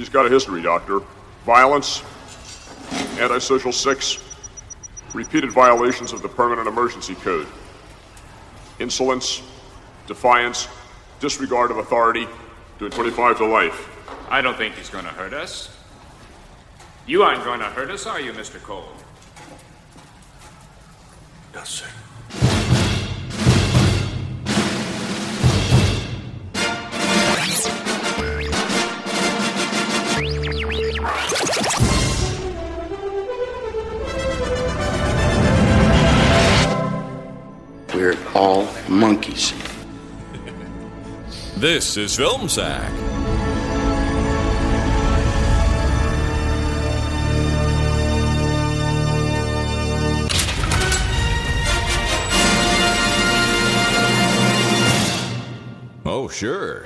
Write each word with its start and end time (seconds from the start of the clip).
He's 0.00 0.08
got 0.08 0.24
a 0.24 0.30
history, 0.30 0.62
Doctor. 0.62 1.02
Violence, 1.44 2.02
antisocial 3.18 3.70
sex, 3.70 4.16
repeated 5.12 5.52
violations 5.52 6.14
of 6.14 6.22
the 6.22 6.28
Permanent 6.28 6.66
Emergency 6.66 7.14
Code, 7.16 7.46
insolence, 8.78 9.42
defiance, 10.06 10.68
disregard 11.20 11.70
of 11.70 11.76
authority, 11.76 12.26
doing 12.78 12.90
25 12.90 13.36
to 13.36 13.44
life. 13.44 13.90
I 14.30 14.40
don't 14.40 14.56
think 14.56 14.74
he's 14.76 14.88
going 14.88 15.04
to 15.04 15.10
hurt 15.10 15.34
us. 15.34 15.68
You 17.06 17.22
aren't 17.22 17.44
going 17.44 17.60
to 17.60 17.66
hurt 17.66 17.90
us, 17.90 18.06
are 18.06 18.22
you, 18.22 18.32
Mr. 18.32 18.58
Cole? 18.62 18.88
Yes, 21.52 21.68
sir. 21.68 21.86
All 38.34 38.68
monkeys. 38.88 39.52
This 41.56 41.98
is 41.98 42.16
Film 42.16 42.48
Sack. 42.48 42.90
Oh, 56.06 56.28
sure. 56.32 56.84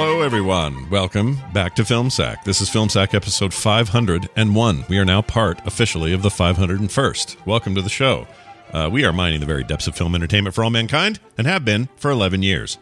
Hello, 0.00 0.20
everyone. 0.20 0.88
Welcome 0.90 1.40
back 1.52 1.74
to 1.74 1.84
Film 1.84 2.08
Sack. 2.08 2.44
This 2.44 2.60
is 2.60 2.68
Film 2.68 2.88
Sack 2.88 3.14
episode 3.14 3.52
501. 3.52 4.84
We 4.88 4.96
are 4.96 5.04
now 5.04 5.22
part 5.22 5.58
officially 5.66 6.12
of 6.12 6.22
the 6.22 6.28
501st. 6.28 7.44
Welcome 7.44 7.74
to 7.74 7.82
the 7.82 7.88
show. 7.88 8.28
Uh, 8.72 8.88
we 8.92 9.04
are 9.04 9.12
mining 9.12 9.40
the 9.40 9.46
very 9.46 9.64
depths 9.64 9.88
of 9.88 9.96
film 9.96 10.14
entertainment 10.14 10.54
for 10.54 10.62
all 10.62 10.70
mankind 10.70 11.18
and 11.36 11.48
have 11.48 11.64
been 11.64 11.88
for 11.96 12.12
11 12.12 12.44
years. 12.44 12.78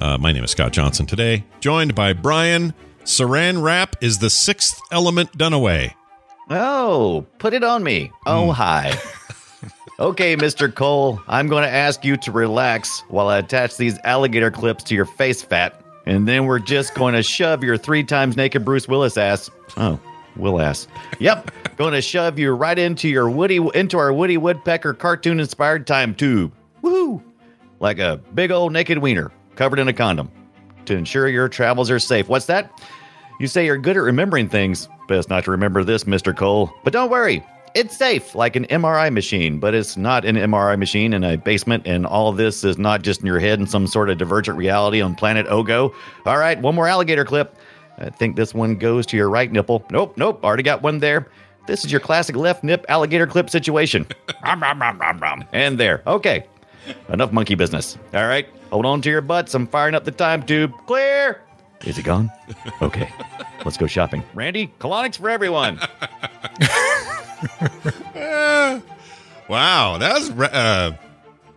Uh, 0.00 0.18
my 0.18 0.30
name 0.30 0.44
is 0.44 0.52
Scott 0.52 0.72
Johnson 0.72 1.04
today, 1.04 1.42
joined 1.58 1.96
by 1.96 2.12
Brian. 2.12 2.74
Saran 3.02 3.60
wrap 3.60 3.96
is 4.00 4.20
the 4.20 4.30
sixth 4.30 4.80
element 4.92 5.36
done 5.36 5.52
away. 5.52 5.96
Oh, 6.48 7.26
put 7.38 7.54
it 7.54 7.64
on 7.64 7.82
me. 7.82 8.12
Oh, 8.24 8.52
hi. 8.52 8.96
okay, 9.98 10.36
Mr. 10.36 10.72
Cole, 10.72 11.20
I'm 11.26 11.48
going 11.48 11.64
to 11.64 11.74
ask 11.74 12.04
you 12.04 12.16
to 12.18 12.30
relax 12.30 13.00
while 13.08 13.26
I 13.26 13.38
attach 13.38 13.76
these 13.76 13.98
alligator 14.04 14.52
clips 14.52 14.84
to 14.84 14.94
your 14.94 15.06
face 15.06 15.42
fat, 15.42 15.82
and 16.06 16.26
then 16.26 16.46
we're 16.46 16.58
just 16.58 16.94
going 16.94 17.14
to 17.14 17.22
shove 17.22 17.62
your 17.62 17.76
three 17.76 18.04
times 18.04 18.36
naked 18.36 18.64
Bruce 18.64 18.88
Willis 18.88 19.16
ass. 19.16 19.50
Oh, 19.76 20.00
Will 20.36 20.60
ass. 20.60 20.86
Yep, 21.18 21.50
going 21.76 21.94
to 21.94 22.02
shove 22.02 22.38
you 22.38 22.52
right 22.52 22.78
into 22.78 23.08
your 23.08 23.28
Woody 23.28 23.58
into 23.74 23.98
our 23.98 24.12
Woody 24.12 24.36
Woodpecker 24.36 24.94
cartoon 24.94 25.40
inspired 25.40 25.86
time 25.86 26.14
tube. 26.14 26.52
Woohoo! 26.82 27.22
Like 27.80 27.98
a 27.98 28.20
big 28.34 28.50
old 28.50 28.72
naked 28.72 28.98
wiener 28.98 29.32
covered 29.54 29.78
in 29.78 29.88
a 29.88 29.92
condom 29.92 30.30
to 30.86 30.96
ensure 30.96 31.28
your 31.28 31.48
travels 31.48 31.90
are 31.90 31.98
safe. 31.98 32.28
What's 32.28 32.46
that? 32.46 32.70
You 33.40 33.46
say 33.46 33.66
you're 33.66 33.78
good 33.78 33.96
at 33.96 34.02
remembering 34.02 34.48
things. 34.48 34.88
Best 35.08 35.28
not 35.28 35.44
to 35.44 35.50
remember 35.50 35.84
this, 35.84 36.04
Mr. 36.04 36.36
Cole. 36.36 36.72
But 36.84 36.92
don't 36.92 37.10
worry, 37.10 37.44
it's 37.76 37.94
safe, 37.94 38.34
like 38.34 38.56
an 38.56 38.64
MRI 38.64 39.12
machine, 39.12 39.58
but 39.60 39.74
it's 39.74 39.98
not 39.98 40.24
an 40.24 40.34
MRI 40.36 40.78
machine 40.78 41.12
in 41.12 41.22
a 41.22 41.36
basement, 41.36 41.86
and 41.86 42.06
all 42.06 42.32
this 42.32 42.64
is 42.64 42.78
not 42.78 43.02
just 43.02 43.20
in 43.20 43.26
your 43.26 43.38
head 43.38 43.60
in 43.60 43.66
some 43.66 43.86
sort 43.86 44.08
of 44.08 44.16
divergent 44.16 44.56
reality 44.56 45.02
on 45.02 45.14
planet 45.14 45.46
Ogo. 45.46 45.92
All 46.24 46.38
right, 46.38 46.58
one 46.58 46.74
more 46.74 46.88
alligator 46.88 47.26
clip. 47.26 47.54
I 47.98 48.08
think 48.08 48.34
this 48.34 48.54
one 48.54 48.76
goes 48.76 49.04
to 49.06 49.16
your 49.18 49.28
right 49.28 49.52
nipple. 49.52 49.84
Nope, 49.90 50.16
nope, 50.16 50.42
already 50.42 50.62
got 50.62 50.82
one 50.82 51.00
there. 51.00 51.28
This 51.66 51.84
is 51.84 51.92
your 51.92 52.00
classic 52.00 52.34
left 52.34 52.64
nip 52.64 52.86
alligator 52.88 53.26
clip 53.26 53.50
situation. 53.50 54.06
Rom, 54.42 54.62
rom, 54.62 54.80
rom, 54.80 54.98
rom, 54.98 55.18
rom. 55.18 55.44
and 55.52 55.78
there. 55.78 56.02
Okay, 56.06 56.46
enough 57.10 57.30
monkey 57.30 57.56
business. 57.56 57.98
All 58.14 58.26
right, 58.26 58.48
hold 58.70 58.86
on 58.86 59.02
to 59.02 59.10
your 59.10 59.20
butts. 59.20 59.54
I'm 59.54 59.66
firing 59.66 59.94
up 59.94 60.04
the 60.04 60.12
time 60.12 60.42
tube. 60.44 60.72
Clear. 60.86 61.42
Is 61.84 61.98
it 61.98 62.04
gone? 62.04 62.30
Okay, 62.80 63.10
let's 63.64 63.76
go 63.76 63.86
shopping. 63.86 64.22
Randy, 64.34 64.72
colonics 64.80 65.18
for 65.18 65.28
everyone. 65.28 65.78
Wow, 69.48 69.98
that 69.98 70.14
was 70.14 70.30
uh, 70.30 70.96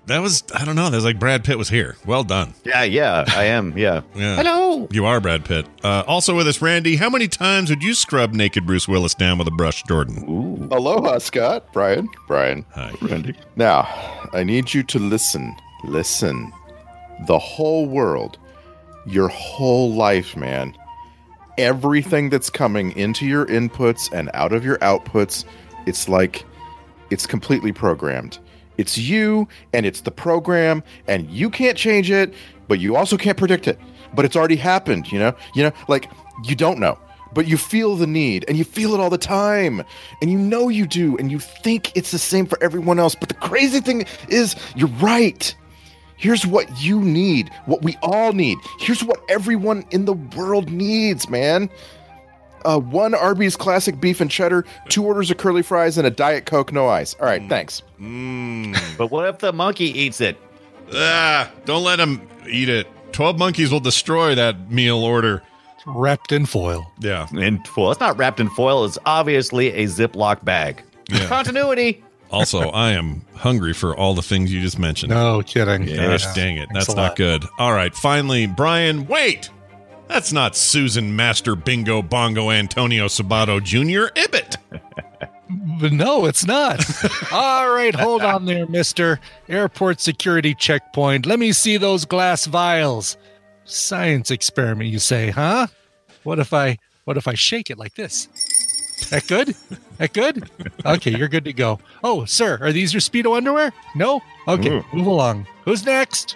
that 0.05 0.19
was 0.19 0.43
I 0.53 0.63
don't 0.63 0.75
know. 0.75 0.89
That 0.91 0.97
was 0.97 1.05
like 1.05 1.17
Brad 1.17 1.43
Pitt 1.43 1.57
was 1.57 1.69
here. 1.69 1.95
Well 2.05 2.23
done. 2.23 2.53
Yeah, 2.63 2.83
yeah, 2.83 3.25
I 3.29 3.45
am. 3.45 3.75
Yeah. 3.77 4.01
Yeah. 4.13 4.35
Hello. 4.35 4.87
You 4.91 5.05
are 5.05 5.19
Brad 5.19 5.43
Pitt. 5.43 5.65
Uh, 5.83 6.03
also 6.05 6.35
with 6.35 6.47
us, 6.47 6.61
Randy. 6.61 6.97
How 6.97 7.09
many 7.09 7.27
times 7.27 7.71
would 7.71 7.81
you 7.81 7.95
scrub 7.95 8.33
naked 8.33 8.67
Bruce 8.67 8.87
Willis 8.87 9.15
down 9.15 9.39
with 9.39 9.47
a 9.47 9.51
brush, 9.51 9.81
Jordan? 9.83 10.69
Aloha, 10.71 11.17
Scott. 11.17 11.73
Brian. 11.73 12.07
Brian. 12.27 12.63
Hi. 12.75 12.93
Randy. 13.01 13.33
Now, 13.55 13.87
I 14.33 14.43
need 14.43 14.71
you 14.73 14.83
to 14.83 14.99
listen. 14.99 15.55
Listen. 15.83 16.53
The 17.25 17.39
whole 17.39 17.87
world, 17.87 18.37
your 19.07 19.29
whole 19.29 19.93
life, 19.93 20.35
man. 20.37 20.75
Everything 21.57 22.29
that's 22.29 22.49
coming 22.49 22.95
into 22.95 23.25
your 23.25 23.45
inputs 23.47 24.11
and 24.13 24.29
out 24.33 24.53
of 24.53 24.63
your 24.63 24.77
outputs, 24.77 25.43
it's 25.85 26.09
like 26.09 26.45
it's 27.09 27.25
completely 27.25 27.71
programmed. 27.71 28.39
It's 28.77 28.97
you 28.97 29.47
and 29.73 29.85
it's 29.85 30.01
the 30.01 30.11
program, 30.11 30.83
and 31.07 31.29
you 31.29 31.49
can't 31.49 31.77
change 31.77 32.09
it, 32.09 32.33
but 32.67 32.79
you 32.79 32.95
also 32.95 33.17
can't 33.17 33.37
predict 33.37 33.67
it. 33.67 33.79
But 34.13 34.25
it's 34.25 34.35
already 34.35 34.55
happened, 34.55 35.11
you 35.11 35.19
know? 35.19 35.35
You 35.53 35.63
know, 35.63 35.71
like 35.87 36.09
you 36.43 36.55
don't 36.55 36.79
know 36.79 36.97
but 37.33 37.47
you 37.47 37.57
feel 37.57 37.95
the 37.95 38.07
need 38.07 38.45
and 38.47 38.57
you 38.57 38.63
feel 38.63 38.93
it 38.93 38.99
all 38.99 39.09
the 39.09 39.17
time 39.17 39.83
and 40.21 40.31
you 40.31 40.37
know 40.37 40.69
you 40.69 40.87
do 40.87 41.17
and 41.17 41.31
you 41.31 41.39
think 41.39 41.95
it's 41.95 42.11
the 42.11 42.19
same 42.19 42.45
for 42.45 42.61
everyone 42.61 42.99
else 42.99 43.15
but 43.15 43.29
the 43.29 43.35
crazy 43.35 43.79
thing 43.79 44.05
is 44.29 44.55
you're 44.75 44.89
right 44.99 45.55
here's 46.17 46.45
what 46.45 46.81
you 46.81 46.99
need 47.01 47.49
what 47.65 47.81
we 47.81 47.95
all 48.01 48.33
need 48.33 48.57
here's 48.79 49.03
what 49.03 49.21
everyone 49.29 49.85
in 49.91 50.05
the 50.05 50.13
world 50.13 50.71
needs 50.71 51.29
man 51.29 51.69
uh, 52.65 52.79
one 52.79 53.13
arby's 53.13 53.55
classic 53.55 53.99
beef 53.99 54.21
and 54.21 54.29
cheddar 54.31 54.65
two 54.89 55.03
orders 55.05 55.29
of 55.31 55.37
curly 55.37 55.61
fries 55.61 55.97
and 55.97 56.05
a 56.05 56.11
diet 56.11 56.45
coke 56.45 56.71
no 56.71 56.87
ice 56.87 57.15
all 57.19 57.25
right 57.25 57.47
thanks 57.49 57.81
But 58.97 59.11
what 59.11 59.27
if 59.27 59.39
the 59.39 59.51
monkey 59.53 59.85
eats 59.85 60.21
it? 60.21 60.37
Ah, 60.93 61.51
don't 61.65 61.83
let 61.83 61.99
him 61.99 62.21
eat 62.49 62.69
it. 62.69 62.87
Twelve 63.11 63.37
monkeys 63.37 63.71
will 63.71 63.79
destroy 63.79 64.35
that 64.35 64.71
meal 64.71 64.97
order. 65.03 65.43
It's 65.75 65.85
wrapped 65.85 66.31
in 66.31 66.45
foil. 66.45 66.91
Yeah. 66.99 67.27
In 67.33 67.63
foil. 67.63 67.91
It's 67.91 67.99
not 67.99 68.17
wrapped 68.17 68.39
in 68.39 68.49
foil. 68.49 68.85
It's 68.85 68.97
obviously 69.05 69.71
a 69.73 69.85
Ziploc 69.85 70.43
bag. 70.43 70.81
Continuity. 71.27 72.03
Also, 72.31 72.69
I 72.71 72.91
am 72.91 73.21
hungry 73.35 73.73
for 73.73 73.95
all 73.95 74.13
the 74.13 74.21
things 74.21 74.51
you 74.51 74.61
just 74.61 74.79
mentioned. 74.79 75.11
No 75.11 75.41
kidding. 75.43 75.85
Gosh 75.85 76.25
Yeah. 76.25 76.33
dang 76.33 76.57
it. 76.57 76.69
Thanks 76.73 76.87
That's 76.87 76.95
not 76.95 77.15
good. 77.15 77.45
All 77.57 77.73
right. 77.73 77.93
Finally, 77.95 78.47
Brian, 78.47 79.07
wait. 79.07 79.49
That's 80.09 80.33
not 80.33 80.55
Susan 80.55 81.15
Master 81.15 81.55
Bingo 81.55 82.01
Bongo 82.01 82.49
Antonio 82.49 83.05
Sabato 83.05 83.63
Jr. 83.63 84.11
Ibbott. 84.19 84.57
No, 85.91 86.25
it's 86.25 86.45
not. 86.45 86.83
All 87.31 87.71
right, 87.71 87.93
hold 87.93 88.23
on 88.23 88.45
there, 88.45 88.65
mister. 88.65 89.19
Airport 89.47 90.01
security 90.01 90.55
checkpoint. 90.55 91.27
Let 91.27 91.37
me 91.37 91.51
see 91.51 91.77
those 91.77 92.05
glass 92.05 92.45
vials. 92.45 93.17
Science 93.65 94.31
experiment, 94.31 94.89
you 94.89 94.97
say, 94.97 95.29
huh? 95.29 95.67
What 96.23 96.39
if 96.39 96.53
I 96.53 96.79
what 97.05 97.15
if 97.15 97.27
I 97.27 97.35
shake 97.35 97.69
it 97.69 97.77
like 97.77 97.93
this? 97.93 98.27
That 99.11 99.27
good? 99.27 99.55
That 99.97 100.13
good? 100.13 100.49
Okay, 100.85 101.15
you're 101.15 101.27
good 101.27 101.45
to 101.45 101.53
go. 101.53 101.79
Oh, 102.03 102.25
sir, 102.25 102.57
are 102.61 102.71
these 102.71 102.93
your 102.93 103.01
Speedo 103.01 103.37
underwear? 103.37 103.71
No? 103.95 104.21
Okay, 104.47 104.69
mm. 104.69 104.93
move 104.93 105.07
along. 105.07 105.45
Who's 105.65 105.85
next? 105.85 106.35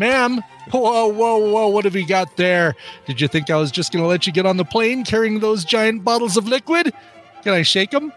Ma'am? 0.00 0.40
Whoa, 0.70 1.08
whoa, 1.08 1.36
whoa, 1.36 1.68
what 1.68 1.84
have 1.84 1.94
you 1.94 2.06
got 2.06 2.38
there? 2.38 2.74
Did 3.06 3.20
you 3.20 3.28
think 3.28 3.50
I 3.50 3.56
was 3.56 3.70
just 3.70 3.92
going 3.92 4.02
to 4.02 4.08
let 4.08 4.26
you 4.26 4.32
get 4.32 4.46
on 4.46 4.56
the 4.56 4.64
plane 4.64 5.04
carrying 5.04 5.40
those 5.40 5.62
giant 5.62 6.04
bottles 6.04 6.38
of 6.38 6.48
liquid? 6.48 6.94
Can 7.42 7.52
I 7.52 7.60
shake 7.60 7.90
them? 7.90 8.10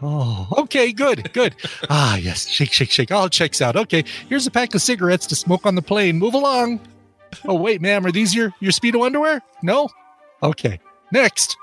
Oh, 0.00 0.48
okay, 0.56 0.90
good, 0.90 1.30
good. 1.34 1.54
Ah, 1.90 2.16
yes, 2.16 2.48
shake, 2.48 2.72
shake, 2.72 2.90
shake. 2.90 3.12
All 3.12 3.28
checks 3.28 3.60
out. 3.60 3.76
Okay, 3.76 4.04
here's 4.28 4.46
a 4.46 4.50
pack 4.50 4.74
of 4.74 4.80
cigarettes 4.80 5.26
to 5.26 5.34
smoke 5.36 5.66
on 5.66 5.74
the 5.74 5.82
plane. 5.82 6.18
Move 6.18 6.32
along. 6.32 6.80
Oh, 7.44 7.56
wait, 7.56 7.82
ma'am, 7.82 8.06
are 8.06 8.12
these 8.12 8.34
your, 8.34 8.54
your 8.60 8.72
Speedo 8.72 9.04
underwear? 9.04 9.42
No? 9.62 9.90
Okay, 10.42 10.80
next. 11.12 11.58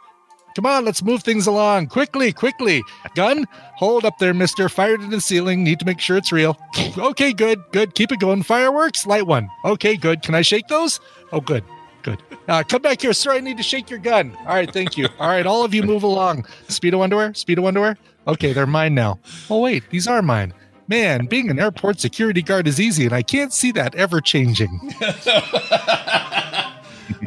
Come 0.55 0.65
on, 0.65 0.85
let's 0.85 1.03
move 1.03 1.21
things 1.21 1.47
along. 1.47 1.87
Quickly, 1.87 2.31
quickly. 2.31 2.81
Gun, 3.13 3.45
hold 3.75 4.05
up 4.05 4.19
there, 4.19 4.33
mister. 4.33 4.69
Fired 4.69 5.01
in 5.01 5.09
the 5.09 5.19
ceiling. 5.19 5.65
Need 5.65 5.79
to 5.79 5.85
make 5.85 5.99
sure 5.99 6.15
it's 6.15 6.31
real. 6.31 6.57
Okay, 6.97 7.33
good, 7.33 7.61
good. 7.73 7.93
Keep 7.93 8.13
it 8.13 8.21
going. 8.21 8.41
Fireworks, 8.41 9.05
light 9.05 9.27
one. 9.27 9.49
Okay, 9.65 9.97
good. 9.97 10.21
Can 10.21 10.33
I 10.33 10.41
shake 10.41 10.69
those? 10.69 11.01
Oh, 11.33 11.41
good, 11.41 11.65
good. 12.03 12.23
Uh, 12.47 12.63
come 12.63 12.81
back 12.81 13.01
here, 13.01 13.11
sir. 13.11 13.33
I 13.33 13.41
need 13.41 13.57
to 13.57 13.63
shake 13.63 13.89
your 13.89 13.99
gun. 13.99 14.33
All 14.39 14.55
right, 14.55 14.71
thank 14.71 14.97
you. 14.97 15.09
All 15.19 15.27
right, 15.27 15.45
all 15.45 15.65
of 15.65 15.73
you 15.73 15.83
move 15.83 16.03
along. 16.03 16.43
Speedo 16.69 17.03
underwear, 17.03 17.31
Speedo 17.31 17.67
underwear. 17.67 17.97
Okay, 18.25 18.53
they're 18.53 18.65
mine 18.65 18.95
now. 18.95 19.19
Oh, 19.49 19.59
wait, 19.59 19.83
these 19.89 20.07
are 20.07 20.21
mine. 20.21 20.53
Man, 20.87 21.25
being 21.25 21.49
an 21.49 21.59
airport 21.59 21.99
security 21.99 22.41
guard 22.41 22.65
is 22.65 22.79
easy, 22.79 23.05
and 23.05 23.13
I 23.13 23.23
can't 23.23 23.51
see 23.51 23.73
that 23.73 23.93
ever 23.95 24.21
changing. 24.21 24.93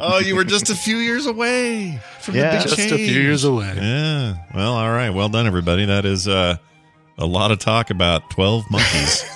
oh, 0.01 0.17
you 0.17 0.35
were 0.35 0.45
just 0.45 0.71
a 0.71 0.75
few 0.75 0.97
years 0.97 1.27
away 1.27 1.99
from 2.31 2.39
Yeah. 2.39 2.51
the 2.59 2.67
big 2.69 2.77
Just 2.77 2.91
a 2.91 2.97
few 2.97 3.21
years 3.21 3.43
away. 3.43 3.73
Yeah. 3.75 4.35
Well, 4.53 4.73
all 4.73 4.89
right. 4.91 5.09
Well 5.09 5.29
done, 5.29 5.47
everybody. 5.47 5.85
That 5.85 6.05
is 6.05 6.27
uh, 6.27 6.57
a 7.17 7.25
lot 7.25 7.51
of 7.51 7.59
talk 7.59 7.89
about 7.89 8.29
12 8.31 8.65
monkeys. 8.71 9.23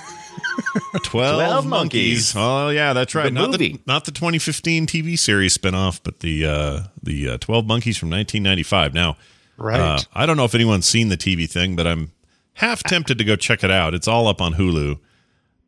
12, 1.02 1.02
12 1.02 1.66
monkeys. 1.66 2.34
monkeys. 2.34 2.34
Oh, 2.36 2.68
yeah, 2.68 2.92
that's 2.92 3.14
right. 3.14 3.24
The 3.24 3.30
not 3.30 3.50
movie. 3.50 3.72
the 3.74 3.80
not 3.86 4.04
the 4.04 4.12
2015 4.12 4.86
TV 4.86 5.18
series 5.18 5.56
spinoff, 5.58 6.00
but 6.02 6.20
the 6.20 6.46
uh, 6.46 6.80
the 7.02 7.30
uh, 7.30 7.38
12 7.38 7.66
monkeys 7.66 7.96
from 7.98 8.10
1995. 8.10 8.94
Now, 8.94 9.16
Right. 9.56 9.80
uh, 9.80 9.98
I 10.12 10.26
don't 10.26 10.36
know 10.36 10.44
if 10.44 10.54
anyone's 10.54 10.86
seen 10.86 11.08
the 11.08 11.16
TV 11.16 11.48
thing, 11.50 11.74
but 11.76 11.86
I'm 11.86 12.12
half 12.54 12.82
tempted 12.84 13.18
to 13.18 13.24
go 13.24 13.36
check 13.36 13.62
it 13.64 13.70
out. 13.70 13.94
It's 13.94 14.06
all 14.08 14.26
up 14.28 14.40
on 14.40 14.54
Hulu. 14.54 14.98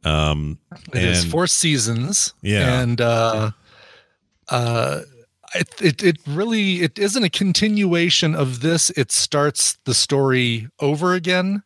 Um, 0.04 0.58
It 0.92 1.02
is 1.02 1.22
and- 1.22 1.30
four 1.32 1.46
seasons. 1.48 2.32
Yeah. 2.42 2.80
And 2.80 3.00
uh 3.00 3.50
uh 4.48 5.00
it, 5.54 5.82
it 5.82 6.02
it 6.02 6.16
really 6.26 6.82
it 6.82 6.98
isn't 6.98 7.22
a 7.22 7.30
continuation 7.30 8.34
of 8.34 8.60
this. 8.60 8.90
It 8.90 9.12
starts 9.12 9.78
the 9.84 9.94
story 9.94 10.68
over 10.80 11.14
again. 11.14 11.62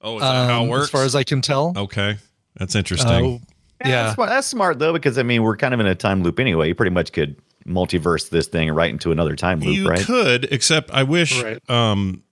Oh, 0.00 0.16
is 0.16 0.22
that 0.22 0.48
how 0.48 0.60
it 0.60 0.62
um, 0.64 0.68
works? 0.68 0.84
As 0.84 0.90
far 0.90 1.04
as 1.04 1.14
I 1.14 1.24
can 1.24 1.40
tell. 1.40 1.72
okay, 1.76 2.16
that's 2.56 2.74
interesting. 2.74 3.08
Uh, 3.10 3.38
Yeah, 3.80 3.88
yeah. 3.88 4.02
That's, 4.02 4.14
smart. 4.14 4.30
that's 4.30 4.46
smart 4.46 4.78
though, 4.78 4.92
because 4.92 5.18
I 5.18 5.22
mean 5.22 5.42
we're 5.42 5.56
kind 5.56 5.74
of 5.74 5.80
in 5.80 5.86
a 5.86 5.94
time 5.94 6.22
loop 6.22 6.38
anyway. 6.38 6.68
You 6.68 6.74
pretty 6.74 6.94
much 6.94 7.12
could 7.12 7.36
multiverse 7.66 8.28
this 8.30 8.46
thing 8.46 8.70
right 8.72 8.90
into 8.90 9.10
another 9.12 9.36
time 9.36 9.60
loop, 9.60 9.74
you 9.74 9.88
right? 9.88 10.04
could, 10.04 10.44
except 10.52 10.90
I 10.90 11.02
wish. 11.02 11.42
Right. 11.42 11.58
Um, 11.70 12.22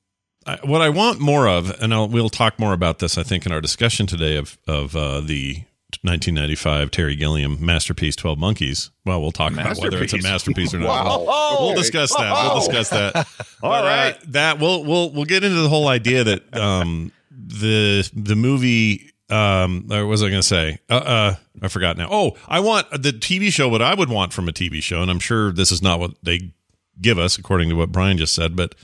I, 0.44 0.58
what 0.64 0.80
I 0.82 0.88
want 0.88 1.20
more 1.20 1.46
of, 1.48 1.70
and 1.80 1.94
I'll, 1.94 2.08
we'll 2.08 2.28
talk 2.28 2.58
more 2.58 2.72
about 2.72 2.98
this, 2.98 3.16
I 3.16 3.22
think, 3.22 3.46
in 3.46 3.52
our 3.52 3.60
discussion 3.60 4.06
today 4.06 4.36
of 4.36 4.58
of 4.66 4.94
uh, 4.96 5.20
the 5.20 5.62
1995 6.02 6.90
Terry 6.90 7.16
Gilliam 7.16 7.64
masterpiece, 7.64 8.16
Twelve 8.16 8.38
Monkeys. 8.38 8.90
Well, 9.04 9.20
we'll 9.20 9.32
talk 9.32 9.52
about 9.52 9.78
whether 9.78 10.02
it's 10.02 10.12
a 10.12 10.22
masterpiece 10.22 10.74
or 10.74 10.78
not. 10.78 11.22
Wow. 11.22 11.56
We'll 11.60 11.74
discuss 11.74 12.14
that. 12.16 12.32
We'll 12.32 12.60
discuss 12.60 12.90
that. 12.90 13.14
All 13.62 13.70
But, 13.70 13.84
uh, 13.84 14.18
that 14.28 14.58
we'll 14.58 14.84
we'll 14.84 15.10
we'll 15.10 15.24
get 15.24 15.44
into 15.44 15.60
the 15.60 15.68
whole 15.68 15.88
idea 15.88 16.24
that 16.24 16.56
um 16.56 17.12
the 17.30 18.08
the 18.14 18.36
movie 18.36 19.10
um 19.30 19.86
or 19.90 20.04
what 20.04 20.10
was 20.10 20.22
I 20.22 20.28
going 20.28 20.42
to 20.42 20.46
say? 20.46 20.78
Uh, 20.90 20.94
uh 20.94 21.34
I 21.60 21.68
forgot 21.68 21.96
now. 21.96 22.08
Oh, 22.10 22.36
I 22.48 22.60
want 22.60 22.90
the 22.90 23.12
TV 23.12 23.52
show 23.52 23.68
what 23.68 23.82
I 23.82 23.94
would 23.94 24.08
want 24.08 24.32
from 24.32 24.48
a 24.48 24.52
TV 24.52 24.82
show 24.82 25.02
and 25.02 25.10
I'm 25.10 25.20
sure 25.20 25.52
this 25.52 25.70
is 25.70 25.82
not 25.82 26.00
what 26.00 26.12
they 26.22 26.52
give 27.00 27.18
us 27.18 27.38
according 27.38 27.68
to 27.70 27.74
what 27.74 27.92
Brian 27.92 28.18
just 28.18 28.34
said, 28.34 28.56
but 28.56 28.74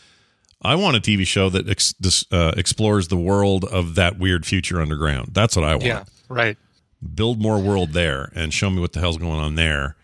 I 0.63 0.75
want 0.75 0.97
a 0.97 1.01
TV 1.01 1.27
show 1.27 1.49
that 1.51 1.69
ex- 1.69 1.95
this, 2.01 2.25
uh, 2.33 2.53
explores 2.57 3.09
the 3.09 3.17
world 3.17 3.65
of 3.65 3.95
that 3.95 4.19
weird 4.19 4.45
future 4.45 4.81
underground. 4.81 5.31
That's 5.33 5.55
what 5.55 5.65
I 5.65 5.73
want. 5.73 5.85
Yeah. 5.85 6.05
Right. 6.29 6.57
Build 7.15 7.41
more 7.41 7.59
world 7.59 7.93
there 7.93 8.31
and 8.35 8.53
show 8.53 8.71
me 8.71 8.81
what 8.81 8.93
the 8.93 9.01
hell's 9.01 9.19
going 9.19 9.39
on 9.39 9.55
there 9.55 9.95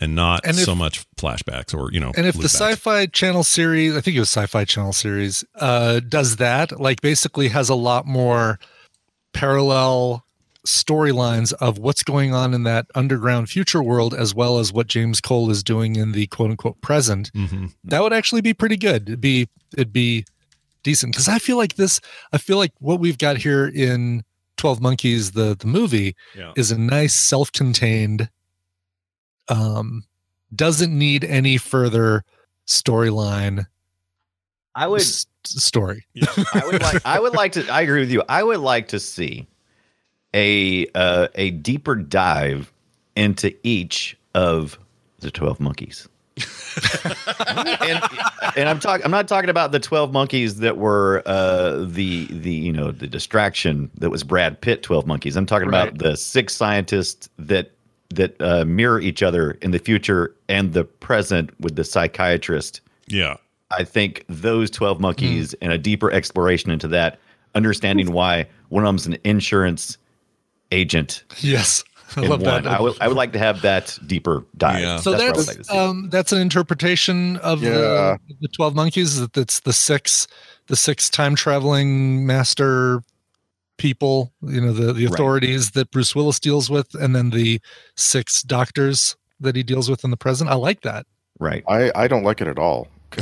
and 0.00 0.14
not 0.14 0.40
And 0.44 0.56
if- 0.58 0.64
so 0.64 0.74
much 0.74 1.04
flashbacks 1.16 1.72
or, 1.74 1.92
you 1.92 2.00
know, 2.00 2.12
And 2.16 2.26
if 2.26 2.34
the 2.36 2.42
loopbacks. 2.42 2.74
sci-fi 2.74 3.06
channel 3.06 3.44
series, 3.44 3.94
I 3.96 4.00
think 4.00 4.16
it 4.16 4.20
was 4.20 4.30
sci-fi 4.30 4.64
channel 4.64 4.92
series, 4.92 5.44
uh, 5.56 6.00
does 6.00 6.36
that, 6.36 6.80
like 6.80 7.00
basically 7.00 7.48
has 7.48 7.68
a 7.68 7.74
lot 7.74 8.06
more 8.06 8.58
parallel 9.32 10.24
storylines 10.66 11.52
of 11.54 11.78
what's 11.78 12.02
going 12.02 12.34
on 12.34 12.52
in 12.52 12.64
that 12.64 12.86
underground 12.94 13.48
future 13.48 13.82
world, 13.82 14.12
as 14.12 14.34
well 14.34 14.58
as 14.58 14.72
what 14.72 14.86
James 14.88 15.20
Cole 15.20 15.50
is 15.50 15.62
doing 15.62 15.96
in 15.96 16.12
the 16.12 16.26
quote 16.26 16.50
unquote 16.50 16.80
present, 16.82 17.30
Mhm. 17.34 17.72
that 17.84 18.02
would 18.02 18.12
actually 18.12 18.42
be 18.42 18.52
pretty 18.52 18.76
good. 18.76 19.08
It'd 19.08 19.20
be 19.20 19.48
it'd 19.74 19.92
be 19.92 20.24
decent 20.82 21.12
because 21.12 21.28
I 21.28 21.38
feel 21.38 21.56
like 21.56 21.76
this. 21.76 22.00
I 22.32 22.38
feel 22.38 22.56
like 22.58 22.72
what 22.78 22.98
we've 23.00 23.18
got 23.18 23.38
here 23.38 23.66
in 23.66 24.22
Twelve 24.60 24.80
Monkeys, 24.82 25.32
the 25.32 25.56
the 25.58 25.66
movie, 25.66 26.14
Yeah. 26.36 26.52
is 26.54 26.70
a 26.70 26.78
nice 26.78 27.14
self-contained. 27.14 28.28
Um, 29.48 30.04
doesn't 30.54 30.96
need 30.96 31.24
any 31.24 31.56
further 31.56 32.24
storyline 32.66 33.66
I 34.74 34.86
would 34.86 35.00
s- 35.00 35.26
story. 35.44 36.04
I 36.54 36.62
would 36.64 36.82
like 36.82 37.06
I 37.06 37.18
would 37.18 37.32
like 37.32 37.52
to 37.52 37.66
I 37.68 37.80
agree 37.80 38.00
with 38.00 38.10
you. 38.10 38.22
I 38.28 38.42
would 38.42 38.60
like 38.60 38.88
to 38.88 39.00
see 39.00 39.46
a 40.34 40.86
uh, 40.94 41.28
a 41.34 41.50
deeper 41.52 41.96
dive 41.96 42.72
into 43.16 43.52
each 43.62 44.16
of 44.34 44.78
the 45.20 45.30
12 45.30 45.58
monkeys. 45.58 46.06
And, 47.48 48.00
and 48.56 48.68
I'm 48.68 48.78
talking 48.80 49.04
I'm 49.04 49.10
not 49.10 49.28
talking 49.28 49.50
about 49.50 49.72
the 49.72 49.80
12 49.80 50.12
monkeys 50.12 50.56
that 50.60 50.76
were 50.78 51.22
uh, 51.26 51.84
the 51.84 52.26
the 52.30 52.52
you 52.52 52.72
know 52.72 52.90
the 52.90 53.06
distraction 53.06 53.90
that 53.98 54.10
was 54.10 54.22
Brad 54.24 54.60
Pitt 54.60 54.82
12 54.82 55.06
monkeys. 55.06 55.36
I'm 55.36 55.46
talking 55.46 55.68
Right. 55.68 55.88
about 55.88 55.98
the 55.98 56.16
six 56.16 56.54
scientists 56.54 57.28
that 57.38 57.72
that 58.10 58.40
uh, 58.40 58.64
mirror 58.64 59.00
each 59.00 59.22
other 59.22 59.52
in 59.62 59.70
the 59.70 59.78
future 59.78 60.34
and 60.48 60.72
the 60.72 60.84
present 60.84 61.50
with 61.60 61.76
the 61.76 61.84
psychiatrist 61.84 62.80
Yeah. 63.06 63.36
I 63.70 63.84
think 63.84 64.24
those 64.28 64.68
12 64.70 64.98
monkeys 65.00 65.54
and 65.62 65.72
a 65.72 65.78
deeper 65.78 66.10
exploration 66.10 66.72
into 66.72 66.88
that, 66.88 67.20
understanding 67.54 68.10
why 68.12 68.48
one 68.68 68.82
of 68.82 68.88
them's 68.88 69.06
an 69.06 69.16
insurance 69.22 69.96
agent. 70.72 71.22
Yes, 71.38 71.84
I 72.16 72.20
love 72.22 72.42
one. 72.42 72.64
that. 72.64 72.66
I 72.66 72.80
would, 72.80 72.94
I 73.00 73.08
would 73.08 73.16
like 73.16 73.32
to 73.32 73.38
have 73.38 73.62
that 73.62 73.98
deeper 74.06 74.44
dive. 74.56 74.80
Yeah. 74.80 74.96
so 74.98 75.12
what 75.12 75.20
I 75.20 75.26
would 75.26 75.36
that's 75.36 75.70
like 75.70 75.78
um, 75.78 76.08
that's 76.10 76.32
an 76.32 76.40
interpretation 76.40 77.36
of 77.38 77.62
Yeah. 77.62 77.70
the, 77.70 78.18
the 78.42 78.48
twelve 78.48 78.74
monkeys. 78.74 79.18
That 79.20 79.32
that's 79.32 79.60
the 79.60 79.72
six 79.72 80.26
the 80.66 80.76
six 80.76 81.08
time 81.10 81.34
traveling 81.34 82.26
master 82.26 83.02
people. 83.78 84.32
You 84.42 84.60
know 84.60 84.72
the 84.72 84.92
the 84.92 85.06
Right. 85.06 85.14
authorities 85.14 85.70
that 85.72 85.90
Bruce 85.90 86.14
Willis 86.14 86.38
deals 86.40 86.68
with, 86.70 86.94
and 86.94 87.14
then 87.16 87.30
the 87.30 87.60
six 87.96 88.42
doctors 88.42 89.16
that 89.40 89.56
he 89.56 89.62
deals 89.62 89.88
with 89.88 90.04
in 90.04 90.10
the 90.10 90.16
present. 90.16 90.50
I 90.50 90.54
like 90.54 90.82
that. 90.82 91.06
right. 91.38 91.64
I, 91.66 91.90
I 91.94 92.08
don't 92.08 92.22
like 92.24 92.40
it 92.42 92.46
at 92.48 92.58
all. 92.58 92.88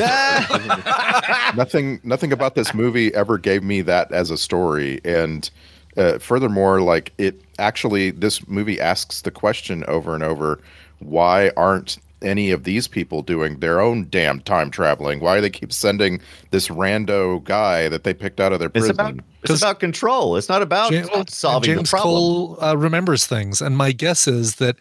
nothing 1.57 2.01
nothing 2.05 2.33
about 2.33 2.55
this 2.55 2.75
movie 2.75 3.15
ever 3.15 3.39
gave 3.39 3.63
me 3.63 3.81
that 3.83 4.11
as 4.13 4.31
a 4.31 4.37
story 4.39 5.01
and 5.05 5.51
uh, 5.97 6.19
furthermore 6.19 6.81
like 6.83 7.13
it 7.19 7.41
actually 7.59 8.11
this 8.11 8.47
movie 8.49 8.81
asks 8.81 9.23
the 9.23 9.31
question 9.31 9.85
over 9.89 10.15
and 10.15 10.23
over 10.23 10.61
why 10.99 11.51
aren't 11.57 11.99
any 12.21 12.51
of 12.51 12.65
these 12.65 12.89
people 12.89 13.23
doing 13.23 13.61
their 13.61 13.81
own 13.81 14.07
damn 14.11 14.41
time 14.41 14.71
traveling 14.71 15.21
why 15.21 15.37
do 15.37 15.41
they 15.41 15.51
keep 15.51 15.73
sending 15.73 16.21
this 16.51 16.69
rando 16.69 17.43
guy 17.45 17.89
that 17.89 18.03
they 18.03 18.13
picked 18.13 18.41
out 18.41 18.53
of 18.53 18.59
their 18.59 18.69
prison? 18.69 18.91
It's 18.91 18.97
prison 18.97 19.19
about 19.19 19.25
it's 19.51 19.63
about 19.63 19.81
control. 19.81 20.37
It's 20.37 20.49
not 20.49 20.63
about 20.63 20.91
Ja- 20.93 21.07
well, 21.13 21.27
solving 21.29 21.75
James 21.75 21.91
the 21.91 21.97
problem. 21.97 22.15
Cole 22.15 22.65
uh, 22.65 22.77
remembers 22.77 23.27
things, 23.27 23.61
and 23.61 23.77
my 23.77 23.93
guess 23.93 24.27
is 24.27 24.57
that 24.57 24.77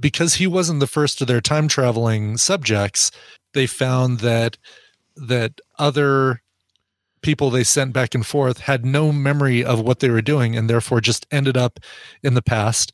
because 0.00 0.34
he 0.34 0.46
wasn't 0.46 0.80
the 0.80 0.86
first 0.86 1.20
of 1.20 1.26
their 1.26 1.40
time 1.40 1.68
traveling 1.68 2.36
subjects, 2.36 3.10
they 3.54 3.66
found 3.66 4.20
that 4.20 4.56
that 5.16 5.60
other 5.78 6.42
people 7.22 7.50
they 7.50 7.64
sent 7.64 7.92
back 7.92 8.14
and 8.14 8.26
forth 8.26 8.60
had 8.60 8.84
no 8.84 9.12
memory 9.12 9.64
of 9.64 9.80
what 9.80 10.00
they 10.00 10.10
were 10.10 10.22
doing, 10.22 10.56
and 10.56 10.68
therefore 10.68 11.00
just 11.00 11.26
ended 11.30 11.56
up 11.56 11.78
in 12.22 12.34
the 12.34 12.42
past, 12.42 12.92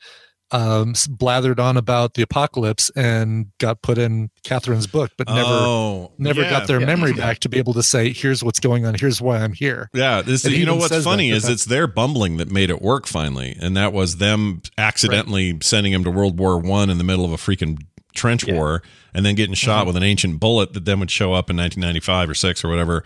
um, 0.51 0.93
blathered 0.95 1.59
on 1.59 1.77
about 1.77 2.15
the 2.15 2.23
apocalypse, 2.23 2.91
and 2.95 3.47
got 3.59 3.83
put 3.83 3.99
in 3.99 4.31
Catherine's 4.45 4.87
book, 4.87 5.11
but 5.17 5.27
never 5.29 5.49
oh, 5.49 6.13
never 6.19 6.43
yeah. 6.43 6.51
got 6.51 6.67
their 6.69 6.81
yeah. 6.81 6.87
memory 6.87 7.13
back 7.13 7.41
to 7.41 7.49
be 7.49 7.59
able 7.59 7.73
to 7.75 7.83
say, 7.83 8.13
"Here's 8.13 8.45
what's 8.45 8.61
going 8.61 8.87
on. 8.87 8.95
Here's 8.95 9.21
why 9.21 9.39
I'm 9.39 9.53
here." 9.53 9.91
Yeah, 9.95 10.23
this, 10.23 10.45
you 10.45 10.65
know 10.67 10.77
what's 10.77 11.03
funny 11.03 11.31
that 11.31 11.37
is 11.39 11.49
it's 11.49 11.65
their 11.65 11.87
bumbling 11.87 12.37
that 12.37 12.51
made 12.51 12.71
it 12.71 12.81
work 12.83 13.07
finally, 13.07 13.57
and 13.61 13.77
that 13.77 13.93
was 13.93 14.19
them 14.19 14.63
accidentally 14.79 15.59
sending 15.63 15.93
him 15.93 16.05
to 16.05 16.11
World 16.11 16.39
War 16.39 16.59
One 16.59 16.91
in 16.91 16.99
the 16.99 17.05
middle 17.05 17.25
of 17.25 17.33
a 17.33 17.37
freaking 17.37 17.83
trench 18.15 18.47
Yeah. 18.47 18.55
war, 18.55 18.83
and 19.13 19.27
then 19.27 19.35
getting 19.35 19.55
Mm-hmm. 19.55 19.67
shot 19.67 19.87
with 19.87 19.97
an 19.97 20.05
ancient 20.05 20.39
bullet 20.39 20.73
that 20.75 20.85
then 20.85 21.01
would 21.01 21.11
show 21.11 21.33
up 21.33 21.51
in 21.51 21.57
1995 21.57 22.31
or 22.31 22.35
six 22.35 22.63
or 22.65 22.69
whatever, 22.69 23.03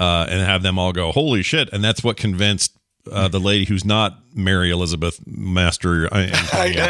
uh, 0.00 0.26
and 0.28 0.40
have 0.44 0.62
them 0.64 0.78
all 0.78 0.92
go, 0.92 1.12
"Holy 1.12 1.42
shit!" 1.42 1.68
And 1.72 1.84
that's 1.84 2.02
what 2.02 2.16
convinced 2.16 2.72
uh, 3.10 3.28
the 3.28 3.38
lady 3.40 3.64
who's 3.66 3.84
not 3.84 4.18
Mary 4.34 4.70
Elizabeth 4.70 5.20
Master. 5.26 6.12
Antonio. 6.12 6.36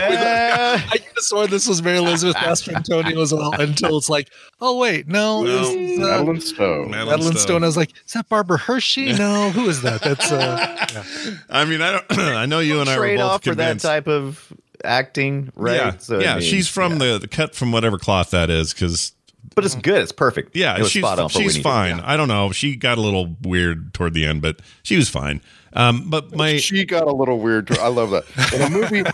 I 0.03 0.87
could 0.93 1.01
have 1.03 1.19
sworn 1.19 1.51
this 1.51 1.69
was 1.69 1.83
Mary 1.83 1.99
Elizabeth 1.99 2.35
Master 2.43 2.75
Antonio 2.75 3.21
as 3.21 3.33
well 3.33 3.53
until 3.53 3.97
it's 3.99 4.09
like, 4.09 4.31
oh 4.61 4.79
wait, 4.79 5.07
no, 5.09 5.43
No. 5.43 5.63
is, 5.63 5.99
uh, 5.99 6.03
Madeleine 6.03 6.41
Stowe. 6.41 6.85
Madeleine 6.87 7.07
Madeleine 7.09 7.33
Stowe. 7.37 7.39
Stowe. 7.41 7.57
I 7.57 7.67
was 7.67 7.77
like, 7.77 7.93
is 8.07 8.13
that 8.13 8.29
Barbara 8.29 8.59
Hershey? 8.59 9.13
No, 9.13 9.51
who 9.51 9.69
is 9.69 9.83
that? 9.83 10.03
That's 10.03 10.31
uh, 10.33 10.77
yeah. 10.93 11.35
I 11.51 11.65
mean, 11.65 11.81
I 11.83 11.93
don't. 11.93 12.05
I 12.19 12.47
know 12.47 12.61
you 12.61 12.81
and 12.81 12.89
I 12.89 12.97
were 12.99 13.05
Trade 13.05 13.17
both 13.19 13.31
off 13.31 13.45
for 13.45 13.55
that 13.57 13.81
type 13.81 14.07
of 14.09 14.53
acting, 14.85 15.53
right? 15.57 15.77
Yeah, 15.77 15.97
So, 15.99 16.19
I 16.19 16.23
yeah. 16.23 16.35
mean, 16.35 16.43
she's 16.43 16.69
from 16.69 16.93
yeah. 16.93 16.99
the, 17.13 17.19
the 17.21 17.29
cut 17.29 17.55
from 17.55 17.71
whatever 17.73 17.99
cloth 17.99 18.31
that 18.31 18.51
is, 18.51 18.73
because 18.73 19.13
but 19.61 19.65
it's 19.67 19.75
good. 19.77 20.03
It's 20.03 20.13
perfect. 20.13 20.57
Yeah, 20.57 20.77
it 20.77 20.83
was 20.83 20.91
she's 20.91 21.03
spot 21.03 21.19
on 21.19 21.29
for 21.29 21.35
what 21.35 21.39
we 21.41 21.45
she's 21.45 21.57
needed. 21.57 21.63
fine. 21.65 22.01
I 22.01 22.17
don't 22.17 22.29
know. 22.29 22.53
She 22.53 22.77
got 22.77 22.99
a 22.99 23.01
little 23.01 23.37
weird 23.43 23.95
toward 23.95 24.15
the 24.15 24.27
end, 24.27 24.43
but 24.43 24.61
she 24.83 24.97
was 24.97 25.09
fine. 25.09 25.41
Um, 25.73 26.11
but 26.11 26.35
my 26.35 26.57
she 26.57 26.85
got 26.85 27.07
a 27.07 27.13
little 27.13 27.39
weird. 27.39 27.69
too. 27.69 27.77
I 27.81 27.87
love 27.89 28.11
that 28.11 28.25
in 28.53 28.61
a 28.63 28.71
movie. 28.71 29.05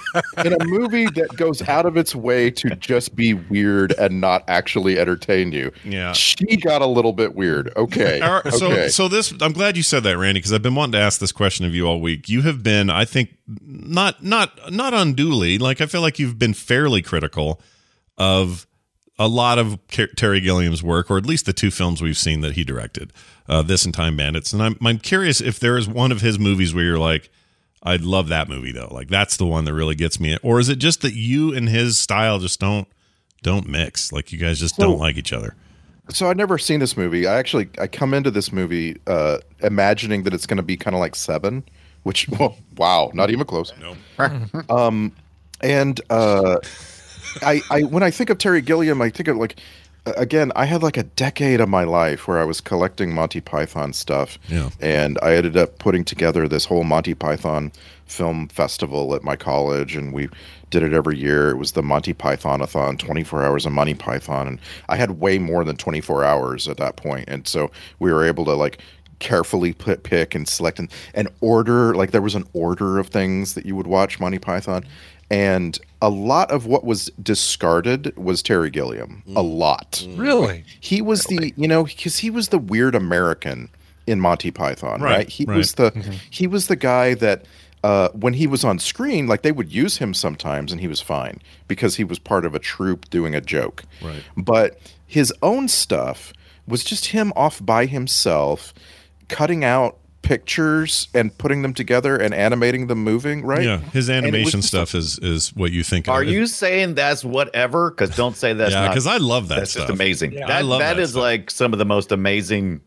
in 0.49 0.53
a 0.59 0.65
movie 0.65 1.05
that 1.05 1.37
goes 1.37 1.61
out 1.69 1.85
of 1.85 1.99
its 1.99 2.15
way 2.15 2.51
to 2.51 2.71
just 2.77 3.15
be 3.15 3.35
weird 3.35 3.93
and 3.99 4.23
not 4.23 4.43
actually 4.49 4.99
entertain 4.99 5.53
you. 5.53 5.71
Yeah. 5.85 6.13
she 6.13 6.57
got 6.57 6.81
a 6.81 6.87
little 6.87 7.13
bit 7.13 7.35
weird. 7.35 7.73
Okay, 7.77 8.21
All 8.23 8.41
right, 8.43 8.53
so 8.55 8.73
okay. 8.73 8.89
so 8.89 9.07
this 9.09 9.35
I'm 9.43 9.53
glad 9.53 9.77
you 9.77 9.83
said 9.83 10.03
that, 10.05 10.17
Randy, 10.17 10.39
because 10.41 10.53
I've 10.55 10.63
been 10.63 10.75
wanting 10.75 10.93
to 10.93 10.99
ask 10.99 11.21
this 11.21 11.33
question 11.33 11.67
of 11.67 11.75
you 11.75 11.87
all 11.87 12.01
week. 12.01 12.29
You 12.31 12.41
have 12.43 12.63
been, 12.63 12.89
I 12.89 13.05
think, 13.05 13.37
not 13.47 14.25
not 14.25 14.73
not 14.73 14.95
unduly. 14.95 15.59
Like 15.59 15.83
I 15.83 15.87
feel 15.87 16.01
like 16.01 16.19
you've 16.19 16.39
been 16.39 16.55
fairly 16.55 17.03
critical 17.03 17.61
of 18.17 18.67
a 19.19 19.29
lot 19.29 19.59
of 19.59 19.79
Terry 19.89 20.41
Gilliam's 20.41 20.83
work, 20.83 21.11
or 21.11 21.17
at 21.19 21.25
least 21.27 21.47
the 21.47 21.53
two 21.53 21.71
films 21.71 22.03
we've 22.03 22.19
seen 22.19 22.41
that 22.43 22.53
he 22.53 22.65
directed, 22.65 23.13
uh, 23.49 23.63
this 23.63 23.85
and 23.85 23.95
Time 23.95 24.17
Bandits. 24.17 24.53
And 24.53 24.63
I'm 24.63 24.77
I'm 24.85 24.99
curious 24.99 25.41
if 25.41 25.59
there 25.59 25.77
is 25.79 25.89
one 25.89 26.13
of 26.13 26.21
his 26.21 26.39
movies 26.39 26.75
where 26.75 26.85
you're 26.85 26.99
like, 26.99 27.31
I'd 27.83 28.03
love 28.03 28.29
that 28.29 28.49
movie 28.49 28.73
though. 28.73 28.89
Like 28.91 29.09
that's 29.09 29.37
the 29.37 29.47
one 29.47 29.65
that 29.65 29.75
really 29.75 29.95
gets 29.95 30.21
me. 30.21 30.37
Or 30.43 30.59
is 30.61 30.69
it 30.69 30.77
just 30.77 31.01
that 31.03 31.15
you 31.15 31.55
and 31.55 31.69
his 31.69 31.99
style 31.99 32.39
just 32.39 32.61
don't 32.61 32.87
don't 33.43 33.67
mix? 33.69 34.13
Like 34.13 34.33
you 34.33 34.39
guys 34.39 34.59
just 34.61 34.77
So- 34.77 34.83
don't 34.83 34.99
like 34.99 35.17
each 35.17 35.33
other. 35.33 35.55
So 36.09 36.31
I'd 36.31 36.37
never 36.37 36.57
seen 36.57 36.79
this 36.79 36.97
movie. 36.97 37.27
I 37.27 37.37
actually 37.37 37.69
I 37.81 37.89
come 37.89 38.15
into 38.15 38.31
this 38.31 38.53
movie 38.53 38.97
uh, 39.09 39.39
imagining 39.61 40.23
that 40.23 40.33
it's 40.35 40.47
going 40.47 40.57
to 40.59 40.63
be 40.63 40.77
kind 40.77 40.95
of 40.95 41.01
like 41.01 41.17
Seven, 41.17 41.65
which 42.05 42.29
well, 42.39 42.57
wow, 42.77 43.11
not 43.13 43.31
even 43.31 43.45
close. 43.47 43.73
No. 43.81 43.97
Um, 44.71 45.11
and 45.63 46.01
uh, 46.11 46.59
I 47.43 47.61
I 47.71 47.83
when 47.83 48.03
I 48.03 48.11
think 48.11 48.31
of 48.31 48.39
Terry 48.39 48.61
Gilliam, 48.63 49.01
I 49.03 49.11
think 49.11 49.29
of 49.29 49.37
like 49.37 49.57
again, 50.17 50.53
I 50.55 50.67
had 50.67 50.85
like 50.85 50.97
a 50.97 51.03
decade 51.03 51.61
of 51.61 51.69
my 51.69 51.83
life 51.83 52.29
where 52.29 52.39
I 52.39 52.45
was 52.45 52.61
collecting 52.61 53.13
Monty 53.13 53.41
Python 53.41 53.93
stuff, 53.93 54.39
Yeah. 54.49 54.71
and 54.81 55.19
I 55.21 55.35
ended 55.35 55.57
up 55.57 55.79
putting 55.79 56.05
together 56.05 56.47
this 56.47 56.65
whole 56.65 56.85
Monty 56.85 57.13
Python 57.15 57.73
film 58.07 58.47
festival 58.47 59.17
at 59.17 59.25
my 59.25 59.35
college, 59.35 59.97
and 59.97 60.13
we 60.13 60.29
did 60.71 60.85
it 60.85 60.93
every 60.93 61.19
year. 61.19 61.51
It 61.51 61.57
was 61.57 61.73
the 61.73 61.83
Monty 61.83 62.15
Pythonathon, 62.15 63.01
24 63.01 63.45
hours 63.45 63.67
of 63.67 63.73
Monty 63.73 63.95
Python, 63.95 64.47
and 64.47 64.61
I 64.89 64.95
had 64.95 65.19
way 65.19 65.39
more 65.39 65.65
than 65.65 65.77
24 65.77 66.23
hours 66.25 66.69
at 66.69 66.77
that 66.77 66.95
point, 66.95 67.29
and 67.29 67.49
so 67.49 67.73
we 67.99 68.13
were 68.13 68.25
able 68.25 68.45
to 68.45 68.55
like 68.55 68.79
carefully 69.19 69.73
put, 69.73 70.03
pick 70.05 70.35
and 70.35 70.47
select 70.47 70.79
and, 70.79 70.89
and 71.15 71.27
order 71.41 71.95
like 71.95 72.11
there 72.11 72.21
was 72.21 72.35
an 72.35 72.45
order 72.53 72.99
of 72.99 73.09
things 73.09 73.55
that 73.55 73.65
you 73.65 73.75
would 73.75 73.87
watch 73.87 74.21
Monty 74.21 74.39
Python 74.39 74.85
and 75.31 75.79
a 76.01 76.09
lot 76.11 76.51
of 76.51 76.67
what 76.67 76.85
was 76.85 77.11
discarded 77.23 78.17
was 78.17 78.43
Terry 78.43 78.71
Gilliam 78.71 79.23
a 79.29 79.43
mm. 79.43 79.59
lot 79.59 80.05
mm. 80.07 80.19
Really? 80.19 80.65
he 80.81 81.03
was 81.03 81.25
the 81.25 81.53
you 81.57 81.69
know 81.69 81.85
because 81.85 82.19
he 82.19 82.31
was 82.31 82.49
the 82.49 82.59
weird 82.59 82.95
American 82.95 83.69
in 84.07 84.21
Monty 84.21 84.51
Python, 84.51 85.01
Right, 85.01 85.17
right? 85.19 85.29
He 85.29 85.45
right. 85.45 85.57
was 85.57 85.75
the 85.75 85.91
mm-hmm. 85.91 86.13
he 86.31 86.47
was 86.47 86.69
the 86.69 86.77
guy 86.77 87.15
that 87.15 87.45
uh, 87.85 88.09
when 88.11 88.35
he 88.35 88.47
was 88.47 88.65
on 88.65 88.79
screen, 88.79 89.27
like 89.27 89.43
they 89.43 89.53
would 89.53 89.73
use 89.73 89.99
him 89.99 90.15
sometimes, 90.15 90.73
and 90.73 90.81
he 90.81 90.89
was 90.89 91.01
fine 91.01 91.41
because 91.69 91.97
he 91.97 92.05
was 92.05 92.19
part 92.19 92.45
of 92.45 92.55
a 92.55 92.59
troupe 92.59 93.09
doing 93.11 93.35
a 93.35 93.41
joke. 93.41 93.85
Right. 94.03 94.23
But 94.37 94.79
his 95.07 95.33
own 95.43 95.69
stuff 95.69 96.33
was 96.67 96.83
just 96.83 97.07
him 97.07 97.33
off 97.37 97.65
by 97.65 97.87
himself, 97.87 98.75
cutting 99.29 99.63
out 99.65 99.99
pictures 100.27 101.09
and 101.15 101.37
putting 101.39 101.63
them 101.63 101.73
together 101.73 102.17
and 102.17 102.35
animating 102.35 102.89
them 102.89 102.99
moving. 103.05 103.45
Right. 103.45 103.63
Yeah, 103.65 103.79
his 103.79 104.09
And 104.09 104.25
was 104.25 104.29
animation 104.35 104.61
just 104.61 104.69
stuff 104.69 104.95
is 104.95 105.19
is 105.21 105.55
what 105.55 105.71
you 105.73 105.83
think. 105.85 106.09
Are 106.09 106.23
of. 106.23 106.29
you 106.29 106.47
saying 106.47 106.95
that's 106.95 107.25
whatever? 107.25 107.91
Because 107.91 108.15
don't 108.17 108.37
say 108.37 108.53
that's 108.53 108.73
Yeah, 108.73 108.89
because 108.89 109.07
I 109.07 109.19
love 109.19 109.49
that 109.49 109.61
that's 109.61 109.71
stuff. 109.71 109.85
just 109.87 109.93
amazing. 109.95 110.33
Yeah. 110.33 110.49
that 110.49 110.57
I 110.57 110.61
love 110.63 110.81
that 110.81 110.95
that 110.97 111.03
is 111.03 111.11
stuff. 111.11 111.23
like 111.23 111.51
some 111.51 111.73
of 111.73 111.79
the 111.79 111.85
most 111.85 112.11
amazing 112.13 112.81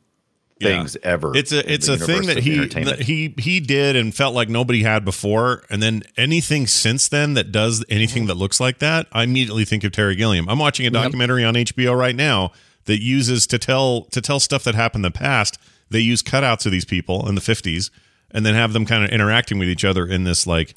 Yeah. 0.60 0.68
things 0.80 0.98
ever. 1.04 1.32
It's 1.36 1.54
a 1.54 1.72
it's 1.72 1.88
a 1.88 1.98
thing 1.98 2.24
that 2.28 2.40
he 2.40 2.66
that 2.68 3.00
he 3.00 3.34
he 3.38 3.62
did 3.62 3.96
and 3.96 4.14
felt 4.14 4.36
like 4.36 4.50
nobody 4.50 4.84
had 4.84 5.06
before, 5.06 5.64
and 5.70 5.82
then 5.82 6.04
anything 6.18 6.68
since 6.68 7.08
then 7.08 7.36
that 7.36 7.54
does 7.54 7.86
anything 7.88 8.26
that 8.26 8.36
looks 8.36 8.60
like 8.60 8.80
that, 8.80 9.08
I 9.14 9.24
immediately 9.24 9.64
think 9.64 9.86
of 9.86 9.94
Terry 9.94 10.16
Gilliam. 10.16 10.50
I'm 10.50 10.60
watching 10.60 10.86
a 10.86 10.90
documentary 10.90 11.46
on 11.46 11.54
HBO 11.56 11.98
right 11.98 12.16
now 12.16 12.52
that 12.86 13.02
uses 13.02 13.48
to 13.48 13.58
tell 13.58 14.04
to 14.12 14.20
tell 14.20 14.42
stuff 14.42 14.66
that 14.66 14.76
happened 14.76 15.06
in 15.06 15.12
the 15.14 15.18
past. 15.18 15.58
They 15.90 16.00
use 16.00 16.22
cutouts 16.24 16.66
of 16.66 16.72
these 16.72 16.86
people 16.86 17.28
in 17.28 17.36
the 17.36 17.42
50s, 17.42 17.90
and 18.32 18.46
then 18.46 18.54
have 18.56 18.74
them 18.74 18.86
kind 18.86 19.04
of 19.04 19.10
interacting 19.10 19.58
with 19.60 19.68
each 19.70 19.84
other 19.86 20.06
in 20.06 20.24
this 20.24 20.46
like 20.46 20.76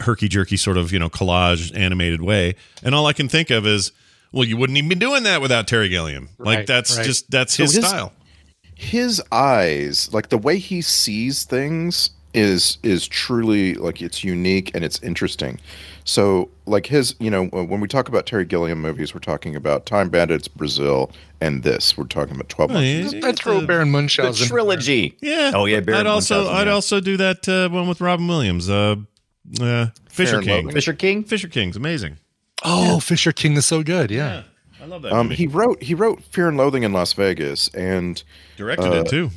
herky 0.00 0.28
jerky 0.28 0.56
sort 0.56 0.76
of 0.76 0.92
you 0.92 0.98
know 0.98 1.08
collage 1.08 1.74
animated 1.76 2.20
way. 2.22 2.54
And 2.82 2.94
all 2.94 3.06
I 3.06 3.12
can 3.12 3.28
think 3.28 3.50
of 3.50 3.66
is, 3.66 3.92
well, 4.32 4.44
you 4.44 4.56
wouldn't 4.56 4.76
even 4.76 4.88
be 4.88 4.96
doing 4.96 5.22
that 5.22 5.40
without 5.40 5.68
Terry 5.68 5.88
Gilliam. 5.88 6.28
like 6.38 6.66
that's 6.66 6.96
right. 6.96 7.06
just 7.06 7.30
that's 7.30 7.54
So 7.54 7.62
his, 7.62 7.74
his- 7.76 7.86
style. 7.88 8.12
his 8.74 9.22
eyes 9.30 10.12
like 10.12 10.28
the 10.30 10.38
way 10.38 10.58
he 10.58 10.82
sees 10.82 11.44
things 11.44 12.10
is 12.32 12.78
is 12.82 13.06
truly 13.06 13.74
like 13.74 14.02
it's 14.02 14.24
unique 14.24 14.72
and 14.74 14.84
it's 14.84 15.00
interesting 15.02 15.60
so 16.04 16.50
like 16.66 16.86
his 16.86 17.14
you 17.18 17.30
know 17.30 17.46
when 17.46 17.80
we 17.80 17.88
talk 17.88 18.08
about 18.08 18.26
terry 18.26 18.44
gilliam 18.44 18.80
movies 18.80 19.14
we're 19.14 19.20
talking 19.20 19.56
about 19.56 19.86
time 19.86 20.08
bandits 20.10 20.48
brazil 20.48 21.10
and 21.40 21.62
this 21.62 21.96
we're 21.96 22.04
talking 22.04 22.34
about 22.34 22.48
12 22.48 22.70
months 22.70 23.12
yeah, 23.12 23.28
I 23.28 23.32
throw 23.32 23.66
Baron 23.66 23.88
the 23.88 23.92
Munchausen. 23.92 24.44
in 24.44 24.48
trilogy. 24.48 25.16
Yeah. 25.20 25.52
Oh 25.54 25.66
yeah. 25.66 25.80
Baron 25.80 26.00
I'd 26.02 26.06
also 26.06 26.36
Munchausen, 26.36 26.56
I'd 26.56 26.66
yeah. 26.66 26.72
also 26.72 27.00
do 27.00 27.16
that 27.18 27.48
uh, 27.48 27.68
one 27.68 27.88
with 27.88 28.00
Robin 28.00 28.26
Williams. 28.26 28.70
Uh, 28.70 28.96
uh, 29.60 29.86
Fisher 30.08 30.36
and 30.36 30.44
King. 30.44 30.54
Loathing. 30.56 30.72
Fisher 30.72 30.92
King. 30.94 31.24
Fisher 31.24 31.48
King's 31.48 31.76
amazing. 31.76 32.16
Oh, 32.64 32.98
Fisher 33.00 33.32
King 33.32 33.54
is 33.56 33.66
so 33.66 33.82
good. 33.82 34.10
Yeah. 34.10 34.44
I 34.80 34.86
love 34.86 35.02
that. 35.02 35.12
um 35.12 35.28
movie. 35.28 35.36
he 35.36 35.46
wrote 35.46 35.82
he 35.82 35.94
wrote 35.94 36.22
fear 36.24 36.48
and 36.48 36.56
loathing 36.56 36.82
in 36.82 36.92
las 36.92 37.12
vegas 37.12 37.68
and 37.74 38.22
directed 38.56 38.92
uh, 38.92 39.00
it 39.00 39.08
too. 39.08 39.30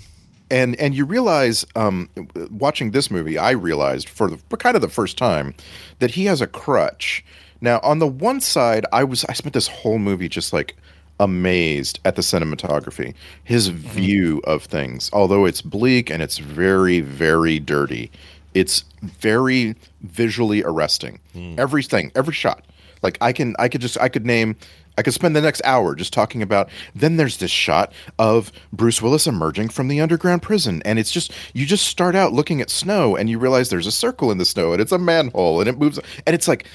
And 0.50 0.76
and 0.80 0.96
you 0.96 1.06
realize 1.06 1.66
um 1.76 2.10
watching 2.52 2.92
this 2.92 3.12
movie 3.12 3.38
i 3.38 3.52
realized 3.52 4.08
for 4.10 4.30
the 4.30 4.38
for 4.50 4.58
kind 4.58 4.76
of 4.76 4.82
the 4.82 4.90
first 4.90 5.18
time 5.18 5.54
that 6.00 6.12
he 6.12 6.26
has 6.26 6.42
a 6.42 6.48
crutch. 6.48 7.24
Now 7.60 7.80
on 7.84 8.00
the 8.00 8.08
one 8.08 8.40
side 8.40 8.86
i 8.92 9.04
was 9.04 9.26
i 9.26 9.34
spent 9.34 9.54
this 9.54 9.68
whole 9.68 10.00
movie 10.00 10.30
just 10.30 10.54
like 10.54 10.76
amazed 11.20 12.00
at 12.06 12.16
the 12.16 12.22
cinematography 12.22 13.14
his 13.44 13.70
view 13.70 14.40
of 14.46 14.64
things. 14.64 15.10
Although 15.14 15.46
it's 15.46 15.62
bleak 15.62 16.10
and 16.10 16.22
it's 16.22 16.38
very 16.38 17.02
very 17.02 17.60
dirty 17.60 18.12
it's 18.54 18.84
very 19.04 19.76
visually 20.02 20.64
arresting. 20.64 21.20
Everything 21.60 22.12
every 22.16 22.34
shot. 22.34 22.64
Like 23.02 23.18
i 23.22 23.32
can 23.34 23.56
i 23.60 23.68
could 23.68 23.82
just 23.82 24.00
i 24.00 24.10
could 24.10 24.26
name 24.26 24.56
I 24.98 25.04
could 25.04 25.14
spend 25.14 25.36
the 25.36 25.42
next 25.42 25.62
hour 25.64 25.96
just 25.96 26.12
talking 26.12 26.42
about. 26.42 26.70
Then 26.96 27.18
there's 27.18 27.38
this 27.38 27.52
shot 27.52 27.94
of 28.18 28.52
Bruce 28.74 29.02
Willis 29.02 29.28
emerging 29.28 29.70
from 29.70 29.88
the 29.88 30.02
underground 30.02 30.42
prison, 30.42 30.82
and 30.86 30.98
it's 30.98 31.12
just 31.12 31.32
you 31.54 31.66
just 31.66 31.88
start 31.88 32.16
out 32.16 32.34
looking 32.34 32.62
at 32.62 32.70
snow, 32.70 33.16
and 33.16 33.30
you 33.30 33.40
realize 33.40 33.70
there's 33.70 33.88
a 33.88 33.92
circle 33.92 34.32
in 34.32 34.38
the 34.38 34.46
snow, 34.46 34.74
and 34.74 34.82
it's 34.82 34.92
a 34.92 34.98
manhole, 34.98 35.60
and 35.60 35.70
it 35.70 35.78
moves, 35.78 36.00
and 36.26 36.34
it's 36.34 36.48
like 36.48 36.66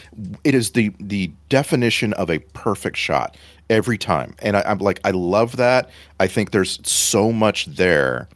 it 0.44 0.54
is 0.54 0.70
the 0.70 0.92
the 1.00 1.32
definition 1.48 2.12
of 2.14 2.30
a 2.30 2.38
perfect 2.38 2.96
shot 2.96 3.36
every 3.68 3.98
time, 3.98 4.34
and 4.38 4.56
I, 4.56 4.62
I'm 4.66 4.78
like 4.78 5.00
I 5.04 5.10
love 5.10 5.56
that. 5.56 5.90
I 6.20 6.26
think 6.26 6.50
there's 6.52 6.78
so 6.88 7.32
much 7.32 7.66
there. 7.66 8.28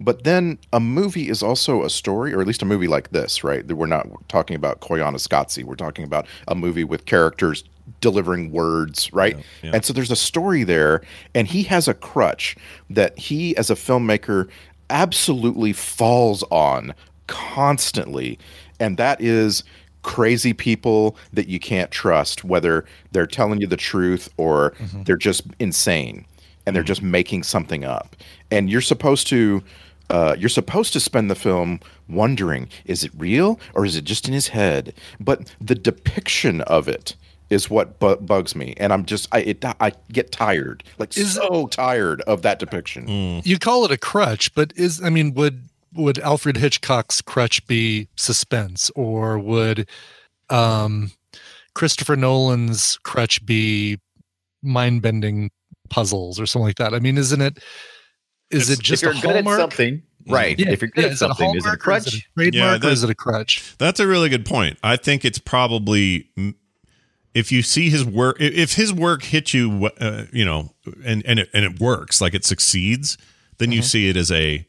But 0.00 0.22
then 0.22 0.58
a 0.72 0.78
movie 0.78 1.28
is 1.28 1.42
also 1.42 1.82
a 1.82 1.90
story, 1.90 2.32
or 2.32 2.40
at 2.40 2.46
least 2.46 2.62
a 2.62 2.66
movie 2.66 2.86
like 2.86 3.10
this, 3.10 3.42
right? 3.42 3.66
We're 3.66 3.86
not 3.86 4.06
talking 4.28 4.54
about 4.54 4.80
Koyaanisqatsi. 4.80 5.64
We're 5.64 5.74
talking 5.74 6.04
about 6.04 6.26
a 6.46 6.54
movie 6.54 6.84
with 6.84 7.04
characters 7.04 7.64
delivering 8.00 8.50
words, 8.52 9.12
right? 9.12 9.36
And 9.74 9.84
so 9.84 9.92
there's 9.92 10.10
a 10.10 10.16
story 10.16 10.64
there, 10.64 11.02
and 11.34 11.46
he 11.48 11.62
has 11.64 11.88
a 11.88 11.94
crutch 11.94 12.56
that 12.90 13.18
he, 13.18 13.56
as 13.56 13.70
a 13.70 13.74
filmmaker, 13.74 14.48
absolutely 14.90 15.72
falls 15.72 16.42
on 16.50 16.94
constantly, 17.26 18.38
and 18.80 18.96
that 18.96 19.20
is 19.20 19.64
crazy 20.02 20.54
people 20.54 21.16
that 21.32 21.48
you 21.48 21.58
can't 21.58 21.90
trust, 21.90 22.44
whether 22.44 22.84
they're 23.12 23.26
telling 23.26 23.60
you 23.60 23.66
the 23.66 23.76
truth 23.76 24.28
or 24.36 24.72
they're 25.04 25.16
just 25.16 25.42
insane 25.58 26.24
and 26.64 26.74
they're 26.74 26.82
just 26.82 27.02
making 27.02 27.42
something 27.42 27.84
up. 27.84 28.16
And 28.50 28.70
you're 28.70 28.80
supposed 28.80 29.26
to 29.28 29.62
uh, 30.10 30.34
you're 30.38 30.48
supposed 30.48 30.94
to 30.94 31.00
spend 31.00 31.30
the 31.30 31.34
film 31.34 31.80
wondering 32.08 32.68
is 32.86 33.04
it 33.04 33.10
real 33.18 33.60
or 33.74 33.84
is 33.84 33.96
it 33.96 34.04
just 34.04 34.26
in 34.26 34.32
his 34.32 34.48
head? 34.48 34.94
But 35.20 35.54
the 35.60 35.74
depiction 35.74 36.62
of 36.62 36.88
it 36.88 37.14
is 37.50 37.70
what 37.70 37.98
bu- 37.98 38.16
bugs 38.16 38.54
me, 38.54 38.74
and 38.76 38.92
I'm 38.92 39.04
just 39.04 39.28
I 39.32 39.38
it, 39.40 39.64
I 39.80 39.92
get 40.12 40.32
tired, 40.32 40.84
like 40.98 41.16
Is- 41.16 41.34
so 41.34 41.66
tired 41.68 42.20
of 42.22 42.42
that 42.42 42.58
depiction. 42.58 43.40
You 43.44 43.58
call 43.58 43.84
it 43.84 43.90
a 43.90 43.98
crutch, 43.98 44.54
but 44.54 44.72
is 44.76 45.02
I 45.02 45.10
mean, 45.10 45.34
would 45.34 45.68
would 45.94 46.18
Alfred 46.18 46.56
Hitchcock's 46.58 47.20
crutch 47.22 47.66
be 47.66 48.08
suspense, 48.16 48.90
or 48.94 49.38
would 49.38 49.88
um, 50.50 51.10
Christopher 51.74 52.16
Nolan's 52.16 52.98
crutch 53.04 53.44
be 53.46 53.98
mind 54.62 55.02
bending 55.02 55.50
puzzles 55.90 56.38
or 56.40 56.46
something 56.46 56.66
like 56.66 56.76
that? 56.76 56.92
I 56.94 56.98
mean, 56.98 57.16
isn't 57.18 57.40
it? 57.40 57.58
Is 58.50 58.70
It's- 58.70 58.78
it 58.78 58.82
just 58.82 59.02
if 59.02 59.06
you're 59.06 59.12
a 59.18 59.20
good 59.20 59.30
at 59.30 59.44
hallmark? 59.44 59.60
something, 59.60 60.02
right? 60.28 60.58
Yeah, 60.58 60.70
if 60.70 60.80
you're 60.82 60.90
good 60.90 61.02
yeah, 61.02 61.06
at 61.08 61.12
is 61.12 61.22
it 61.22 61.24
a 61.24 61.28
something, 61.28 61.56
is 61.56 61.64
it 61.64 61.68
a 61.68 61.70
hallmark 61.70 62.06
is 62.06 62.06
it 62.06 62.10
crutch? 62.10 62.14
a 62.14 62.34
trademark 62.34 62.54
Yeah, 62.54 62.74
or 62.74 62.78
that- 62.78 62.92
is 62.92 63.04
it 63.04 63.10
a 63.10 63.14
crutch? 63.14 63.74
That's 63.78 64.00
a 64.00 64.06
really 64.06 64.28
good 64.28 64.44
point. 64.46 64.78
I 64.82 64.96
think 64.96 65.24
it's 65.24 65.38
probably 65.38 66.28
mm, 66.38 66.54
if 67.34 67.52
you 67.52 67.62
see 67.62 67.90
his 67.90 68.04
work, 68.04 68.36
if 68.40 68.74
his 68.74 68.92
work 68.92 69.22
hits 69.22 69.54
you, 69.54 69.90
uh, 70.00 70.24
you 70.32 70.44
know, 70.44 70.70
and 71.04 71.24
and 71.26 71.38
it, 71.40 71.50
and 71.52 71.64
it 71.64 71.80
works, 71.80 72.20
like 72.20 72.34
it 72.34 72.44
succeeds, 72.44 73.16
then 73.58 73.68
Mm-hmm. 73.68 73.76
you 73.76 73.82
see 73.82 74.08
it 74.08 74.16
as 74.16 74.30
a 74.32 74.66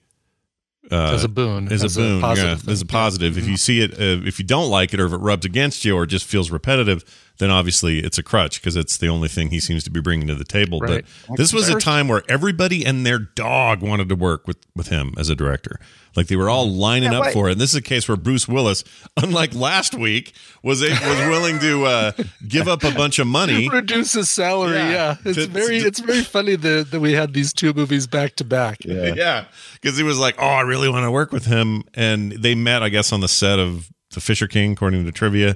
uh, 0.91 1.11
As 1.13 1.23
a 1.23 1.29
boon, 1.29 1.71
as, 1.71 1.83
as 1.83 1.97
a 1.97 2.01
a 2.01 2.03
boon, 2.03 2.21
positive 2.21 2.63
yeah, 2.65 2.71
as 2.71 2.81
a 2.81 2.85
positive. 2.85 3.37
If 3.37 3.47
you 3.47 3.57
see 3.57 3.81
it, 3.81 3.93
uh, 3.93 4.25
if 4.27 4.39
you 4.39 4.45
don't 4.45 4.69
like 4.71 4.93
it, 4.93 4.99
or 4.99 5.05
if 5.05 5.13
it 5.13 5.17
rubs 5.17 5.45
against 5.45 5.85
you, 5.85 5.95
or 5.95 6.05
just 6.07 6.25
feels 6.25 6.49
repetitive, 6.49 7.03
then 7.39 7.49
obviously 7.51 7.99
it's 7.99 8.17
a 8.17 8.23
crutch 8.23 8.61
because 8.61 8.75
it's 8.75 8.97
the 8.97 9.07
only 9.07 9.27
thing 9.27 9.49
he 9.49 9.59
seems 9.59 9.83
to 9.85 9.89
be 9.89 9.99
bringing 9.99 10.27
to 10.27 10.35
the 10.35 10.45
table. 10.45 10.79
Right. 10.79 11.03
But 11.27 11.37
this 11.37 11.51
was 11.51 11.67
a 11.69 11.79
time 11.79 12.07
where 12.07 12.23
everybody 12.29 12.85
and 12.85 13.05
their 13.05 13.17
dog 13.19 13.81
wanted 13.81 14.07
to 14.09 14.15
work 14.15 14.47
with 14.47 14.57
with 14.75 14.87
him 14.89 15.13
as 15.17 15.29
a 15.29 15.35
director. 15.35 15.79
Like 16.15 16.27
they 16.27 16.35
were 16.35 16.49
all 16.49 16.67
lining 16.69 17.13
up 17.13 17.25
why- 17.25 17.33
for 17.33 17.49
it. 17.49 17.53
And 17.53 17.61
this 17.61 17.69
is 17.69 17.75
a 17.75 17.81
case 17.81 18.07
where 18.07 18.17
Bruce 18.17 18.47
Willis, 18.47 18.83
unlike 19.17 19.53
last 19.53 19.93
week, 19.95 20.33
was 20.63 20.81
a, 20.81 20.89
was 20.89 21.19
willing 21.29 21.59
to 21.59 21.85
uh, 21.85 22.11
give 22.47 22.67
up 22.67 22.83
a 22.83 22.91
bunch 22.91 23.19
of 23.19 23.27
money. 23.27 23.69
reduce 23.71 24.13
his 24.13 24.29
salary. 24.29 24.77
Yeah. 24.77 24.89
Yeah, 24.91 25.15
it's 25.23 25.37
To- 25.37 25.47
very 25.47 25.79
to- 25.81 25.87
it's 25.87 25.99
very 25.99 26.23
funny 26.23 26.55
that, 26.55 26.91
that 26.91 26.99
we 26.99 27.13
had 27.13 27.33
these 27.33 27.53
two 27.53 27.73
movies 27.73 28.05
back 28.07 28.35
to 28.37 28.43
back. 28.43 28.79
Yeah, 28.85 29.45
because 29.81 29.97
he 29.97 30.03
was 30.03 30.19
like, 30.19 30.35
"Oh, 30.39 30.45
I 30.45 30.61
really 30.61 30.89
want 30.89 31.03
to 31.05 31.11
work 31.11 31.31
with 31.31 31.45
him," 31.45 31.83
and 31.93 32.31
they 32.33 32.53
met, 32.53 32.83
I 32.83 32.89
guess, 32.89 33.11
on 33.13 33.21
the 33.21 33.27
set 33.27 33.57
of 33.59 33.89
The 34.13 34.19
Fisher 34.21 34.47
King, 34.47 34.73
according 34.73 35.05
to 35.05 35.11
trivia, 35.11 35.55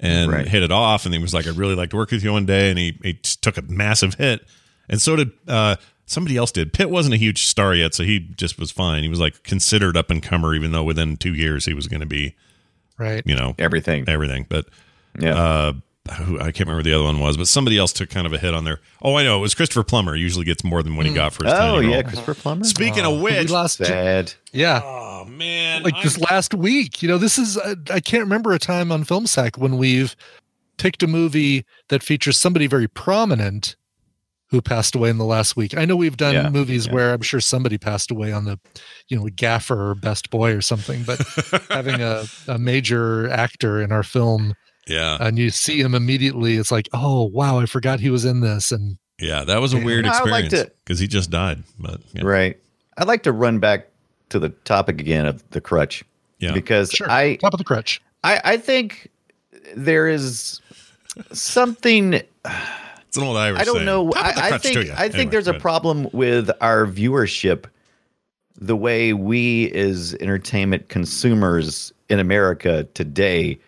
and 0.00 0.30
Right. 0.30 0.46
hit 0.48 0.62
it 0.62 0.70
off. 0.72 1.04
And 1.06 1.14
he 1.14 1.20
was 1.20 1.32
like, 1.34 1.46
"I'd 1.46 1.56
really 1.56 1.74
like 1.74 1.90
to 1.90 1.96
work 1.96 2.10
with 2.10 2.22
you 2.22 2.32
one 2.32 2.46
day," 2.46 2.70
and 2.70 2.78
he 2.78 2.98
he 3.02 3.14
took 3.14 3.56
a 3.58 3.62
massive 3.62 4.14
hit, 4.14 4.46
and 4.88 5.00
so 5.00 5.16
did 5.16 5.30
uh, 5.46 5.76
somebody 6.06 6.36
else. 6.36 6.52
Did 6.52 6.72
Pitt 6.72 6.90
wasn't 6.90 7.14
a 7.14 7.18
huge 7.18 7.42
star 7.44 7.74
yet, 7.74 7.94
so 7.94 8.04
he 8.04 8.20
just 8.20 8.58
was 8.58 8.70
fine. 8.70 9.02
He 9.02 9.08
was 9.08 9.20
like 9.20 9.42
considered 9.42 9.96
up 9.96 10.10
and 10.10 10.22
comer, 10.22 10.54
even 10.54 10.72
though 10.72 10.84
within 10.84 11.16
two 11.16 11.34
years 11.34 11.64
he 11.66 11.74
was 11.74 11.86
going 11.88 12.00
to 12.00 12.06
be, 12.06 12.34
Right. 12.98 13.22
you 13.26 13.34
know, 13.34 13.54
Everything. 13.58 14.04
everything. 14.08 14.46
But 14.48 14.66
Yeah. 15.20 15.34
uh, 15.36 15.72
who, 16.14 16.38
I 16.40 16.52
can't 16.52 16.68
remember 16.68 16.82
the 16.82 16.94
other 16.94 17.04
one 17.04 17.20
was, 17.20 17.36
but 17.36 17.48
somebody 17.48 17.78
else 17.78 17.92
took 17.92 18.10
kind 18.10 18.26
of 18.26 18.32
a 18.32 18.38
hit 18.38 18.54
on 18.54 18.64
there. 18.64 18.80
Oh, 19.02 19.16
I 19.16 19.24
know, 19.24 19.38
it 19.38 19.40
was 19.40 19.54
Christopher 19.54 19.84
Plummer. 19.84 20.14
Usually 20.16 20.44
gets 20.44 20.64
more 20.64 20.82
than 20.82 20.96
what 20.96 21.06
he 21.06 21.12
got 21.14 21.32
for 21.32 21.44
his. 21.44 21.52
oh 21.52 21.56
tiny 21.56 21.88
yeah, 21.88 21.94
role. 21.94 22.02
Christopher 22.04 22.34
Plummer. 22.34 22.64
Speaking 22.64 23.04
of 23.04 23.14
we 23.16 23.22
which, 23.32 23.50
lost. 23.50 23.78
Sad. 23.78 24.32
Yeah. 24.52 24.80
oh 24.84 25.24
man, 25.26 25.82
like 25.82 25.94
I'm- 25.94 26.02
this 26.04 26.18
last 26.18 26.54
week. 26.54 27.02
You 27.02 27.08
know, 27.08 27.18
this 27.18 27.38
is 27.38 27.56
uh, 27.56 27.74
I 27.90 28.00
can't 28.00 28.22
remember 28.24 28.52
a 28.52 28.58
time 28.58 28.90
on 28.92 29.04
Film 29.04 29.26
Sack 29.26 29.56
when 29.56 29.76
we've 29.78 30.14
picked 30.78 31.02
a 31.02 31.06
movie 31.06 31.64
that 31.88 32.02
features 32.02 32.36
somebody 32.36 32.66
very 32.66 32.88
prominent 32.88 33.76
who 34.50 34.62
passed 34.62 34.94
away 34.94 35.10
in 35.10 35.18
the 35.18 35.24
last 35.26 35.56
week. 35.56 35.76
I 35.76 35.84
know 35.84 35.94
we've 35.96 36.16
done 36.16 36.32
Yeah, 36.34 36.48
movies 36.48 36.86
yeah. 36.86 36.94
where 36.94 37.12
I'm 37.12 37.20
sure 37.20 37.38
somebody 37.40 37.76
passed 37.76 38.10
away 38.10 38.32
on 38.32 38.46
the, 38.46 38.58
you 39.08 39.18
know, 39.18 39.28
Gaffer 39.36 39.90
or 39.90 39.94
Best 39.94 40.30
Boy 40.30 40.52
or 40.52 40.62
something, 40.62 41.02
but 41.02 41.20
having 41.68 42.00
a, 42.00 42.24
a 42.46 42.58
major 42.58 43.28
actor 43.28 43.82
in 43.82 43.92
our 43.92 44.02
film 44.02 44.54
yeah, 44.88 45.18
and 45.20 45.38
you 45.38 45.50
see 45.50 45.80
him 45.80 45.94
immediately, 45.94 46.56
it's 46.56 46.72
like, 46.72 46.88
oh 46.92 47.24
wow, 47.24 47.60
I 47.60 47.66
forgot 47.66 48.00
he 48.00 48.10
was 48.10 48.24
in 48.24 48.40
this. 48.40 48.72
And 48.72 48.98
yeah, 49.20 49.44
that 49.44 49.60
was 49.60 49.74
a 49.74 49.78
weird 49.78 50.06
I 50.06 50.08
would 50.22 50.30
experience 50.30 50.52
to- 50.52 50.72
because 50.84 50.98
he 50.98 51.06
just 51.06 51.30
died. 51.30 51.62
But 51.78 52.00
yeah, 52.12 52.22
Right. 52.24 52.58
I'd 52.96 53.06
like 53.08 53.22
to 53.24 53.32
run 53.32 53.58
back 53.60 53.88
to 54.30 54.38
the 54.38 54.48
topic 54.48 55.00
again 55.00 55.24
of 55.26 55.48
the 55.50 55.60
crutch. 55.60 56.04
Yeah. 56.40 56.52
Because 56.52 56.90
sure, 56.90 57.10
I, 57.10 57.36
top 57.36 57.54
of 57.54 57.58
the 57.58 57.64
crutch. 57.64 58.00
I 58.24 58.40
I 58.44 58.56
think 58.56 59.08
there 59.76 60.08
is 60.08 60.60
something 61.32 62.14
it's 62.14 63.16
an 63.16 63.22
old 63.22 63.36
Irish. 63.36 63.60
I 63.60 63.64
don't 63.64 63.76
saying. 63.76 63.86
know. 63.86 64.10
Top 64.10 64.26
of 64.28 64.34
the 64.34 64.42
I, 64.42 64.46
I 64.46 64.48
crutch 64.50 64.62
to 64.62 64.68
think 64.74 64.86
ya. 64.88 64.94
I 64.96 65.02
think 65.02 65.14
Anyway, 65.14 65.30
there's 65.30 65.48
a 65.48 65.54
problem 65.54 66.08
with 66.12 66.50
our 66.60 66.86
viewership, 66.86 67.64
the 68.56 68.76
way 68.76 69.12
we 69.12 69.70
as 69.72 70.14
entertainment 70.20 70.88
consumers 70.88 71.92
in 72.08 72.18
America 72.20 72.84
today 72.94 73.58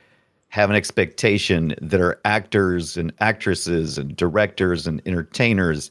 have 0.50 0.69
an 0.69 0.76
expectation 0.76 1.75
that 1.80 2.00
our 2.00 2.21
actors 2.25 2.97
and 2.97 3.12
actresses 3.21 3.97
and 3.99 4.14
directors 4.16 4.87
and 4.87 5.00
entertainers 5.07 5.90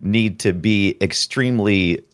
need 0.00 0.40
to 0.40 0.52
be 0.52 0.96
extremely 1.00 2.04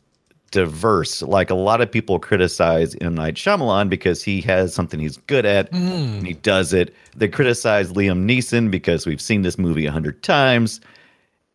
diverse. 0.51 1.23
Like 1.23 1.51
a 1.51 1.55
lot 1.55 1.81
of 1.81 1.91
people 1.91 2.19
criticize 2.19 2.95
M. 3.01 3.15
Night 3.15 3.35
Shyamalan 3.35 3.89
because 3.89 4.23
he 4.23 4.43
has 4.43 4.75
something 4.75 5.01
he's 5.01 5.17
good 5.17 5.47
at 5.47 5.73
and 5.73 6.27
he 6.27 6.35
does 6.35 6.73
it. 6.73 6.95
They 7.17 7.29
criticize 7.29 7.93
Liam 7.93 8.25
Neeson 8.25 8.71
because 8.71 9.07
we've 9.07 9.21
seen 9.21 9.43
this 9.43 9.59
movie 9.59 9.87
a 9.87 9.93
hundred 9.93 10.23
times. 10.23 10.81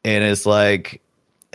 And 0.03 0.23
it's 0.23 0.45
like, 0.45 1.01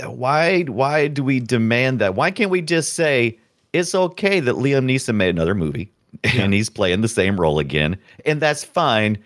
why 0.05 0.63
why 0.63 1.09
do 1.09 1.25
we 1.25 1.41
demand 1.41 1.99
that? 2.01 2.15
Why 2.15 2.31
can't 2.31 2.51
we 2.51 2.63
just 2.63 2.95
say 2.95 3.39
it's 3.73 3.95
okay 3.95 4.39
that 4.41 4.55
Liam 4.55 4.85
Neeson 4.85 5.17
made 5.17 5.31
another 5.31 5.55
movie 5.55 5.91
and 6.25 6.53
he's 6.53 6.71
playing 6.71 7.01
the 7.01 7.09
same 7.09 7.41
role 7.41 7.59
again, 7.59 7.99
and 8.25 8.41
that's 8.41 8.65
fine. 8.65 9.19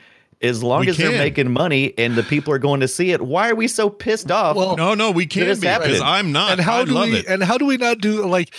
As 0.43 0.63
long 0.63 0.81
We 0.81 0.89
as 0.89 0.97
they're 0.97 1.11
making 1.13 1.53
money 1.53 1.95
and 1.97 2.15
the 2.17 2.23
people 2.23 2.53
are 2.53 2.59
going 2.59 2.81
to 2.81 2.89
see 2.89 3.13
it, 3.13 3.21
why 3.23 3.49
are 3.51 3.55
we 3.55 3.69
so 3.69 3.89
pissed 3.89 4.31
off? 4.31 4.57
Well, 4.57 4.76
No, 4.76 4.95
no, 4.95 5.11
we 5.11 5.26
can't 5.26 5.61
be 5.61 5.67
because. 5.69 6.00
I'm 6.00 6.33
not. 6.33 6.52
and 6.52 6.61
how 6.61 6.81
I 6.81 6.85
do 6.85 6.91
love 6.93 7.09
we 7.11 7.17
it. 7.19 7.26
and 7.26 7.43
how 7.43 7.57
do 7.59 7.65
we 7.67 7.76
not 7.76 7.99
do 7.99 8.26
like 8.26 8.55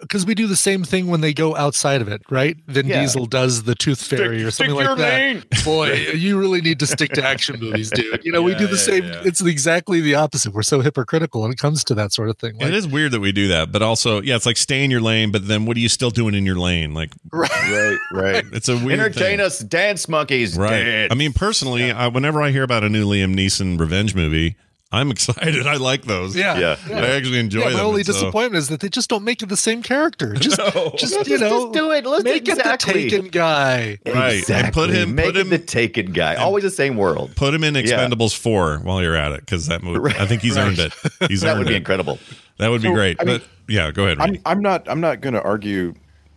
because 0.00 0.24
we 0.24 0.34
do 0.34 0.46
the 0.46 0.56
same 0.56 0.84
thing 0.84 1.08
when 1.08 1.20
they 1.20 1.32
go 1.34 1.56
outside 1.56 2.00
of 2.00 2.08
it 2.08 2.22
right 2.30 2.56
vin 2.68 2.86
Yeah. 2.86 3.00
diesel 3.00 3.26
does 3.26 3.64
the 3.64 3.74
tooth 3.74 4.00
fairy 4.02 4.42
or 4.44 4.50
something 4.50 4.74
like 4.76 4.96
that 4.98 5.44
boy 5.64 5.92
you 6.14 6.38
really 6.38 6.60
need 6.60 6.78
to 6.80 6.86
stick 6.86 7.10
to 7.12 7.24
action 7.24 7.58
movies 7.60 7.90
dude 7.90 8.24
you 8.24 8.30
know 8.32 8.42
we 8.42 8.54
do 8.54 8.66
the 8.66 8.72
yeah, 8.76 8.78
same 8.78 9.04
yeah. 9.04 9.22
it's 9.24 9.40
exactly 9.40 10.00
the 10.00 10.14
opposite 10.14 10.52
we're 10.52 10.62
so 10.62 10.80
hypocritical 10.80 11.42
when 11.42 11.50
it 11.50 11.58
comes 11.58 11.82
to 11.84 11.94
that 11.94 12.12
sort 12.12 12.28
of 12.28 12.38
thing 12.38 12.54
like, 12.58 12.68
it 12.68 12.74
is 12.74 12.86
weird 12.86 13.12
that 13.12 13.20
we 13.20 13.32
do 13.32 13.48
that, 13.48 13.72
but 13.72 13.82
also, 13.82 14.20
yeah, 14.22 14.36
it's 14.36 14.46
like 14.46 14.56
stay 14.56 14.84
in 14.84 14.90
your 14.90 15.00
lane. 15.00 15.30
But 15.30 15.46
then, 15.48 15.66
what 15.66 15.76
are 15.76 15.80
you 15.80 15.88
still 15.88 16.10
doing 16.10 16.34
in 16.34 16.44
your 16.46 16.56
lane? 16.56 16.94
Like, 16.94 17.12
Right, 17.32 17.50
right. 17.70 17.98
right. 18.12 18.44
it's 18.52 18.68
a 18.68 18.76
weird 18.76 18.98
Entertain 19.00 19.38
thing. 19.38 19.40
us, 19.40 19.58
dance 19.60 20.08
monkeys. 20.08 20.56
right? 20.56 20.82
dance. 20.84 21.12
I 21.16 21.18
mean, 21.18 21.32
personally, 21.32 21.90
I, 21.90 22.08
whenever 22.08 22.42
I 22.42 22.50
hear 22.50 22.62
about 22.62 22.84
a 22.84 22.90
new 22.90 23.06
Liam 23.08 23.34
Neeson 23.34 23.80
revenge 23.80 24.14
movie, 24.14 24.54
I'm 24.92 25.10
excited. 25.16 25.66
I 25.66 25.76
like 25.76 26.02
those. 26.04 26.36
yeah 26.36 26.58
Yeah. 26.58 26.76
I 26.90 27.06
actually 27.16 27.38
enjoy 27.38 27.60
yeah, 27.60 27.68
them. 27.70 27.78
my 27.78 27.82
only 27.84 28.04
so- 28.04 28.12
disappointment 28.12 28.56
is 28.60 28.68
that 28.68 28.80
they 28.80 28.90
just 28.90 29.08
don't 29.08 29.24
make 29.24 29.42
it 29.42 29.46
the 29.48 29.56
same 29.56 29.82
character. 29.82 30.34
Just, 30.46 30.58
just 30.58 30.68
Yeah, 31.14 31.18
you 31.20 31.24
just- 31.24 31.40
know, 31.40 31.60
just 31.62 31.72
do 31.72 31.90
it. 31.92 32.04
Let's 32.04 32.22
make 32.24 32.46
exactly. 32.46 33.00
it 33.00 33.04
the 33.04 33.10
Taken 33.16 33.28
guy. 33.30 33.98
Right, 34.06 34.50
and 34.50 34.72
put 34.74 34.90
him- 34.90 35.14
Make 35.14 35.24
put 35.24 35.36
it 35.36 35.40
him- 35.40 35.48
the 35.48 35.58
Taken 35.58 36.12
guy. 36.12 36.34
Always 36.34 36.64
the 36.64 36.70
same 36.70 36.98
world. 36.98 37.34
Put 37.34 37.54
him 37.54 37.64
in 37.64 37.74
Yeah. 37.76 37.80
Expendables 37.82 38.36
four 38.36 38.76
while 38.80 39.00
you're 39.02 39.16
at 39.16 39.32
it, 39.32 39.40
because 39.40 39.68
that 39.68 39.82
movie. 39.82 40.14
I 40.18 40.26
think 40.26 40.42
he's 40.42 40.58
earned 40.58 40.78
it. 40.78 40.92
He's 41.30 41.40
That 41.40 41.52
earned 41.52 41.60
would 41.60 41.68
be 41.68 41.74
it. 41.74 41.78
incredible. 41.78 42.18
That 42.58 42.68
would 42.68 42.82
be 42.82 42.92
great. 42.92 43.16
I 43.20 43.24
mean, 43.24 43.38
but 43.38 43.48
yeah, 43.72 43.90
go 43.90 44.04
ahead. 44.04 44.18
I'm 44.20 44.36
I'm 44.44 44.60
not 44.60 44.86
I'm 44.88 45.00
not 45.00 45.20
going 45.22 45.34
to 45.34 45.42
argue 45.42 45.92
wh- 45.94 45.96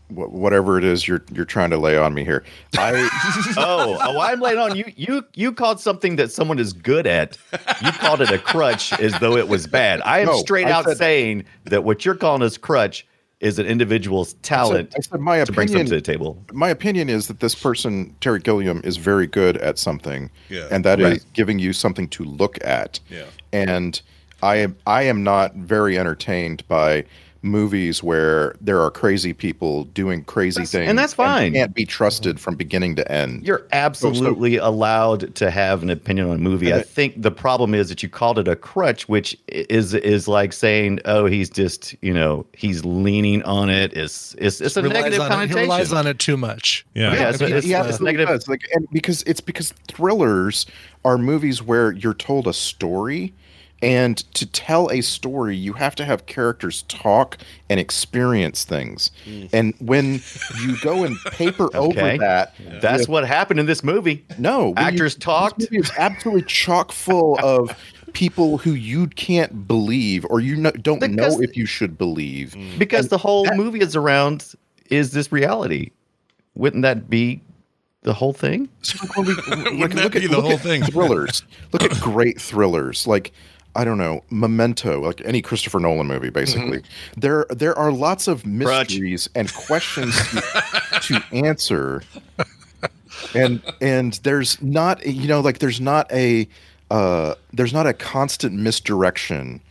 whatever 0.09 0.77
it 0.77 0.83
is 0.83 1.07
you're 1.07 1.23
you're 1.31 1.45
trying 1.45 1.69
to 1.69 1.77
lay 1.77 1.97
on 1.97 2.13
me 2.13 2.23
here. 2.25 2.43
I 2.77 3.07
Oh, 3.57 3.97
oh, 4.01 4.19
I'm 4.19 4.39
laying 4.39 4.57
on 4.57 4.75
you. 4.75 4.85
You 4.95 5.23
you 5.35 5.51
called 5.51 5.79
something 5.79 6.15
that 6.17 6.31
someone 6.31 6.59
is 6.59 6.73
good 6.73 7.05
at. 7.07 7.37
You 7.83 7.91
called 7.93 8.21
it 8.21 8.31
a 8.31 8.39
crutch 8.39 8.91
as 8.99 9.17
though 9.19 9.37
it 9.37 9.47
was 9.47 9.67
bad. 9.67 10.01
I 10.01 10.19
am 10.19 10.27
No, 10.27 10.37
straight 10.39 10.67
I 10.67 10.71
out 10.71 10.85
said- 10.85 10.97
saying 10.97 11.45
that 11.65 11.83
what 11.83 12.05
you're 12.05 12.15
calling 12.15 12.41
as 12.41 12.57
crutch 12.57 13.05
is 13.39 13.57
an 13.57 13.65
individual's 13.65 14.33
talent 14.41 14.93
I 14.97 14.99
said 15.01 15.21
my 15.21 15.41
to 15.45 15.51
bring 15.53 15.69
something 15.69 15.85
to 15.85 15.91
the 15.91 15.97
opinion. 15.97 16.03
table. 16.03 16.43
My 16.51 16.67
opinion 16.69 17.07
is 17.09 17.27
that 17.27 17.39
this 17.39 17.55
person 17.55 18.13
Terry 18.19 18.39
Gilliam 18.39 18.81
is 18.83 18.97
very 18.97 19.27
good 19.27 19.55
at 19.57 19.77
something, 19.79 20.29
Yeah. 20.49 20.67
and 20.71 20.83
that 20.83 20.99
is 20.99 21.05
Right. 21.09 21.25
giving 21.33 21.57
you 21.59 21.71
something 21.71 22.09
to 22.09 22.25
look 22.25 22.57
at. 22.65 22.99
Yeah. 23.09 23.23
And 23.53 24.01
I 24.43 24.55
am 24.57 24.75
I 24.87 25.03
am 25.03 25.23
not 25.23 25.55
very 25.55 25.97
entertained 25.97 26.67
by 26.67 27.05
movies 27.41 28.03
where 28.03 28.55
there 28.59 28.81
are 28.81 28.91
crazy 28.91 29.33
people 29.33 29.85
doing 29.85 30.23
crazy 30.23 30.59
That's- 30.61 30.71
things, 30.71 30.89
and 30.89 30.97
that's 30.99 31.13
fine. 31.13 31.53
can't 31.53 31.73
be 31.73 31.85
trusted 31.85 32.39
from 32.39 32.55
beginning 32.55 32.95
to 32.97 33.11
end. 33.11 33.45
You're 33.45 33.65
absolutely 33.71 34.57
allowed 34.57 35.33
to 35.35 35.49
have 35.49 35.81
an 35.83 35.89
opinion 35.89 36.29
on 36.29 36.35
a 36.35 36.39
movie. 36.39 36.73
I 36.73 36.81
think 36.81 37.21
the 37.21 37.31
problem 37.31 37.73
is 37.73 37.89
that 37.89 38.03
you 38.03 38.09
called 38.09 38.39
it 38.39 38.47
a 38.47 38.55
crutch, 38.55 39.07
which 39.07 39.37
is 39.47 39.93
is 39.93 40.27
like 40.27 40.53
saying, 40.53 40.99
"Oh, 41.05 41.25
he's 41.25 41.49
just 41.49 41.95
you 42.01 42.13
know 42.13 42.45
he's 42.53 42.83
leaning 42.83 43.41
on 43.43 43.69
it." 43.69 43.93
It's 43.93 44.35
it's 44.37 44.59
it's 44.61 44.75
a 44.75 44.81
Relies 44.81 45.03
negative 45.03 45.21
on 45.21 45.41
it. 45.43 45.49
He 45.49 45.55
relies 45.55 45.93
on 45.93 46.07
it 46.07 46.19
too 46.19 46.37
much. 46.37 46.85
Yeah. 46.93 47.13
Yeah, 47.13 47.29
it's, 47.29 47.41
I 47.41 47.45
mean, 47.45 47.55
it's, 47.55 47.65
he 47.65 47.73
it's 47.73 48.01
negative. 48.01 48.27
does. 48.27 48.47
Like, 48.47 48.67
and 48.73 48.87
because 48.91 49.23
it's 49.23 49.41
because 49.41 49.73
thrillers 49.87 50.65
are 51.05 51.17
movies 51.17 51.61
where 51.63 51.91
you're 51.93 52.13
told 52.13 52.47
a 52.47 52.53
story, 52.53 53.33
and 53.81 54.17
to 54.33 54.45
tell 54.45 54.89
a 54.91 55.01
story, 55.01 55.55
you 55.55 55.73
have 55.73 55.95
to 55.95 56.05
have 56.05 56.25
characters 56.25 56.83
talk 56.89 57.37
and 57.69 57.79
experience 57.79 58.63
things. 58.65 59.11
Mm. 59.25 59.49
And 59.53 59.73
when 59.79 60.21
you 60.61 60.77
go 60.81 61.03
and 61.03 61.17
paper 61.31 61.65
Okay. 61.75 61.77
over 62.13 62.17
that, 62.17 62.53
That's 62.81 63.01
with- 63.01 63.09
what 63.09 63.27
happened 63.27 63.59
in 63.59 63.65
this 63.65 63.83
movie. 63.83 64.25
no 64.37 64.69
when 64.69 64.77
you- 64.77 64.83
Actors 64.83 65.15
this 65.15 65.23
talked. 65.23 65.59
movie 65.59 65.77
is 65.77 65.91
absolutely 65.97 66.43
chock 66.43 66.91
full 66.91 67.39
of 67.41 67.75
people 68.13 68.57
who 68.57 68.71
you 68.71 69.07
can't 69.07 69.67
believe 69.67 70.25
or 70.29 70.39
you 70.39 70.55
no, 70.55 70.71
don't 70.71 70.99
Because- 70.99 71.37
know 71.37 71.41
if 71.41 71.55
you 71.55 71.65
should 71.65 71.97
believe. 71.97 72.55
Mm. 72.57 72.77
because 72.79 73.05
And 73.05 73.09
the 73.11 73.17
whole 73.17 73.45
that- 73.45 73.55
movie 73.57 73.79
is 73.79 73.95
around 73.95 74.53
is 74.89 75.11
this 75.11 75.31
reality 75.31 75.91
wouldn't 76.55 76.81
that 76.81 77.09
be 77.09 77.41
the 78.01 78.13
whole 78.13 78.33
thing 78.33 78.67
So, 78.81 78.97
like, 79.05 79.15
when 79.17 79.27
we, 79.27 79.33
Wouldn't 79.79 79.95
that 79.95 80.11
be 80.11 80.21
the 80.27 80.29
look 80.35 80.41
whole 80.43 80.53
at 80.53 80.61
thing? 80.61 80.83
Thrillers. 80.83 81.43
Look 81.71 81.83
at 81.83 81.91
great 82.01 82.39
thrillers 82.41 83.05
like 83.05 83.31
I 83.79 83.85
don't 83.85 83.97
know, 83.97 84.25
Memento, 84.29 84.99
like 84.99 85.21
any 85.23 85.41
Christopher 85.41 85.79
Nolan 85.79 86.05
movie, 86.05 86.29
basically. 86.29 86.81
There, 87.15 87.45
there 87.49 87.73
are 87.79 87.93
lots 87.93 88.27
of 88.27 88.45
mysteries 88.45 89.29
and 89.35 89.53
questions 89.53 90.13
to, 90.31 90.41
to 91.03 91.23
answer, 91.31 92.03
and 93.33 93.61
and 93.79 94.15
there's 94.23 94.61
not, 94.61 95.05
you 95.05 95.29
know, 95.29 95.39
like 95.39 95.59
there's 95.59 95.79
not 95.79 96.11
a, 96.11 96.45
uh, 96.91 97.35
there's 97.53 97.71
not 97.71 97.87
a 97.87 97.93
constant 97.93 98.53
misdirection 98.53 99.61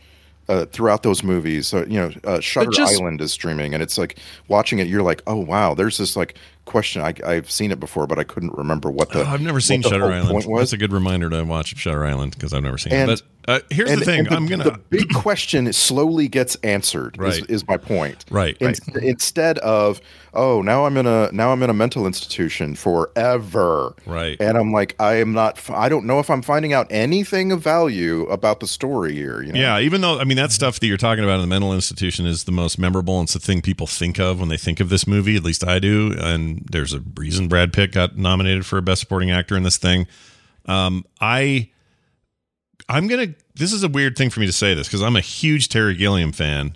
uh, 0.47 0.65
throughout 0.65 1.03
those 1.03 1.21
movies. 1.23 1.71
Uh, 1.71 1.85
you 1.85 1.99
know, 1.99 2.11
uh, 2.23 2.39
Shutter 2.39 2.71
just- 2.71 2.99
Island 2.99 3.21
is 3.21 3.31
streaming, 3.31 3.75
and 3.75 3.83
it's 3.83 3.99
like 3.99 4.17
watching 4.47 4.79
it. 4.79 4.87
You're 4.87 5.03
like, 5.03 5.21
oh 5.27 5.35
wow, 5.35 5.75
there's 5.75 5.99
this 5.99 6.15
like 6.15 6.33
question. 6.69 7.01
I, 7.01 7.13
I've 7.25 7.51
seen 7.51 7.71
it 7.71 7.79
before, 7.79 8.07
but 8.07 8.17
I 8.19 8.23
couldn't 8.23 8.53
remember 8.53 8.89
what 8.89 9.09
the. 9.11 9.21
Oh, 9.23 9.25
I've 9.25 9.41
never 9.41 9.59
seen 9.59 9.81
Shutter 9.81 10.05
Island. 10.05 10.45
That's 10.57 10.71
a 10.73 10.77
good 10.77 10.93
reminder 10.93 11.29
to 11.29 11.43
watch 11.43 11.75
Shutter 11.75 12.05
Island 12.05 12.31
because 12.33 12.53
I've 12.53 12.63
never 12.63 12.77
seen 12.77 12.93
And- 12.93 13.11
it. 13.11 13.21
But 13.21 13.25
uh, 13.47 13.59
here's 13.71 13.89
And- 13.89 14.01
the 14.01 14.05
thing: 14.05 14.19
and 14.27 14.35
I'm 14.35 14.45
gonna 14.47 14.63
the 14.65 14.79
big 14.89 15.09
question 15.13 15.71
slowly 15.73 16.27
gets 16.27 16.55
answered. 16.57 17.15
Is, 17.15 17.19
Right. 17.41 17.49
is 17.49 17.67
my 17.67 17.77
point. 17.77 18.23
Right, 18.29 18.55
In- 18.59 18.67
right. 18.67 18.79
Instead 19.01 19.57
of 19.59 19.99
oh 20.35 20.61
now 20.61 20.85
I'm 20.85 20.95
in 20.97 21.07
a 21.07 21.31
now 21.31 21.51
I'm 21.51 21.63
in 21.63 21.69
a 21.71 21.73
mental 21.73 22.05
institution 22.05 22.75
forever. 22.75 23.95
Right. 24.05 24.37
And 24.39 24.57
I'm 24.57 24.71
like 24.71 24.95
I 24.99 25.15
am 25.15 25.33
not. 25.33 25.67
I 25.69 25.89
don't 25.89 26.05
know 26.05 26.19
if 26.19 26.29
I'm 26.29 26.41
finding 26.41 26.73
out 26.73 26.87
anything 26.91 27.51
of 27.51 27.61
value 27.61 28.23
about 28.25 28.59
the 28.59 28.67
story 28.67 29.13
here. 29.13 29.41
You 29.41 29.53
know? 29.53 29.59
Yeah, 29.59 29.79
even 29.79 30.01
though 30.01 30.19
I 30.19 30.25
mean 30.25 30.37
that 30.37 30.51
stuff 30.51 30.79
that 30.79 30.87
you're 30.87 30.97
talking 30.97 31.23
about 31.23 31.35
in 31.35 31.41
the 31.41 31.47
mental 31.47 31.73
institution 31.73 32.25
is 32.25 32.43
the 32.43 32.51
most 32.51 32.77
memorable 32.77 33.19
and 33.19 33.25
it's 33.25 33.33
the 33.33 33.39
thing 33.39 33.61
people 33.61 33.87
think 33.87 34.19
of 34.19 34.39
when 34.39 34.49
they 34.49 34.57
think 34.57 34.79
of 34.79 34.89
this 34.89 35.07
movie. 35.07 35.35
At 35.35 35.43
least 35.43 35.65
I 35.67 35.79
do. 35.79 36.13
And 36.17 36.58
there's 36.71 36.93
a 36.93 37.01
reason 37.15 37.47
Brad 37.47 37.73
Pitt 37.73 37.91
got 37.91 38.17
nominated 38.17 38.65
for 38.65 38.77
a 38.77 38.81
Best 38.81 39.01
Supporting 39.01 39.31
Actor 39.31 39.55
in 39.57 39.63
this 39.63 39.77
thing. 39.77 40.07
Um, 40.65 41.05
I, 41.21 41.69
I'm 42.87 43.07
gonna. 43.07 43.35
This 43.55 43.73
is 43.73 43.83
a 43.83 43.87
weird 43.89 44.17
thing 44.17 44.29
for 44.29 44.39
me 44.39 44.45
to 44.45 44.51
say 44.53 44.73
this 44.73 44.87
because 44.87 45.01
I'm 45.01 45.15
a 45.15 45.21
huge 45.21 45.69
Terry 45.69 45.95
Gilliam 45.95 46.31
fan, 46.31 46.75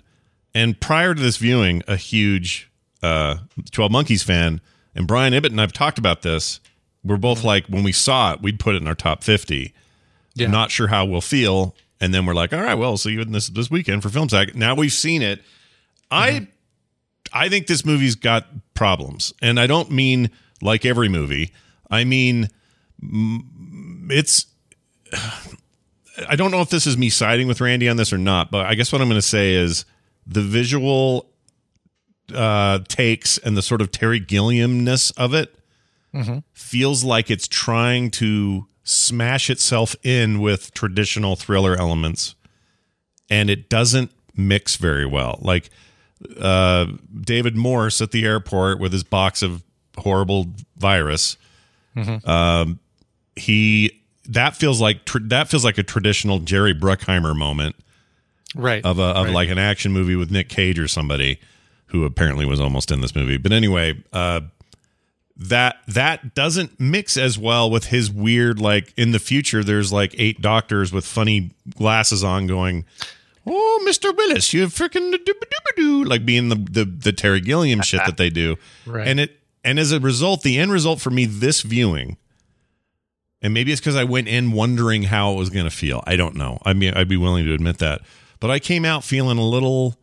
and 0.54 0.80
prior 0.80 1.14
to 1.14 1.20
this 1.20 1.36
viewing, 1.36 1.82
a 1.88 1.96
huge 1.96 2.70
uh, 3.02 3.36
Twelve 3.70 3.90
Monkeys 3.92 4.22
fan. 4.22 4.60
And 4.96 5.08
Brian 5.08 5.32
Ibbott 5.34 5.50
and 5.50 5.60
I've 5.60 5.72
talked 5.72 5.98
about 5.98 6.22
this. 6.22 6.60
We're 7.02 7.16
both 7.16 7.42
like 7.42 7.66
when 7.66 7.82
we 7.82 7.90
saw 7.90 8.32
it, 8.34 8.42
we'd 8.42 8.60
put 8.60 8.76
it 8.76 8.82
in 8.82 8.86
our 8.86 8.94
top 8.94 9.24
fifty 9.24 9.74
Yeah. 10.36 10.46
not 10.48 10.70
sure 10.70 10.86
how 10.86 11.04
we'll 11.04 11.20
feel 11.20 11.74
and 12.00 12.14
then 12.14 12.26
we're 12.26 12.34
like 12.34 12.52
all 12.52 12.60
right 12.60 12.74
well 12.74 12.96
see 12.96 13.10
you 13.12 13.20
in 13.20 13.32
this 13.32 13.48
this 13.48 13.70
weekend 13.70 14.02
for 14.02 14.08
film 14.08 14.28
sack 14.28 14.54
now 14.56 14.74
we've 14.74 14.92
seen 14.92 15.20
it 15.22 15.40
i 16.10 16.46
i 17.32 17.48
think 17.48 17.66
this 17.66 17.84
movie's 17.84 18.14
got 18.14 18.46
problems. 18.74 19.32
And 19.42 19.58
i 19.58 19.66
don't 19.66 19.90
mean 19.90 20.30
like 20.62 20.84
every 20.84 21.08
movie 21.08 21.52
i 21.90 22.04
mean 22.04 22.48
it's 24.10 24.46
i 26.28 26.36
don't 26.36 26.50
know 26.50 26.60
if 26.60 26.70
this 26.70 26.86
is 26.86 26.96
me 26.96 27.10
siding 27.10 27.48
with 27.48 27.60
randy 27.60 27.88
on 27.88 27.96
this 27.96 28.12
or 28.12 28.18
not 28.18 28.50
but 28.50 28.66
i 28.66 28.74
guess 28.74 28.92
what 28.92 29.00
i'm 29.00 29.08
going 29.08 29.18
to 29.20 29.26
say 29.26 29.54
is 29.54 29.84
the 30.26 30.40
visual 30.42 31.28
uh 32.34 32.78
takes 32.88 33.36
and 33.38 33.56
the 33.56 33.62
sort 33.62 33.80
of 33.80 33.90
terry 33.90 34.20
gilliamness 34.20 35.12
of 35.16 35.34
it 35.34 35.56
feels 36.52 37.02
like 37.02 37.28
it's 37.30 37.48
trying 37.48 38.08
to 38.12 38.66
smash 38.84 39.50
itself 39.50 39.96
in 40.04 40.38
with 40.40 40.72
traditional 40.72 41.34
thriller 41.34 41.74
elements. 41.74 42.36
And 43.28 43.50
it 43.50 43.68
doesn't 43.68 44.12
mix 44.36 44.76
very 44.76 45.06
well. 45.06 45.40
Like 45.42 45.70
uh 46.40 46.86
david 47.20 47.56
morse 47.56 48.00
at 48.00 48.10
the 48.10 48.24
airport 48.24 48.78
with 48.80 48.92
his 48.92 49.04
box 49.04 49.42
of 49.42 49.62
horrible 49.98 50.46
virus 50.76 51.36
um 52.24 52.78
he 53.36 54.00
that 54.28 54.56
feels 54.56 54.80
like 54.80 55.04
tr- 55.04 55.18
that 55.22 55.48
feels 55.48 55.64
like 55.64 55.78
a 55.78 55.82
traditional 55.82 56.38
jerry 56.40 56.74
bruckheimer 56.74 57.36
moment 57.36 57.76
right. 58.56 58.84
of 58.84 58.98
a 58.98 59.02
of 59.02 59.26
Right. 59.26 59.34
like 59.34 59.48
an 59.50 59.58
action 59.58 59.92
movie 59.92 60.16
with 60.16 60.30
Nick 60.30 60.48
Cage 60.48 60.78
or 60.78 60.88
somebody 60.88 61.38
who 61.86 62.04
apparently 62.04 62.44
was 62.46 62.58
almost 62.60 62.90
in 62.90 63.00
this 63.00 63.14
movie. 63.14 63.36
But 63.36 63.52
anyway, 63.52 64.02
uh 64.12 64.40
that 65.36 65.76
that 65.88 66.34
doesn't 66.34 66.78
mix 66.80 67.16
as 67.16 67.36
well 67.38 67.68
with 67.70 67.86
his 67.86 68.10
weird 68.10 68.60
like 68.60 68.92
in 68.96 69.10
the 69.10 69.18
future 69.18 69.62
there's 69.64 69.92
like 69.92 70.14
eight 70.18 70.40
doctors 70.40 70.92
with 70.92 71.04
funny 71.04 71.50
glasses 71.76 72.22
on 72.24 72.46
going 72.46 72.84
Oh, 73.46 73.84
Mr. 73.86 74.16
Willis, 74.16 74.52
you 74.52 74.66
freaking 74.66 75.12
doo 75.76 76.04
like 76.04 76.24
being 76.24 76.48
the, 76.48 76.56
the 76.56 76.84
the 76.84 77.12
Terry 77.12 77.40
Gilliam 77.40 77.82
shit 77.82 78.00
that 78.06 78.16
they 78.16 78.30
do. 78.30 78.56
Right. 78.86 79.06
And 79.06 79.20
it 79.20 79.38
and 79.62 79.78
as 79.78 79.92
a 79.92 80.00
result, 80.00 80.42
the 80.42 80.58
end 80.58 80.72
result 80.72 81.00
for 81.00 81.10
me 81.10 81.24
this 81.26 81.62
viewing 81.62 82.16
and 83.44 83.52
maybe 83.52 83.72
it's 83.72 83.80
because 83.80 83.94
I 83.94 84.04
went 84.04 84.26
in 84.26 84.52
wondering 84.52 85.02
how 85.02 85.32
it 85.32 85.36
was 85.36 85.50
going 85.50 85.66
to 85.66 85.70
feel. 85.70 86.02
I 86.06 86.16
don't 86.16 86.34
know. 86.34 86.58
I 86.64 86.72
mean, 86.72 86.94
I'd 86.94 87.08
be 87.08 87.18
willing 87.18 87.44
to 87.44 87.52
admit 87.52 87.76
that. 87.76 88.00
But 88.40 88.50
I 88.50 88.58
came 88.58 88.86
out 88.86 89.04
feeling 89.04 89.36
a 89.36 89.46
little, 89.46 89.96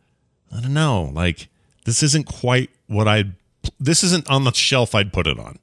I 0.56 0.60
don't 0.60 0.72
know, 0.72 1.10
like 1.12 1.48
this 1.84 2.04
isn't 2.04 2.26
quite 2.26 2.70
what 2.86 3.08
I'd, 3.08 3.32
this 3.80 4.04
isn't 4.04 4.30
on 4.30 4.44
the 4.44 4.52
shelf 4.52 4.94
I'd 4.94 5.12
put 5.12 5.26
it 5.26 5.40
on. 5.40 5.58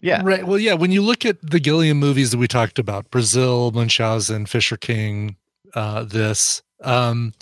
Yeah. 0.00 0.22
Right. 0.24 0.46
Well, 0.46 0.60
yeah. 0.60 0.74
When 0.74 0.92
you 0.92 1.02
look 1.02 1.26
at 1.26 1.38
the 1.42 1.58
Gilliam 1.58 1.98
movies 1.98 2.30
that 2.30 2.38
we 2.38 2.46
talked 2.46 2.78
about, 2.78 3.10
Brazil, 3.10 3.72
Munchausen, 3.72 4.46
Fisher 4.46 4.76
King, 4.76 5.34
uh, 5.74 6.04
this, 6.04 6.62
um, 6.82 7.32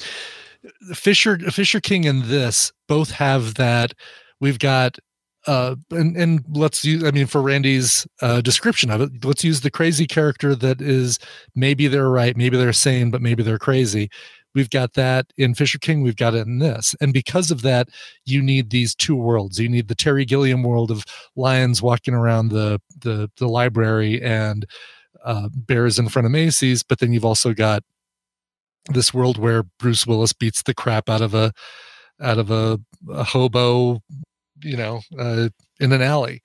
Fisher, 0.92 1.38
Fisher 1.50 1.80
King, 1.80 2.06
and 2.06 2.24
this 2.24 2.72
both 2.88 3.10
have 3.10 3.54
that. 3.54 3.92
We've 4.40 4.58
got, 4.58 4.98
uh, 5.46 5.76
and 5.90 6.16
and 6.16 6.44
let's 6.50 6.84
use. 6.84 7.04
I 7.04 7.10
mean, 7.10 7.26
for 7.26 7.40
Randy's 7.40 8.06
uh, 8.20 8.40
description 8.40 8.90
of 8.90 9.00
it, 9.00 9.24
let's 9.24 9.44
use 9.44 9.60
the 9.60 9.70
crazy 9.70 10.06
character 10.06 10.54
that 10.56 10.80
is 10.80 11.18
maybe 11.54 11.86
they're 11.86 12.10
right, 12.10 12.36
maybe 12.36 12.56
they're 12.56 12.72
sane, 12.72 13.10
but 13.10 13.22
maybe 13.22 13.42
they're 13.42 13.58
crazy. 13.58 14.10
We've 14.54 14.70
got 14.70 14.94
that 14.94 15.26
in 15.36 15.54
Fisher 15.54 15.78
King. 15.78 16.02
We've 16.02 16.16
got 16.16 16.34
it 16.34 16.46
in 16.46 16.58
this, 16.58 16.94
and 17.00 17.12
because 17.12 17.50
of 17.50 17.62
that, 17.62 17.88
you 18.24 18.42
need 18.42 18.70
these 18.70 18.94
two 18.94 19.14
worlds. 19.14 19.58
You 19.58 19.68
need 19.68 19.88
the 19.88 19.94
Terry 19.94 20.24
Gilliam 20.24 20.62
world 20.62 20.90
of 20.90 21.04
lions 21.36 21.82
walking 21.82 22.14
around 22.14 22.48
the 22.48 22.80
the 22.98 23.30
the 23.36 23.48
library 23.48 24.22
and 24.22 24.66
uh, 25.24 25.48
bears 25.52 25.98
in 25.98 26.08
front 26.08 26.26
of 26.26 26.32
Macy's, 26.32 26.82
but 26.82 26.98
then 26.98 27.12
you've 27.12 27.24
also 27.24 27.52
got 27.52 27.82
this 28.92 29.12
world 29.12 29.38
where 29.38 29.64
Bruce 29.78 30.06
Willis 30.06 30.32
beats 30.32 30.62
the 30.62 30.74
crap 30.74 31.08
out 31.08 31.22
of 31.22 31.34
a 31.34 31.52
out 32.22 32.38
of 32.38 32.50
a, 32.50 32.78
a 33.10 33.24
hobo, 33.24 34.00
you 34.62 34.76
know, 34.76 35.00
uh, 35.18 35.48
in 35.80 35.92
an 35.92 36.00
alley. 36.02 36.40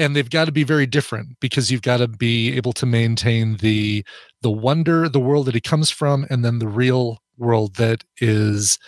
And 0.00 0.14
they've 0.14 0.30
got 0.30 0.44
to 0.44 0.52
be 0.52 0.64
very 0.64 0.86
different 0.86 1.36
because 1.40 1.70
you've 1.70 1.82
got 1.82 1.96
to 1.98 2.08
be 2.08 2.56
able 2.56 2.72
to 2.74 2.86
maintain 2.86 3.56
the 3.56 4.04
the 4.42 4.50
wonder, 4.50 5.08
the 5.08 5.20
world 5.20 5.46
that 5.46 5.54
he 5.54 5.60
comes 5.60 5.90
from, 5.90 6.24
and 6.30 6.44
then 6.44 6.58
the 6.60 6.68
real 6.68 7.18
world 7.36 7.74
that 7.76 8.04
is 8.18 8.78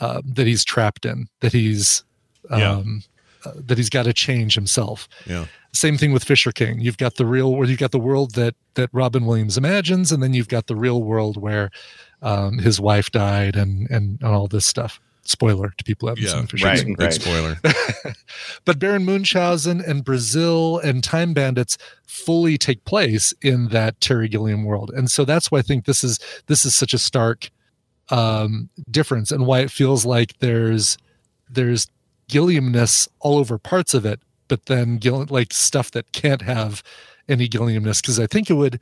uh, 0.00 0.20
that 0.24 0.46
he's 0.46 0.64
trapped 0.64 1.04
in, 1.04 1.26
that 1.40 1.52
he's 1.52 2.04
Yeah. 2.50 2.70
um, 2.72 3.02
uh, 3.44 3.52
that 3.56 3.78
he's 3.78 3.90
got 3.90 4.04
to 4.04 4.12
change 4.12 4.54
himself. 4.54 5.08
Yeah. 5.26 5.46
Same 5.72 5.96
thing 5.96 6.12
with 6.12 6.24
Fisher 6.24 6.52
King. 6.52 6.80
You've 6.80 6.98
got 6.98 7.14
the 7.14 7.24
real 7.26 7.54
where 7.54 7.68
you've 7.68 7.78
got 7.78 7.92
the 7.92 7.98
world 7.98 8.34
that 8.34 8.54
that 8.74 8.90
Robin 8.92 9.24
Williams 9.26 9.56
imagines, 9.56 10.10
and 10.12 10.22
then 10.22 10.34
you've 10.34 10.48
got 10.48 10.66
the 10.66 10.76
real 10.76 11.02
world 11.02 11.36
where 11.40 11.70
um, 12.22 12.58
his 12.58 12.80
wife 12.80 13.10
died 13.10 13.56
and, 13.56 13.88
and 13.90 14.20
and 14.22 14.30
all 14.34 14.46
this 14.48 14.66
stuff. 14.66 15.00
Spoiler 15.22 15.72
to 15.76 15.84
people 15.84 16.08
who 16.08 16.10
haven't 16.10 16.24
Yeah. 16.24 16.30
seen 16.40 16.46
Fisher 16.46 16.66
Right. 16.66 16.80
King. 16.84 16.94
Big 16.96 17.12
spoiler. 17.12 17.56
but 18.64 18.78
Baron 18.78 19.04
Munchausen 19.04 19.80
and 19.80 20.04
Brazil 20.04 20.78
and 20.78 21.04
Time 21.04 21.34
Bandits 21.34 21.78
fully 22.06 22.58
take 22.58 22.84
place 22.84 23.32
in 23.42 23.68
that 23.68 24.00
Terry 24.00 24.28
Gilliam 24.28 24.64
world, 24.64 24.90
and 24.94 25.10
so 25.10 25.24
that's 25.24 25.50
why 25.50 25.58
I 25.58 25.62
think 25.62 25.84
this 25.84 26.02
is 26.02 26.18
this 26.46 26.64
is 26.64 26.74
such 26.74 26.92
a 26.94 26.98
stark 26.98 27.50
um, 28.08 28.68
difference, 28.90 29.30
and 29.30 29.46
why 29.46 29.60
it 29.60 29.70
feels 29.70 30.04
like 30.04 30.38
there's 30.40 30.96
there's 31.48 31.86
Gilliamness 32.28 33.08
all 33.20 33.38
over 33.38 33.58
parts 33.58 33.94
of 33.94 34.04
it, 34.06 34.20
but 34.48 34.66
then 34.66 34.96
Gill- 34.98 35.26
like 35.30 35.52
stuff 35.52 35.90
that 35.92 36.12
can't 36.12 36.42
have 36.42 36.82
any 37.28 37.48
Gilliamness 37.48 38.00
because 38.02 38.18
I 38.18 38.26
think 38.26 38.50
it 38.50 38.54
would 38.54 38.80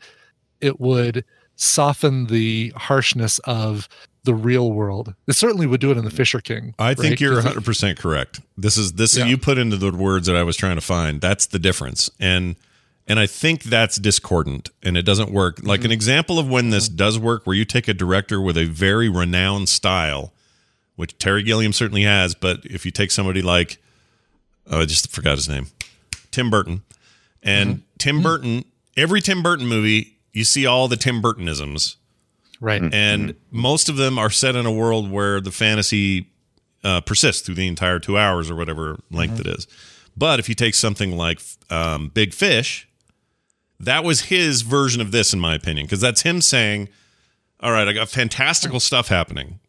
it 0.60 0.80
would 0.80 1.24
soften 1.58 2.26
the 2.26 2.72
harshness 2.76 3.40
of 3.40 3.88
the 4.24 4.34
real 4.34 4.72
world. 4.72 5.14
It 5.26 5.34
certainly 5.34 5.66
would 5.66 5.80
do 5.80 5.90
it 5.90 5.98
in 5.98 6.04
the 6.04 6.10
mm. 6.10 6.16
Fisher 6.16 6.40
King. 6.40 6.74
I 6.78 6.94
think 6.94 7.20
you're 7.20 7.34
100 7.34 7.64
percent 7.64 7.98
correct. 7.98 8.40
This 8.56 8.76
is 8.76 8.94
this 8.94 9.16
Yeah. 9.16 9.26
you 9.26 9.36
put 9.36 9.58
into 9.58 9.76
the 9.76 9.92
words 9.92 10.26
that 10.26 10.36
I 10.36 10.42
was 10.42 10.56
trying 10.56 10.76
to 10.76 10.80
find. 10.80 11.20
That's 11.20 11.46
the 11.46 11.58
difference, 11.58 12.10
and 12.18 12.56
and 13.06 13.18
I 13.18 13.26
think 13.26 13.64
that's 13.64 13.96
discordant, 13.96 14.70
and 14.82 14.96
it 14.96 15.02
doesn't 15.02 15.30
work. 15.30 15.60
Like 15.62 15.80
an 15.80 15.84
mm-hmm. 15.84 15.92
example 15.92 16.38
of 16.38 16.48
when 16.48 16.70
this 16.70 16.88
mm-hmm. 16.88 16.96
does 16.96 17.18
work, 17.18 17.46
where 17.46 17.56
you 17.56 17.64
take 17.64 17.88
a 17.88 17.94
director 17.94 18.40
with 18.40 18.56
a 18.56 18.66
very 18.66 19.08
renowned 19.08 19.68
style, 19.68 20.32
which 20.96 21.18
Terry 21.18 21.42
Gilliam 21.42 21.72
certainly 21.72 22.02
has, 22.02 22.34
but 22.34 22.60
if 22.64 22.84
you 22.84 22.92
take 22.92 23.10
somebody 23.10 23.40
like, 23.40 23.78
oh, 24.70 24.82
I 24.82 24.84
just 24.84 25.10
forgot 25.10 25.36
his 25.36 25.48
name, 25.48 25.68
Tim 26.30 26.50
Burton, 26.50 26.82
and 27.42 27.70
mm-hmm. 27.70 27.82
Tim 27.98 28.22
Burton, 28.22 28.64
every 28.94 29.22
Tim 29.22 29.42
Burton 29.42 29.66
movie, 29.66 30.17
you 30.32 30.44
see 30.44 30.66
all 30.66 30.88
the 30.88 30.96
Tim 30.96 31.20
Burtonisms 31.22 31.96
right. 32.60 32.82
and 32.92 33.34
most 33.50 33.88
of 33.88 33.96
them 33.96 34.18
are 34.18 34.30
set 34.30 34.56
in 34.56 34.66
a 34.66 34.72
world 34.72 35.10
where 35.10 35.40
the 35.40 35.50
fantasy 35.50 36.28
uh, 36.84 37.00
persists 37.00 37.44
through 37.44 37.56
the 37.56 37.66
entire 37.66 37.98
two 37.98 38.16
hours 38.18 38.50
or 38.50 38.56
whatever 38.56 38.98
length 39.10 39.40
it 39.40 39.46
is. 39.46 39.66
But 40.16 40.38
if 40.38 40.48
you 40.48 40.54
take 40.54 40.74
something 40.74 41.16
like 41.16 41.40
um, 41.70 42.08
Big 42.08 42.34
Fish, 42.34 42.88
that 43.80 44.02
was 44.04 44.22
his 44.22 44.62
version 44.62 45.00
of 45.00 45.12
this, 45.12 45.32
in 45.32 45.38
my 45.38 45.54
opinion, 45.54 45.86
because 45.86 46.00
that's 46.00 46.22
him 46.22 46.40
saying, 46.40 46.88
"All 47.60 47.70
right, 47.70 47.86
I 47.86 47.92
got 47.92 48.08
fantastical 48.08 48.80
stuff 48.80 49.08
happening 49.08 49.60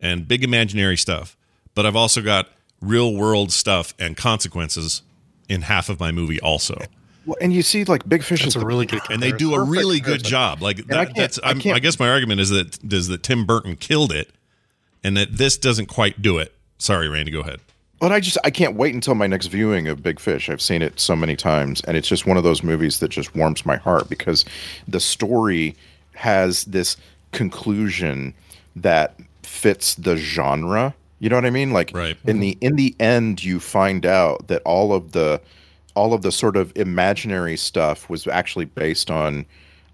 and 0.00 0.26
big 0.26 0.42
imaginary 0.42 0.96
stuff, 0.96 1.36
but 1.74 1.84
I've 1.84 1.96
also 1.96 2.22
got 2.22 2.48
real 2.80 3.14
world 3.14 3.52
stuff 3.52 3.92
and 3.98 4.16
consequences 4.16 5.02
in 5.48 5.62
half 5.62 5.90
of 5.90 6.00
my 6.00 6.10
movie 6.10 6.40
also." 6.40 6.80
Well, 7.26 7.36
and 7.40 7.52
you 7.52 7.62
see, 7.62 7.84
like 7.84 8.08
Big 8.08 8.22
Fish 8.22 8.42
That's 8.42 8.56
is 8.56 8.62
a 8.62 8.64
really 8.64 8.86
good 8.86 9.02
and 9.10 9.22
they 9.22 9.32
do 9.32 9.54
a 9.54 9.62
really 9.62 10.00
good 10.00 10.24
job. 10.24 10.62
Like 10.62 10.86
that, 10.86 11.14
that's, 11.14 11.38
I 11.42 11.50
I 11.50 11.78
guess 11.78 11.98
my 11.98 12.08
argument 12.08 12.40
is 12.40 12.50
that 12.50 12.78
is 12.92 13.08
that 13.08 13.22
Tim 13.22 13.44
Burton 13.44 13.76
killed 13.76 14.12
it, 14.12 14.30
and 15.04 15.16
that 15.16 15.36
this 15.36 15.56
doesn't 15.58 15.86
quite 15.86 16.22
do 16.22 16.38
it. 16.38 16.54
Sorry, 16.78 17.08
Randy, 17.08 17.30
go 17.30 17.40
ahead. 17.40 17.60
But 18.00 18.12
I 18.12 18.20
just 18.20 18.38
I 18.42 18.50
can't 18.50 18.76
wait 18.76 18.94
until 18.94 19.14
my 19.14 19.26
next 19.26 19.48
viewing 19.48 19.86
of 19.86 20.02
Big 20.02 20.18
Fish. 20.18 20.48
I've 20.48 20.62
seen 20.62 20.80
it 20.80 20.98
so 20.98 21.14
many 21.14 21.36
times, 21.36 21.82
and 21.82 21.96
it's 21.96 22.08
just 22.08 22.26
one 22.26 22.38
of 22.38 22.42
those 22.44 22.62
movies 22.62 23.00
that 23.00 23.08
just 23.08 23.36
warms 23.36 23.66
my 23.66 23.76
heart 23.76 24.08
because 24.08 24.46
the 24.88 25.00
story 25.00 25.76
has 26.14 26.64
this 26.64 26.96
conclusion 27.32 28.34
that 28.76 29.14
fits 29.42 29.94
the 29.96 30.16
genre. 30.16 30.94
You 31.18 31.28
know 31.28 31.36
what 31.36 31.44
I 31.44 31.50
mean? 31.50 31.72
Like 31.72 31.90
Right. 31.92 32.16
in 32.26 32.40
the 32.40 32.56
in 32.62 32.76
the 32.76 32.94
end, 32.98 33.44
you 33.44 33.60
find 33.60 34.06
out 34.06 34.48
that 34.48 34.62
all 34.64 34.94
of 34.94 35.12
the 35.12 35.40
all 35.94 36.12
of 36.14 36.22
the 36.22 36.32
sort 36.32 36.56
of 36.56 36.72
imaginary 36.76 37.56
stuff 37.56 38.08
was 38.08 38.26
actually 38.26 38.64
based 38.64 39.10
on 39.10 39.44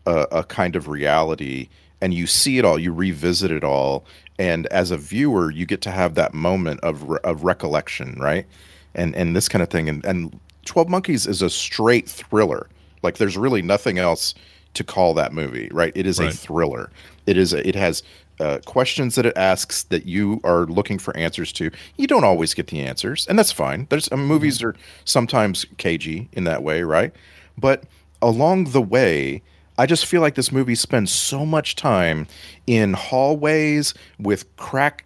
a, 0.06 0.26
a 0.32 0.44
kind 0.44 0.76
of 0.76 0.88
reality 0.88 1.68
and 2.00 2.12
you 2.12 2.26
see 2.26 2.58
it 2.58 2.64
all 2.64 2.78
you 2.78 2.92
revisit 2.92 3.50
it 3.50 3.64
all 3.64 4.04
and 4.38 4.66
as 4.66 4.90
a 4.90 4.96
viewer 4.96 5.50
you 5.50 5.64
get 5.64 5.80
to 5.80 5.90
have 5.90 6.14
that 6.14 6.34
moment 6.34 6.78
of 6.80 7.02
re- 7.08 7.18
of 7.24 7.44
recollection 7.44 8.14
right? 8.20 8.46
And 8.94 9.14
and 9.16 9.34
this 9.34 9.48
kind 9.48 9.62
of 9.62 9.70
thing 9.70 9.88
and 9.88 10.04
and 10.04 10.38
12 10.66 10.88
monkeys 10.88 11.26
is 11.26 11.42
a 11.42 11.48
straight 11.50 12.08
thriller. 12.08 12.68
Like 13.02 13.16
there's 13.18 13.36
really 13.36 13.62
nothing 13.62 13.98
else 13.98 14.34
to 14.74 14.84
call 14.84 15.14
that 15.14 15.32
movie 15.32 15.68
right? 15.72 15.92
It 15.94 16.06
is 16.06 16.18
Right. 16.18 16.32
a 16.32 16.36
thriller. 16.36 16.90
It 17.26 17.36
is 17.38 17.52
a, 17.52 17.66
it 17.66 17.74
has 17.74 18.02
uh, 18.40 18.58
questions 18.66 19.14
that 19.14 19.26
it 19.26 19.36
asks 19.36 19.84
that 19.84 20.06
you 20.06 20.40
are 20.44 20.66
looking 20.66 20.98
for 20.98 21.16
answers 21.16 21.52
to 21.52 21.70
you 21.96 22.06
don't 22.06 22.24
always 22.24 22.54
get 22.54 22.68
the 22.68 22.80
answers 22.80 23.26
and 23.28 23.38
that's 23.38 23.52
fine. 23.52 23.86
There's 23.90 24.10
uh, 24.12 24.16
movies 24.16 24.62
are 24.62 24.74
sometimes 25.04 25.64
cagey 25.78 26.28
in 26.32 26.44
that 26.44 26.62
way 26.62 26.82
right? 26.82 27.12
But 27.58 27.84
along 28.22 28.64
the 28.64 28.82
way 28.82 29.42
I 29.78 29.86
just 29.86 30.06
feel 30.06 30.20
like 30.20 30.34
this 30.36 30.52
movie 30.52 30.74
spends 30.74 31.10
so 31.10 31.44
much 31.44 31.76
time 31.76 32.26
in 32.66 32.94
hallways 32.94 33.94
with 34.18 34.56
crack 34.56 35.04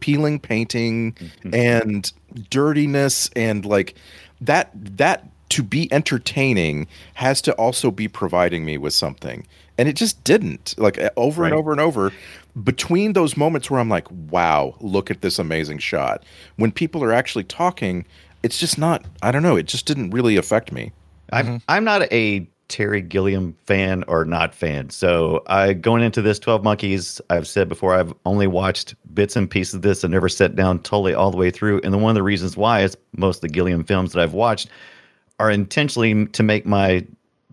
peeling 0.00 0.38
painting 0.38 1.16
and 1.52 2.12
dirtiness 2.50 3.30
and 3.34 3.64
like 3.64 3.94
that 4.40 4.70
that 4.74 5.26
to 5.50 5.62
be 5.62 5.92
entertaining 5.92 6.86
has 7.14 7.42
to 7.42 7.52
also 7.54 7.90
be 7.90 8.08
providing 8.08 8.64
me 8.64 8.78
with 8.78 8.94
something. 8.94 9.46
And 9.76 9.88
it 9.88 9.94
just 9.94 10.22
didn't. 10.24 10.74
Like 10.78 10.98
uh, 10.98 11.10
over 11.16 11.44
and 11.44 11.54
over 11.54 11.72
and 11.72 11.80
over 11.80 12.12
between 12.64 13.12
those 13.12 13.36
moments 13.36 13.70
where 13.70 13.80
I'm 13.80 13.88
like 13.88 14.10
wow 14.10 14.74
look 14.80 15.10
at 15.10 15.20
this 15.20 15.38
amazing 15.38 15.78
shot 15.78 16.24
when 16.56 16.72
people 16.72 17.02
are 17.04 17.12
actually 17.12 17.44
talking 17.44 18.06
it's 18.42 18.58
just 18.58 18.78
not 18.78 19.04
I 19.22 19.30
don't 19.30 19.42
know 19.42 19.56
it 19.56 19.66
just 19.66 19.86
didn't 19.86 20.10
really 20.10 20.36
affect 20.36 20.72
me 20.72 20.92
I'm 21.32 21.46
mm-hmm. 21.46 21.56
I'm 21.68 21.84
not 21.84 22.12
a 22.12 22.48
Terry 22.70 23.02
Gilliam 23.02 23.54
fan 23.66 24.04
or 24.06 24.24
not 24.24 24.54
fan. 24.54 24.88
So 24.90 25.42
I 25.48 25.74
going 25.74 26.02
into 26.02 26.22
this 26.22 26.38
12 26.38 26.62
Monkeys, 26.62 27.20
I've 27.28 27.46
said 27.46 27.68
before 27.68 27.94
I've 27.94 28.14
only 28.24 28.46
watched 28.46 28.94
bits 29.12 29.36
and 29.36 29.50
pieces 29.50 29.74
of 29.74 29.82
this 29.82 30.02
and 30.04 30.12
never 30.12 30.28
sat 30.28 30.54
down 30.56 30.78
totally 30.78 31.12
all 31.12 31.30
the 31.30 31.36
way 31.36 31.50
through. 31.50 31.80
And 31.82 31.92
the, 31.92 31.98
one 31.98 32.10
of 32.10 32.14
the 32.14 32.22
reasons 32.22 32.56
why 32.56 32.82
is 32.82 32.96
most 33.16 33.38
of 33.38 33.40
the 33.42 33.48
Gilliam 33.48 33.84
films 33.84 34.12
that 34.12 34.22
I've 34.22 34.34
watched 34.34 34.68
are 35.40 35.50
intentionally 35.50 36.26
to 36.26 36.42
make 36.42 36.64
my 36.64 37.04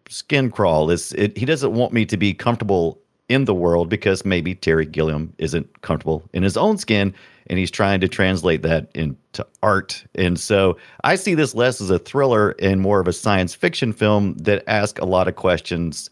skin 0.07 0.51
crawl. 0.51 0.91
Is 0.91 1.13
it 1.13 1.35
he 1.35 1.45
doesn't 1.45 1.73
want 1.73 1.93
me 1.93 2.05
to 2.05 2.15
be 2.15 2.33
comfortable 2.33 2.99
in 3.29 3.45
the 3.45 3.53
world 3.53 3.89
because 3.89 4.23
maybe 4.23 4.55
Terry 4.55 4.85
Gilliam 4.85 5.33
isn't 5.37 5.81
comfortable 5.81 6.23
in 6.33 6.43
his 6.43 6.55
own 6.55 6.77
skin 6.77 7.13
and 7.47 7.59
he's 7.59 7.71
trying 7.71 7.99
to 8.01 8.07
translate 8.07 8.61
that 8.61 8.89
into 8.93 9.45
art. 9.63 10.03
And 10.15 10.39
so 10.39 10.77
I 11.03 11.15
see 11.15 11.33
this 11.33 11.55
less 11.55 11.81
as 11.81 11.89
a 11.89 11.99
thriller 11.99 12.55
and 12.59 12.81
more 12.81 12.99
of 12.99 13.07
a 13.07 13.13
science 13.13 13.53
fiction 13.53 13.93
film 13.93 14.35
that 14.35 14.63
asks 14.67 14.99
a 14.99 15.05
lot 15.05 15.27
of 15.27 15.35
questions, 15.35 16.09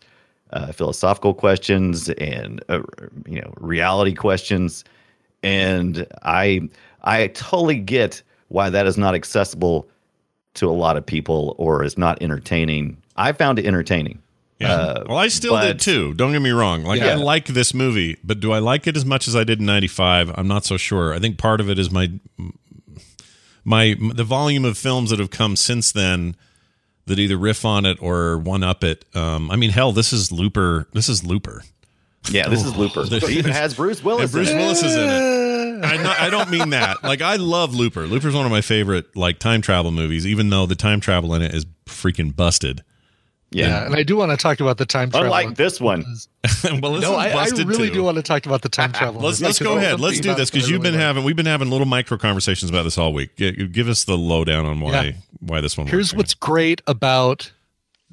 uh, 0.52 0.72
philosophical 0.72 1.34
questions 1.34 2.10
and 2.10 2.64
uh, 2.70 2.82
you 3.26 3.42
know 3.42 3.54
reality 3.58 4.14
questions. 4.14 4.84
And 5.44 6.08
I 6.24 6.70
I 7.04 7.28
totally 7.28 7.80
get 7.80 8.22
why 8.50 8.70
that 8.70 8.88
is 8.88 8.98
not 8.98 9.16
accessible 9.16 9.88
to 10.56 10.70
a 10.70 10.72
lot 10.72 10.98
of 10.98 11.06
people 11.06 11.56
or 11.58 11.84
is 11.84 11.98
not 11.98 12.22
entertaining. 12.22 12.98
I 13.18 13.32
found 13.32 13.60
it 13.60 13.66
entertaining. 13.66 14.22
Yeah. 14.60 14.74
Uh, 14.74 15.04
well, 15.10 15.18
I 15.18 15.28
still 15.28 15.60
did 15.60 15.80
too. 15.80 16.14
Don't 16.14 16.32
get 16.32 16.42
me 16.42 16.52
wrong. 16.52 16.84
Like 16.84 17.02
I 17.02 17.16
like 17.16 17.48
this 17.48 17.74
movie, 17.74 18.18
but 18.24 18.40
do 18.40 18.52
I 18.52 18.60
like 18.60 18.88
it 18.88 18.96
as 18.96 19.06
much 19.06 19.28
as 19.28 19.36
I 19.36 19.44
did 19.44 19.60
in 19.60 19.66
'95? 19.66 20.32
I'm 20.38 20.48
not 20.48 20.66
so 20.66 20.78
sure. 20.78 21.14
I 21.14 21.20
think 21.20 21.38
part 21.38 21.60
of 21.60 21.70
it 21.70 21.78
is 21.78 21.92
my 21.92 22.12
my 23.66 23.96
the 24.00 24.24
volume 24.24 24.64
of 24.64 24.78
films 24.78 25.10
that 25.10 25.20
have 25.20 25.30
come 25.32 25.56
since 25.56 25.92
then 25.92 26.36
that 27.06 27.20
either 27.20 27.38
riff 27.38 27.66
on 27.66 27.86
it 27.86 27.98
or 28.02 28.38
one 28.38 28.64
up 28.64 28.84
it. 28.84 29.06
Um, 29.14 29.52
I 29.52 29.56
mean, 29.58 29.72
hell, 29.72 29.92
this 29.92 30.14
is 30.14 30.32
Looper. 30.32 30.88
This 30.94 31.10
is 31.10 31.24
Looper. 31.24 31.64
Yeah, 32.32 32.48
this 32.50 32.64
is 32.66 32.76
Looper. 32.76 33.02
It 33.12 33.30
even 33.30 33.52
has 33.52 33.76
Bruce 33.76 34.04
Willis. 34.04 34.32
Bruce. 34.32 34.52
Willis 34.52 34.82
is 34.82 34.96
in 34.96 35.10
it. 35.10 35.86
I, 35.86 35.98
not, 36.02 36.20
I 36.20 36.30
don't 36.30 36.50
mean 36.50 36.72
that. 36.72 37.04
Like 37.04 37.22
I 37.22 37.36
love 37.36 37.76
Looper. 37.76 38.08
Looper's 38.08 38.34
one 38.34 38.46
of 38.46 38.52
my 38.52 38.62
favorite 38.62 39.16
like 39.16 39.38
time 39.40 39.62
travel 39.62 39.92
movies, 39.92 40.26
even 40.26 40.50
though 40.50 40.66
the 40.66 40.76
time 40.76 41.00
travel 41.00 41.36
in 41.36 41.42
it 41.42 41.54
is 41.54 41.66
freaking 41.86 42.36
busted. 42.36 42.84
Yeah, 43.52 43.68
Yeah. 43.68 43.86
and 43.86 43.96
I 43.96 44.04
do 44.04 44.18
want 44.18 44.32
to 44.32 44.38
talk 44.38 44.60
about 44.60 44.78
the 44.78 44.86
time 44.86 45.10
travel. 45.12 45.26
Unlike 45.26 45.56
this 45.56 45.80
one. 45.80 46.04
well, 46.82 46.94
this 46.94 47.02
no, 47.02 47.16
I, 47.16 47.30
I 47.30 47.46
really 47.66 47.88
too. 47.90 47.94
do 47.96 48.04
want 48.04 48.18
to 48.18 48.24
talk 48.24 48.46
about 48.46 48.62
the 48.62 48.70
time 48.70 48.92
travel. 48.94 49.22
Let's 49.22 49.42
let's 49.42 49.60
go 49.60 49.78
ahead. 49.78 50.00
Let's 50.00 50.20
do 50.20 50.34
this 50.36 50.50
because 50.50 50.70
you've 50.70 50.82
been 50.82 50.94
really 50.94 50.98
like. 51.04 51.08
having 51.08 51.24
we've 51.24 51.36
been 51.36 51.46
having 51.46 51.70
little 51.70 51.88
micro 51.88 52.18
conversations 52.18 52.70
about 52.70 52.84
this 52.84 52.98
all 52.98 53.14
week. 53.14 53.36
Give 53.38 53.88
us 53.88 54.04
the 54.04 54.18
lowdown 54.18 54.66
on 54.66 54.80
why 54.80 54.92
Yeah. 55.04 55.12
why 55.40 55.62
this 55.62 55.78
one. 55.78 55.88
Here's 55.88 56.12
works. 56.14 56.18
what's 56.18 56.34
great 56.34 56.82
about 56.88 57.52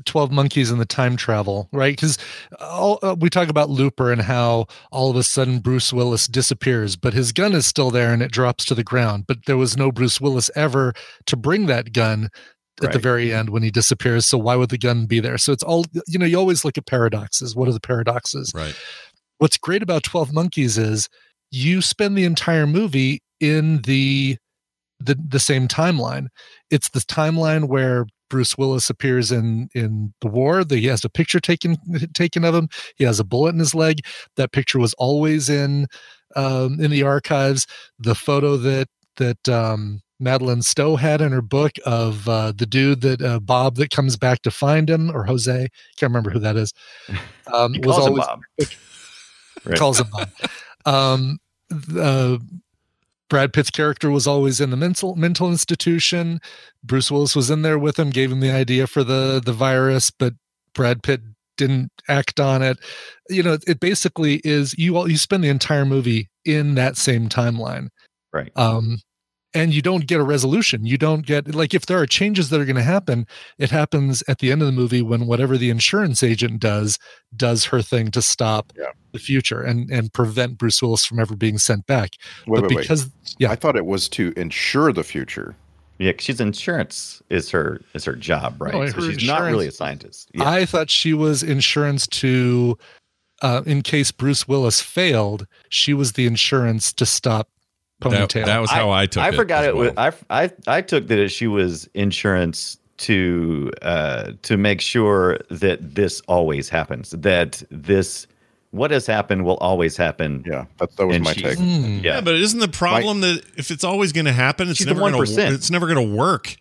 12 0.06 0.32
Monkeys 0.32 0.70
and 0.70 0.80
the 0.80 0.86
time 0.86 1.16
travel, 1.16 1.68
right? 1.70 1.94
Because 1.94 2.18
uh, 2.58 3.14
we 3.20 3.28
talk 3.30 3.48
about 3.48 3.68
Looper 3.70 4.10
and 4.10 4.22
how 4.22 4.66
all 4.90 5.10
of 5.10 5.16
a 5.16 5.22
sudden 5.22 5.60
Bruce 5.60 5.92
Willis 5.92 6.26
disappears, 6.26 6.96
but 6.96 7.12
his 7.14 7.30
gun 7.30 7.52
is 7.52 7.66
still 7.66 7.90
there 7.90 8.12
and 8.12 8.22
it 8.22 8.32
drops 8.32 8.64
to 8.64 8.74
the 8.74 8.82
ground. 8.82 9.26
But 9.28 9.44
there 9.46 9.56
was 9.58 9.76
no 9.76 9.92
Bruce 9.92 10.20
Willis 10.20 10.50
ever 10.56 10.94
to 11.26 11.36
bring 11.36 11.66
that 11.66 11.92
gun 11.92 12.30
at 12.82 12.92
the 12.92 12.98
very 12.98 13.32
end 13.32 13.50
when 13.50 13.62
he 13.62 13.70
disappears. 13.70 14.26
So 14.26 14.38
why 14.38 14.56
would 14.56 14.70
the 14.70 14.78
gun 14.78 15.06
be 15.06 15.20
there? 15.20 15.38
So 15.38 15.52
it's 15.52 15.62
all, 15.62 15.84
you 16.06 16.18
know, 16.18 16.26
you 16.26 16.38
always 16.38 16.64
look 16.64 16.78
at 16.78 16.86
paradoxes. 16.86 17.54
What 17.54 17.68
are 17.68 17.72
the 17.72 17.80
paradoxes? 17.80 18.52
right. 18.54 18.74
what's 19.38 19.58
great 19.58 19.82
about 19.82 20.04
12 20.04 20.32
monkeys 20.32 20.78
is 20.78 21.08
you 21.50 21.82
spend 21.82 22.16
the 22.16 22.24
entire 22.24 22.66
movie 22.66 23.20
in 23.40 23.82
the 23.82 24.36
the 24.98 25.16
the 25.28 25.40
same 25.40 25.68
timeline 25.68 26.28
it's 26.70 26.88
the 26.90 27.00
timeline 27.00 27.68
where 27.68 28.06
bruce 28.30 28.56
willis 28.56 28.88
appears 28.88 29.32
in 29.32 29.68
in 29.74 30.14
the 30.20 30.28
war 30.28 30.64
that 30.64 30.78
he 30.78 30.86
has 30.86 31.04
a 31.04 31.10
picture 31.10 31.40
taken 31.40 31.76
taken 32.14 32.44
of 32.44 32.54
him 32.54 32.68
he 32.96 33.04
has 33.04 33.20
a 33.20 33.24
bullet 33.24 33.50
in 33.50 33.58
his 33.58 33.74
leg 33.74 33.98
that 34.36 34.52
picture 34.52 34.78
was 34.78 34.94
always 34.94 35.48
in 35.48 35.86
um 36.36 36.80
in 36.80 36.90
the 36.90 37.02
archives 37.02 37.66
the 37.98 38.14
photo 38.14 38.56
that 38.56 38.88
that 39.16 39.48
um 39.48 40.00
Madeleine 40.22 40.62
Stowe 40.62 40.96
had 40.96 41.20
in 41.20 41.32
her 41.32 41.42
book 41.42 41.72
of 41.84 42.28
uh, 42.28 42.52
the 42.52 42.66
dude 42.66 43.00
that 43.02 43.20
uh, 43.20 43.40
Bob 43.40 43.76
that 43.76 43.90
comes 43.90 44.16
back 44.16 44.42
to 44.42 44.50
find 44.50 44.88
him, 44.88 45.10
or 45.10 45.24
Jose, 45.24 45.68
can't 45.96 46.10
remember 46.10 46.30
who 46.30 46.38
that 46.38 46.56
is. 46.56 46.72
Um, 47.52 47.74
He 47.74 47.80
was 47.80 47.96
calls 47.96 48.06
him 48.06 48.12
always 48.12 48.26
Bob. 48.26 48.40
Right. 49.64 49.78
calls 49.78 50.00
him 50.00 50.06
Bob. 50.10 50.30
Um, 50.86 51.38
uh, 51.98 52.38
Brad 53.28 53.52
Pitt's 53.52 53.70
character 53.70 54.10
was 54.10 54.26
always 54.26 54.60
in 54.60 54.70
the 54.70 54.76
mental 54.76 55.16
mental 55.16 55.48
institution. 55.48 56.40
Bruce 56.84 57.10
Willis 57.10 57.34
was 57.34 57.50
in 57.50 57.62
there 57.62 57.78
with 57.78 57.98
him, 57.98 58.10
gave 58.10 58.30
him 58.30 58.40
the 58.40 58.50
idea 58.50 58.86
for 58.86 59.02
the 59.02 59.42
the 59.44 59.52
virus, 59.52 60.10
but 60.10 60.34
Brad 60.74 61.02
Pitt 61.02 61.20
didn't 61.56 61.90
act 62.08 62.40
on 62.40 62.62
it. 62.62 62.78
You 63.28 63.42
know, 63.42 63.58
it 63.66 63.80
basically 63.80 64.40
is 64.44 64.74
you 64.78 64.96
all 64.96 65.10
you 65.10 65.16
spend 65.16 65.42
the 65.44 65.48
entire 65.48 65.84
movie 65.84 66.28
in 66.44 66.74
that 66.76 66.96
same 66.96 67.28
timeline. 67.28 67.88
Right. 68.32 68.52
Um, 68.56 68.98
and 69.54 69.74
you 69.74 69.82
don't 69.82 70.06
get 70.06 70.18
a 70.18 70.22
resolution. 70.22 70.84
You 70.86 70.96
don't 70.98 71.26
get 71.26 71.54
like 71.54 71.74
if 71.74 71.86
there 71.86 71.98
are 71.98 72.06
changes 72.06 72.48
that 72.50 72.60
are 72.60 72.64
going 72.64 72.76
to 72.76 72.82
happen, 72.82 73.26
it 73.58 73.70
happens 73.70 74.22
at 74.28 74.38
the 74.38 74.50
end 74.50 74.62
of 74.62 74.66
the 74.66 74.72
movie 74.72 75.02
when 75.02 75.26
whatever 75.26 75.56
the 75.58 75.70
insurance 75.70 76.22
agent 76.22 76.60
does 76.60 76.98
does 77.36 77.66
her 77.66 77.82
thing 77.82 78.10
to 78.12 78.22
stop 78.22 78.72
Yeah. 78.78 78.86
the 79.12 79.18
future 79.18 79.60
and 79.62 79.90
and 79.90 80.12
prevent 80.12 80.58
Bruce 80.58 80.80
Willis 80.80 81.04
from 81.04 81.18
ever 81.20 81.36
being 81.36 81.58
sent 81.58 81.86
back. 81.86 82.10
Wait, 82.46 82.60
but 82.60 82.70
wait, 82.70 82.76
wait. 82.76 82.82
because 82.82 83.10
yeah, 83.38 83.50
I 83.50 83.56
thought 83.56 83.76
it 83.76 83.86
was 83.86 84.08
to 84.10 84.32
ensure 84.36 84.92
the 84.92 85.04
future. 85.04 85.54
Yeah, 85.98 86.12
'cause 86.12 86.24
she's 86.24 86.40
insurance 86.40 87.22
is 87.30 87.50
her 87.50 87.80
is 87.94 88.04
her 88.06 88.16
job, 88.16 88.60
right? 88.60 88.74
No, 88.74 88.86
so 88.86 88.94
her 89.02 89.12
she's 89.12 89.26
not 89.28 89.42
really 89.42 89.66
a 89.68 89.70
scientist. 89.72 90.30
Yeah. 90.34 90.48
I 90.48 90.64
thought 90.66 90.90
she 90.90 91.12
was 91.14 91.42
insurance 91.42 92.06
to 92.08 92.76
uh, 93.42 93.60
in 93.66 93.82
case 93.82 94.12
Bruce 94.12 94.46
Willis 94.48 94.80
failed, 94.80 95.46
she 95.68 95.92
was 95.92 96.12
the 96.12 96.26
insurance 96.26 96.92
to 96.92 97.04
stop 97.04 97.48
That, 97.48 97.48
ponytail. 98.02 98.44
that 98.46 98.58
was 98.58 98.70
how 98.70 98.90
I, 98.90 99.06
took 99.06 99.22
it. 99.22 99.26
I 99.26 99.28
it. 99.30 99.34
forgot 99.36 99.62
as 99.64 99.68
it. 99.68 99.76
Was. 99.76 99.92
I, 99.96 100.12
I 100.30 100.50
I 100.66 100.80
took 100.82 101.08
that 101.08 101.28
she 101.30 101.46
was 101.46 101.88
insurance 101.94 102.78
to 102.98 103.70
uh, 103.82 104.32
to 104.42 104.56
make 104.56 104.80
sure 104.80 105.38
that 105.50 105.94
this 105.94 106.20
always 106.28 106.68
happens. 106.68 107.10
That 107.10 107.62
this 107.70 108.26
what 108.70 108.90
has 108.90 109.06
happened 109.06 109.44
will 109.44 109.58
always 109.58 109.96
happen. 109.96 110.44
Yeah, 110.46 110.64
that, 110.78 110.96
that 110.96 111.06
was 111.06 111.16
And 111.16 111.24
my 111.24 111.32
take. 111.34 111.58
Hmm. 111.58 111.98
yeah, 112.02 112.20
but 112.20 112.34
isn't 112.36 112.60
the 112.60 112.68
problem 112.68 113.20
that 113.20 113.42
if 113.56 113.70
it's 113.70 113.84
always 113.84 114.12
going 114.12 114.24
to 114.26 114.32
happen, 114.32 114.68
it's 114.68 114.84
never 114.86 115.00
going 115.00 115.12
to 115.12 115.18
1%. 115.18 115.52
it's 115.52 115.70
never 115.70 115.86
going 115.92 116.08
to 116.10 116.16
work. 116.16 116.56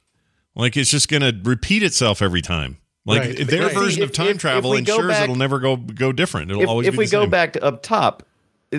Like 0.55 0.75
it's 0.75 0.89
just 0.91 1.07
going 1.07 1.21
to 1.21 1.33
repeat 1.49 1.83
itself 1.83 2.21
every 2.21 2.41
time. 2.41 2.77
Like 3.05 3.21
Right. 3.21 3.47
their 3.47 3.63
Right. 3.67 3.73
version 3.73 4.03
If- 4.03 4.09
of 4.09 4.15
time 4.15 4.27
if- 4.27 4.35
if 4.35 4.41
travel 4.41 4.71
we 4.71 4.81
go 4.81 4.95
ensures 4.95 5.11
back- 5.13 5.23
it'll 5.23 5.35
never 5.37 5.59
go 5.59 5.77
go 5.77 6.11
different. 6.11 6.51
It'll 6.51 6.63
if, 6.63 6.67
always 6.69 6.87
if 6.87 6.93
be 6.93 6.97
we 6.99 7.05
the 7.05 7.11
go 7.11 7.25
back 7.27 7.53
to 7.53 7.63
up 7.63 7.81
top 7.81 8.23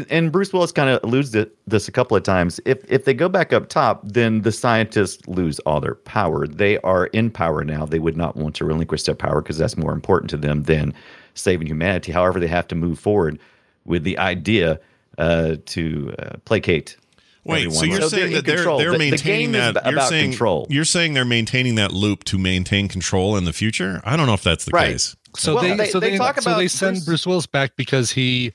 and 0.09 0.33
bruce 0.33 0.52
willis 0.52 0.72
kind 0.72 0.88
of 0.88 0.98
alludes 1.02 1.31
to 1.33 1.50
this 1.66 1.87
a 1.88 1.92
couple 1.92 2.16
of 2.16 2.22
times 2.22 2.59
if 2.64 2.78
if 2.90 3.05
they 3.05 3.12
go 3.14 3.28
back 3.28 3.52
up 3.52 3.68
top 3.68 4.00
then 4.05 4.40
the 4.42 4.52
scientists 4.52 5.26
lose 5.28 5.59
all 5.61 5.81
their 5.81 5.94
power 5.96 6.46
they 6.46 6.78
are 6.78 7.07
in 7.09 7.31
power 7.31 7.62
now 7.64 7.85
they 7.85 7.98
would 7.98 8.16
not 8.16 8.37
want 8.37 8.55
to 8.55 8.64
relinquish 8.64 9.02
their 9.02 9.14
power 9.14 9.42
because 9.42 9.59
that's 9.59 9.76
more 9.76 9.92
important 9.92 10.31
to 10.31 10.37
them 10.37 10.62
than 10.62 10.94
saving 11.35 11.66
humanity 11.66 12.11
however 12.12 12.40
they 12.40 12.46
have 12.48 12.66
to 12.66 12.74
move 12.74 12.98
forward 12.98 13.38
with 13.85 14.02
the 14.05 14.16
idea 14.18 14.78
uh, 15.18 15.57
to 15.66 16.14
uh, 16.20 16.37
placate 16.46 16.96
Wait, 17.44 17.66
everyone. 17.66 17.74
so 17.74 17.85
you're 17.85 17.98
they're 17.98 18.09
saying 18.09 18.33
that 18.33 18.46
they're 18.46 18.57
control. 18.57 18.78
they're 18.78 18.87
The- 18.92 18.98
the 18.98 19.11
maintaining 19.11 19.52
game 19.52 19.61
is 19.61 19.74
that 19.74 19.85
you're 19.85 19.92
about 19.94 20.09
saying 20.09 20.31
control 20.31 20.66
you're 20.70 20.85
saying 20.87 21.12
they're 21.14 21.24
maintaining 21.24 21.74
that 21.74 21.92
loop 21.92 22.24
to 22.24 22.38
maintain 22.38 22.88
control 22.88 23.37
in 23.37 23.44
the 23.44 23.52
future? 23.52 24.00
I 24.05 24.16
don't 24.16 24.26
know 24.26 24.33
if 24.35 24.42
that's 24.44 24.64
the 24.64 24.70
Right. 24.70 24.92
case. 24.92 25.16
So 25.37 25.55
Well, 25.57 25.64
they, 25.64 25.76
they- 25.76 25.90
so 25.90 25.98
they 26.00 26.11
they, 26.12 26.18
talk 26.18 26.40
so 26.40 26.57
they 26.57 26.68
send 26.68 26.94
Bruce- 26.98 27.05
Bruce, 27.05 27.26
Willis 27.26 27.46
back 27.46 27.72
because 27.76 28.12
he 28.12 28.52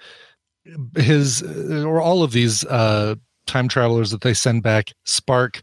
his 0.95 1.41
or 1.43 2.01
all 2.01 2.23
of 2.23 2.31
these 2.31 2.63
uh 2.65 3.15
time 3.45 3.67
travelers 3.67 4.11
that 4.11 4.21
they 4.21 4.33
send 4.33 4.61
back 4.63 4.91
spark 5.05 5.61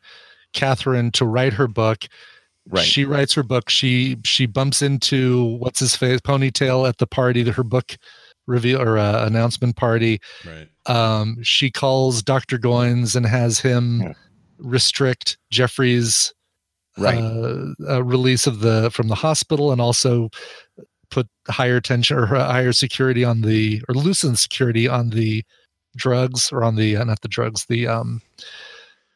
Kathryn 0.55 1.13
to 1.15 1.25
write 1.27 1.53
her 1.55 1.67
book. 1.69 2.05
Right. 2.67 2.85
She 2.85 3.05
writes 3.05 3.35
her 3.35 3.43
book. 3.43 3.69
She 3.69 4.17
she 4.25 4.47
bumps 4.47 4.81
into 4.83 5.57
what's 5.59 5.81
his 5.81 5.95
face 5.97 6.21
ponytail 6.21 6.89
at 6.89 6.99
the 6.99 7.07
party, 7.07 7.49
her 7.51 7.63
book 7.65 7.97
reveal 8.47 8.81
or 8.81 8.97
uh, 8.99 9.27
announcement 9.27 9.77
party. 9.77 10.21
Right. 10.47 10.69
Um, 10.87 11.37
she 11.43 11.71
calls 11.71 12.23
Dr. 12.23 12.59
Goines 12.59 13.17
and 13.17 13.27
has 13.27 13.59
him 13.59 14.01
Yeah. 14.03 14.13
restrict 14.59 15.37
Jeffrey's 15.51 16.33
Right. 16.97 17.19
uh, 17.19 17.75
uh, 17.89 18.05
release 18.05 18.47
of 18.47 18.61
the 18.61 18.91
from 18.93 19.09
the 19.09 19.15
hospital 19.17 19.73
and 19.73 19.81
also 19.81 20.31
put 21.11 21.27
higher 21.49 21.81
tension 21.81 22.17
or 22.17 22.35
uh, 22.37 22.45
higher 22.51 22.73
security 22.73 23.25
on 23.25 23.41
the 23.43 23.83
or 23.89 23.95
loosen 23.95 24.37
security 24.37 24.89
on 24.89 25.11
the 25.11 25.43
drugs 25.97 26.51
or 26.53 26.65
on 26.65 26.77
the 26.77 26.97
uh, 26.97 27.05
not 27.05 27.21
the 27.21 27.29
drugs 27.29 27.67
the 27.69 27.87
um 27.87 28.21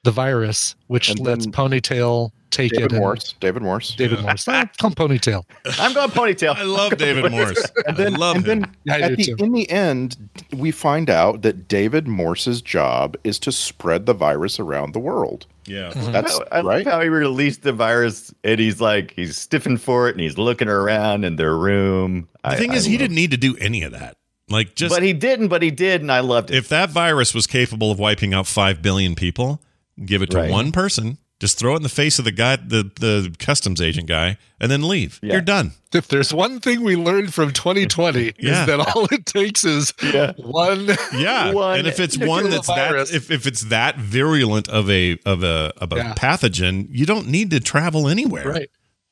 the 0.05 0.11
virus 0.13 0.77
which 0.87 1.11
And 1.11 1.21
lets 1.21 1.47
ponytail 1.47 2.31
take 2.51 2.71
David 2.71 2.87
it 2.87 2.93
and- 2.93 3.01
Morse. 3.01 3.35
David 3.41 3.63
Morse. 3.63 3.95
david 3.97 4.21
morris 4.23 4.47
Ah, 4.49 4.65
come 4.79 4.95
ponytail 4.95 5.43
i'm 5.81 5.93
going 5.93 6.09
ponytail 6.11 6.55
I 6.55 6.63
love 6.63 6.97
David 6.97 7.31
Morse. 7.33 7.67
And 7.87 7.97
then, 7.97 8.15
I 8.15 8.19
love 8.19 8.37
and 8.37 8.47
him. 8.47 8.61
then 8.61 8.77
Yeah, 8.85 8.95
I 8.95 9.01
at 9.01 9.17
the, 9.17 9.25
too. 9.25 9.37
in 9.39 9.53
the 9.53 9.69
end, 9.71 10.17
we 10.57 10.71
find 10.71 11.11
out 11.11 11.43
that 11.43 11.67
David 11.69 12.07
Morse's 12.07 12.63
job 12.63 13.17
is 13.25 13.39
to 13.41 13.53
spread 13.53 14.07
the 14.07 14.15
virus 14.15 14.59
around 14.61 14.93
the 14.95 14.99
world. 15.01 15.47
Yeah. 15.69 15.91
Mm-hmm. 15.93 16.13
That's 16.13 16.41
I 16.51 16.57
love 16.61 16.67
right. 16.67 16.87
how 16.87 17.01
he 17.01 17.09
released 17.09 17.63
the 17.63 17.73
virus 17.73 18.33
and 18.43 18.59
he's 18.59 18.81
like 18.81 19.13
he's 19.15 19.37
stiffing 19.37 19.79
for 19.79 20.09
it 20.09 20.13
and 20.13 20.21
he's 20.21 20.39
looking 20.39 20.69
around 20.69 21.25
in 21.25 21.37
their 21.37 21.57
room. 21.57 22.29
The 22.43 22.57
thing 22.57 22.73
is, 22.73 22.85
he 22.85 22.97
didn't 22.97 23.15
need 23.17 23.31
to 23.33 23.37
do 23.37 23.57
any 23.59 23.83
of 23.83 23.93
that. 23.93 24.17
Like, 24.51 24.75
just 24.75 24.95
but 24.95 25.03
he 25.03 25.13
didn't. 25.13 25.49
But 25.49 25.63
he 25.63 25.71
did, 25.71 26.01
and 26.01 26.11
I 26.11 26.21
loved 26.21 26.51
it. 26.51 26.57
if 26.57 26.69
that 26.69 26.89
virus 26.91 27.35
was 27.35 27.47
capable 27.47 27.91
of 27.93 27.99
wiping 27.99 28.33
out 28.33 28.47
five 28.47 28.81
billion 28.81 29.15
people, 29.15 29.61
give 30.03 30.23
it 30.23 30.31
to 30.31 30.39
Right. 30.39 30.51
one 30.51 30.73
person, 30.73 31.19
just 31.41 31.59
throw 31.59 31.75
it 31.75 31.77
in 31.77 31.83
the 31.83 31.89
face 31.89 32.19
of 32.19 32.25
the 32.25 32.33
guy, 32.33 32.57
the 32.57 32.91
the 32.99 33.35
customs 33.39 33.81
agent 33.81 34.09
guy, 34.09 34.39
and 34.61 34.71
then 34.71 34.87
leave. 34.87 35.21
Yeah. 35.23 35.35
You're 35.35 35.41
done. 35.43 35.73
if 35.95 36.09
there's 36.09 36.35
one 36.35 36.61
thing 36.61 36.83
we 36.83 36.97
learned 36.97 37.33
from 37.33 37.53
2020 37.53 38.33
Yeah. 38.39 38.61
is 38.61 38.67
that 38.67 38.81
all 38.81 39.07
it 39.13 39.25
takes 39.25 39.65
is 39.65 39.95
Yeah. 40.03 40.33
one 40.37 40.89
Yeah, 41.15 41.53
One 41.55 41.79
and 41.79 41.89
if 41.89 42.01
it's 42.01 42.19
one 42.19 42.51
that's 42.51 42.67
virus. 42.67 43.11
that, 43.11 43.17
if, 43.17 43.31
if 43.31 43.47
it's 43.47 43.63
that 43.67 43.97
virulent 43.99 44.69
of 44.69 44.91
a 44.91 45.17
of 45.25 45.43
a 45.45 45.73
of 45.79 45.93
a 45.93 45.97
Yeah. 45.97 46.15
pathogen, 46.15 46.89
you 46.91 47.07
don't 47.07 47.29
need 47.29 47.51
to 47.53 47.61
travel 47.61 48.09
anywhere. 48.09 48.49
right 48.49 48.71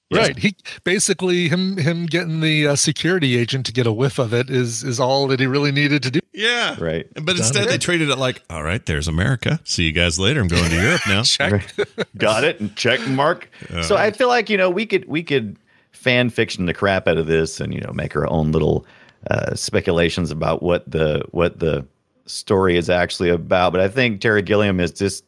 Yeah. 0.09 0.21
right 0.21 0.39
he 0.39 0.55
basically 0.85 1.49
him 1.49 1.77
him 1.79 2.07
getting 2.07 2.41
the 2.41 2.69
uh, 2.69 2.77
security 2.77 3.37
agent 3.37 3.67
to 3.67 3.73
get 3.73 3.89
a 3.89 3.93
whiff 3.93 4.21
of 4.21 4.33
it 4.33 4.49
is 4.51 4.85
is 4.85 5.01
all 5.01 5.27
that 5.27 5.41
he 5.41 5.47
really 5.47 5.73
needed 5.73 6.03
to 6.05 6.13
do 6.13 6.21
Yeah, 6.33 6.77
Right. 6.79 7.09
But 7.15 7.37
instead, 7.39 7.69
they 7.69 7.79
treated 7.79 8.11
it 8.11 8.17
like, 8.17 8.43
all 8.49 8.63
right, 8.63 8.85
there's 8.87 9.09
America. 9.09 9.59
See 9.65 9.85
you 9.85 9.93
guys 9.93 10.19
later. 10.19 10.41
I'm 10.41 10.49
going 10.49 10.71
to 10.71 10.81
Europe 10.81 11.01
now. 11.09 11.23
check 11.25 11.75
Got 12.17 12.45
it. 12.45 12.61
And 12.61 12.77
check 12.77 13.05
mark. 13.09 13.51
so 13.83 13.97
I 13.97 14.11
feel 14.13 14.29
like 14.29 14.49
you 14.49 14.57
know 14.57 14.71
we 14.71 14.87
could 14.87 15.07
we 15.09 15.23
could 15.25 15.57
fan 15.93 16.31
fiction 16.31 16.67
the 16.67 16.75
crap 16.75 17.09
out 17.09 17.17
of 17.17 17.27
this 17.27 17.59
and 17.61 17.75
you 17.75 17.81
know 17.81 17.93
make 17.93 18.15
our 18.15 18.29
own 18.31 18.53
little 18.53 18.87
uh, 19.31 19.55
speculations 19.57 20.31
about 20.31 20.63
what 20.63 20.89
the 20.89 21.25
what 21.33 21.59
the 21.59 21.85
story 22.27 22.77
is 22.77 22.89
actually 22.91 23.31
about. 23.31 23.73
But 23.73 23.81
I 23.81 23.89
think 23.89 24.21
Terry 24.21 24.43
Gilliam 24.43 24.79
is 24.79 24.93
just 24.93 25.25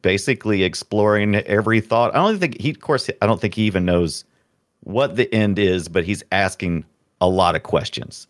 basically 0.00 0.62
exploring 0.64 1.36
every 1.36 1.80
thought. 1.80 2.14
I 2.14 2.18
don't 2.18 2.38
think 2.38 2.60
he, 2.60 2.70
of 2.70 2.80
course, 2.80 3.10
I 3.20 3.26
don't 3.26 3.40
think 3.40 3.54
he 3.54 3.64
even 3.64 3.84
knows 3.84 4.24
what 4.84 5.16
the 5.16 5.32
end 5.34 5.58
is, 5.58 5.88
but 5.88 6.04
he's 6.04 6.22
asking 6.32 6.84
a 7.20 7.28
lot 7.28 7.54
of 7.54 7.62
questions. 7.62 8.26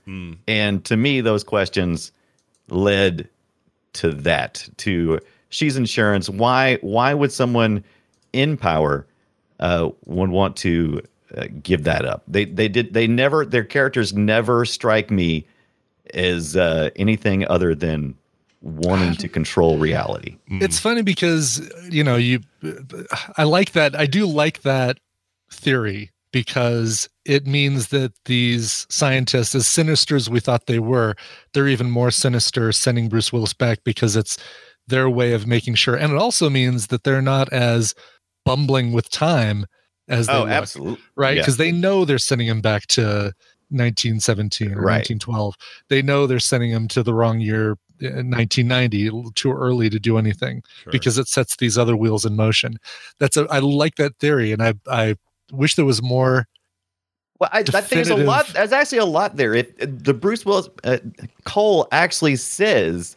And 0.48 0.84
to 0.84 0.96
me, 0.96 1.20
those 1.20 1.44
questions 1.44 2.12
led 2.68 3.28
to 3.94 4.10
that 4.10 4.68
to 4.78 5.20
she's 5.50 5.76
insurance 5.76 6.28
why 6.28 6.76
why 6.80 7.12
would 7.12 7.30
someone 7.30 7.84
in 8.32 8.56
power 8.56 9.06
uh 9.60 9.90
would 10.06 10.30
want 10.30 10.56
to 10.56 11.02
uh, 11.36 11.46
give 11.62 11.84
that 11.84 12.04
up 12.04 12.22
they 12.26 12.44
they 12.44 12.68
did 12.68 12.94
they 12.94 13.06
never 13.06 13.44
their 13.44 13.64
characters 13.64 14.14
never 14.14 14.64
strike 14.64 15.10
me 15.10 15.46
as 16.14 16.56
uh 16.56 16.90
anything 16.96 17.46
other 17.48 17.74
than 17.74 18.14
wanting 18.62 19.14
to 19.16 19.28
control 19.28 19.78
reality. 19.78 20.38
Mm. 20.50 20.62
It's 20.62 20.78
funny 20.78 21.02
because 21.02 21.60
you 21.90 22.04
know 22.04 22.16
you 22.16 22.40
i 23.36 23.42
like 23.42 23.72
that 23.72 23.94
i 23.98 24.06
do 24.06 24.24
like 24.24 24.62
that 24.62 24.98
theory 25.50 26.10
because 26.32 27.08
it 27.24 27.46
means 27.46 27.88
that 27.88 28.12
these 28.24 28.86
scientists 28.88 29.54
as 29.54 29.66
sinister 29.66 30.16
as 30.16 30.30
we 30.30 30.40
thought 30.40 30.66
they 30.66 30.78
were 30.78 31.14
they're 31.52 31.68
even 31.68 31.90
more 31.90 32.10
sinister 32.10 32.70
sending 32.70 33.08
bruce 33.08 33.32
willis 33.32 33.52
back 33.52 33.80
because 33.84 34.14
it's 34.14 34.38
their 34.86 35.08
way 35.08 35.32
of 35.32 35.46
making 35.46 35.74
sure. 35.74 35.94
And 35.94 36.12
it 36.12 36.18
also 36.18 36.50
means 36.50 36.88
that 36.88 37.04
they're 37.04 37.22
not 37.22 37.52
as 37.52 37.94
bumbling 38.44 38.92
with 38.92 39.10
time 39.10 39.66
as 40.08 40.26
they 40.26 40.32
oh 40.32 40.40
look, 40.40 40.48
absolutely 40.48 41.04
right? 41.16 41.36
Yeah. 41.36 41.42
because 41.42 41.56
they 41.56 41.72
know 41.72 42.04
they're 42.04 42.18
sending 42.18 42.48
him 42.48 42.60
back 42.60 42.86
to 42.88 43.32
1917 43.70 44.72
or 44.72 44.82
Right. 44.82 45.08
1912 45.08 45.54
they 45.88 46.02
know 46.02 46.26
they're 46.26 46.38
sending 46.40 46.70
him 46.70 46.88
to 46.88 47.02
the 47.02 47.14
wrong 47.14 47.40
year 47.40 47.76
1990 48.02 49.06
a 49.06 49.12
little 49.12 49.30
too 49.32 49.52
early 49.52 49.88
to 49.90 49.98
do 49.98 50.18
anything 50.18 50.62
because 50.90 51.18
it 51.18 51.28
sets 51.28 51.56
these 51.56 51.78
other 51.78 51.96
wheels 51.96 52.24
in 52.24 52.36
motion 52.36 52.78
that's 53.18 53.36
a 53.36 53.46
i 53.50 53.58
like 53.58 53.96
that 53.96 54.16
theory 54.18 54.52
and 54.52 54.62
i 54.62 54.74
i 54.90 55.14
wish 55.52 55.74
there 55.74 55.84
was 55.84 56.02
more 56.02 56.46
Well, 57.38 57.50
I, 57.52 57.58
I 57.58 57.62
think 57.62 57.88
there's 57.90 58.10
a 58.10 58.16
lot. 58.16 58.46
There's 58.48 58.72
actually 58.72 58.98
a 58.98 59.04
lot 59.04 59.36
there. 59.36 59.54
If 59.54 59.66
the 59.78 60.14
Bruce 60.14 60.46
Willis 60.46 60.68
uh, 60.84 60.98
Cole 61.44 61.88
actually 61.90 62.36
says 62.36 63.16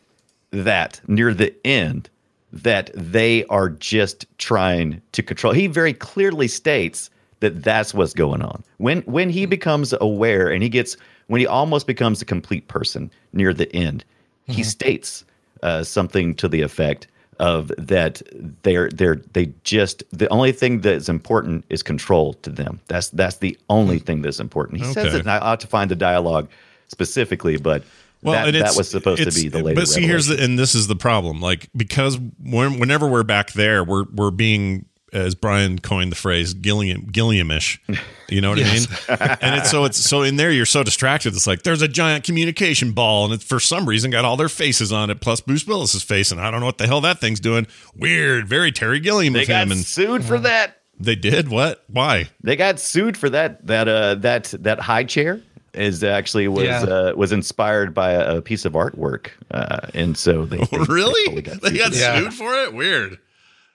that 0.51 0.99
near 1.07 1.33
the 1.33 1.55
end 1.65 2.09
that 2.51 2.89
they 2.93 3.45
are 3.45 3.69
just 3.69 4.25
trying 4.37 5.01
to 5.11 5.21
control. 5.21 5.53
He 5.53 5.67
very 5.67 5.93
clearly 5.93 6.47
states 6.47 7.09
that 7.41 7.63
that's 7.63 7.93
what's 7.93 8.13
going 8.13 8.41
on. 8.41 8.63
When 8.77 9.01
when 9.01 9.29
he 9.29 9.45
becomes 9.45 9.93
aware 9.99 10.49
and 10.49 10.63
he 10.63 10.69
gets 10.69 10.95
when 11.27 11.39
he 11.39 11.47
almost 11.47 11.85
becomes 11.85 12.21
a 12.21 12.25
complete 12.25 12.67
person 12.67 13.11
near 13.33 13.53
the 13.53 13.73
end, 13.75 14.05
he 14.47 14.63
states 14.63 15.25
uh, 15.63 15.83
something 15.83 16.35
to 16.35 16.47
the 16.47 16.61
effect 16.61 17.07
of 17.39 17.71
that 17.77 18.21
they're 18.63 18.89
they're 18.89 19.17
they 19.33 19.51
just 19.63 20.03
the 20.11 20.27
only 20.29 20.51
thing 20.51 20.79
that's 20.81 21.09
important 21.09 21.65
is 21.69 21.83
control 21.83 22.33
to 22.33 22.49
them. 22.49 22.79
That's 22.87 23.09
that's 23.09 23.37
the 23.37 23.57
only 23.69 23.99
thing 23.99 24.21
that's 24.21 24.39
important. 24.39 24.79
He 24.79 24.93
says 24.93 25.13
it, 25.13 25.19
and 25.19 25.29
I 25.29 25.39
ought 25.39 25.59
to 25.61 25.67
find 25.67 25.91
the 25.91 25.95
dialogue 25.95 26.49
specifically, 26.87 27.57
but 27.57 27.83
that, 28.23 28.53
that 28.53 28.75
was 28.75 28.89
supposed 28.89 29.23
to 29.23 29.31
be 29.31 29.49
the 29.49 29.61
later. 29.61 29.81
But 29.81 29.87
see, 29.87 30.01
here's 30.01 30.27
the 30.27 30.41
and 30.41 30.57
this 30.57 30.75
is 30.75 30.87
the 30.87 30.95
problem. 30.95 31.41
Like 31.41 31.69
because 31.75 32.17
when, 32.41 32.79
whenever 32.79 33.07
we're 33.07 33.23
back 33.23 33.51
there, 33.51 33.83
we're 33.83 34.05
we're 34.13 34.31
being 34.31 34.85
as 35.13 35.35
Brian 35.35 35.79
coined 35.79 36.11
the 36.11 36.15
phrase 36.15 36.53
Gilliam 36.53 37.03
Gilliamish. 37.11 37.79
You 38.27 38.41
know 38.41 38.49
what 38.49 38.57
Yes. 38.59 38.87
I 39.07 39.11
mean? 39.27 39.37
and 39.41 39.55
it's 39.55 39.69
so 39.69 39.85
it's 39.85 39.97
so 39.97 40.23
in 40.23 40.35
there 40.35 40.51
you're 40.51 40.65
so 40.65 40.83
distracted. 40.83 41.33
It's 41.35 41.45
like 41.47 41.63
there's 41.63 41.81
a 41.81 41.87
giant 41.87 42.23
communication 42.25 42.91
ball, 42.91 43.25
and 43.25 43.33
it's 43.33 43.43
for 43.43 43.59
some 43.59 43.87
reason 43.87 44.11
got 44.11 44.25
all 44.25 44.35
their 44.37 44.49
faces 44.49 44.91
on 44.91 45.09
it, 45.09 45.21
plus 45.21 45.41
Bruce 45.41 45.65
Willis's 45.67 46.03
face, 46.03 46.31
and 46.31 46.41
I 46.41 46.49
don't 46.51 46.59
know 46.59 46.65
what 46.65 46.77
the 46.79 46.87
hell 46.87 47.01
that 47.01 47.19
thing's 47.21 47.39
doing. 47.39 47.67
Weird, 47.95 48.47
very 48.47 48.71
Terry 48.71 48.99
Gilliam 48.99 49.33
they 49.33 49.43
of 49.43 49.47
got 49.47 49.63
him, 49.63 49.71
and 49.71 49.81
sued 49.85 50.25
for 50.25 50.39
that. 50.39 50.81
they 50.99 51.15
did 51.15 51.49
what? 51.49 51.83
Why? 51.87 52.29
They 52.43 52.55
got 52.55 52.79
sued 52.79 53.15
for 53.15 53.29
that. 53.29 53.65
That 53.67 53.87
uh 53.87 54.15
that 54.15 54.53
that 54.59 54.79
high 54.79 55.03
chair 55.03 55.39
is 55.75 56.03
actually 56.03 56.47
was 56.47 56.63
Yeah. 56.63 56.81
uh, 56.83 57.13
was 57.15 57.31
inspired 57.31 57.93
by 57.93 58.11
a, 58.11 58.37
a 58.37 58.41
piece 58.41 58.65
of 58.65 58.73
artwork, 58.73 59.27
uh, 59.51 59.87
and 59.93 60.17
so 60.17 60.45
they, 60.45 60.57
they 60.59 60.65
totally 60.65 60.87
really? 60.95 61.41
got 61.41 61.61
They 61.61 61.77
got 61.77 61.91
for 61.93 61.99
that. 61.99 62.13
Yeah. 62.15 62.19
sued 62.21 62.33
for 62.33 62.55
it? 62.63 62.73
Weird. 62.73 63.19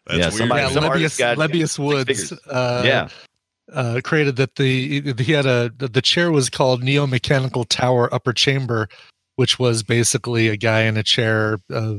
That's 0.07 0.19
Yeah, 0.19 0.25
weird. 0.27 0.35
somebody- 0.35 0.63
yeah, 0.63 0.69
some 0.71 0.85
Lebbeus, 0.85 1.19
got 1.19 1.37
Lebbeus 1.39 1.79
Woods 1.79 2.33
uh, 2.49 2.83
yeah, 2.85 3.09
uh, 3.73 4.01
created 4.03 4.37
that 4.37 4.57
the 4.57 5.15
he 5.23 5.33
had 5.33 5.47
a 5.47 5.71
the 5.77 6.03
chair 6.03 6.31
was 6.33 6.49
called 6.51 6.83
Neo 6.83 7.07
Mechanical 7.07 7.65
Tower 7.65 8.13
Upper 8.13 8.33
Chamber 8.33 8.89
which 9.37 9.59
was 9.59 9.83
basically 9.83 10.49
a 10.49 10.57
guy 10.57 10.83
in 10.83 10.99
a 10.99 11.03
chair 11.03 11.59
uh, 11.73 11.95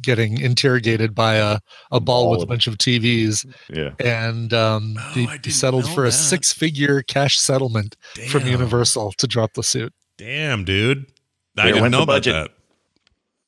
getting 0.00 0.38
interrogated 0.40 1.12
by 1.12 1.34
a, 1.34 1.58
a 1.90 1.98
ball 1.98 2.30
with 2.30 2.40
a 2.40 2.46
bunch 2.46 2.68
of 2.68 2.78
TVs. 2.78 3.44
Yeah. 3.68 3.90
And 3.98 4.54
um, 4.54 4.94
Oh, 5.00 5.10
he 5.12 5.26
I 5.26 5.38
settled 5.48 5.86
know 5.86 5.90
for 5.92 6.04
a 6.04 6.12
six 6.12 6.52
figure 6.52 7.02
cash 7.02 7.36
settlement 7.36 7.96
from 8.28 8.46
Universal 8.46 9.10
to 9.18 9.26
drop 9.26 9.54
the 9.54 9.64
suit. 9.64 9.92
Damn, 10.18 10.62
dude. 10.62 11.06
I 11.58 11.64
Where 11.64 11.72
didn't 11.74 11.90
know 11.90 12.02
about 12.02 12.22
budget? 12.24 12.32
that. 12.34 12.50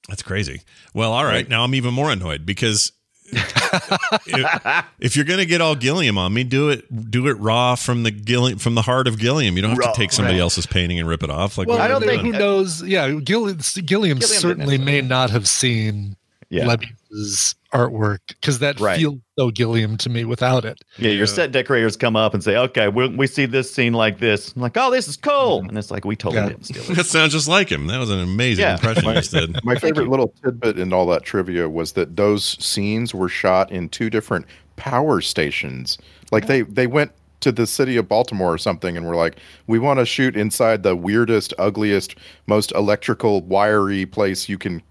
That's 0.08 0.24
crazy. 0.24 0.62
Well, 0.92 1.12
all 1.12 1.24
right. 1.24 1.48
Now 1.48 1.62
I'm 1.62 1.74
even 1.76 1.94
more 1.94 2.10
annoyed 2.10 2.46
because 2.46 2.90
if, 3.32 4.84
if 5.00 5.16
you're 5.16 5.24
going 5.24 5.38
to 5.38 5.46
get 5.46 5.60
all 5.60 5.74
Gilliam 5.74 6.18
on 6.18 6.32
me, 6.32 6.44
do 6.44 6.68
it 6.70 7.10
do 7.10 7.26
it 7.28 7.34
raw 7.34 7.74
from 7.74 8.02
the 8.02 8.10
Gilliam 8.10 8.58
from 8.58 8.74
the 8.74 8.82
heart 8.82 9.06
of 9.08 9.18
Gilliam. 9.18 9.56
You 9.56 9.62
don't 9.62 9.70
have 9.72 9.78
Raw, 9.78 9.92
to 9.92 9.96
take 9.96 10.12
somebody 10.12 10.36
right. 10.36 10.42
else's 10.42 10.66
painting 10.66 10.98
and 10.98 11.08
rip 11.08 11.22
it 11.22 11.30
off. 11.30 11.58
Like 11.58 11.68
Well, 11.68 11.78
I 11.80 11.88
don't 11.88 12.02
think 12.02 12.22
doing? 12.22 12.32
who 12.34 12.38
knows. 12.38 12.82
Yeah, 12.82 13.10
Gilliam, 13.22 13.58
Gilliam 13.84 14.20
certainly 14.20 14.78
may 14.78 15.00
not 15.00 15.30
have 15.30 15.48
seen 15.48 16.16
Yeah. 16.50 16.66
Lebbeus's 16.66 17.54
artwork 17.76 18.18
because 18.28 18.58
that 18.60 18.80
Right. 18.80 18.98
feels 18.98 19.16
so 19.38 19.50
Gilliam 19.50 19.96
to 19.98 20.08
me 20.08 20.24
without 20.24 20.64
it. 20.64 20.78
Yeah, 20.98 21.10
your 21.10 21.26
set 21.26 21.52
decorators 21.52 21.96
come 21.96 22.16
up 22.16 22.32
and 22.34 22.42
say, 22.42 22.56
"Okay, 22.56 22.88
we, 22.88 23.08
we 23.08 23.26
see 23.26 23.44
this 23.46 23.72
scene 23.72 23.92
like 23.92 24.18
this." 24.18 24.52
I'm 24.56 24.62
like, 24.62 24.76
"Oh, 24.76 24.90
this 24.90 25.08
is 25.08 25.16
cool," 25.16 25.60
mm-hmm. 25.60 25.68
and 25.70 25.78
it's 25.78 25.90
like 25.90 26.04
we 26.04 26.16
totally 26.16 26.42
Yeah. 26.42 26.48
didn't 26.48 26.64
steal 26.64 26.82
it. 26.90 26.94
That 26.96 27.06
sounds 27.06 27.32
just 27.32 27.48
like 27.48 27.68
him. 27.70 27.86
That 27.86 27.98
was 27.98 28.10
an 28.10 28.20
amazing 28.20 28.62
Yeah. 28.62 28.74
impression 28.74 29.04
you 29.14 29.20
did. 29.20 29.64
My 29.64 29.74
favorite 29.76 30.08
little 30.08 30.32
tidbit 30.42 30.78
in 30.78 30.92
all 30.92 31.06
that 31.08 31.22
trivia 31.22 31.68
was 31.68 31.92
that 31.92 32.16
those 32.16 32.56
scenes 32.64 33.14
were 33.14 33.28
shot 33.28 33.70
in 33.70 33.88
two 33.88 34.08
different 34.10 34.46
power 34.76 35.20
stations. 35.20 35.98
Like 36.32 36.46
they 36.46 36.62
they 36.62 36.86
went 36.86 37.12
to 37.40 37.52
the 37.52 37.66
city 37.66 37.98
of 37.98 38.08
Baltimore 38.08 38.54
or 38.54 38.58
something 38.58 38.96
and 38.96 39.06
were 39.06 39.14
like, 39.14 39.36
"We 39.66 39.78
want 39.78 39.98
to 40.00 40.06
shoot 40.06 40.34
inside 40.36 40.82
the 40.82 40.96
weirdest, 40.96 41.52
ugliest, 41.58 42.14
most 42.46 42.72
electrical 42.72 43.42
wiry 43.42 44.06
place 44.06 44.48
you 44.48 44.56
can 44.56 44.82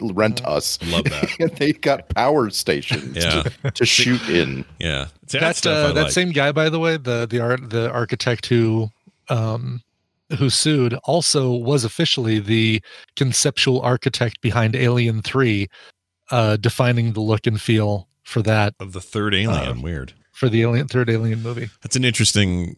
rent 0.00 0.44
us." 0.44 0.78
Love 0.86 1.04
that. 1.04 1.30
and 1.40 1.50
they 1.56 1.72
got 1.72 2.08
power 2.10 2.50
stations 2.50 3.16
Yeah. 3.16 3.42
to, 3.42 3.70
to 3.72 3.86
shoot 3.96 4.22
in. 4.28 4.64
Yeah. 4.78 5.06
See, 5.28 5.38
That 5.38 5.56
stuff 5.56 5.90
uh, 5.90 5.92
that 5.92 6.02
like. 6.04 6.12
same 6.12 6.30
guy, 6.30 6.52
by 6.52 6.68
the 6.68 6.78
way, 6.78 6.96
the 6.96 7.26
the 7.28 7.40
art 7.40 7.70
the 7.70 7.90
architect 7.90 8.46
who 8.46 8.90
um 9.28 9.82
who 10.38 10.48
sued 10.48 10.94
also 11.04 11.52
was 11.52 11.84
officially 11.84 12.38
the 12.38 12.80
conceptual 13.16 13.80
architect 13.82 14.40
behind 14.40 14.74
Alien 14.74 15.20
Three, 15.22 15.68
uh, 16.30 16.56
defining 16.56 17.12
the 17.12 17.20
look 17.20 17.46
and 17.46 17.60
feel 17.60 18.08
for 18.22 18.40
that 18.42 18.74
of 18.80 18.92
the 18.92 19.00
third 19.00 19.34
alien. 19.34 19.78
Uh, 19.78 19.80
Weird. 19.80 20.14
for 20.32 20.48
the 20.48 20.62
Alien 20.62 20.88
third 20.88 21.10
Alien 21.10 21.42
movie. 21.42 21.68
That's 21.82 21.96
an 21.96 22.04
interesting. 22.04 22.76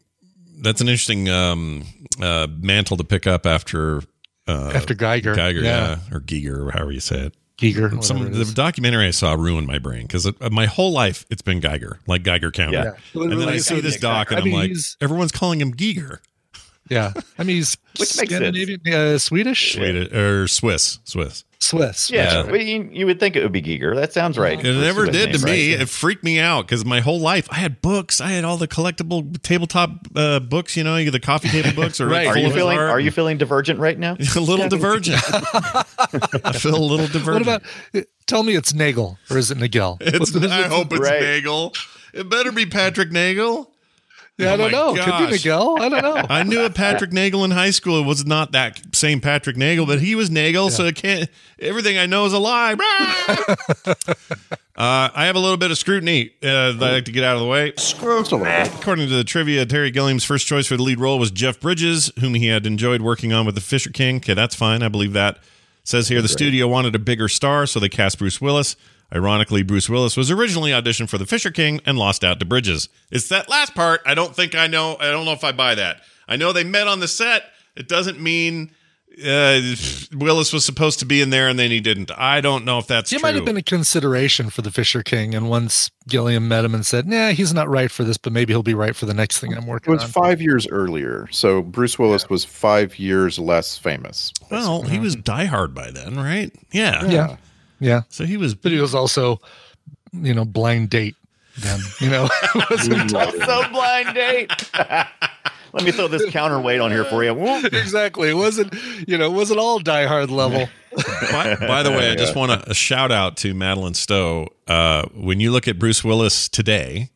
That's 0.61 0.81
an 0.81 0.89
interesting 0.89 1.29
um, 1.29 1.85
uh, 2.21 2.47
mantle 2.59 2.97
to 2.97 3.05
pick 3.05 3.27
up 3.27 3.45
after 3.47 4.03
uh, 4.47 4.73
After 4.75 4.95
Geiger, 4.95 5.35
Geiger, 5.35 5.61
yeah. 5.61 5.99
yeah. 6.11 6.17
or 6.17 6.21
Giger, 6.21 6.67
or 6.67 6.71
however 6.71 6.93
you 6.93 7.01
say 7.01 7.27
it. 7.27 7.35
Giger, 7.57 8.03
Some 8.03 8.27
it 8.27 8.31
the 8.31 8.53
documentary 8.53 9.07
I 9.07 9.13
saw 9.13 9.35
ruined 9.35 9.69
my 9.69 9.79
brain 9.79 10.03
because 10.03 10.29
my 10.51 10.67
whole 10.67 10.91
life 10.91 11.25
it's 11.31 11.43
been 11.43 11.61
Geiger, 11.61 12.01
like 12.09 12.25
Geiger 12.25 12.51
counter. 12.51 12.97
Yeah. 13.15 13.23
And 13.23 13.41
then 13.41 13.49
I 13.49 13.59
see 13.59 13.81
this 13.81 13.97
doc 13.97 14.31
and 14.31 14.39
I 14.39 14.41
I'm 14.41 14.45
mean, 14.45 14.55
like, 14.55 14.77
everyone's 15.01 15.31
calling 15.31 15.61
him 15.61 15.73
Giger, 15.73 16.19
yeah. 16.91 17.13
I 17.39 17.45
mean, 17.45 17.57
he's 17.57 17.77
Which 17.99 18.17
makes. 18.17 18.35
Scandinavian, 18.35 18.81
uh, 18.93 19.19
Swedish, 19.19 19.75
Swedish 19.75 20.13
or 20.13 20.49
Swiss, 20.49 20.99
Swiss. 21.05 21.45
Swiss. 21.65 22.11
Yeah, 22.11 22.45
Yeah. 22.45 22.51
well, 22.51 22.57
you, 22.61 22.89
you 22.93 23.07
would 23.07 23.19
think 23.19 23.37
it 23.37 23.43
would 23.43 23.53
be 23.53 23.62
Giger. 23.62 23.95
That 23.95 24.12
sounds 24.12 24.37
right. 24.39 24.59
It 24.59 24.75
never 24.81 25.07
Swiss 25.07 25.17
did 25.17 25.33
to 25.35 25.45
me. 25.45 25.73
right? 25.73 25.81
It 25.83 25.89
freaked 25.89 26.23
me 26.23 26.39
out 26.39 26.67
because 26.67 26.85
my 26.85 27.01
whole 27.01 27.19
life 27.21 27.49
I 27.51 27.57
had 27.57 27.81
books. 27.81 28.21
I 28.21 28.31
had 28.33 28.45
all 28.45 28.57
the 28.57 28.69
collectible 28.69 29.41
tabletop 29.43 29.91
uh, 30.15 30.41
books. 30.41 30.77
You 30.77 30.85
know, 30.85 31.03
the 31.11 31.21
coffee 31.21 31.49
table 31.49 31.73
books. 31.83 32.01
Or 32.01 32.07
Right. 32.07 32.27
Are 32.27 32.39
you 32.39 32.51
feeling? 32.53 32.79
Are 32.79 33.01
you 33.01 33.11
feeling 33.11 33.39
divergent 33.39 33.79
right 33.81 33.99
now? 33.99 34.17
a 34.37 34.41
little 34.41 34.69
divergent? 34.69 35.21
I 35.25 36.53
feel 36.59 36.77
a 36.77 36.79
little 36.79 37.07
divergent. 37.07 37.47
What 37.47 37.61
about? 37.93 38.07
Tell 38.27 38.43
me 38.43 38.55
it's 38.57 38.73
Nagel 38.75 39.19
or 39.31 39.39
is 39.39 39.51
it 39.51 39.59
Nagel? 39.59 39.99
It's, 40.01 40.35
I 40.37 40.62
hope 40.69 40.93
it's 40.93 41.01
Right. 41.01 41.21
Nagel. 41.21 41.73
It 42.12 42.29
better 42.31 42.53
be 42.53 42.65
Patrick 42.67 43.11
Nagel. 43.11 43.71
Yeah, 44.37 44.51
I 44.51 44.55
Oh 44.55 44.57
don't 44.57 44.72
my 44.72 44.78
know. 44.78 44.95
Could 44.95 45.26
be 45.26 45.32
Nagel. 45.37 45.78
I 45.80 45.89
don't 45.89 46.03
know. 46.03 46.26
I 46.28 46.43
knew 46.43 46.64
a 46.64 46.70
Patrick 46.70 47.12
Nagel 47.12 47.45
in 47.45 47.53
high 47.53 47.70
school. 47.70 48.01
It 48.01 48.05
was 48.07 48.26
not 48.26 48.51
that 48.53 48.80
same 48.95 49.20
Patrick 49.20 49.57
Nagel, 49.57 49.87
but 49.87 50.01
he 50.01 50.16
was 50.16 50.28
Nagel, 50.28 50.70
so 50.70 50.85
it 50.87 50.97
can't. 50.97 51.28
Everything 51.61 51.99
I 51.99 52.07
know 52.07 52.24
is 52.26 52.32
a 52.32 52.39
lie. 52.41 52.72
uh, 53.87 53.95
I 54.76 55.26
have 55.26 55.37
a 55.37 55.39
little 55.39 55.57
bit 55.57 55.70
of 55.70 55.78
scrutiny 55.78 56.32
uh, 56.43 56.72
that 56.72 56.82
I 56.82 56.93
like 56.95 57.05
to 57.05 57.12
get 57.12 57.22
out 57.22 57.37
of 57.37 57.43
the 57.43 57.47
way. 57.49 57.72
Scrutiny. 57.76 58.43
According 58.45 59.09
to 59.09 59.14
the 59.14 59.24
trivia, 59.24 59.64
Terry 59.66 59.91
Gilliam's 59.93 60.24
first 60.24 60.47
choice 60.47 60.66
for 60.66 60.76
the 60.76 60.82
lead 60.82 60.99
role 60.99 61.18
was 61.18 61.30
Jeff 61.30 61.61
Bridges, 61.61 62.11
whom 62.18 62.35
he 62.35 62.49
had 62.49 62.66
enjoyed 62.66 63.03
working 63.03 63.32
on 63.32 63.47
with 63.47 63.55
the 63.55 63.61
Fisher 63.61 63.91
King. 63.91 64.16
Okay, 64.16 64.35
that's 64.35 64.55
fine. 64.57 64.82
I 64.82 64.89
believe 64.89 65.12
that. 65.12 65.39
Says 65.87 66.09
here 66.09 66.22
the 66.22 66.28
studio 66.28 66.66
wanted 66.66 66.95
a 66.95 66.99
bigger 66.99 67.28
star, 67.28 67.66
so 67.66 67.78
they 67.78 67.91
cast 67.91 68.18
Bruce 68.18 68.41
Willis. 68.41 68.74
Ironically, 69.15 69.62
Bruce 69.62 69.89
Willis 69.89 70.17
was 70.17 70.31
originally 70.31 70.73
auditioned 70.73 71.09
for 71.09 71.19
the 71.19 71.27
Fisher 71.27 71.51
King 71.51 71.81
and 71.87 71.97
lost 71.97 72.25
out 72.25 72.41
to 72.41 72.45
Bridges. 72.45 72.89
It's 73.11 73.29
that 73.29 73.49
last 73.49 73.75
part. 73.75 74.01
I 74.05 74.15
don't 74.15 74.35
think 74.35 74.55
I 74.55 74.67
know. 74.67 74.97
I 74.99 75.11
don't 75.11 75.25
know 75.25 75.33
if 75.33 75.45
I 75.45 75.53
buy 75.53 75.75
that. 75.77 76.01
I 76.27 76.37
know 76.37 76.53
they 76.53 76.65
met 76.65 76.89
on 76.89 77.01
the 77.01 77.09
set. 77.09 77.45
It 77.77 77.87
doesn't 77.89 78.21
mean 78.21 78.71
uh, 79.25 79.61
Willis 80.12 80.53
was 80.53 80.65
supposed 80.65 80.99
to 80.99 81.07
be 81.07 81.21
in 81.21 81.31
there 81.31 81.49
and 81.49 81.57
then 81.57 81.71
he 81.71 81.79
didn't. 81.79 82.11
I 82.19 82.41
don't 82.41 82.65
know 82.65 82.79
if 82.79 82.89
that's 82.89 83.12
It 83.12 83.19
true. 83.19 83.23
might 83.23 83.37
have 83.37 83.45
been 83.45 83.57
a 83.57 83.62
consideration 83.62 84.51
for 84.51 84.62
the 84.62 84.73
Fisher 84.73 85.05
King, 85.05 85.35
and 85.37 85.49
once 85.49 85.93
Gilliam 86.09 86.49
met 86.49 86.65
him 86.65 86.75
and 86.75 86.85
said, 86.85 87.07
"Nah, 87.07 87.29
he's 87.31 87.55
not 87.55 87.69
right 87.69 87.91
for 87.93 88.03
this, 88.03 88.17
but 88.17 88.33
maybe 88.33 88.53
he'll 88.53 88.65
be 88.65 88.75
right 88.75 88.97
for 88.97 89.07
the 89.07 89.15
next 89.15 89.39
thing 89.39 89.55
I'm 89.57 89.67
working." 89.69 89.93
It 89.93 89.95
was 89.95 90.05
on." 90.05 90.11
five 90.11 90.41
years 90.43 90.67
earlier, 90.67 91.29
so 91.31 91.62
Bruce 91.62 91.97
Willis 91.99 92.29
was 92.29 92.45
five 92.45 92.99
years 92.99 93.39
less 93.39 93.79
famous. 93.79 94.33
well, 94.51 94.83
he 94.83 94.99
was 94.99 95.15
Die 95.15 95.45
Hard 95.45 95.75
by 95.75 95.93
then, 95.93 96.17
right? 96.17 96.53
Yeah. 96.73 97.05
yeah, 97.05 97.11
yeah, 97.12 97.37
So 98.09 98.24
he 98.24 98.37
was 98.37 98.55
but 98.55 98.72
he 98.72 98.78
was 98.80 98.95
also, 98.95 99.41
you 100.12 100.35
know, 100.35 100.45
blind 100.45 100.91
date. 100.91 101.16
Then 101.59 101.80
you 102.01 102.11
know, 102.11 102.28
it 102.55 102.70
wasn't 102.70 103.11
so 103.11 103.68
blind 103.70 104.14
date. 104.14 104.51
Let 105.74 105.82
me 105.82 105.91
throw 105.91 106.07
this 106.07 106.24
counterweight 106.30 106.80
on 106.80 106.93
here 106.93 107.05
for 107.05 107.24
you. 107.24 107.35
Whoop. 107.35 107.64
exactly. 107.64 108.28
It 108.28 108.35
wasn't, 108.35 108.72
you 109.09 109.18
know, 109.18 109.26
it 109.26 109.35
wasn't 109.35 109.59
all 109.59 109.80
Die 109.80 110.07
Hard 110.07 110.30
level. 110.30 110.68
by, 111.32 111.57
by 111.57 111.82
the 111.82 111.91
way, 111.91 112.12
I 112.12 112.14
just 112.14 112.37
want 112.37 112.53
to 112.53 112.70
a 112.70 112.74
shout 112.74 113.11
out 113.11 113.37
to 113.39 113.55
Madeleine 113.55 113.95
Stowe. 113.95 114.47
Uh, 114.68 115.07
when 115.14 115.41
you 115.41 115.51
look 115.51 115.66
at 115.66 115.76
Bruce 115.76 116.05
Willis 116.05 116.49
today, 116.49 117.11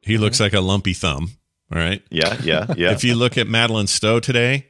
he 0.00 0.16
looks 0.16 0.40
like 0.40 0.54
a 0.54 0.62
lumpy 0.62 0.94
thumb. 0.94 1.32
All 1.70 1.78
right. 1.78 2.02
Yeah, 2.10 2.36
yeah, 2.42 2.66
yeah. 2.78 2.92
If 2.92 3.04
you 3.04 3.14
look 3.14 3.36
at 3.36 3.46
Madeleine 3.46 3.86
Stowe 3.86 4.20
today, 4.20 4.68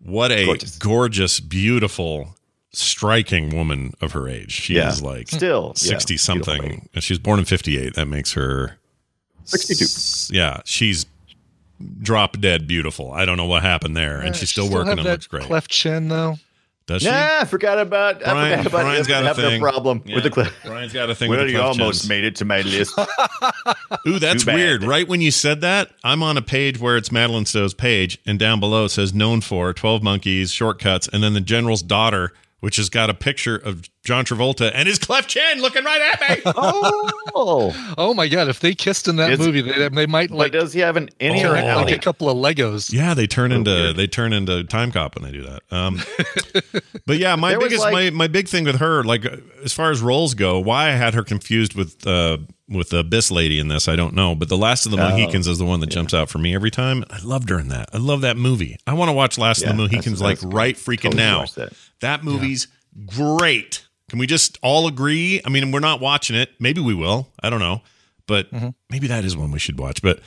what 0.00 0.32
a 0.32 0.44
Gorgeous. 0.44 0.78
gorgeous, 0.78 1.40
beautiful, 1.40 2.36
striking 2.74 3.54
woman 3.54 3.94
of 4.00 4.12
her 4.12 4.28
age. 4.28 4.52
She 4.52 4.74
Yeah. 4.74 4.88
is 4.90 5.02
like 5.02 5.28
Still 5.28 5.74
60 5.74 6.14
beautiful 6.14 6.34
lady. 6.34 6.62
something. 6.62 6.88
And 6.94 7.02
She's 7.04 7.18
born 7.18 7.38
in 7.38 7.44
58. 7.44 7.94
That 7.94 8.06
makes 8.06 8.32
her 8.34 8.78
62. 9.44 9.84
s- 9.84 10.30
Yeah, 10.32 10.60
she's 10.64 11.06
drop 12.00 12.40
dead 12.40 12.66
beautiful. 12.66 13.12
I 13.12 13.24
don't 13.24 13.36
know 13.36 13.46
what 13.46 13.62
happened 13.62 13.96
there. 13.96 14.20
And 14.20 14.34
she's 14.34 14.50
still, 14.50 14.70
working 14.70 14.92
and 14.92 15.00
that 15.00 15.04
looks 15.10 15.26
great. 15.26 15.44
Cleft 15.44 15.70
chin 15.70 16.08
though. 16.08 16.36
Does 16.86 17.00
she? 17.00 17.08
Nah, 17.08 17.40
I 17.40 17.44
forgot 17.46 17.78
about. 17.78 18.16
I 18.26 18.30
Brian- 18.32 18.58
forgot 18.58 18.66
about 18.66 18.82
Brian's 18.84 19.06
got 19.06 19.22
a 19.24 19.26
having 19.28 19.44
thing. 19.46 19.60
problem 19.62 20.02
Yeah. 20.04 20.16
with 20.16 20.24
the 20.24 20.30
clip. 20.30 20.52
Brian's 20.66 20.92
got 20.92 21.08
a 21.08 21.14
thing 21.14 21.30
Well, 21.30 21.38
with 21.38 21.48
the 21.48 21.54
you 21.54 21.60
almost 21.62 22.02
chins. 22.02 22.08
made 22.10 22.24
it 22.24 22.36
to 22.36 22.44
my 22.44 22.60
list. 22.60 22.94
Ooh, 24.06 24.18
that's 24.18 24.44
weird. 24.44 24.84
Right 24.84 25.08
when 25.08 25.22
you 25.22 25.30
said 25.30 25.62
that, 25.62 25.90
I'm 26.04 26.22
on 26.22 26.36
a 26.36 26.42
page 26.42 26.78
where 26.78 26.98
it's 26.98 27.10
Madeleine 27.10 27.46
Stowe's 27.46 27.72
page, 27.72 28.18
and 28.26 28.38
down 28.38 28.60
below 28.60 28.84
it 28.84 28.90
says 28.90 29.14
known 29.14 29.40
for 29.40 29.72
12 29.72 30.02
Monkeys, 30.02 30.52
Short 30.52 30.78
Cuts, 30.78 31.08
and 31.08 31.22
then 31.22 31.32
the 31.32 31.40
general's 31.40 31.80
daughter, 31.82 32.34
which 32.60 32.76
has 32.76 32.88
got 32.88 33.10
a 33.10 33.14
picture 33.14 33.56
of 33.56 33.88
John 34.04 34.24
Travolta 34.24 34.70
and 34.74 34.88
his 34.88 34.98
cleft 34.98 35.28
chin 35.30 35.60
looking 35.60 35.84
right 35.84 36.00
at 36.12 36.20
me. 36.38 36.42
oh, 37.34 37.94
Oh 37.98 38.14
my 38.14 38.28
god! 38.28 38.48
If 38.48 38.60
they 38.60 38.74
kissed 38.74 39.08
in 39.08 39.16
that 39.16 39.32
It's- 39.32 39.46
movie, 39.46 39.60
they, 39.60 39.88
they 39.88 40.06
might 40.06 40.30
like 40.30 40.52
does 40.52 40.72
he 40.72 40.80
have 40.80 40.96
an 40.96 41.10
any 41.20 41.44
Oh, 41.44 41.52
or 41.52 41.56
turn 41.56 41.76
like 41.76 41.90
a 41.94 41.98
couple 41.98 42.28
of 42.30 42.36
Legos. 42.36 42.92
yeah, 42.92 43.14
they 43.14 43.26
turn 43.26 43.52
into 43.52 43.70
weird. 43.70 43.96
they 43.96 44.06
turn 44.06 44.32
into 44.32 44.62
Timecop 44.64 45.14
when 45.14 45.24
they 45.30 45.36
do 45.36 45.42
that. 45.44 45.62
Um, 45.70 46.00
but 47.06 47.18
yeah, 47.18 47.36
my 47.36 47.50
There 47.50 47.60
biggest 47.60 47.82
like- 47.82 47.92
my 47.92 48.10
my 48.10 48.26
big 48.28 48.48
thing 48.48 48.64
with 48.64 48.76
her, 48.76 49.02
like 49.04 49.24
as 49.64 49.72
far 49.72 49.90
as 49.90 50.00
roles 50.00 50.34
go, 50.34 50.58
why 50.58 50.88
I 50.88 50.92
had 50.92 51.14
her 51.14 51.22
confused 51.22 51.74
with 51.74 52.06
uh 52.06 52.38
with 52.68 52.88
the 52.90 52.98
Abyss 53.00 53.30
lady 53.30 53.58
in 53.58 53.68
this, 53.68 53.88
I 53.88 53.96
don't 53.96 54.14
know. 54.14 54.34
But 54.34 54.48
the 54.48 54.56
Last 54.56 54.86
of 54.86 54.92
the 54.92 54.98
Oh, 54.98 55.10
Mohicans 55.10 55.46
is 55.46 55.58
the 55.58 55.66
one 55.66 55.80
that 55.80 55.90
jumps 55.90 56.14
out 56.14 56.30
for 56.30 56.38
me 56.38 56.54
every 56.54 56.70
time. 56.70 57.04
I 57.10 57.18
loved 57.22 57.50
her 57.50 57.58
in 57.60 57.68
that. 57.68 57.90
I 57.92 57.98
love 57.98 58.22
that 58.22 58.38
movie. 58.38 58.78
I 58.86 58.94
want 58.94 59.10
to 59.10 59.12
watch 59.12 59.36
Last 59.36 59.60
Yeah, 59.62 59.70
of 59.70 59.76
the 59.76 59.82
that's- 59.82 59.92
Mohicans 59.96 60.22
like 60.22 60.38
that's- 60.40 60.54
right 60.54 60.74
freaking 60.74 61.12
totally 61.12 61.22
now. 61.22 61.44
Watch 62.04 62.20
that. 62.20 62.24
That 62.24 62.24
movie's 62.24 62.68
great. 63.06 63.86
Can 64.10 64.18
we 64.18 64.26
just 64.26 64.58
all 64.62 64.86
agree? 64.86 65.40
I 65.44 65.48
mean, 65.48 65.72
we're 65.72 65.80
not 65.80 66.00
watching 66.00 66.36
it. 66.36 66.50
Maybe 66.60 66.80
we 66.80 66.94
will. 66.94 67.28
I 67.42 67.50
don't 67.50 67.60
know. 67.60 67.82
But 68.26 68.48
maybe 68.90 69.06
that 69.08 69.24
is 69.24 69.36
one 69.36 69.50
we 69.50 69.58
should 69.58 69.78
watch. 69.78 70.02
But 70.02 70.20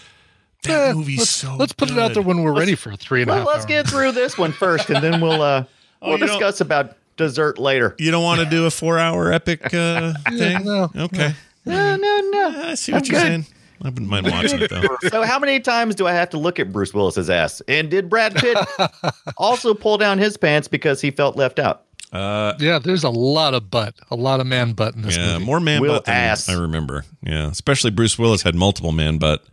that 0.63 0.69
Mm-hmm. 0.71 0.89
Eh, 0.89 0.93
movie's 0.93 1.19
let's, 1.19 1.29
so 1.29 1.55
let's 1.55 1.73
put 1.73 1.91
it 1.91 1.97
out 1.99 2.13
there 2.13 2.23
when 2.23 2.41
we're 2.43 2.57
ready 2.57 2.75
for 2.75 2.95
three 2.95 3.21
and 3.21 3.29
a 3.29 3.33
well, 3.33 3.39
half. 3.39 3.47
let's 3.47 3.57
hours. 3.59 3.65
get 3.65 3.87
through 3.87 4.11
this 4.13 4.37
one 4.37 4.51
first, 4.51 4.89
and 4.89 5.03
then 5.03 5.21
we'll 5.21 5.41
uh, 5.41 5.63
Oh, 6.01 6.09
we'll 6.09 6.17
discuss 6.17 6.61
about 6.61 6.95
dessert 7.15 7.57
later. 7.57 7.95
You 7.99 8.11
don't 8.11 8.23
want 8.23 8.39
to 8.41 8.45
do 8.47 8.65
a 8.65 8.71
four-hour 8.71 9.31
epic 9.31 9.73
uh, 9.73 10.13
thing? 10.29 10.63
no, 10.65 10.91
okay. 10.95 11.33
No, 11.65 11.95
no, 11.95 12.21
no. 12.31 12.61
I 12.69 12.75
see 12.75 12.91
what 12.91 13.03
I'm 13.07 13.11
you're 13.11 13.21
good. 13.21 13.27
saying. 13.27 13.45
I 13.83 13.89
wouldn't 13.89 14.07
mind 14.09 14.27
watching 14.29 14.61
it 14.61 14.69
though. 14.69 14.83
So, 15.09 15.23
how 15.23 15.39
many 15.39 15.59
times 15.59 15.95
do 15.95 16.07
I 16.07 16.13
have 16.13 16.29
to 16.31 16.37
look 16.37 16.59
at 16.59 16.71
Bruce 16.71 16.93
Willis's 16.93 17.29
ass? 17.29 17.61
And 17.67 17.89
did 17.91 18.09
Brad 18.09 18.35
Pitt 18.35 18.57
also 19.37 19.73
pull 19.73 19.97
down 19.97 20.17
his 20.17 20.37
pants 20.37 20.67
because 20.67 21.01
he 21.01 21.11
felt 21.11 21.35
left 21.35 21.59
out? 21.59 21.83
Uh, 22.11 22.53
Yeah, 22.59 22.79
there's 22.79 23.03
a 23.03 23.09
lot 23.09 23.53
of 23.53 23.69
butt, 23.69 23.93
a 24.09 24.15
lot 24.15 24.39
of 24.39 24.47
man 24.47 24.73
butt 24.73 24.95
in 24.95 25.01
this 25.01 25.17
yeah, 25.17 25.33
movie. 25.33 25.45
more 25.45 25.59
man 25.59 25.81
Will 25.81 25.93
butt 25.93 26.05
than 26.05 26.15
ass. 26.15 26.49
I 26.49 26.53
remember. 26.53 27.03
Yeah, 27.21 27.49
especially 27.49 27.91
Bruce 27.91 28.17
Willis 28.17 28.41
had 28.41 28.55
multiple 28.55 28.91
man 28.93 29.17
butt. 29.17 29.43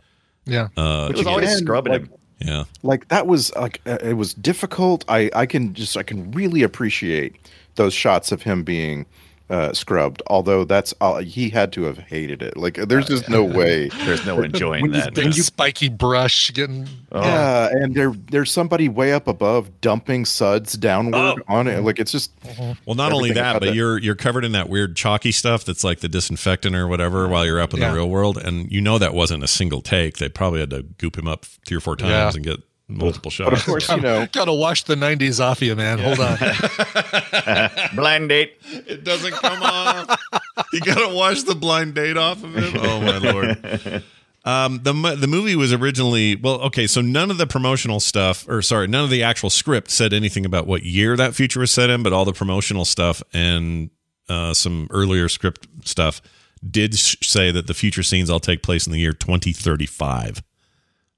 yeah. 0.45 0.69
Uh, 0.77 1.07
It 1.11 1.17
was 1.17 1.27
always 1.27 1.49
again, 1.49 1.57
scrubbing 1.59 1.93
like- 1.93 2.01
him. 2.03 2.09
yeah, 2.39 2.63
like 2.83 3.07
that 3.09 3.27
was 3.27 3.53
like 3.55 3.81
uh, 3.85 3.97
it 4.03 4.13
was 4.13 4.33
difficult 4.33 5.05
i 5.07 5.29
i 5.33 5.45
can 5.45 5.73
just 5.73 5.95
i 5.95 6.03
can 6.03 6.29
really 6.31 6.63
appreciate 6.63 7.33
those 7.75 7.93
shots 7.93 8.31
of 8.33 8.41
him 8.41 8.61
being 8.63 9.05
uh 9.49 9.71
scrubbed 9.73 10.23
although 10.27 10.63
that's 10.65 10.91
uh, 11.01 11.17
he 11.19 11.49
had 11.49 11.71
to 11.71 11.83
have 11.83 11.97
hated 11.99 12.41
it 12.41 12.57
like 12.57 12.75
there's 12.87 13.05
just 13.05 13.29
no 13.29 13.43
way 13.59 13.89
There's 13.89 14.25
no 14.25 14.41
enjoying 14.41 14.81
when 14.81 14.93
you 14.93 15.01
that. 15.01 15.13
Big 15.13 15.33
spiky 15.33 15.87
brush 15.89 16.51
getting. 16.51 16.87
yeah 17.13 17.69
and 17.71 17.93
there 17.93 18.11
there's 18.31 18.51
somebody 18.51 18.89
way 18.89 19.13
up 19.13 19.27
above 19.27 19.69
dumping 19.81 20.25
suds 20.25 20.73
downward 20.73 21.43
on 21.47 21.67
it 21.67 21.81
like 21.83 21.99
it's 21.99 22.11
just 22.11 22.31
Well, 22.85 22.95
not 22.95 23.11
only 23.11 23.31
that, 23.33 23.53
but 23.59 23.67
that. 23.67 23.75
you're 23.75 23.99
you're 23.99 24.15
covered 24.15 24.45
in 24.45 24.53
that 24.53 24.67
weird 24.69 24.95
chalky 24.95 25.31
stuff 25.31 25.63
that's 25.63 25.83
like 25.83 25.99
the 25.99 26.09
disinfectant 26.09 26.75
or 26.75 26.87
whatever 26.87 27.27
while 27.27 27.45
you're 27.45 27.59
up 27.61 27.73
in 27.73 27.79
Yeah. 27.81 27.89
the 27.89 27.95
real 27.97 28.09
world, 28.09 28.37
and 28.37 28.71
you 28.71 28.81
know 28.81 28.97
that 28.97 29.13
wasn't 29.13 29.43
a 29.43 29.47
single 29.47 29.81
take. 29.81 30.17
They 30.17 30.29
probably 30.29 30.59
had 30.61 30.69
to 30.71 30.81
goop 30.83 31.17
him 31.17 31.27
up 31.27 31.45
three 31.67 31.77
or 31.77 31.81
four 31.81 31.95
times 31.95 32.09
Yeah. 32.09 32.31
and 32.33 32.43
get 32.43 32.59
multiple 32.87 33.31
but 33.37 33.53
of 33.53 33.59
shots. 33.59 33.65
course 33.65 33.89
you 33.89 34.01
know 34.01 34.27
Gotta 34.31 34.53
wash 34.53 34.83
the 34.83 34.95
90s 34.95 35.39
off 35.43 35.61
you, 35.61 35.75
man. 35.75 35.97
Hold 35.99 36.19
on. 36.19 36.37
Blind 37.95 38.29
date. 38.29 38.53
it 38.63 39.03
doesn't 39.03 39.33
come 39.33 39.61
off. 39.63 40.19
you 40.73 40.79
gotta 40.81 41.13
wash 41.15 41.43
the 41.43 41.55
blind 41.55 41.95
date 41.95 42.17
off 42.17 42.43
of 42.43 42.55
him. 42.55 42.73
Oh 42.77 43.01
my 43.01 43.17
lord. 43.17 44.03
Um, 44.45 44.81
the 44.83 44.93
the 45.19 45.27
movie 45.27 45.55
was 45.55 45.73
originally 45.73 46.35
well, 46.35 46.61
okay. 46.61 46.85
So 46.85 47.01
none 47.01 47.31
of 47.31 47.37
the 47.39 47.47
promotional 47.47 47.99
stuff, 47.99 48.47
or 48.47 48.61
sorry, 48.61 48.87
none 48.87 49.03
of 49.03 49.09
the 49.09 49.23
actual 49.23 49.49
script 49.49 49.89
said 49.89 50.13
anything 50.13 50.45
about 50.45 50.67
what 50.67 50.83
year 50.83 51.17
that 51.17 51.33
future 51.33 51.59
was 51.61 51.71
set 51.71 51.89
in, 51.89 52.03
but 52.03 52.13
all 52.13 52.25
the 52.25 52.33
promotional 52.33 52.85
stuff 52.85 53.23
and 53.33 53.89
uh, 54.29 54.53
some 54.53 54.87
earlier 54.91 55.29
script 55.29 55.67
stuff 55.87 56.21
did 56.69 56.95
sh- 56.95 57.15
say 57.23 57.49
that 57.51 57.65
the 57.67 57.73
future 57.73 58.03
scenes 58.03 58.29
all 58.29 58.39
take 58.39 58.61
place 58.61 58.85
in 58.85 58.93
the 58.93 58.99
year 58.99 59.13
2035. 59.13 60.43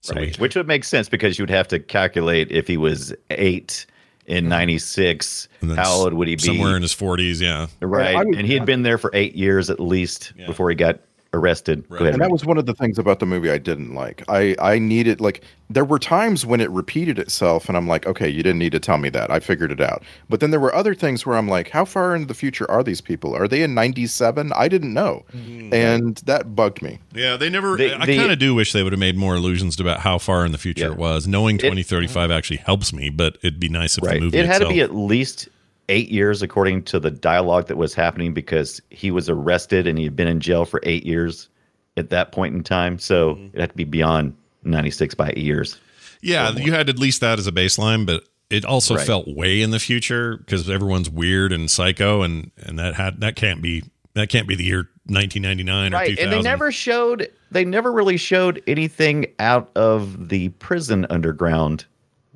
So 0.07 0.15
we- 0.19 0.33
Which 0.37 0.55
would 0.55 0.67
make 0.67 0.83
sense 0.83 1.09
because 1.09 1.37
you'd 1.37 1.49
have 1.49 1.67
to 1.69 1.79
calculate 1.79 2.51
if 2.51 2.67
he 2.67 2.77
was 2.77 3.13
eight 3.29 3.85
in 4.25 4.47
'96, 4.49 5.47
how 5.75 5.91
old 5.91 6.13
would 6.13 6.27
he 6.27 6.35
be? 6.35 6.41
Somewhere 6.43 6.75
in 6.75 6.81
his 6.81 6.93
40s, 6.93 7.39
yeah. 7.41 7.67
right, 7.81 8.15
I 8.15 8.23
would- 8.23 8.37
and 8.37 8.45
he 8.47 8.53
had 8.53 8.65
been 8.65 8.83
there 8.83 8.97
for 8.97 9.09
eight 9.13 9.35
years 9.35 9.69
at 9.69 9.79
least 9.79 10.33
before 10.47 10.69
he 10.69 10.75
got 10.75 10.99
arrested. 11.37 11.87
Go 11.89 11.95
ahead. 11.97 12.13
and 12.13 12.21
that 12.21 12.31
was 12.31 12.43
one 12.45 12.57
of 12.57 12.65
the 12.65 12.73
things 12.73 12.97
about 12.99 13.19
the 13.19 13.25
movie 13.25 13.49
I 13.51 13.57
didn't 13.57 13.93
like. 13.93 14.23
I 14.27 14.55
I 14.59 14.79
needed 14.79 15.21
like 15.21 15.43
there 15.69 15.85
were 15.85 15.99
times 15.99 16.45
when 16.45 16.61
it 16.61 16.69
repeated 16.71 17.19
itself, 17.19 17.67
and 17.67 17.77
I'm 17.77 17.87
like, 17.87 18.05
okay, 18.07 18.27
you 18.29 18.41
didn't 18.41 18.59
need 18.59 18.71
to 18.71 18.79
tell 18.79 18.97
me 18.97 19.09
that. 19.09 19.29
I 19.29 19.39
figured 19.39 19.71
it 19.71 19.81
out. 19.81 20.01
But 20.29 20.39
then 20.39 20.51
there 20.51 20.59
were 20.61 20.73
other 20.73 20.95
things 20.95 21.25
where 21.25 21.37
I'm 21.37 21.47
like, 21.49 21.69
how 21.69 21.83
far 21.85 22.15
into 22.15 22.27
the 22.27 22.33
future 22.33 22.69
are 22.71 22.83
these 22.83 23.01
people? 23.01 23.35
Are 23.35 23.47
they 23.47 23.61
in 23.63 23.73
'97? 23.73 24.51
I 24.55 24.67
didn't 24.67 24.93
know, 24.93 25.23
mm-hmm. 25.33 25.73
and 25.73 26.17
that 26.25 26.55
bugged 26.55 26.81
me. 26.81 26.99
Yeah, 27.13 27.37
they 27.37 27.49
never. 27.49 27.77
The- 27.77 27.93
I 28.01 28.05
the- 28.05 28.17
kind 28.17 28.31
of 28.31 28.39
do 28.39 28.55
wish 28.55 28.73
they 28.73 28.83
would 28.83 28.93
have 28.93 28.99
made 28.99 29.15
more 29.17 29.35
allusions 29.35 29.79
about 29.79 29.99
how 29.99 30.17
far 30.17 30.45
in 30.45 30.51
the 30.51 30.57
future 30.57 30.85
Yeah. 30.85 30.91
it 30.91 30.97
was. 30.97 31.27
Knowing 31.27 31.57
2035 31.57 32.31
actually 32.31 32.57
helps 32.57 32.91
me, 32.93 33.09
but 33.09 33.37
it'd 33.41 33.59
be 33.59 33.69
nice 33.69 33.97
if 33.97 34.03
the 34.03 34.09
right. 34.09 34.19
movie 34.21 34.37
It 34.37 34.45
had 34.45 34.55
itself. 34.57 34.69
to 34.69 34.75
be 34.75 34.81
at 34.81 34.95
least 34.95 35.49
eight 35.89 36.09
years 36.09 36.41
according 36.41 36.83
to 36.83 36.99
the 36.99 37.11
dialogue 37.11 37.67
that 37.67 37.77
was 37.77 37.93
happening 37.93 38.33
because 38.33 38.81
he 38.89 39.09
was 39.11 39.29
arrested 39.29 39.87
and 39.87 39.97
he 39.97 40.03
had 40.03 40.15
been 40.15 40.27
in 40.27 40.39
jail 40.39 40.65
for 40.65 40.79
eight 40.83 41.05
years 41.05 41.49
at 41.95 42.09
that 42.09 42.31
point 42.31 42.53
in 42.55 42.63
time. 42.63 42.99
So 42.99 43.35
Mm-hmm. 43.35 43.57
it 43.57 43.59
had 43.61 43.69
to 43.71 43.75
be 43.75 43.83
beyond 43.85 44.35
'96 44.63 45.15
by 45.15 45.29
eight 45.29 45.37
years. 45.37 45.79
yeah, 46.21 46.51
you 46.51 46.71
had 46.73 46.89
at 46.89 46.99
least 46.99 47.21
that 47.21 47.39
as 47.39 47.47
a 47.47 47.51
baseline, 47.51 48.05
but 48.05 48.23
it 48.49 48.65
also 48.65 48.95
Right. 48.95 49.05
felt 49.07 49.27
way 49.27 49.61
in 49.61 49.71
the 49.71 49.79
future 49.79 50.37
because 50.37 50.69
everyone's 50.69 51.09
weird 51.09 51.51
and 51.51 51.69
psycho, 51.71 52.21
and 52.21 52.51
and 52.57 52.77
that 52.79 52.95
had 52.95 53.21
that 53.21 53.35
can't 53.35 53.61
be 53.61 53.83
that 54.13 54.29
can't 54.29 54.47
be 54.47 54.55
the 54.55 54.63
year 54.63 54.89
1999 55.05 55.93
or 55.93 55.97
right 55.97 56.09
2000. 56.09 56.23
and 56.23 56.33
they 56.33 56.41
never 56.41 56.71
showed 56.71 57.29
they 57.51 57.63
never 57.63 57.91
really 57.93 58.17
showed 58.17 58.61
anything 58.67 59.25
out 59.39 59.69
of 59.75 60.29
the 60.29 60.49
prison 60.49 61.05
underground 61.09 61.85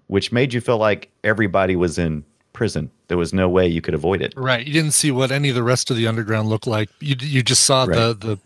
which 0.08 0.32
made 0.32 0.54
you 0.54 0.62
feel 0.62 0.78
like 0.78 1.10
everybody 1.24 1.76
was 1.76 1.98
in 1.98 2.24
prison 2.54 2.90
there 3.12 3.18
was 3.18 3.34
no 3.34 3.50
way 3.50 3.68
you 3.68 3.82
could 3.82 3.94
avoid 3.94 4.22
it 4.22 4.34
Right. 4.38 4.66
You 4.66 4.72
didn't 4.72 4.94
see 4.94 5.12
what 5.12 5.32
any 5.32 5.50
of 5.50 5.56
the 5.56 5.64
rest 5.64 5.92
of 5.92 5.98
the 5.98 6.08
underground 6.08 6.48
looked 6.48 6.66
like. 6.66 6.90
You 7.02 7.16
you 7.20 7.44
just 7.44 7.64
saw 7.66 7.86
the 7.86 8.16
the 8.18 8.40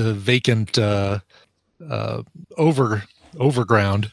the 0.00 0.12
vacant 0.12 0.76
uh 0.76 1.20
uh 1.88 2.22
over 2.58 3.04
overground 3.38 4.10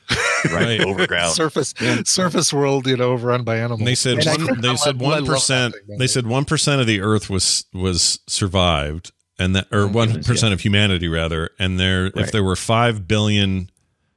Right. 0.53 0.79
overground 0.79 1.33
surface 1.33 1.73
surface 2.05 2.53
world, 2.53 2.87
you 2.87 2.95
know, 2.97 3.11
overrun 3.11 3.43
by 3.43 3.57
animals. 3.57 3.79
And 3.81 3.87
they 3.87 3.95
said 3.95 4.17
Which 4.17 4.27
is- 4.27 4.37
one, 4.47 4.61
they 4.61 4.75
said 4.77 4.99
one 4.99 5.25
love 5.25 5.25
percent. 5.25 5.73
that 5.73 5.85
thing, 5.87 5.97
They 5.97 6.07
said 6.07 6.25
one 6.27 6.45
percent 6.45 6.79
of 6.81 6.87
the 6.87 7.01
Earth 7.01 7.29
was 7.29 7.65
was 7.73 8.19
survived, 8.27 9.11
and 9.37 9.55
that 9.55 9.67
or 9.71 9.87
one 9.87 10.21
yeah. 10.23 10.53
of 10.53 10.61
humanity 10.61 11.07
rather. 11.09 11.49
And 11.59 11.79
there, 11.79 12.05
if 12.15 12.31
there 12.31 12.43
were 12.43 12.55
five 12.55 13.05
billion, 13.07 13.69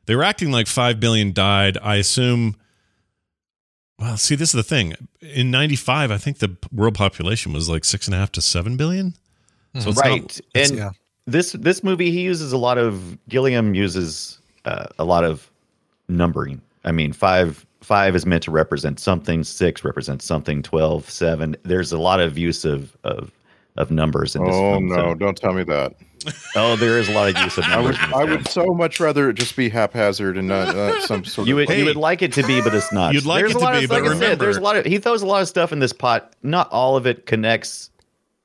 they 0.07 0.15
were 0.15 0.23
acting 0.23 0.53
like 0.53 0.67
five 0.69 1.01
billion 1.01 1.33
died. 1.33 1.77
I 1.83 1.97
assume. 1.97 2.57
Well, 4.03 4.17
see, 4.17 4.35
this 4.35 4.49
is 4.49 4.55
the 4.55 4.63
thing. 4.65 4.95
In 5.21 5.51
'95, 5.53 6.11
I 6.11 6.19
think 6.19 6.39
the 6.39 6.57
world 6.73 6.95
population 6.97 7.53
was 7.53 7.69
like 7.69 7.85
six 7.85 8.09
and 8.09 8.15
a 8.17 8.19
half 8.19 8.33
to 8.33 8.43
seven 8.43 8.77
billion. 8.77 9.15
So 9.79 9.91
it's 9.91 10.01
right 10.01 10.23
not, 10.23 10.41
it's- 10.55 10.71
and 10.71 10.79
yeah. 10.79 10.91
this 11.27 11.53
this 11.53 11.85
movie 11.85 12.11
he 12.11 12.23
uses 12.23 12.53
a 12.53 12.59
lot 12.59 12.79
of 12.79 13.17
gilliam 13.29 13.75
uses 13.75 14.39
uh, 14.65 14.87
a 14.99 15.05
lot 15.05 15.25
of 15.25 15.51
numbering 16.09 16.61
i 16.85 16.93
mean 16.93 17.13
five 17.13 17.65
five 17.81 18.15
is 18.15 18.27
meant 18.27 18.43
to 18.43 18.51
represent 18.51 19.01
something 19.01 19.43
six 19.45 19.83
represents 19.83 20.27
something 20.27 20.63
12 20.63 21.09
seven 21.09 21.57
there's 21.63 21.91
a 21.93 21.99
lot 21.99 22.21
of 22.21 22.37
use 22.37 22.65
of 22.67 22.95
of 23.05 23.31
of 23.77 23.91
numbers 23.91 24.37
in 24.37 24.45
this 24.45 24.55
Oh 24.55 24.73
film, 24.75 24.89
no! 24.89 24.95
so- 24.97 25.15
Don't 25.15 25.37
tell 25.37 25.53
me 25.53 25.63
that. 25.65 25.95
oh 26.55 26.77
there 26.77 26.99
is 27.01 27.09
a 27.09 27.13
lot 27.13 27.29
of 27.35 27.43
use 27.43 27.59
of 27.59 27.65
I 27.65 27.69
numbers 27.75 27.99
would 28.01 28.15
I 28.15 28.25
would 28.25 28.47
so 28.47 28.67
much 28.67 29.01
rather 29.01 29.29
it 29.31 29.35
just 29.35 29.57
be 29.57 29.69
haphazard 29.69 30.39
and 30.39 30.47
not, 30.47 30.77
not 30.77 31.03
some 31.03 31.25
sort 31.25 31.49
You 31.49 31.55
of. 31.55 31.63
would 31.67 31.69
Hey. 31.71 31.81
you 31.81 31.85
would 31.87 31.97
like 31.97 32.23
it 32.23 32.33
to 32.35 32.47
be, 32.47 32.61
but 32.63 32.73
it's 32.75 32.93
not. 32.93 33.13
You'd 33.13 33.25
like 33.27 33.41
there's 33.41 33.53
it 33.53 33.57
a 33.57 33.59
to 33.59 33.65
lot 33.65 33.79
be, 33.79 33.85
of, 33.85 33.91
but 33.91 34.03
like 34.03 34.13
I 34.13 34.19
said, 34.19 34.39
there's 34.39 34.57
a 34.57 34.61
lot 34.61 34.77
of 34.77 34.85
he 34.85 34.99
throws 34.99 35.23
a 35.23 35.27
lot 35.27 35.43
of 35.43 35.49
stuff 35.49 35.73
in 35.73 35.81
this 35.81 35.93
pot. 35.93 36.35
Not 36.45 36.71
all 36.71 36.97
of 36.97 37.09
it 37.09 37.27
connects, 37.27 37.91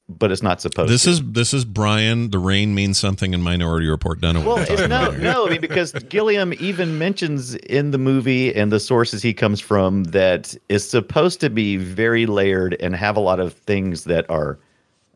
but 0.09 0.31
it's 0.31 0.41
not 0.41 0.59
supposed. 0.59 0.91
this 0.91 1.03
to. 1.03 1.09
is 1.11 1.21
this 1.31 1.53
is 1.53 1.65
Brian. 1.65 2.31
The 2.31 2.39
rain 2.39 2.73
means 2.73 2.97
something 2.97 3.33
in 3.35 3.43
Minority 3.43 3.87
Report. 3.87 4.21
Don't 4.21 4.43
well, 4.43 4.55
we're 4.67 4.75
no, 4.77 4.85
about 4.85 5.13
here. 5.13 5.21
no. 5.23 5.45
I 5.45 5.49
mean, 5.51 5.61
because 5.69 5.91
Gilliam 5.91 6.53
even 6.59 6.97
mentions 6.97 7.53
in 7.55 7.91
the 7.91 7.99
movie 7.99 8.55
and 8.55 8.71
the 8.71 8.79
sources 8.79 9.21
he 9.21 9.35
comes 9.35 9.59
from 9.59 10.05
that 10.05 10.55
is 10.69 10.89
supposed 10.89 11.41
to 11.41 11.49
be 11.51 11.77
very 11.77 12.25
layered 12.25 12.75
and 12.79 12.95
have 12.95 13.15
a 13.17 13.19
lot 13.19 13.39
of 13.39 13.53
things 13.53 14.05
that 14.05 14.27
are 14.31 14.57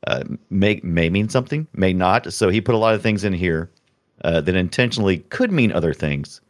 uh, 0.08 0.24
may 0.50 0.80
may 0.84 1.10
mean 1.10 1.30
something, 1.30 1.68
may 1.74 1.94
not. 1.94 2.32
So 2.34 2.50
he 2.50 2.62
put 2.62 2.76
a 2.76 2.78
lot 2.78 2.94
of 2.96 3.02
things 3.02 3.24
in 3.24 3.34
here 3.34 3.70
uh, 4.24 4.42
that 4.42 4.56
intentionally 4.56 5.20
could 5.30 5.52
mean 5.52 5.72
other 5.72 5.94
things, 5.94 6.42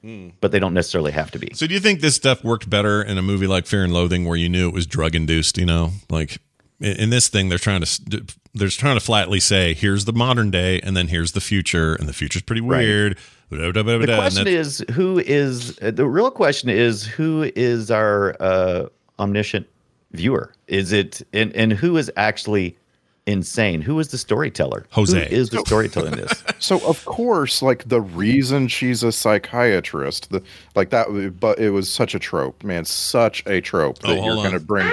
but 0.42 0.52
they 0.52 0.60
don't 0.60 0.74
necessarily 0.74 1.12
have 1.12 1.32
to 1.32 1.40
be. 1.40 1.50
So 1.54 1.68
do 1.68 1.74
you 1.74 1.80
think 1.80 2.02
this 2.02 2.16
stuff 2.16 2.44
worked 2.44 2.70
better 2.70 3.02
in 3.02 3.18
a 3.18 3.22
movie 3.22 3.48
like 3.48 3.66
Fear 3.66 3.84
and 3.86 3.94
Loathing 3.94 4.26
where 4.26 4.38
you 4.38 4.50
knew 4.50 4.68
it 4.68 4.74
was 4.74 4.86
drug 4.86 5.16
induced, 5.16 5.58
you 5.58 5.66
know? 5.66 5.92
Like 6.10 6.38
in 6.80 6.98
in 6.98 7.10
this 7.12 7.28
thing 7.30 7.50
they're 7.50 7.58
trying 7.58 7.82
to 7.84 8.24
they're 8.54 8.68
trying 8.70 8.96
to 8.98 9.06
flatly 9.06 9.40
say 9.40 9.74
here's 9.74 10.06
the 10.06 10.14
modern 10.14 10.52
day 10.52 10.82
and 10.82 10.98
then 10.98 11.08
here's 11.08 11.32
the 11.34 11.40
future 11.42 11.96
and 11.96 12.10
the 12.10 12.14
future's 12.14 12.42
pretty 12.42 12.62
Right. 12.62 12.80
weird. 12.86 13.18
the 13.50 14.16
question 14.18 14.48
is 14.48 14.84
who 14.92 15.20
is 15.20 15.78
uh, 15.82 15.92
the 15.92 16.06
real 16.06 16.32
question 16.32 16.70
is 16.70 17.06
who 17.06 17.52
is 17.56 17.92
our 17.92 18.36
uh, 18.42 18.86
omniscient 19.20 19.68
viewer 20.14 20.54
is 20.68 20.92
it 20.92 21.22
and, 21.34 21.56
and 21.56 21.72
who 21.74 21.96
is 21.98 22.12
actually 22.18 22.76
insane 23.32 23.82
who 23.82 24.00
is 24.00 24.10
the 24.10 24.18
storyteller 24.18 24.86
Jose. 24.92 25.18
who 25.30 25.36
is 25.36 25.50
the 25.50 25.60
storyteller 25.66 26.08
in 26.08 26.18
this 26.18 26.44
So 26.60 26.80
of 26.86 27.04
course, 27.06 27.62
like 27.62 27.88
the 27.90 28.02
reason 28.02 28.68
she's 28.68 29.02
a 29.04 29.12
psychiatrist, 29.12 30.30
the 30.32 30.44
like 30.76 30.90
that, 30.92 31.36
but 31.40 31.58
it 31.60 31.72
was 31.72 31.90
such 31.90 32.14
a 32.14 32.20
trope, 32.20 32.64
man, 32.64 32.86
such 32.86 33.44
a 33.48 33.62
trope 33.62 34.00
Oh, 34.04 34.10
that 34.10 34.20
hold 34.20 34.26
you're 34.26 34.36
going 34.36 34.54
to 34.54 34.60
bring. 34.60 34.92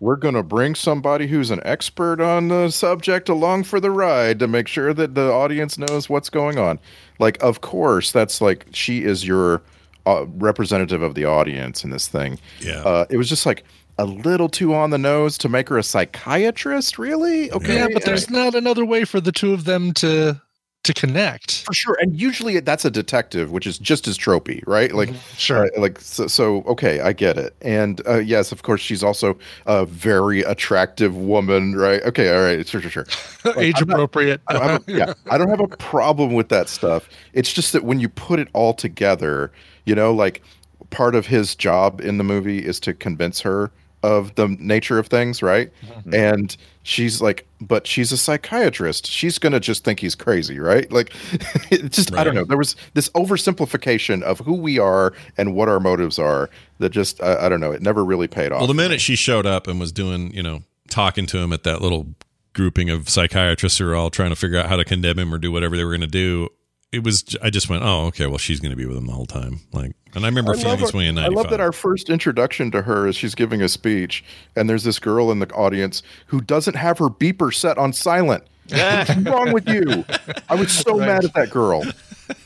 We're 0.00 0.16
going 0.16 0.34
to 0.34 0.42
bring 0.42 0.74
somebody 0.74 1.28
who's 1.28 1.52
an 1.52 1.60
expert 1.64 2.20
on 2.20 2.48
the 2.48 2.70
subject 2.70 3.28
along 3.28 3.64
for 3.64 3.78
the 3.78 3.92
ride 3.92 4.40
to 4.40 4.48
make 4.48 4.66
sure 4.66 4.92
that 4.92 5.14
the 5.14 5.30
audience 5.30 5.78
knows 5.78 6.08
what's 6.08 6.28
going 6.28 6.58
on. 6.58 6.80
Like, 7.20 7.40
of 7.40 7.60
course, 7.60 8.10
that's 8.10 8.40
like 8.40 8.66
she 8.72 9.04
is 9.04 9.24
your 9.24 9.62
uh, 10.04 10.26
representative 10.26 11.02
of 11.02 11.14
the 11.14 11.24
audience 11.24 11.84
in 11.84 11.90
this 11.90 12.08
thing. 12.08 12.40
Yeah. 12.60 12.80
Uh, 12.80 13.06
it 13.10 13.16
was 13.16 13.28
just 13.28 13.46
like 13.46 13.62
a 13.98 14.04
little 14.04 14.48
too 14.48 14.74
on 14.74 14.90
the 14.90 14.98
nose 14.98 15.36
to 15.38 15.48
make 15.48 15.68
her 15.68 15.78
a 15.78 15.82
psychiatrist. 15.82 16.98
Really? 16.98 17.50
Okay. 17.52 17.76
Yeah, 17.76 17.88
but 17.92 18.04
there's 18.04 18.30
not 18.30 18.54
another 18.54 18.84
way 18.84 19.04
for 19.04 19.20
the 19.20 19.32
two 19.32 19.52
of 19.52 19.64
them 19.64 19.92
to 19.94 20.40
to 20.84 20.92
connect. 20.92 21.62
for 21.64 21.72
sure 21.72 21.96
and 22.00 22.20
usually 22.20 22.58
that's 22.58 22.84
a 22.84 22.90
detective 22.90 23.52
which 23.52 23.68
is 23.68 23.78
just 23.78 24.08
as 24.08 24.18
tropey 24.18 24.64
right 24.66 24.92
like 24.96 25.10
Sure. 25.36 25.66
uh, 25.66 25.80
like 25.80 26.00
so, 26.00 26.26
so 26.26 26.62
okay 26.62 26.98
i 27.02 27.12
get 27.12 27.38
it 27.38 27.54
and 27.62 28.00
uh, 28.08 28.18
yes 28.18 28.50
of 28.50 28.64
course 28.64 28.80
she's 28.80 29.00
also 29.04 29.38
a 29.66 29.86
very 29.86 30.40
attractive 30.42 31.16
woman 31.16 31.76
right 31.76 32.02
okay 32.02 32.34
all 32.34 32.42
right 32.42 32.66
sure 32.66 32.80
sure 32.80 32.90
sure 32.90 33.06
Age 33.58 33.80
appropriate. 33.80 34.40
I 34.48 34.52
don't 34.54 34.62
have 34.64 34.88
a, 34.88 34.92
yeah 34.92 35.14
i 35.30 35.38
don't 35.38 35.50
have 35.50 35.60
a 35.60 35.68
problem 35.68 36.32
with 36.34 36.48
that 36.48 36.68
stuff 36.68 37.08
it's 37.32 37.52
just 37.52 37.72
that 37.74 37.84
when 37.84 38.00
you 38.00 38.08
put 38.08 38.40
it 38.40 38.48
all 38.52 38.74
together 38.74 39.52
you 39.86 39.94
know 39.94 40.12
like 40.12 40.42
part 40.90 41.14
of 41.14 41.28
his 41.28 41.54
job 41.54 42.00
in 42.00 42.18
the 42.18 42.24
movie 42.24 42.58
is 42.58 42.80
to 42.80 42.92
convince 42.92 43.40
her 43.42 43.70
of 44.02 44.34
the 44.34 44.48
nature 44.58 44.98
of 44.98 45.06
things, 45.06 45.42
right? 45.42 45.70
Mm-hmm. 45.86 46.14
And 46.14 46.56
she's 46.82 47.20
like, 47.20 47.46
but 47.60 47.86
she's 47.86 48.12
a 48.12 48.16
psychiatrist. 48.16 49.06
She's 49.06 49.38
gonna 49.38 49.60
just 49.60 49.84
think 49.84 50.00
he's 50.00 50.14
crazy, 50.14 50.58
right? 50.58 50.90
Like, 50.90 51.12
just 51.70 52.14
I 52.14 52.24
don't 52.24 52.34
know. 52.34 52.44
There 52.44 52.58
was 52.58 52.76
this 52.94 53.08
oversimplification 53.10 54.22
of 54.22 54.40
who 54.40 54.54
we 54.54 54.78
are 54.78 55.12
and 55.36 55.54
what 55.54 55.68
our 55.68 55.80
motives 55.80 56.18
are 56.18 56.50
that 56.78 56.90
just 56.90 57.22
I, 57.22 57.46
I 57.46 57.48
don't 57.48 57.60
know. 57.60 57.72
It 57.72 57.82
never 57.82 58.04
really 58.04 58.28
paid 58.28 58.52
off. 58.52 58.60
Well, 58.60 58.68
the 58.68 58.74
minute 58.74 59.00
she 59.00 59.16
showed 59.16 59.46
up 59.46 59.66
and 59.66 59.78
was 59.78 59.92
doing, 59.92 60.32
you 60.34 60.42
know, 60.42 60.62
talking 60.88 61.26
to 61.26 61.38
him 61.38 61.52
at 61.52 61.62
that 61.62 61.80
little 61.80 62.06
grouping 62.52 62.90
of 62.90 63.08
psychiatrists 63.08 63.78
who 63.78 63.88
are 63.88 63.94
all 63.94 64.10
trying 64.10 64.30
to 64.30 64.36
figure 64.36 64.58
out 64.58 64.66
how 64.66 64.76
to 64.76 64.84
condemn 64.84 65.18
him 65.18 65.32
or 65.32 65.38
do 65.38 65.50
whatever 65.50 65.76
they 65.76 65.84
were 65.84 65.90
going 65.90 66.02
to 66.02 66.06
do, 66.06 66.48
it 66.92 67.02
was. 67.04 67.36
I 67.42 67.50
just 67.50 67.68
went, 67.68 67.82
oh, 67.84 68.06
okay. 68.06 68.26
Well, 68.26 68.38
she's 68.38 68.60
going 68.60 68.70
to 68.70 68.76
be 68.76 68.86
with 68.86 68.96
him 68.96 69.06
the 69.06 69.12
whole 69.12 69.26
time. 69.26 69.60
Like, 69.72 69.92
and 70.14 70.24
I 70.24 70.28
remember 70.28 70.52
I 70.52 70.56
feeling 70.56 70.68
love, 70.70 70.80
this 70.80 70.92
way 70.94 71.06
in 71.06 71.18
I 71.18 71.28
love 71.28 71.50
that 71.50 71.60
our 71.60 71.72
first 71.72 72.10
introduction 72.10 72.70
to 72.72 72.82
her 72.82 73.06
is 73.08 73.16
she's 73.16 73.34
giving 73.34 73.62
a 73.62 73.68
speech, 73.68 74.22
and 74.56 74.68
there's 74.68 74.84
this 74.84 74.98
girl 74.98 75.30
in 75.32 75.38
the 75.38 75.50
audience 75.52 76.02
who 76.26 76.40
doesn't 76.40 76.76
have 76.76 76.98
her 76.98 77.08
beeper 77.08 77.52
set 77.54 77.78
on 77.78 77.92
silent. 77.92 78.44
What's 78.68 79.16
wrong 79.16 79.52
with 79.52 79.68
you? 79.68 80.04
I 80.48 80.54
was 80.54 80.70
so 80.70 80.96
mad 80.96 81.24
at 81.24 81.34
that 81.34 81.50
girl. 81.50 81.82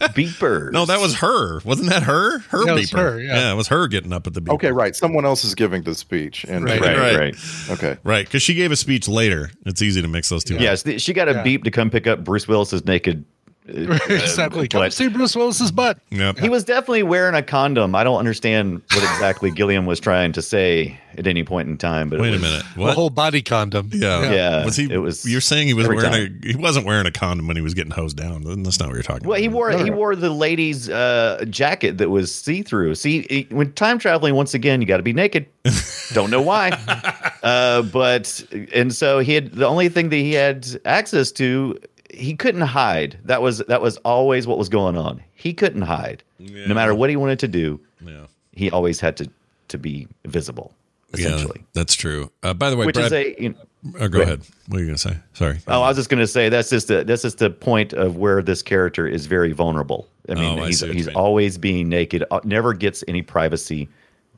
Beepers. 0.00 0.72
no, 0.72 0.84
that 0.86 1.00
was 1.00 1.14
her. 1.16 1.60
Wasn't 1.64 1.88
that 1.90 2.02
her? 2.04 2.38
Her 2.40 2.64
That 2.64 2.76
beeper. 2.78 2.98
her, 2.98 3.20
yeah. 3.20 3.52
it 3.52 3.54
was 3.54 3.68
her 3.68 3.86
getting 3.86 4.12
up 4.12 4.26
at 4.26 4.34
the 4.34 4.40
beeper. 4.42 4.54
Okay, 4.54 4.72
right. 4.72 4.96
Someone 4.96 5.24
else 5.24 5.44
is 5.44 5.54
giving 5.54 5.82
the 5.82 5.94
speech, 5.94 6.44
and 6.44 6.64
Right. 6.64 6.80
right, 6.80 6.98
right. 6.98 7.16
right. 7.16 7.36
okay, 7.70 7.96
Right, 8.02 8.26
because 8.26 8.42
she 8.42 8.54
gave 8.54 8.72
a 8.72 8.76
speech 8.76 9.08
later. 9.08 9.50
It's 9.64 9.82
easy 9.82 10.02
to 10.02 10.08
mix 10.08 10.28
those 10.28 10.42
two. 10.44 10.56
up. 10.56 10.60
Yes, 10.60 10.82
th- 10.82 11.00
she 11.00 11.12
got 11.12 11.28
a 11.28 11.32
Yeah. 11.34 11.42
beep 11.42 11.64
to 11.64 11.70
come 11.70 11.90
pick 11.90 12.06
up 12.06 12.24
Bruce 12.24 12.48
Willis's 12.48 12.84
naked. 12.84 13.24
Uh, 13.68 13.98
exactly. 14.08 14.68
Come 14.68 14.80
but- 14.82 14.92
see 14.92 15.08
Bruce 15.08 15.34
Willis's 15.36 15.70
butt. 15.72 15.98
Yep. 16.10 16.38
He 16.38 16.48
was 16.48 16.64
definitely 16.64 17.02
wearing 17.02 17.34
a 17.34 17.42
condom. 17.42 17.94
I 17.94 18.04
don't 18.04 18.18
understand 18.18 18.82
what 18.92 19.02
exactly 19.02 19.50
Gilliam 19.50 19.86
was 19.86 20.00
trying 20.00 20.32
to 20.32 20.42
say 20.42 20.98
at 21.18 21.26
any 21.26 21.42
point 21.44 21.68
in 21.68 21.78
time. 21.78 22.08
But 22.10 22.18
it 22.18 22.22
Wait 22.22 22.28
a 22.28 22.32
was- 22.32 22.42
minute. 22.42 22.62
A 22.76 22.80
What? 22.80 22.94
whole 22.94 23.10
body 23.10 23.42
condom. 23.42 23.90
yeah. 23.92 24.30
Yeah, 24.30 24.64
Was 24.64 24.76
he? 24.76 24.92
it 24.92 24.98
was 24.98 25.24
You're 25.30 25.40
saying 25.40 25.66
he 25.66 25.74
was 25.74 25.86
every 25.86 25.96
wearing 25.96 26.38
a? 26.44 26.46
He 26.48 26.56
wasn't 26.56 26.86
wearing 26.86 27.06
a 27.06 27.10
condom 27.10 27.46
when 27.48 27.56
he 27.56 27.62
was 27.62 27.74
getting 27.74 27.90
hosed 27.92 28.16
down. 28.16 28.42
That's 28.62 28.78
not 28.78 28.88
what 28.88 28.94
you're 28.94 29.02
talking 29.02 29.26
Well, 29.28 29.36
about. 29.36 29.42
he 29.42 29.48
wore 29.48 29.70
he 29.72 29.90
wore 29.90 30.14
the 30.16 30.30
lady's 30.30 30.88
uh, 30.88 31.44
jacket 31.50 31.98
that 31.98 32.10
was 32.10 32.34
see 32.34 32.62
through. 32.62 32.94
See, 32.96 33.26
he- 33.28 33.46
when 33.54 33.72
time 33.72 33.98
traveling, 33.98 34.34
once 34.34 34.54
again, 34.54 34.80
you 34.80 34.86
got 34.86 34.98
to 34.98 35.02
be 35.02 35.12
naked. 35.12 35.46
Don't 36.12 36.30
know 36.30 36.42
why, 36.42 36.70
uh, 37.42 37.82
but 37.82 38.44
and 38.74 38.94
so 38.94 39.18
he 39.18 39.34
had 39.34 39.52
the 39.52 39.66
only 39.66 39.88
thing 39.88 40.08
that 40.10 40.16
he 40.16 40.32
had 40.32 40.66
access 40.84 41.32
to. 41.32 41.78
He 42.16 42.34
couldn't 42.34 42.62
hide. 42.62 43.18
That 43.24 43.42
was 43.42 43.58
that 43.58 43.82
was 43.82 43.96
always 43.98 44.46
what 44.46 44.58
was 44.58 44.68
going 44.68 44.96
on. 44.96 45.22
He 45.34 45.52
couldn't 45.52 45.82
hide, 45.82 46.22
no 46.38 46.74
matter 46.74 46.94
what 46.94 47.10
he 47.10 47.16
wanted 47.16 47.38
to 47.40 47.48
do. 47.48 47.80
Yeah. 48.00 48.26
He 48.52 48.70
always 48.70 49.00
had 49.00 49.16
to 49.18 49.30
to 49.68 49.78
be 49.78 50.08
visible, 50.24 50.72
essentially. 51.12 51.58
Yeah, 51.60 51.66
that's 51.74 51.94
true. 51.94 52.30
Uh, 52.42 52.54
by 52.54 52.70
the 52.70 52.76
way, 52.76 52.86
Which 52.86 52.94
Brad, 52.94 53.06
is 53.06 53.12
a 53.12 53.42
you 53.42 53.48
know, 53.50 53.56
oh, 54.00 54.08
go 54.08 54.22
ahead. 54.22 54.42
What 54.68 54.78
are 54.78 54.80
you 54.80 54.86
going 54.86 54.96
to 54.96 55.02
say? 55.02 55.16
Sorry. 55.34 55.58
Oh, 55.68 55.82
I 55.82 55.88
was 55.88 55.96
just 55.96 56.08
going 56.08 56.20
to 56.20 56.26
say 56.26 56.48
that's 56.48 56.70
just 56.70 56.88
the 56.88 57.04
this 57.04 57.24
is 57.24 57.34
the 57.34 57.50
point 57.50 57.92
of 57.92 58.16
where 58.16 58.42
this 58.42 58.62
character 58.62 59.06
is 59.06 59.26
very 59.26 59.52
vulnerable. 59.52 60.08
I 60.28 60.34
mean, 60.34 60.58
Oh, 60.58 60.64
he's 60.64 60.82
you 60.82 60.92
he's 60.92 61.08
always 61.08 61.58
being 61.58 61.88
naked, 61.88 62.24
uh, 62.30 62.40
never 62.44 62.72
gets 62.72 63.04
any 63.06 63.22
privacy 63.22 63.88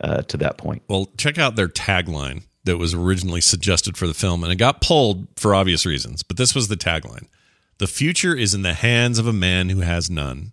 uh, 0.00 0.22
to 0.22 0.36
that 0.38 0.58
point. 0.58 0.82
Well, 0.88 1.08
check 1.16 1.38
out 1.38 1.56
their 1.56 1.68
tagline 1.68 2.42
that 2.64 2.76
was 2.76 2.92
originally 2.92 3.40
suggested 3.40 3.96
for 3.96 4.06
the 4.06 4.14
film, 4.14 4.42
and 4.42 4.52
it 4.52 4.56
got 4.56 4.80
pulled 4.80 5.26
for 5.36 5.54
obvious 5.54 5.86
reasons. 5.86 6.22
But 6.22 6.36
this 6.36 6.54
was 6.54 6.68
the 6.68 6.76
tagline: 6.76 7.26
"The 7.78 7.86
future 7.86 8.34
is 8.34 8.54
in 8.54 8.62
the 8.62 8.74
hands 8.74 9.18
of 9.18 9.26
a 9.26 9.32
man 9.32 9.68
who 9.70 9.80
has 9.80 10.08
none." 10.10 10.52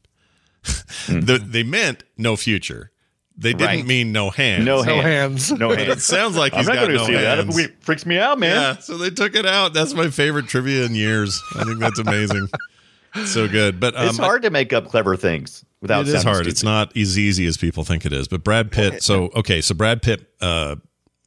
the, 1.08 1.38
they 1.46 1.64
meant 1.64 2.04
no 2.18 2.36
future. 2.36 2.92
They 3.38 3.52
didn't 3.52 3.68
Right. 3.68 3.86
mean 3.86 4.12
no 4.14 4.30
hands. 4.30 4.64
No 4.66 4.82
No 4.82 5.02
hands. 5.02 5.52
No 5.52 5.70
hands. 5.76 5.90
It 5.90 6.02
sounds 6.02 6.38
like 6.38 6.54
I'm 6.54 6.60
he's 6.60 6.68
not 6.68 6.76
got 6.76 6.82
going 6.88 6.92
to 6.92 6.98
no 6.98 7.06
see 7.06 7.14
that. 7.14 7.38
hands. 7.40 7.58
It 7.58 7.76
freaks 7.84 8.06
me 8.06 8.18
out, 8.18 8.40
man. 8.40 8.56
Yeah, 8.56 8.78
so 8.80 8.98
they 8.98 9.10
took 9.10 9.36
it 9.36 9.46
out. 9.46 9.74
That's 9.74 9.94
my 9.94 10.10
favorite 10.10 10.48
trivia 10.48 10.86
in 10.86 10.96
years. 10.96 11.40
I 11.56 11.66
think 11.66 11.80
that's 11.80 12.00
amazing. 12.00 12.48
so 13.26 13.48
good, 13.48 13.80
but 13.80 13.96
um, 13.96 14.08
it's 14.08 14.18
hard 14.18 14.42
to 14.44 14.50
make 14.50 14.72
up 14.74 14.88
clever 14.90 15.16
things 15.18 15.66
without. 15.82 16.08
it 16.08 16.16
is 16.16 16.24
hard. 16.24 16.38
stupid. 16.38 16.52
It's 16.52 16.64
not 16.64 16.96
as 16.98 17.20
easy 17.20 17.46
as 17.46 17.58
people 17.58 17.84
think 17.84 18.06
it 18.06 18.14
is. 18.14 18.28
But 18.30 18.44
Brad 18.44 18.72
Pitt. 18.72 19.04
So 19.04 19.30
okay, 19.36 19.62
so 19.62 19.76
Brad 19.76 20.02
Pitt. 20.02 20.28
Uh, 20.42 20.78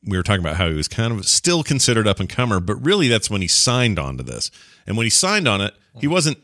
we 0.05 0.17
were 0.17 0.23
talking 0.23 0.41
about 0.41 0.57
how 0.57 0.69
he 0.69 0.75
was 0.75 0.89
kind 0.89 1.13
of 1.13 1.27
still 1.29 1.63
considered 1.63 2.07
up 2.09 2.21
and 2.21 2.29
comer, 2.29 2.61
but 2.61 2.77
really 2.77 3.09
that's 3.09 3.29
when 3.29 3.43
he 3.43 3.49
signed 3.49 3.99
on 3.99 4.17
to 4.17 4.23
this. 4.23 4.51
And 4.87 4.97
when 4.97 5.05
he 5.05 5.11
signed 5.11 5.47
on 5.49 5.61
it, 5.61 5.75
he 6.01 6.07
wasn't. 6.07 6.39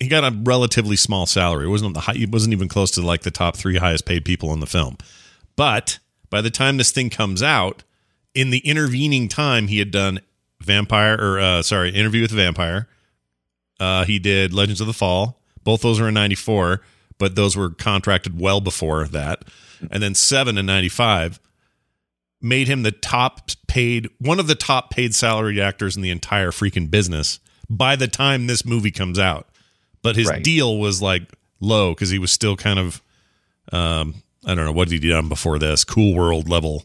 He 0.00 0.08
got 0.08 0.24
a 0.24 0.36
relatively 0.42 0.96
small 0.96 1.26
salary. 1.26 1.66
It 1.66 1.70
wasn't 1.70 1.94
the 1.94 2.00
high. 2.00 2.14
He 2.14 2.26
wasn't 2.26 2.52
even 2.52 2.68
close 2.68 2.90
to 2.92 3.02
like 3.02 3.22
the 3.22 3.30
top 3.30 3.56
three 3.56 3.76
highest 3.76 4.04
paid 4.04 4.24
people 4.24 4.52
in 4.52 4.60
the 4.60 4.66
film. 4.66 4.96
But 5.56 5.98
by 6.30 6.40
the 6.40 6.50
time 6.50 6.76
this 6.76 6.90
thing 6.90 7.10
comes 7.10 7.42
out, 7.42 7.84
in 8.34 8.50
the 8.50 8.58
intervening 8.58 9.28
time, 9.28 9.68
he 9.68 9.78
had 9.78 9.90
done 9.90 10.20
Vampire 10.60 11.16
or 11.20 11.38
uh, 11.38 11.62
sorry, 11.62 11.90
Interview 11.90 12.22
with 12.22 12.30
the 12.30 12.36
Vampire. 12.36 12.88
Uh, 13.78 14.04
he 14.04 14.18
did 14.18 14.52
Legends 14.52 14.80
of 14.80 14.86
the 14.86 14.92
Fall. 14.92 15.40
Both 15.62 15.82
those 15.82 16.00
were 16.00 16.08
in 16.08 16.14
'94, 16.14 16.80
but 17.18 17.36
those 17.36 17.56
were 17.56 17.70
contracted 17.70 18.40
well 18.40 18.60
before 18.60 19.06
that. 19.06 19.44
And 19.90 20.02
then 20.02 20.14
Seven 20.14 20.58
in 20.58 20.66
'95 20.66 21.38
made 22.40 22.68
him 22.68 22.82
the 22.82 22.92
top 22.92 23.50
paid, 23.66 24.08
one 24.18 24.38
of 24.38 24.46
the 24.46 24.54
top 24.54 24.90
paid 24.90 25.14
salaried 25.14 25.58
actors 25.58 25.96
in 25.96 26.02
the 26.02 26.10
entire 26.10 26.50
freaking 26.50 26.90
business 26.90 27.40
by 27.70 27.96
the 27.96 28.08
time 28.08 28.46
this 28.46 28.64
movie 28.64 28.90
comes 28.90 29.18
out. 29.18 29.46
But 30.02 30.16
his 30.16 30.28
Right. 30.28 30.42
deal 30.42 30.78
was 30.78 31.02
like 31.02 31.22
low 31.60 31.92
because 31.94 32.10
he 32.10 32.18
was 32.18 32.30
still 32.32 32.56
kind 32.56 32.78
of, 32.78 33.02
um, 33.72 34.14
I 34.46 34.54
don't 34.54 34.64
know 34.64 34.72
what 34.72 34.88
did 34.88 35.02
he 35.02 35.08
done 35.10 35.28
before 35.28 35.58
this 35.58 35.84
Cool 35.84 36.14
World 36.14 36.48
level 36.48 36.84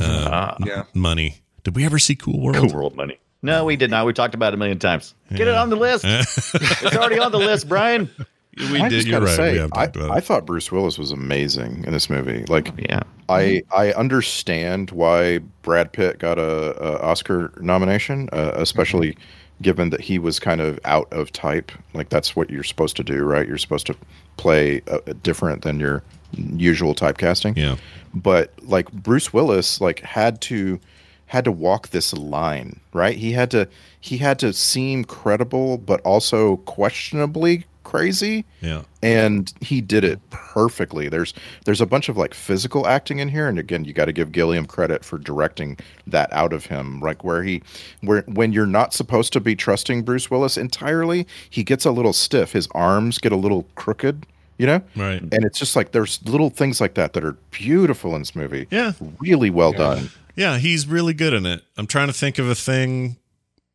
uh, 0.00 0.28
Ah, 0.30 0.56
Yeah. 0.64 0.84
money. 0.94 1.38
Did 1.64 1.74
we 1.76 1.84
ever 1.84 1.98
see 1.98 2.14
Cool 2.14 2.40
World? 2.40 2.56
cool 2.56 2.68
world 2.74 2.96
money. 2.96 3.18
No, 3.42 3.64
we 3.64 3.76
did 3.76 3.90
not. 3.90 4.06
We 4.06 4.12
talked 4.12 4.34
about 4.34 4.52
it 4.52 4.54
a 4.54 4.56
million 4.56 4.78
times. 4.78 5.14
Get 5.34 5.46
it 5.48 5.54
on 5.54 5.68
the 5.70 5.76
list. 5.76 6.04
it's 6.06 6.96
already 6.96 7.18
on 7.18 7.32
the 7.32 7.38
list, 7.38 7.68
Brian. 7.68 8.08
we 8.56 8.80
I 8.80 8.88
did. 8.88 8.96
just 8.96 9.06
You're 9.08 9.20
right. 9.20 9.36
say, 9.36 9.52
we 9.52 9.58
have 9.58 9.72
I, 9.74 9.84
talked 9.86 9.96
about 9.96 10.10
I 10.12 10.20
thought 10.20 10.46
Bruce 10.46 10.70
Willis 10.72 10.96
was 10.98 11.10
amazing 11.12 11.84
in 11.86 11.92
this 11.92 12.08
movie. 12.08 12.44
Like, 12.48 12.72
Yeah. 12.78 13.02
I 13.28 13.62
I 13.76 13.92
understand 13.92 14.90
why 14.92 15.38
Brad 15.62 15.92
Pitt 15.92 16.18
got 16.20 16.38
a, 16.38 16.80
a 16.82 17.00
Oscar 17.02 17.52
nomination, 17.60 18.28
uh, 18.32 18.52
especially 18.54 19.16
given 19.62 19.90
that 19.90 20.00
he 20.00 20.18
was 20.18 20.38
kind 20.38 20.60
of 20.60 20.78
out 20.84 21.10
of 21.12 21.32
type. 21.32 21.72
Like 21.94 22.08
that's 22.08 22.36
what 22.36 22.50
you're 22.50 22.64
supposed 22.64 22.96
to 22.96 23.04
do, 23.04 23.24
right? 23.24 23.46
You're 23.46 23.58
supposed 23.58 23.86
to 23.86 23.96
play 24.36 24.82
uh, 24.88 24.98
different 25.22 25.62
than 25.62 25.80
your 25.80 26.02
usual 26.32 26.94
typecasting. 26.94 27.56
Yeah. 27.56 27.76
But 28.14 28.52
like 28.62 28.90
Bruce 28.92 29.32
Willis, 29.32 29.80
like 29.80 30.00
had 30.00 30.40
to 30.42 30.80
had 31.26 31.44
to 31.44 31.52
walk 31.52 31.88
this 31.88 32.12
line, 32.12 32.80
right? 32.92 33.16
He 33.16 33.32
had 33.32 33.50
to 33.52 33.68
he 34.00 34.18
had 34.18 34.38
to 34.40 34.52
seem 34.52 35.04
credible, 35.04 35.78
but 35.78 36.00
also 36.02 36.58
questionably 36.58 37.64
crazy 37.86 38.44
Yeah. 38.60 38.82
and 39.00 39.52
he 39.60 39.80
did 39.80 40.02
it 40.02 40.18
perfectly 40.30 41.08
there's 41.08 41.32
there's 41.64 41.80
a 41.80 41.86
bunch 41.86 42.08
of 42.08 42.16
like 42.16 42.34
physical 42.34 42.86
acting 42.86 43.20
in 43.20 43.28
here 43.28 43.48
and 43.48 43.58
again 43.60 43.84
you 43.84 43.92
got 43.92 44.06
to 44.06 44.12
give 44.12 44.32
gilliam 44.32 44.66
credit 44.66 45.04
for 45.04 45.18
directing 45.18 45.78
that 46.06 46.32
out 46.32 46.52
of 46.52 46.66
him 46.66 46.98
like 47.00 47.22
where 47.22 47.42
he 47.44 47.62
where 48.02 48.22
when 48.26 48.52
you're 48.52 48.66
not 48.66 48.92
supposed 48.92 49.32
to 49.32 49.40
be 49.40 49.54
trusting 49.54 50.02
bruce 50.02 50.28
willis 50.30 50.56
entirely 50.56 51.26
he 51.48 51.62
gets 51.62 51.84
a 51.86 51.90
little 51.92 52.12
stiff 52.12 52.52
his 52.52 52.66
arms 52.74 53.18
get 53.18 53.30
a 53.30 53.36
little 53.36 53.62
crooked 53.76 54.26
you 54.58 54.66
know 54.66 54.82
Right. 54.96 55.20
and 55.22 55.44
it's 55.44 55.58
just 55.58 55.76
like 55.76 55.92
there's 55.92 56.20
little 56.24 56.50
things 56.50 56.80
like 56.80 56.94
that 56.94 57.12
that 57.12 57.22
are 57.24 57.36
beautiful 57.52 58.14
in 58.16 58.20
this 58.22 58.34
movie 58.34 58.66
Yeah. 58.70 58.92
really 59.20 59.50
well 59.50 59.72
done 59.72 60.10
Yeah, 60.34 60.58
he's 60.58 60.86
really 60.86 61.14
good 61.14 61.32
in 61.32 61.46
it. 61.46 61.62
I'm 61.78 61.86
trying 61.86 62.08
to 62.08 62.12
think 62.12 62.38
of 62.38 62.48
a 62.50 62.54
thing 62.56 63.16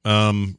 um 0.06 0.58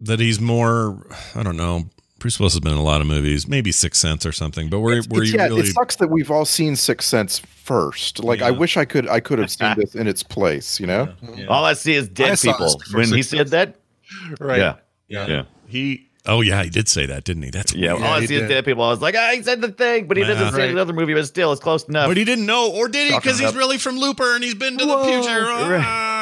that 0.00 0.20
he's 0.20 0.38
more 0.40 1.06
I 1.34 1.42
don't 1.42 1.56
know. 1.56 1.86
Bruce 2.18 2.40
Willis 2.40 2.54
has 2.54 2.60
been 2.60 2.72
in 2.72 2.78
a 2.78 2.82
lot 2.82 3.00
of 3.00 3.06
movies, 3.06 3.46
maybe 3.46 3.70
Sixth 3.72 4.00
Sense 4.00 4.24
or 4.24 4.32
something, 4.32 4.68
but 4.70 4.80
where 4.80 5.02
where 5.02 5.22
It's- 5.22 5.32
you 5.32 5.38
yeah, 5.38 5.44
really 5.46 5.60
it 5.62 5.72
sucks 5.74 5.96
that 5.96 6.08
we've 6.08 6.30
all 6.30 6.44
seen 6.46 6.74
Sixth 6.76 7.06
Sense 7.08 7.38
first. 7.38 8.24
Like, 8.24 8.40
I 8.42 8.50
wish 8.50 8.76
I 8.76 8.84
could, 8.86 9.06
I 9.08 9.20
could 9.20 9.38
have 9.38 9.50
seen 9.50 9.74
this 9.78 9.94
in 9.94 10.06
its 10.06 10.22
place. 10.22 10.80
You 10.80 10.86
know, 10.86 11.12
All 11.48 11.64
I 11.64 11.74
see 11.74 11.94
is 11.94 12.08
dead 12.08 12.38
saw 12.38 12.52
people. 12.52 12.80
When 12.92 13.12
he 13.12 13.22
said 13.22 13.48
that, 13.48 13.76
Right. 14.40 14.58
yeah, 14.58 14.74
Yeah. 15.08 15.26
yeah, 15.26 15.42
he 15.66 16.02
Oh 16.28 16.40
yeah, 16.40 16.60
he 16.64 16.70
did 16.70 16.88
say 16.88 17.06
that, 17.06 17.22
didn't 17.22 17.44
he? 17.44 17.50
That's 17.50 17.72
yeah. 17.72 17.92
weird. 17.92 18.04
All 18.04 18.12
I 18.14 18.20
he 18.22 18.26
see 18.26 18.34
is 18.34 18.48
dead 18.48 18.64
people. 18.64 18.82
I 18.82 18.88
was 18.90 19.00
like, 19.00 19.14
ah, 19.16 19.30
he 19.32 19.42
said 19.44 19.60
the 19.60 19.68
thing, 19.70 20.08
but 20.08 20.16
he 20.16 20.24
doesn't 20.24 20.42
Yeah. 20.42 20.50
say 20.50 20.74
Right. 20.74 20.84
the 20.84 20.92
movie. 20.92 21.14
But 21.14 21.24
still, 21.26 21.52
it's 21.52 21.60
close 21.60 21.84
enough. 21.84 22.08
But 22.08 22.16
he 22.16 22.24
didn't 22.24 22.46
know, 22.46 22.68
or 22.72 22.88
did 22.88 23.12
he? 23.12 23.16
Because 23.16 23.38
he's 23.38 23.50
about- 23.50 23.58
really 23.58 23.78
from 23.78 23.96
Looper 23.96 24.34
and 24.34 24.42
he's 24.42 24.54
been 24.54 24.76
to 24.76 24.84
the 24.84 24.92
Whoa. 24.92 25.04
future. 25.04 25.46
Ah. 25.48 26.15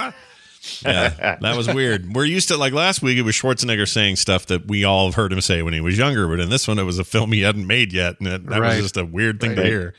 Yeah, 0.85 1.37
that 1.41 1.57
was 1.57 1.73
weird. 1.73 2.15
We're 2.15 2.25
used 2.25 2.49
to 2.49 2.57
like 2.57 2.73
last 2.73 3.03
week. 3.03 3.19
It 3.19 3.23
was 3.23 3.35
Schwarzenegger 3.35 3.89
saying 3.89 4.17
stuff 4.17 4.47
that 4.47 4.67
we 4.67 4.85
all 4.85 5.07
have 5.07 5.15
heard 5.15 5.33
him 5.33 5.41
say 5.41 5.63
when 5.63 5.73
he 5.75 5.81
was 5.81 5.99
younger, 5.99 6.27
but 6.29 6.41
in 6.41 6.51
this 6.51 6.67
one, 6.69 6.79
it 6.79 6.85
was 6.85 6.99
a 6.99 7.05
film 7.05 7.33
he 7.33 7.41
hadn't 7.43 7.67
made 7.67 7.93
yet, 7.93 8.17
and 8.19 8.27
that, 8.27 8.47
that 8.47 8.61
Right. 8.61 8.77
was 8.77 8.85
just 8.85 8.97
a 8.97 9.05
weird 9.05 9.41
thing 9.41 9.57
to 9.57 9.63
hear. 9.63 9.95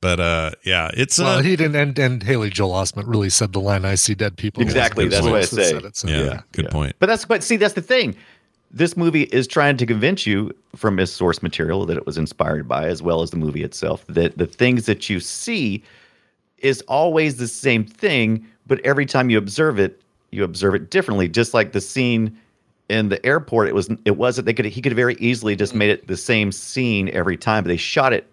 But 0.00 0.20
uh, 0.20 0.50
yeah, 0.64 0.90
it's 0.94 1.18
Well, 1.18 1.38
uh, 1.38 1.42
he 1.42 1.56
didn't, 1.56 1.74
and, 1.76 1.98
and 1.98 2.22
Haley 2.22 2.50
Joel 2.50 2.72
Osment 2.72 3.04
really 3.06 3.30
said 3.30 3.52
the 3.52 3.60
line, 3.60 3.84
"I 3.84 3.94
see 3.94 4.14
dead 4.14 4.36
people." 4.36 4.62
Exactly, 4.62 5.08
that's 5.08 5.24
what 5.26 5.34
I 5.36 5.40
say. 5.42 5.70
said 5.72 5.84
it, 5.84 5.96
so, 5.96 6.08
yeah, 6.08 6.16
yeah. 6.24 6.40
good 6.52 6.66
Yeah. 6.66 6.70
point. 6.70 6.96
But 6.98 7.06
that's 7.06 7.24
but 7.24 7.42
see 7.42 7.56
that's 7.56 7.74
the 7.74 7.82
thing. 7.82 8.14
This 8.70 8.96
movie 8.96 9.22
is 9.22 9.46
trying 9.46 9.76
to 9.78 9.86
convince 9.86 10.26
you 10.26 10.52
from 10.74 10.98
its 10.98 11.10
source 11.12 11.42
material 11.42 11.86
that 11.86 11.96
it 11.96 12.04
was 12.04 12.18
inspired 12.18 12.68
by, 12.68 12.86
as 12.88 13.00
well 13.02 13.22
as 13.22 13.30
the 13.30 13.36
movie 13.38 13.62
itself, 13.62 14.04
that 14.08 14.36
the 14.36 14.46
things 14.46 14.84
that 14.86 15.08
you 15.08 15.18
see 15.18 15.82
is 16.58 16.82
always 16.82 17.36
the 17.36 17.48
same 17.48 17.84
thing, 17.84 18.44
but 18.66 18.80
every 18.84 19.06
time 19.06 19.30
you 19.30 19.38
observe 19.38 19.78
it, 19.78 20.00
you 20.30 20.44
observe 20.44 20.74
it 20.74 20.90
differently. 20.90 21.28
Just 21.28 21.54
like 21.54 21.72
the 21.72 21.80
scene 21.80 22.36
in 22.88 23.08
the 23.08 23.24
airport, 23.26 23.68
it 23.68 23.74
was 23.74 23.88
it 24.04 24.16
wasn't 24.16 24.46
they 24.46 24.54
could 24.54 24.64
he 24.66 24.80
could 24.80 24.92
have 24.92 24.96
very 24.96 25.14
easily 25.18 25.56
just 25.56 25.74
made 25.74 25.90
it 25.90 26.06
the 26.06 26.16
same 26.16 26.52
scene 26.52 27.08
every 27.10 27.36
time, 27.36 27.64
but 27.64 27.68
they 27.68 27.76
shot 27.76 28.12
it 28.12 28.26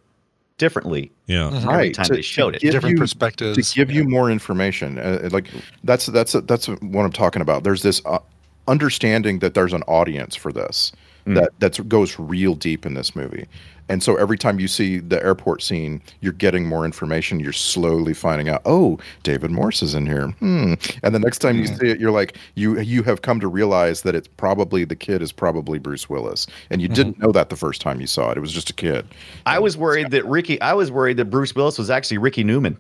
differently 0.59 1.11
Yeah. 1.27 1.47
every 1.47 1.67
Right, 1.67 1.93
time 1.95 2.05
to- 2.05 2.13
they 2.13 2.21
showed 2.21 2.55
it. 2.55 2.61
Different 2.61 2.93
you- 2.95 2.99
perspectives. 3.01 3.71
to 3.71 3.75
give 3.75 3.89
you 3.91 4.03
more 4.03 4.29
information. 4.29 4.99
Uh, 4.99 5.29
like 5.31 5.47
that's 5.84 6.05
that's 6.07 6.34
that's 6.34 6.67
what 6.67 7.03
I'm 7.05 7.11
talking 7.11 7.41
about. 7.41 7.63
There's 7.63 7.81
this 7.81 8.01
uh, 8.05 8.19
understanding 8.67 9.39
that 9.39 9.53
there's 9.55 9.73
an 9.73 9.84
audience 9.84 10.36
for 10.36 10.51
this 10.51 10.91
that 11.25 11.49
that 11.59 11.88
goes 11.88 12.19
real 12.19 12.53
deep 12.53 12.86
in 12.86 12.95
this 12.95 13.15
movie. 13.15 13.45
And 13.89 14.01
so 14.01 14.15
every 14.15 14.38
time 14.38 14.59
you 14.59 14.67
see 14.67 14.99
the 14.99 15.23
airport 15.23 15.61
scene, 15.61 16.01
you're 16.21 16.34
getting 16.34 16.65
more 16.65 16.86
information. 16.86 17.39
You're 17.39 17.53
slowly 17.53 18.13
finding 18.13 18.49
out, 18.49 18.61
oh, 18.65 18.99
David 19.23 19.51
Morse 19.51 19.81
is 19.81 19.93
in 19.93 20.05
here. 20.05 20.29
Hmm. 20.39 20.75
And 21.03 21.13
the 21.13 21.19
next 21.19 21.39
time 21.39 21.57
you 21.57 21.67
see 21.67 21.89
it, 21.89 21.99
you're 21.99 22.11
like, 22.11 22.38
you 22.55 22.79
you 22.79 23.03
have 23.03 23.21
come 23.21 23.39
to 23.39 23.47
realize 23.47 24.01
that 24.03 24.15
it's 24.15 24.27
probably 24.27 24.84
the 24.84 24.95
kid 24.95 25.21
is 25.21 25.31
probably 25.31 25.79
Bruce 25.79 26.09
Willis, 26.09 26.47
and 26.69 26.81
you 26.81 26.88
didn't 26.88 27.19
know 27.19 27.31
that 27.31 27.49
the 27.49 27.55
first 27.55 27.81
time 27.81 27.99
you 27.99 28.07
saw 28.07 28.31
it. 28.31 28.38
It 28.38 28.41
was 28.41 28.51
just 28.51 28.69
a 28.69 28.73
kid. 28.73 29.05
I 29.45 29.59
was 29.59 29.77
worried 29.77 30.11
that 30.11 30.25
Ricky. 30.25 30.59
I 30.61 30.73
was 30.73 30.91
worried 30.91 31.17
that 31.17 31.25
Bruce 31.25 31.53
Willis 31.55 31.77
was 31.77 31.89
actually 31.89 32.17
Ricky 32.17 32.43
Newman 32.43 32.77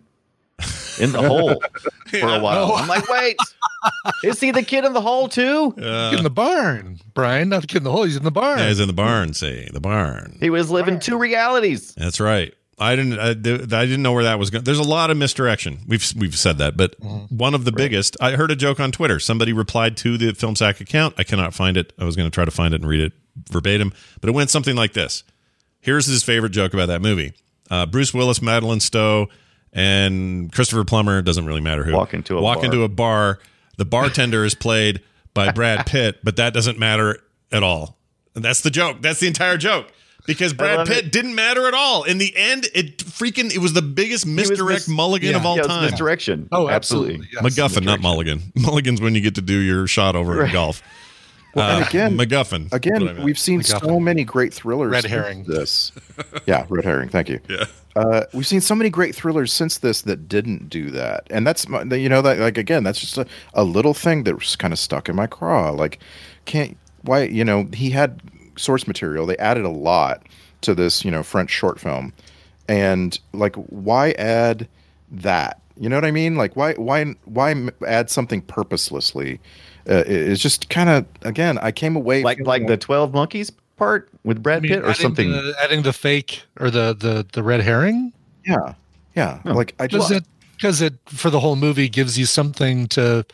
in 0.99 1.11
the 1.11 1.21
hole 1.27 1.61
for 2.07 2.17
a 2.29 2.39
while. 2.39 2.73
I'm 2.73 2.87
like, 2.87 3.07
wait, 3.09 3.37
is 4.23 4.39
he 4.39 4.51
the 4.51 4.63
kid 4.63 4.85
in 4.85 4.93
the 4.93 5.01
hole 5.01 5.27
too? 5.27 5.73
in 5.77 6.23
the 6.23 6.31
barn, 6.33 6.99
Brian. 7.13 7.49
Not 7.49 7.61
the 7.61 7.67
kid 7.67 7.77
in 7.77 7.83
the 7.83 7.91
hole. 7.91 8.03
He's 8.03 8.15
in 8.15 8.23
the 8.23 8.31
barn. 8.31 8.59
Yeah, 8.59 8.67
he's 8.69 8.79
in 8.79 8.87
the 8.87 8.93
barn. 8.93 9.33
See 9.33 9.67
the 9.71 9.81
barn. 9.81 10.37
He 10.39 10.49
was 10.49 10.69
living 10.71 10.99
two 10.99 11.17
realities. 11.17 11.93
That's 11.95 12.19
right. 12.19 12.53
I 12.79 12.95
didn't. 12.95 13.19
I, 13.19 13.29
I 13.29 13.85
didn't 13.85 14.01
know 14.01 14.13
where 14.13 14.23
that 14.23 14.39
was 14.39 14.49
going. 14.49 14.63
There's 14.63 14.79
a 14.79 14.83
lot 14.83 15.11
of 15.11 15.17
misdirection. 15.17 15.79
We've 15.87 16.05
we've 16.17 16.37
said 16.37 16.57
that, 16.57 16.75
but 16.75 16.95
one 17.29 17.53
of 17.53 17.65
the 17.65 17.71
biggest. 17.71 18.17
I 18.19 18.31
heard 18.31 18.49
a 18.51 18.55
joke 18.55 18.79
on 18.79 18.91
Twitter. 18.91 19.19
Somebody 19.19 19.53
replied 19.53 19.95
to 19.97 20.17
the 20.17 20.33
Film 20.33 20.55
Sack 20.55 20.81
account. 20.81 21.15
I 21.17 21.23
cannot 21.23 21.53
find 21.53 21.77
it. 21.77 21.93
I 21.99 22.03
was 22.03 22.15
going 22.15 22.29
to 22.29 22.33
try 22.33 22.45
to 22.45 22.51
find 22.51 22.73
it 22.73 22.81
and 22.81 22.89
read 22.89 23.01
it 23.01 23.13
verbatim, 23.49 23.93
but 24.21 24.29
it 24.29 24.33
went 24.33 24.49
something 24.49 24.75
like 24.75 24.93
this. 24.93 25.23
Here's 25.81 26.07
his 26.07 26.23
favorite 26.23 26.51
joke 26.51 26.73
about 26.73 26.87
that 26.87 27.01
movie: 27.01 27.33
uh, 27.69 27.85
Bruce 27.85 28.11
Willis, 28.13 28.41
Madeleine 28.41 28.79
Stowe, 28.79 29.27
and 29.73 30.51
Christopher 30.51 30.85
Plummer. 30.85 31.21
Doesn't 31.21 31.45
really 31.45 31.61
matter 31.61 31.83
who. 31.83 31.93
Walk 31.93 32.13
into 32.13 32.37
a 32.37 32.41
walk 32.41 32.57
bar. 32.57 32.65
into 32.65 32.83
a 32.83 32.89
bar. 32.89 33.39
The 33.77 33.85
bartender 33.85 34.45
is 34.45 34.55
played 34.55 35.01
by 35.33 35.51
Brad 35.53 35.85
Pitt, 35.85 36.19
but 36.23 36.35
that 36.37 36.53
doesn't 36.53 36.79
matter 36.79 37.19
at 37.51 37.63
all. 37.63 37.97
And 38.35 38.43
that's 38.43 38.61
the 38.61 38.69
joke. 38.69 39.01
That's 39.01 39.19
the 39.19 39.27
entire 39.27 39.57
joke. 39.57 39.91
Because 40.25 40.53
Brad 40.53 40.87
Pitt 40.87 41.07
it. 41.07 41.11
didn't 41.11 41.35
matter 41.35 41.67
at 41.67 41.73
all. 41.73 42.03
In 42.03 42.17
the 42.17 42.33
end, 42.37 42.67
it 42.73 42.99
freaking 42.99 43.53
it 43.53 43.57
was 43.57 43.73
the 43.73 43.81
biggest 43.81 44.25
misdirect 44.25 44.87
mis- 44.87 44.87
mulligan 44.87 45.31
yeah. 45.31 45.35
of 45.37 45.45
all 45.45 45.57
yeah, 45.57 45.63
time. 45.63 45.83
misdirection. 45.83 46.47
oh, 46.53 46.69
absolutely. 46.69 47.15
absolutely. 47.15 47.27
yes. 47.33 47.75
MacGuffin, 47.75 47.83
not 47.83 47.99
mulligan. 47.99 48.39
Mulligan's 48.55 49.01
when 49.01 49.15
you 49.15 49.21
get 49.21 49.35
to 49.35 49.41
do 49.41 49.57
your 49.59 49.85
shot 49.85 50.15
over 50.15 50.45
in 50.45 50.51
golf. 50.53 50.81
Well, 51.55 51.69
and 51.75 51.83
Uh, 51.83 51.87
again, 51.89 52.17
MacGuffin. 52.17 52.69
That's 52.69 52.85
what 52.85 53.01
I 53.03 53.11
Again, 53.11 53.23
we've 53.23 53.37
seen 53.37 53.63
so 53.63 53.99
many 53.99 54.23
great 54.23 54.53
thrillers. 54.53 54.91
Red 54.91 55.03
herring. 55.05 55.43
This, 55.43 55.91
yeah, 56.45 56.65
red 56.69 56.85
herring. 56.85 57.09
Thank 57.09 57.27
you. 57.27 57.39
Yeah. 57.49 57.65
Uh, 57.95 58.23
we've 58.33 58.47
seen 58.47 58.61
so 58.61 58.73
many 58.73 58.89
great 58.89 59.13
thrillers 59.13 59.53
since 59.53 59.77
this 59.77 60.01
that 60.01 60.27
didn't 60.27 60.67
do 60.69 60.89
that, 60.89 61.27
and 61.29 61.45
that's 61.45 61.65
you 61.91 62.09
know 62.09 62.21
that 62.21 62.39
like 62.39 62.57
again, 62.57 62.83
that's 62.83 62.99
just 62.99 63.17
a, 63.17 63.25
a 63.53 63.63
little 63.63 63.93
thing 63.93 64.23
that 64.23 64.35
was 64.35 64.55
kind 64.55 64.73
of 64.73 64.79
stuck 64.79 65.07
in 65.09 65.15
my 65.15 65.27
craw. 65.27 65.69
Like, 65.69 65.99
can't 66.45 66.75
why 67.03 67.23
you 67.25 67.45
know 67.45 67.67
he 67.73 67.91
had 67.91 68.19
source 68.57 68.87
material. 68.87 69.25
They 69.25 69.37
added 69.37 69.63
a 69.65 69.69
lot 69.69 70.23
to 70.61 70.73
this 70.73 71.05
you 71.05 71.11
know 71.11 71.21
French 71.21 71.51
short 71.51 71.79
film, 71.79 72.13
and 72.67 73.19
like 73.33 73.55
why 73.55 74.11
add 74.13 74.67
that? 75.11 75.61
You 75.79 75.89
know 75.89 75.97
what 75.97 76.05
I 76.05 76.11
mean? 76.11 76.35
Like 76.35 76.55
why 76.55 76.73
why 76.73 77.13
why 77.25 77.69
add 77.85 78.09
something 78.09 78.41
purposelessly? 78.41 79.39
Uh, 79.87 79.95
it- 80.07 80.09
it's 80.31 80.41
just 80.41 80.69
kind 80.69 80.89
of 80.89 81.05
again, 81.21 81.57
I 81.59 81.71
came 81.71 81.95
away 81.95 82.23
Like 82.23 82.39
like 82.45 82.65
the 82.67 82.77
Twelve 82.77 83.13
Monkeys 83.13 83.51
part 83.83 84.09
with 84.23 84.37
I 84.37 84.41
Brad 84.41 84.61
mean, 84.63 84.71
Pitt 84.73 84.83
or 84.85 84.93
something. 84.93 85.31
The, 85.31 85.53
adding 85.61 85.81
the 85.83 85.93
fake 85.93 86.43
or 86.59 86.69
the 86.71 86.93
the 86.93 87.25
the 87.33 87.43
red 87.43 87.61
herring. 87.61 88.13
yeah 88.45 88.73
yeah 89.15 89.39
like 89.45 89.75
I 89.79 89.87
just 89.87 90.11
because 90.57 90.81
it 90.81 90.93
for 91.05 91.29
the 91.29 91.39
whole 91.39 91.55
movie 91.55 91.89
gives 91.89 92.17
you 92.17 92.25
something 92.25 92.87
to 92.89 93.25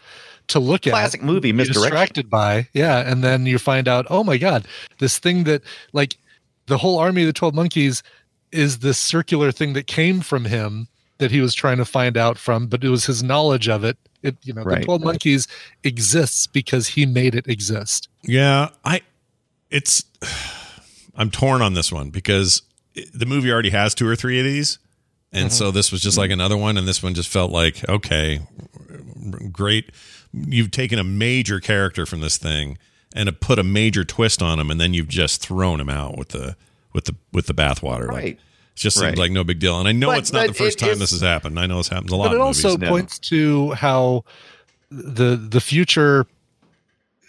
to 0.47 0.59
look 0.59 0.87
at 0.87 0.91
Classic 0.91 1.21
movie 1.21 1.51
be 1.51 1.53
misdirection. 1.53 1.81
distracted 1.91 2.29
by 2.29 2.67
yeah 2.73 3.09
and 3.09 3.23
then 3.23 3.45
you 3.45 3.57
find 3.59 3.87
out 3.87 4.05
oh 4.09 4.23
my 4.23 4.37
god 4.37 4.65
this 4.99 5.19
thing 5.19 5.43
that 5.45 5.61
like 5.93 6.17
the 6.65 6.77
whole 6.79 6.97
army 6.99 7.21
of 7.21 7.27
the 7.27 7.33
12 7.33 7.53
monkeys 7.53 8.01
is 8.51 8.79
this 8.79 8.97
circular 8.99 9.51
thing 9.51 9.73
that 9.73 9.85
came 9.87 10.21
from 10.21 10.45
him 10.45 10.87
that 11.19 11.29
he 11.31 11.39
was 11.41 11.53
trying 11.53 11.77
to 11.77 11.85
find 11.85 12.17
out 12.17 12.37
from 12.37 12.65
but 12.67 12.83
it 12.83 12.89
was 12.89 13.05
his 13.05 13.21
knowledge 13.21 13.69
of 13.69 13.83
it 13.83 13.97
it 14.23 14.35
you 14.43 14.53
know 14.53 14.63
Right. 14.63 14.79
the 14.79 14.85
12 14.85 15.01
monkeys 15.03 15.47
exists 15.83 16.47
because 16.47 16.87
he 16.95 17.05
made 17.05 17.35
it 17.35 17.47
exist 17.47 18.09
Yeah, 18.23 18.69
I 18.83 19.01
it's 19.69 20.03
I'm 21.15 21.31
torn 21.31 21.61
on 21.61 21.73
this 21.73 21.91
one 21.91 22.09
because 22.09 22.61
it- 22.95 23.09
the 23.13 23.25
movie 23.25 23.51
already 23.51 23.71
has 23.71 23.93
two 23.93 24.07
or 24.07 24.15
three 24.15 24.39
of 24.39 24.45
these. 24.45 24.79
And 25.31 25.53
so 25.53 25.65
mm-hmm. 25.65 25.75
this 25.75 25.91
was 25.91 26.01
just 26.01 26.17
like 26.17 26.29
mm-hmm. 26.31 26.39
another 26.39 26.57
one 26.57 26.75
and 26.77 26.87
this 26.87 27.03
one 27.03 27.13
just 27.13 27.29
felt 27.29 27.51
like 27.51 27.87
okay, 27.87 28.39
great. 29.51 29.91
You've 30.33 30.71
taken 30.71 30.97
a 30.99 31.03
major 31.03 31.59
character 31.59 32.05
from 32.05 32.21
this 32.21 32.37
thing 32.37 32.77
and 33.15 33.27
have 33.27 33.39
put 33.39 33.59
a 33.59 33.63
major 33.63 34.03
twist 34.03 34.41
on 34.41 34.59
him 34.59 34.71
and 34.71 34.79
then 34.81 34.93
you've 34.93 35.07
just 35.07 35.41
thrown 35.41 35.79
him 35.79 35.89
out 35.89 36.17
with 36.17 36.29
the 36.29 36.55
with 36.93 37.05
the 37.05 37.15
with 37.31 37.45
the 37.45 37.53
bathwater. 37.53 38.07
Like, 38.07 38.15
Right. 38.15 38.33
it 38.33 38.39
just 38.75 38.97
seems 38.97 39.09
Right. 39.11 39.17
like 39.17 39.31
no 39.31 39.43
big 39.43 39.59
deal. 39.59 39.79
And 39.79 39.87
I 39.87 39.91
know 39.91 40.07
But- 40.07 40.19
it's 40.19 40.33
not 40.33 40.47
the 40.47 40.53
first 40.53 40.79
time 40.79 40.89
is- 40.91 40.99
this 40.99 41.11
has 41.11 41.21
happened. 41.21 41.59
I 41.59 41.67
know 41.67 41.77
this 41.77 41.89
happens 41.89 42.11
a 42.11 42.15
lot 42.15 42.29
but 42.29 42.33
it 42.33 42.35
in 42.37 42.41
also 42.41 42.71
movies. 42.71 42.89
Points 42.89 43.19
to 43.19 43.71
how 43.73 44.23
the 44.89 45.35
the 45.35 45.61
future 45.61 46.25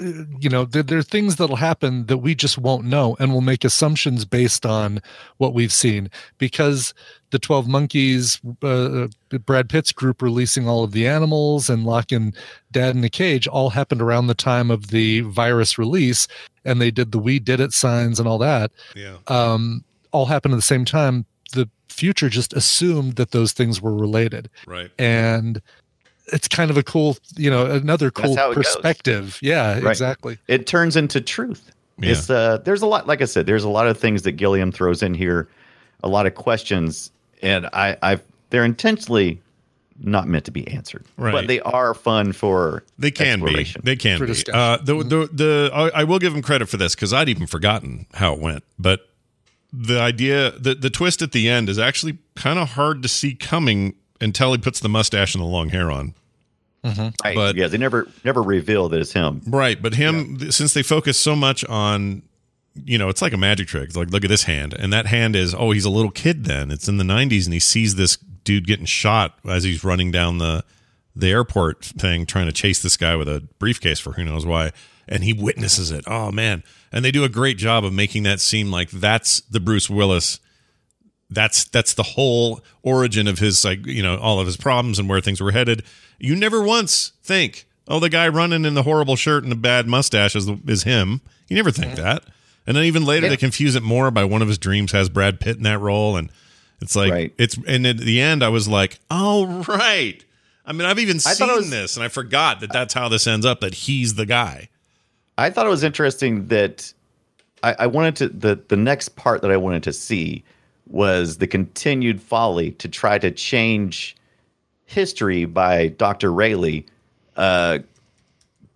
you 0.01 0.49
know 0.49 0.65
there, 0.65 0.83
there 0.83 0.99
are 0.99 1.03
things 1.03 1.37
that'll 1.37 1.57
happen 1.57 2.07
that 2.07 2.19
we 2.19 2.35
just 2.35 2.57
won't 2.59 2.85
know 2.87 3.17
and 3.21 3.33
we'll 3.33 3.41
make 3.41 3.65
assumptions 3.65 4.25
based 4.25 4.65
on 4.65 5.01
what 5.37 5.53
we've 5.53 5.73
seen 5.73 6.11
because 6.39 6.95
the 7.31 7.39
12 7.39 7.69
monkeys 7.69 8.41
uh, 8.63 9.09
brad 9.45 9.69
pitt's 9.69 9.93
group 9.93 10.23
releasing 10.23 10.67
all 10.69 10.83
of 10.83 10.93
the 10.93 11.07
animals 11.07 11.69
and 11.69 11.85
locking 11.85 12.33
dad 12.73 12.97
in 12.97 13.05
a 13.05 13.11
cage 13.11 13.47
all 13.47 13.71
happened 13.71 14.01
around 14.01 14.27
the 14.27 14.35
time 14.35 14.71
of 14.71 14.89
the 14.89 15.21
virus 15.21 15.77
release 15.79 16.27
and 16.65 16.81
they 16.81 16.91
did 16.91 17.13
the 17.13 17.19
we 17.19 17.39
did 17.39 17.61
it 17.61 17.73
signs 17.73 18.19
and 18.19 18.27
all 18.29 18.39
that 18.39 18.71
Yeah. 18.97 19.17
um, 19.29 19.85
all 20.13 20.27
happened 20.27 20.55
at 20.55 20.59
the 20.59 20.63
same 20.63 20.85
time 20.85 21.27
the 21.53 21.69
future 21.89 22.29
just 22.29 22.53
assumed 22.55 23.17
that 23.17 23.33
those 23.33 23.53
things 23.53 23.83
were 23.83 23.95
related 23.95 24.49
Right. 24.67 24.91
and 24.99 25.61
it's 26.33 26.49
kind 26.49 26.71
of 26.71 26.77
a 26.77 26.83
cool 26.83 27.17
you 27.37 27.51
know 27.51 27.67
another 27.67 28.11
cool 28.11 28.37
how 28.37 28.51
it 28.51 28.55
goes. 28.57 28.65
perspective 28.65 29.39
yeah 29.43 29.75
Right. 29.81 29.91
exactly 29.91 30.39
it 30.49 30.67
turns 30.67 30.97
into 30.97 31.21
truth. 31.21 31.71
Yeah. 31.99 32.11
It's 32.13 32.31
uh 32.31 32.59
there's 32.65 32.83
a 32.83 32.87
lot 32.87 33.07
like 33.07 33.21
I 33.23 33.27
said, 33.27 33.47
there's 33.47 33.65
a 33.65 33.69
lot 33.69 33.87
of 33.87 33.99
things 33.99 34.23
that 34.23 34.33
Gilliam 34.33 34.73
throws 34.73 35.03
in 35.03 35.13
here, 35.15 35.49
a 36.03 36.09
lot 36.09 36.27
of 36.27 36.35
questions, 36.35 37.11
and 37.43 37.67
I 37.67 37.97
I've 38.03 38.23
they're 38.49 38.65
intentionally 38.65 39.41
not 40.03 40.27
meant 40.27 40.47
to 40.47 40.51
be 40.51 40.67
answered. 40.69 41.05
Right. 41.19 41.33
But 41.33 41.47
they 41.47 41.61
are 41.61 41.93
fun 41.93 42.33
for 42.33 42.85
They 42.99 43.11
can 43.11 43.45
be. 43.45 43.67
They 43.83 43.97
can 43.97 44.17
For 44.19 44.27
be. 44.27 44.33
Uh, 44.51 44.79
the 44.79 44.95
the 45.05 45.29
the 45.31 45.71
I, 45.75 46.01
I 46.01 46.05
will 46.05 46.19
give 46.19 46.35
him 46.35 46.41
credit 46.41 46.71
for 46.71 46.79
this 46.79 46.95
because 46.95 47.13
I'd 47.13 47.29
even 47.29 47.47
forgotten 47.47 48.07
how 48.15 48.33
it 48.33 48.41
went. 48.41 48.65
But 48.79 49.07
the 49.71 50.01
idea, 50.01 50.53
the 50.53 50.75
the 50.75 50.89
twist 50.89 51.21
at 51.21 51.33
the 51.33 51.51
end 51.51 51.69
is 51.69 51.79
actually 51.79 52.17
kind 52.35 52.59
of 52.59 52.71
hard 52.71 53.03
to 53.03 53.09
see 53.11 53.35
coming 53.35 53.95
until 54.23 54.53
he 54.53 54.59
puts 54.59 54.81
the 54.81 54.89
mustache 54.89 55.35
and 55.35 55.43
the 55.43 55.47
long 55.47 55.69
hair 55.69 55.91
on. 55.91 56.15
Mm-hmm. 56.85 57.09
Right. 57.25 57.35
but- 57.35 57.57
yeah, 57.57 57.67
they 57.67 57.79
never 57.79 58.09
never 58.25 58.43
reveal 58.43 58.89
that 58.89 59.01
it's 59.01 59.13
him. 59.13 59.43
Right, 59.47 59.81
but 59.81 59.95
him 59.95 60.39
th- 60.39 60.53
since 60.53 60.73
they 60.75 60.83
focus 60.83 61.19
so 61.19 61.37
much 61.37 61.65
on 61.67 62.23
you 62.85 62.97
know, 62.99 63.09
it's 63.09 63.21
like 63.21 63.33
a 63.33 63.37
magic 63.37 63.67
trick. 63.67 63.85
It's 63.89 63.97
like 63.97 64.11
look 64.11 64.25
at 64.25 64.31
this 64.31 64.45
hand 64.45 64.75
and 64.79 64.93
that 64.93 65.07
hand 65.07 65.35
is 65.37 65.55
oh, 65.55 65.73
he's 65.73 65.85
a 65.85 65.91
little 65.91 66.11
kid 66.11 66.45
then. 66.45 66.71
It's 66.71 66.89
in 66.89 66.97
the 66.99 67.05
90s 67.05 67.45
and 67.45 67.53
he 67.53 67.61
sees 67.61 67.97
this 67.97 68.17
dude 68.17 68.67
getting 68.67 68.87
shot 68.87 69.39
as 69.47 69.65
he's 69.65 69.85
running 69.85 70.11
down 70.11 70.39
the 70.39 70.65
the 71.15 71.29
airport 71.31 71.85
thing 71.85 72.25
trying 72.25 72.47
to 72.47 72.53
chase 72.53 72.81
this 72.81 72.97
guy 72.97 73.17
with 73.17 73.29
a 73.29 73.47
briefcase 73.59 73.99
for 73.99 74.13
who 74.13 74.25
knows 74.25 74.47
why 74.47 74.71
and 75.09 75.25
he 75.25 75.33
witnesses 75.33 75.91
it. 75.91 76.05
Oh 76.07 76.31
man. 76.31 76.63
And 76.93 77.05
they 77.05 77.11
do 77.11 77.25
a 77.25 77.29
great 77.29 77.59
job 77.59 77.85
of 77.85 77.93
making 77.93 78.23
that 78.23 78.41
seem 78.41 78.71
like 78.71 78.91
that's 78.91 79.41
the 79.43 79.61
Bruce 79.61 79.91
Willis 79.91 80.39
that's 81.31 81.65
that's 81.65 81.95
the 81.95 82.03
whole 82.03 82.61
origin 82.83 83.29
of 83.29 83.39
his 83.39 83.65
like 83.65 83.87
you 83.87 84.03
know 84.03 84.17
all 84.19 84.41
of 84.41 84.47
his 84.47 84.57
problems 84.57 84.99
and 84.99 85.09
where 85.09 85.21
things 85.21 85.41
were 85.41 85.53
headed. 85.53 85.83
You 86.19 86.35
never 86.37 86.63
once 86.63 87.13
think 87.23 87.67
oh 87.89 88.01
the 88.01 88.09
guy 88.09 88.29
running 88.29 88.65
in 88.65 88.75
the 88.75 88.83
horrible 88.83 89.17
shirt 89.17 89.43
and 89.43 89.53
the 89.53 89.57
bad 89.57 89.87
mustache 89.87 90.35
is, 90.37 90.49
is 90.67 90.83
him. 90.83 91.21
You 91.49 91.57
never 91.57 91.71
think 91.71 91.93
mm-hmm. 91.93 92.03
that. 92.03 92.25
And 92.67 92.77
then 92.77 92.85
even 92.85 93.05
later 93.05 93.27
Yeah. 93.27 93.31
they 93.31 93.37
confuse 93.37 93.75
it 93.75 93.83
more 93.83 94.11
by 94.11 94.25
one 94.25 94.43
of 94.43 94.49
his 94.49 94.59
dreams 94.59 94.93
has 94.93 95.09
brad 95.09 95.41
pitt 95.41 95.57
in 95.57 95.63
that 95.63 95.79
role. 95.79 96.17
And 96.17 96.31
it's 96.81 96.97
like 96.97 97.13
Right. 97.13 97.35
it's 97.39 97.57
and 97.67 97.87
at 97.87 97.99
the 97.99 98.21
end 98.21 98.43
i 98.43 98.49
was 98.49 98.67
like 98.69 98.99
oh 99.11 99.65
right. 99.69 100.25
I 100.67 100.73
mean 100.73 100.87
i've 100.87 100.99
even 100.99 101.17
I 101.17 101.33
seen 101.33 101.49
was- 101.49 101.71
this 101.71 101.97
and 101.97 102.05
i 102.05 102.09
forgot 102.09 102.61
that 102.61 102.73
that's 102.73 102.95
how 102.95 103.09
this 103.09 103.27
ends 103.27 103.47
up 103.47 103.61
that 103.61 103.75
he's 103.75 104.15
the 104.15 104.27
guy. 104.27 104.69
I 105.39 105.49
thought 105.49 105.65
it 105.65 105.71
was 105.71 105.85
interesting 105.85 106.49
that 106.49 106.93
I, 107.63 107.75
I 107.81 107.87
wanted 107.87 108.17
to 108.17 108.29
the 108.29 108.61
the 108.69 108.77
next 108.77 109.11
part 109.17 109.43
that 109.43 109.51
I 109.51 109.57
wanted 109.57 109.83
to 109.85 109.93
see 109.93 110.45
was 110.91 111.39
the 111.39 111.47
continued 111.47 112.21
folly 112.21 112.73
to 112.73 112.89
try 112.89 113.19
to 113.19 113.31
change 113.31 114.17
history 114.87 115.45
by 115.45 115.89
Dr. 115.89 116.33
Railly 116.33 116.85
uh, 117.37 117.79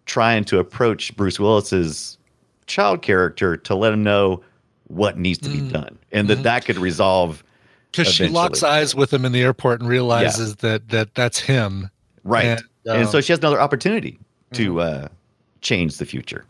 trying 0.07 0.45
to 0.45 0.59
approach 0.59 1.15
Bruce 1.17 1.41
Willis's 1.41 2.19
child 2.67 3.03
character 3.03 3.57
to 3.57 3.75
let 3.75 3.93
him 3.93 4.03
know 4.03 4.43
what 4.89 5.19
needs 5.19 5.39
to 5.39 5.49
be 5.49 5.61
done 5.61 5.99
and 6.13 6.29
that 6.29 6.43
that 6.45 6.65
could 6.65 6.79
resolve 6.79 7.43
Because 7.91 8.09
she 8.13 8.29
locks 8.29 8.63
eyes 8.63 8.95
with 8.95 9.13
him 9.13 9.25
in 9.25 9.33
the 9.33 9.43
airport 9.43 9.81
and 9.81 9.89
realizes 9.89 10.57
that 10.57 10.89
that 10.91 11.15
that's 11.15 11.41
him. 11.41 11.91
right. 12.23 12.45
And, 12.45 12.63
and, 12.87 13.09
so 13.09 13.19
um, 13.19 13.23
she 13.23 13.33
has 13.33 13.39
another 13.39 13.61
opportunity 13.61 14.19
to 14.53 14.81
uh, 14.81 15.09
change 15.63 15.97
the 15.97 16.07
future 16.07 16.45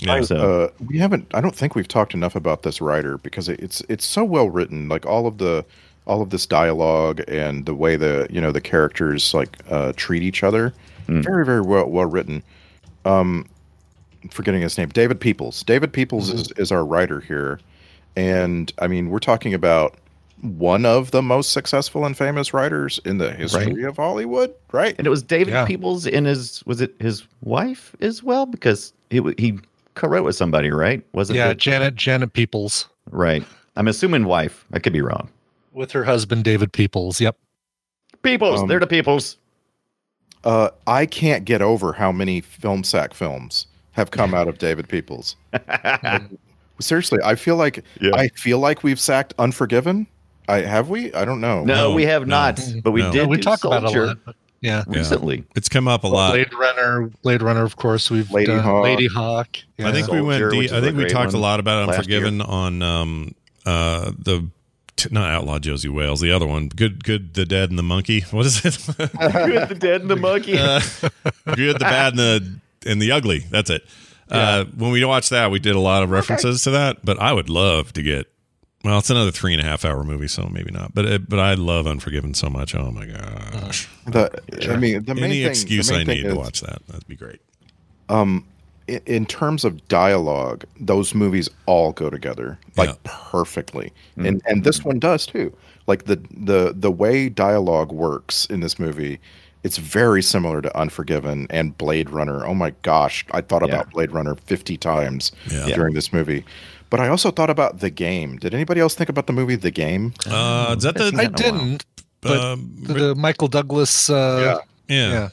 Yeah. 0.00 0.20
so 0.22 0.36
Uh, 0.36 0.68
we 0.86 0.98
haven't. 0.98 1.26
I 1.34 1.40
don't 1.40 1.54
think 1.54 1.74
we've 1.74 1.88
talked 1.88 2.14
enough 2.14 2.36
about 2.36 2.62
this 2.62 2.80
writer 2.80 3.18
because 3.18 3.48
it- 3.48 3.60
it's 3.60 3.82
it's 3.88 4.04
so 4.06 4.24
well 4.24 4.48
written. 4.50 4.88
Like 4.88 5.06
all 5.06 5.26
of 5.26 5.38
the 5.38 5.64
all 6.06 6.22
of 6.22 6.30
this 6.30 6.46
dialogue 6.46 7.20
and 7.28 7.66
the 7.66 7.74
way 7.74 7.96
the 7.96 8.26
you 8.30 8.40
know 8.40 8.52
the 8.52 8.60
characters 8.60 9.34
like 9.34 9.58
uh, 9.70 9.92
treat 9.96 10.22
each 10.22 10.42
other, 10.42 10.72
very 11.08 11.44
very 11.44 11.60
well 11.60 11.86
well 11.86 12.06
written. 12.06 12.42
Um, 13.04 13.46
forgetting 14.30 14.62
his 14.62 14.76
name, 14.78 14.88
David 14.88 15.20
Peoples. 15.20 15.62
David 15.64 15.92
Peoples 15.92 16.30
is 16.32 16.50
is 16.52 16.70
our 16.72 16.84
writer 16.84 17.20
here, 17.20 17.58
and 18.16 18.72
I 18.78 18.86
mean 18.88 19.10
we're 19.10 19.18
talking 19.18 19.52
about 19.54 19.96
one 20.42 20.86
of 20.86 21.10
the 21.10 21.20
most 21.22 21.50
successful 21.52 22.04
and 22.04 22.16
famous 22.16 22.54
writers 22.54 23.00
in 23.04 23.18
the 23.18 23.32
history 23.32 23.82
of 23.82 23.96
Hollywood, 23.96 24.54
right? 24.70 24.94
and 24.96 25.06
it 25.06 25.10
was 25.10 25.22
David 25.22 25.52
Yeah. 25.52 25.64
Peoples 25.66 26.06
and 26.06 26.26
his 26.26 26.62
was 26.64 26.80
it 26.80 26.94
his 27.00 27.24
wife 27.42 27.96
as 28.00 28.22
well 28.22 28.46
because 28.46 28.92
he 29.10 29.20
he 29.36 29.58
co-wrote 29.98 30.24
with 30.24 30.36
somebody 30.36 30.70
right 30.70 31.02
was 31.12 31.28
it 31.30 31.36
yeah, 31.36 31.48
the- 31.48 31.54
Janet 31.54 31.94
Janet 31.96 32.32
Peoples 32.32 32.88
right 33.10 33.44
I'm 33.76 33.88
assuming 33.88 34.24
wife 34.24 34.64
I 34.72 34.78
could 34.78 34.92
be 34.92 35.02
wrong 35.02 35.28
with 35.72 35.92
her 35.92 36.04
husband 36.04 36.42
David 36.44 36.72
Peoples. 36.72 37.20
Yep. 37.20 37.36
Peoples 38.22 38.62
Um, 38.62 38.68
they're 38.68 38.80
the 38.80 38.86
Peoples 38.86 39.36
Uh, 40.44 40.70
I 40.86 41.06
can't 41.06 41.44
get 41.44 41.60
over 41.62 41.92
how 41.92 42.10
many 42.12 42.40
film 42.40 42.82
sack 42.84 43.12
films 43.14 43.66
have 43.92 44.10
come 44.10 44.32
out 44.34 44.46
of 44.48 44.58
David 44.58 44.88
Peoples. 44.88 45.34
Seriously, 46.80 47.18
I 47.24 47.34
feel 47.34 47.56
like 47.56 47.84
Yeah. 48.00 48.12
I 48.14 48.28
feel 48.28 48.58
like 48.60 48.82
we've 48.84 49.00
sacked 49.00 49.34
Unforgiven. 49.38 50.06
I 50.48 50.60
have 50.60 50.88
we? 50.88 51.12
I 51.12 51.24
don't 51.24 51.40
know. 51.40 51.64
no, 51.64 51.74
No, 51.90 51.94
we 51.94 52.04
have 52.04 52.26
no, 52.26 52.36
not 52.36 52.60
but 52.84 52.92
we 52.92 53.02
no. 53.02 53.10
did 53.12 53.28
we 53.28 53.36
do 53.36 53.42
talk 53.42 53.64
about 53.64 53.84
it 53.84 53.94
a 53.96 54.06
lot. 54.06 54.18
but 54.24 54.36
Yeah. 54.60 54.84
Yeah. 54.88 54.98
recently 54.98 55.44
It's 55.54 55.68
come 55.68 55.86
up 55.86 56.04
a 56.04 56.08
lot. 56.08 56.32
Blade 56.32 56.52
Runner, 56.52 57.10
Blade 57.22 57.42
Runner, 57.42 57.64
of 57.64 57.76
course. 57.76 58.10
We've 58.10 58.30
Lady 58.30 58.46
done 58.46 58.60
Hawk. 58.64 58.84
Ladyhawke. 58.84 59.62
I 59.78 59.92
think 59.92 60.08
we 60.08 60.20
went. 60.20 60.42
which 60.44 60.68
Deep, 60.68 60.72
I 60.72 60.80
think 60.80 60.96
we 60.96 61.06
talked 61.06 61.32
a 61.32 61.38
lot 61.38 61.60
about 61.60 61.88
last 61.88 61.98
Unforgiven 61.98 62.40
on 62.40 62.82
um 62.82 63.34
uh 63.64 64.10
the 64.18 64.48
t- 64.96 65.08
not 65.12 65.30
Outlaw 65.30 65.58
Josey 65.58 65.88
Wales, 65.88 66.20
the 66.20 66.32
other 66.32 66.46
one. 66.46 66.68
Good, 66.68 67.04
good, 67.04 67.34
the 67.34 67.46
dead 67.46 67.70
and 67.70 67.78
the 67.78 67.82
monkey. 67.84 68.20
What 68.30 68.46
is 68.46 68.64
it? 68.64 68.74
Good, 68.96 69.68
the 69.68 69.76
dead 69.78 70.00
and 70.02 70.10
the 70.10 70.16
monkey 70.16 70.58
Uh, 70.58 70.80
good, 71.54 71.76
the 71.76 71.80
bad, 71.80 72.12
and 72.14 72.18
the 72.18 72.60
and 72.86 73.00
the 73.02 73.12
ugly. 73.12 73.40
That's 73.50 73.70
it. 73.70 73.82
Uh, 74.30 74.64
when 74.76 74.90
we 74.90 75.02
watched 75.04 75.30
that, 75.30 75.50
we 75.50 75.58
did 75.58 75.74
a 75.74 75.80
lot 75.80 76.02
of 76.02 76.10
references 76.10 76.62
to 76.64 76.70
that. 76.72 77.04
But 77.04 77.18
I 77.20 77.32
would 77.32 77.48
love 77.48 77.92
to 77.94 78.02
get. 78.02 78.26
Well, 78.88 78.98
it's 79.00 79.10
another 79.10 79.30
three 79.30 79.52
and 79.52 79.60
a 79.60 79.66
half 79.66 79.84
hour 79.84 80.02
movie, 80.02 80.28
so 80.28 80.48
maybe 80.50 80.70
not. 80.70 80.94
But 80.94 81.04
it, 81.04 81.28
but 81.28 81.38
I 81.38 81.52
love 81.52 81.86
Unforgiven 81.86 82.32
so 82.32 82.48
much. 82.48 82.74
Oh 82.74 82.90
my 82.90 83.04
gosh! 83.04 83.86
The, 84.06 84.30
I 84.70 84.76
mean, 84.76 85.04
the 85.04 85.14
main 85.14 85.24
Any 85.24 85.42
thing, 85.42 85.50
excuse 85.50 85.90
main 85.90 86.08
I 86.08 86.14
need 86.14 86.22
to 86.22 86.34
watch 86.34 86.62
that. 86.62 86.80
That'd 86.86 87.06
be 87.06 87.14
great. 87.14 87.40
Um, 88.08 88.46
in, 88.86 89.02
in 89.04 89.26
terms 89.26 89.66
of 89.66 89.86
dialogue, 89.88 90.64
those 90.80 91.14
movies 91.14 91.50
all 91.66 91.92
go 91.92 92.08
together 92.08 92.58
like 92.78 92.88
Yeah. 92.88 92.94
perfectly, 93.04 93.92
mm-hmm. 94.12 94.24
and 94.24 94.42
and 94.46 94.64
this 94.64 94.78
mm-hmm. 94.78 94.88
one 94.88 94.98
does 95.00 95.26
too. 95.26 95.54
Like 95.86 96.06
the 96.06 96.16
the 96.30 96.72
the 96.74 96.90
way 96.90 97.28
dialogue 97.28 97.92
works 97.92 98.46
in 98.46 98.60
this 98.60 98.78
movie, 98.78 99.20
it's 99.64 99.76
very 99.76 100.22
similar 100.22 100.62
to 100.62 100.74
Unforgiven 100.74 101.46
and 101.50 101.76
Blade 101.76 102.08
Runner. 102.08 102.46
Oh 102.46 102.54
my 102.54 102.70
gosh, 102.80 103.26
I 103.32 103.42
thought 103.42 103.60
Yeah. 103.60 103.74
about 103.74 103.90
Blade 103.90 104.12
Runner 104.12 104.34
fifty 104.46 104.78
times 104.78 105.30
Yeah. 105.50 105.66
during 105.74 105.92
this 105.92 106.10
movie. 106.10 106.42
But 106.90 107.00
I 107.00 107.08
also 107.08 107.30
thought 107.30 107.50
about 107.50 107.80
The 107.80 107.90
Game. 107.90 108.36
Did 108.38 108.54
anybody 108.54 108.80
else 108.80 108.94
think 108.94 109.10
about 109.10 109.26
the 109.26 109.32
movie 109.32 109.56
The 109.56 109.70
Game? 109.70 110.14
Uh, 110.26 110.74
is 110.76 110.84
that 110.84 110.94
the? 110.96 111.06
I 111.16 111.26
Been 111.28 111.32
didn't. 111.32 111.84
But 112.20 112.40
um, 112.40 112.76
the, 112.82 112.94
the 112.94 113.14
Michael 113.14 113.48
Douglas. 113.48 114.08
Uh, 114.10 114.60
yeah. 114.88 114.94
yeah. 115.10 115.28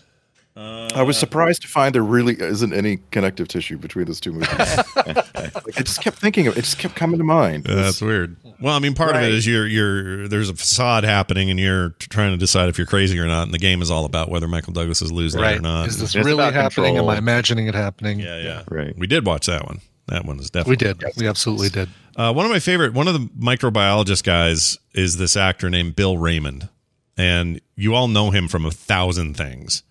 I 0.57 1.01
was 1.01 1.17
surprised 1.17 1.63
to 1.63 1.67
find 1.67 1.93
there 1.93 2.01
really 2.03 2.39
isn't 2.39 2.71
any 2.73 2.99
connective 3.11 3.49
tissue 3.49 3.77
between 3.77 4.05
those 4.05 4.21
two 4.21 4.31
movies. 4.31 4.49
like, 4.95 5.77
I 5.77 5.81
just 5.81 6.01
kept 6.01 6.17
thinking 6.17 6.47
of 6.47 6.57
it; 6.57 6.61
just 6.61 6.79
kept 6.79 6.95
coming 6.95 7.17
to 7.17 7.25
mind. 7.25 7.65
Yeah, 7.67 7.75
That's 7.75 8.01
weird. 8.01 8.37
Well, 8.61 8.73
I 8.73 8.79
mean, 8.79 8.93
part 8.93 9.15
of 9.17 9.21
it 9.23 9.33
is 9.33 9.45
you're 9.45 9.67
you're 9.67 10.29
there's 10.29 10.49
a 10.49 10.55
facade 10.55 11.03
happening, 11.03 11.49
and 11.49 11.59
you're 11.59 11.89
trying 11.99 12.31
to 12.31 12.37
decide 12.37 12.69
if 12.69 12.77
you're 12.77 12.87
crazy 12.87 13.19
or 13.19 13.27
not. 13.27 13.43
And 13.43 13.53
the 13.53 13.57
game 13.59 13.81
is 13.81 13.91
all 13.91 14.05
about 14.05 14.29
whether 14.29 14.47
Michael 14.47 14.71
Douglas 14.71 15.01
is 15.01 15.11
losing 15.11 15.41
Right. 15.41 15.57
or 15.57 15.61
not. 15.61 15.87
Is 15.87 15.99
this 15.99 16.15
It's 16.15 16.25
really 16.25 16.43
happening? 16.45 16.95
control. 16.95 17.11
Am 17.11 17.15
I 17.15 17.17
imagining 17.17 17.67
it 17.67 17.75
happening? 17.75 18.19
yeah, 18.19 18.37
yeah, 18.37 18.63
Right. 18.69 18.97
We 18.97 19.07
did 19.07 19.25
watch 19.25 19.47
that 19.47 19.65
one. 19.65 19.81
That 20.07 20.25
one 20.25 20.39
is 20.39 20.49
definitely. 20.51 20.71
We 20.87 20.93
did. 20.93 21.03
We 21.17 21.27
absolutely 21.27 21.69
did. 21.69 21.89
Uh, 22.15 22.31
one 22.31 22.45
of 22.45 22.51
my 22.51 22.59
favorite, 22.59 22.93
one 22.93 23.07
of 23.07 23.13
the 23.13 23.27
microbiologist 23.39 24.23
guys 24.23 24.77
is 24.93 25.17
this 25.17 25.35
actor 25.35 25.69
named 25.69 25.95
Bill 25.95 26.17
Raymond, 26.17 26.69
and 27.17 27.59
you 27.75 27.95
all 27.95 28.07
know 28.07 28.29
him 28.31 28.47
from 28.47 28.65
a 28.65 28.71
thousand 28.71 29.35
things. 29.35 29.83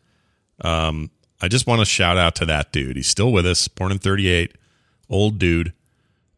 Um, 0.60 1.10
I 1.42 1.48
just 1.48 1.66
want 1.66 1.80
to 1.80 1.84
shout 1.84 2.16
out 2.16 2.36
to 2.36 2.46
that 2.46 2.72
dude. 2.72 2.96
He's 2.96 3.08
still 3.08 3.32
with 3.32 3.44
us. 3.44 3.66
Born 3.68 3.90
in 3.92 3.98
'38, 3.98 4.56
old 5.10 5.38
dude. 5.38 5.72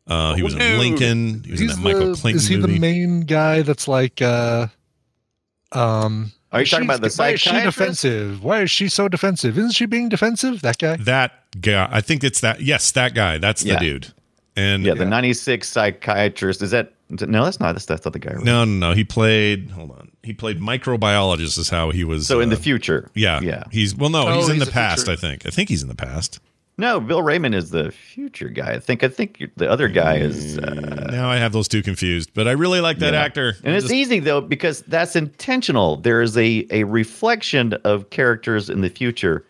Uh, 0.06 0.34
he 0.34 0.42
was 0.42 0.54
in. 0.54 0.78
Lincoln. 0.78 1.42
He 1.44 1.50
was 1.52 1.60
in 1.60 1.66
He's 1.68 1.76
that 1.76 1.82
Michael 1.82 2.14
the- 2.14 2.20
Clinton 2.20 2.36
is 2.38 2.46
he 2.48 2.56
movie. 2.56 2.72
the 2.74 2.78
main 2.78 3.20
guy 3.20 3.62
that's 3.62 3.86
like 3.86 4.22
uh 4.22 4.68
um 5.72 6.32
Are 6.52 6.60
you 6.60 6.66
talking 6.66 6.84
about 6.86 7.00
the 7.00 7.12
why 7.16 7.30
is 7.30 7.40
she 7.40 7.50
defensive? 7.50 8.42
Why 8.42 8.62
is 8.62 8.70
she 8.70 8.88
so 8.88 9.08
defensive? 9.08 9.58
Isn't 9.58 9.72
she 9.72 9.86
being 9.86 10.08
defensive? 10.08 10.62
That 10.62 10.78
guy? 10.78 10.96
that 10.96 11.32
guy. 11.60 11.88
I 11.90 12.00
think 12.00 12.24
it's 12.24 12.40
that. 12.40 12.60
Yes, 12.62 12.92
that 12.92 13.14
guy. 13.14 13.38
That's 13.38 13.62
the 13.62 13.76
dude. 13.76 14.12
And 14.56 14.84
Yeah, 14.84 14.94
the 14.94 15.04
'96 15.04 15.68
psychiatrist. 15.68 16.62
Is 16.62 16.70
that 16.70 16.92
no? 17.10 17.44
That's 17.44 17.60
not. 17.60 17.72
That's, 17.72 17.84
that's 17.84 18.04
not 18.04 18.12
the 18.12 18.18
guy. 18.18 18.32
right? 18.34 18.44
no, 18.44 18.64
no, 18.64 18.88
no. 18.88 18.94
He 18.94 19.04
played. 19.04 19.70
Hold 19.70 19.90
on. 19.90 20.10
He 20.22 20.32
played 20.32 20.60
microbiologist. 20.60 21.58
Is 21.58 21.68
how 21.68 21.90
he 21.90 22.04
was. 22.04 22.26
So 22.26 22.40
in 22.40 22.48
the 22.48 22.56
uh, 22.56 22.60
future. 22.60 23.10
Yeah, 23.14 23.40
yeah. 23.40 23.64
He's 23.70 23.94
well, 23.94 24.10
no, 24.10 24.26
Oh, 24.26 24.36
he's 24.36 24.48
in 24.48 24.58
the 24.58 24.66
past. 24.66 25.04
future. 25.06 25.12
I 25.12 25.16
think. 25.16 25.46
I 25.46 25.50
think 25.50 25.68
he's 25.68 25.82
in 25.82 25.88
the 25.88 25.94
past. 25.94 26.40
No, 26.78 27.00
Bill 27.00 27.22
Raymond 27.22 27.54
is 27.54 27.70
the 27.70 27.90
future 27.90 28.48
guy. 28.50 28.72
I 28.72 28.78
think. 28.80 29.02
I 29.02 29.08
think 29.08 29.42
the 29.56 29.70
other 29.70 29.88
guy 29.88 30.16
is. 30.18 30.58
Uh, 30.58 31.08
now 31.10 31.30
I 31.30 31.36
have 31.36 31.52
those 31.52 31.68
two 31.68 31.82
confused, 31.82 32.32
but 32.34 32.46
I 32.46 32.52
really 32.52 32.80
like 32.82 32.98
that 32.98 33.14
yeah. 33.14 33.22
actor. 33.22 33.54
And 33.64 33.74
it's 33.74 33.84
Just- 33.84 33.94
easy 33.94 34.20
though 34.20 34.42
because 34.42 34.82
that's 34.82 35.16
intentional. 35.16 35.96
There 35.96 36.20
is 36.20 36.36
a 36.36 36.66
a 36.70 36.84
reflection 36.84 37.72
of 37.84 38.10
characters 38.10 38.68
in 38.68 38.82
the 38.82 38.90
future 38.90 39.44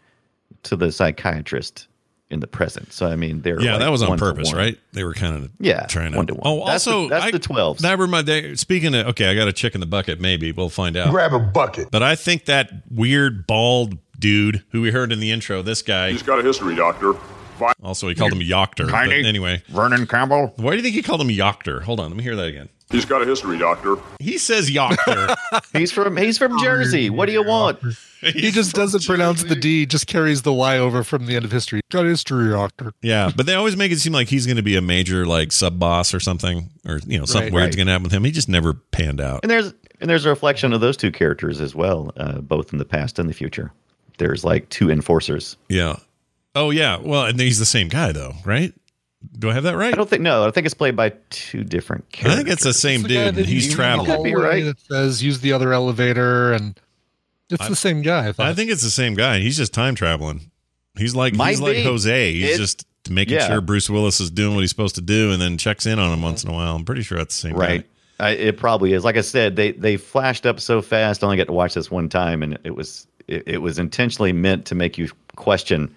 to 0.65 0.77
the 0.77 0.93
psychiatrist 0.93 1.89
in 2.31 2.41
the 2.41 2.47
present. 2.47 2.93
So 2.93 3.07
I 3.09 3.17
mean, 3.17 3.41
they're 3.43 3.61
yeah, 3.61 3.73
like 3.73 3.81
that 3.81 3.91
was 3.91 4.03
on 4.03 4.19
purpose, 4.19 4.53
right? 4.53 4.79
They 4.93 5.03
were 5.03 5.15
kind 5.15 5.35
of 5.37 5.51
Yeah, 5.59 5.87
trying 5.87 6.13
to 6.13 6.17
one 6.19 6.27
to 6.29 6.35
one. 6.35 6.43
Oh, 6.45 6.67
That's 6.67 6.85
the- 6.85 6.91
also 6.93 7.09
that's 7.09 7.25
I- 7.25 7.31
the 7.33 7.41
12s. 7.41 7.79
That 7.79 7.99
remind 7.99 8.29
they, 8.29 8.55
speaking 8.55 8.95
of 8.95 9.07
okay, 9.09 9.27
I 9.29 9.35
got 9.35 9.49
a 9.49 9.53
chick 9.53 9.75
in 9.75 9.81
the 9.81 9.87
bucket. 9.87 10.21
Maybe 10.21 10.53
we'll 10.53 10.69
find 10.69 10.97
out. 10.97 11.11
Grab 11.11 11.33
a 11.33 11.41
bucket. 11.41 11.89
But 11.91 12.03
I 12.05 12.15
think 12.15 12.45
that 12.45 12.71
weird 12.91 13.47
bald 13.49 13.99
dude 14.19 14.65
who 14.71 14.81
we 14.83 14.91
heard 14.91 15.13
in 15.13 15.21
the 15.21 15.31
intro, 15.31 15.63
this 15.63 15.83
guy, 15.83 16.11
He's 16.13 16.23
got 16.23 16.39
a 16.39 16.43
history, 16.43 16.75
Doctor. 16.75 17.15
Vi- 17.59 17.73
also 17.83 18.07
he 18.09 18.15
called 18.15 18.33
him 18.33 18.41
Yoctor. 18.41 18.85
But 18.85 18.91
Tiny. 18.91 19.25
anyway, 19.27 19.63
Vernon 19.69 20.07
Campbell. 20.07 20.53
why 20.57 20.73
do 20.73 20.77
you 20.77 20.83
think 20.83 20.95
he 20.95 21.03
called 21.03 21.21
him 21.23 21.29
Yoctor? 21.29 21.83
Hold 21.83 22.01
on, 22.01 22.09
let 22.11 22.17
me 22.17 22.23
hear 22.23 22.37
that 22.37 22.47
again. 22.49 22.69
He's 22.91 23.05
got 23.05 23.21
a 23.21 23.25
history, 23.25 23.59
Doctor. 23.59 23.97
He 24.21 24.39
says 24.39 24.71
Yoctor. 24.71 25.35
He's 25.73 25.91
from 25.91 26.17
he's 26.17 26.39
from 26.39 26.57
Jersey. 26.61 27.11
What 27.11 27.27
do 27.27 27.33
you 27.33 27.43
want? 27.45 27.79
He 28.23 28.51
just 28.51 28.75
doesn't 28.75 29.05
pronounce 29.05 29.45
the 29.45 29.55
D, 29.55 29.85
just 29.87 30.07
carries 30.09 30.43
the 30.43 30.53
Y 30.53 30.79
over 30.79 31.05
from 31.05 31.27
the 31.27 31.37
end 31.37 31.45
of 31.45 31.53
history. 31.53 31.81
Got 31.93 32.07
history, 32.07 32.49
doctor. 32.49 32.93
Yeah, 33.03 33.31
but 33.37 33.47
they 33.47 33.55
always 33.55 33.77
make 33.77 33.93
it 33.93 33.99
seem 34.01 34.15
like 34.15 34.29
he's 34.29 34.47
going 34.47 34.57
to 34.57 34.63
be 34.65 34.75
a 34.75 34.81
major 34.81 35.27
like 35.27 35.53
sub 35.53 35.79
boss 35.79 36.13
or 36.15 36.19
something, 36.19 36.71
or 36.87 36.99
you 37.07 37.19
know 37.19 37.25
something 37.27 37.53
Right, 37.53 37.61
weird's 37.63 37.77
right. 37.77 37.77
going 37.77 37.87
to 37.87 37.93
happen 37.93 38.05
with 38.05 38.13
him. 38.13 38.25
He 38.25 38.33
just 38.33 38.49
never 38.49 38.73
panned 38.73 39.21
out. 39.21 39.41
And 39.45 39.51
there's 39.51 39.73
and 40.01 40.09
there's 40.11 40.25
a 40.25 40.31
reflection 40.31 40.73
of 40.73 40.81
those 40.81 40.97
two 40.97 41.13
characters 41.13 41.61
as 41.61 41.75
well, 41.75 42.11
uh, 42.17 42.41
both 42.41 42.73
in 42.73 42.79
the 42.79 42.85
past 42.87 43.19
and 43.19 43.29
the 43.29 43.35
future. 43.35 43.71
There's 44.19 44.45
like 44.45 44.69
two 44.69 44.91
enforcers. 44.91 45.57
Yeah. 45.69 45.97
Oh 46.55 46.71
yeah. 46.71 46.97
Well, 46.99 47.27
and 47.27 47.39
he's 47.39 47.59
the 47.59 47.67
same 47.67 47.89
guy 47.89 48.13
though, 48.13 48.35
right? 48.45 48.73
Do 49.39 49.51
I 49.51 49.55
have 49.55 49.65
that 49.65 49.77
right? 49.77 49.93
I 49.93 49.97
don't 49.97 50.09
think 50.09 50.23
no. 50.23 50.47
I 50.47 50.51
think 50.51 50.67
it's 50.67 50.75
played 50.75 50.95
by 50.97 51.13
two 51.31 51.65
different 51.65 52.11
characters. 52.13 52.33
I 52.33 52.37
think 52.37 52.49
it's 52.53 52.65
the 52.65 52.73
same 52.75 53.01
It's 53.01 53.03
the 53.03 53.09
dude. 53.09 53.35
that 53.35 53.39
and 53.41 53.47
He's 53.47 53.75
traveling. 53.75 54.07
Could 54.07 54.23
be 54.25 54.35
right. 54.35 54.65
That 54.65 54.81
says 54.81 55.23
use 55.23 55.41
the 55.41 55.53
other 55.53 55.73
elevator, 55.73 56.53
and 56.53 56.79
it's 57.51 57.69
the 57.69 57.77
same 57.77 58.03
guy. 58.03 58.29
I 58.29 58.33
thought. 58.33 58.47
I 58.47 58.55
think 58.55 58.71
it's 58.71 58.83
the 58.83 58.91
same 58.91 59.15
guy. 59.15 59.41
He's 59.41 59.57
just 59.57 59.75
time 59.75 59.95
traveling. 59.95 60.51
He's 60.97 61.15
like 61.15 61.35
Might 61.35 61.51
he's 61.51 61.61
like 61.61 61.77
be. 61.77 61.83
Jose. 61.83 62.33
He's 62.33 62.55
It- 62.55 62.59
just 62.59 62.87
making 63.11 63.37
yeah. 63.37 63.47
sure 63.49 63.61
Bruce 63.61 63.89
Willis 63.91 64.21
is 64.21 64.31
doing 64.31 64.55
what 64.55 64.63
he's 64.63 64.71
supposed 64.71 64.95
to 64.97 65.01
do, 65.01 65.33
and 65.33 65.41
then 65.43 65.59
checks 65.59 65.87
in 65.87 65.99
on 65.99 66.13
him 66.13 66.23
once 66.23 66.43
in 66.45 66.51
a 66.51 66.53
while. 66.53 66.75
I'm 66.75 66.85
pretty 66.85 67.03
sure 67.03 67.19
that's 67.19 67.41
the 67.41 67.49
same 67.49 67.57
right. 67.57 67.83
guy. 68.19 68.29
I, 68.29 68.31
it 68.31 68.57
probably 68.57 68.95
is. 68.95 69.05
Like 69.05 69.17
I 69.17 69.21
said, 69.21 69.57
they 69.57 69.73
they 69.73 69.97
flashed 69.97 70.47
up 70.47 70.59
so 70.61 70.81
fast. 70.81 71.23
I 71.23 71.27
only 71.27 71.37
got 71.37 71.49
to 71.49 71.53
watch 71.53 71.75
this 71.75 71.91
one 71.91 72.09
time, 72.09 72.43
and 72.43 72.59
it 72.65 72.75
was 72.75 73.07
it, 73.29 73.43
it 73.47 73.59
was 73.59 73.79
intentionally 73.79 74.33
meant 74.33 74.65
to 74.67 74.75
make 74.75 74.97
you 74.99 75.09
question. 75.37 75.95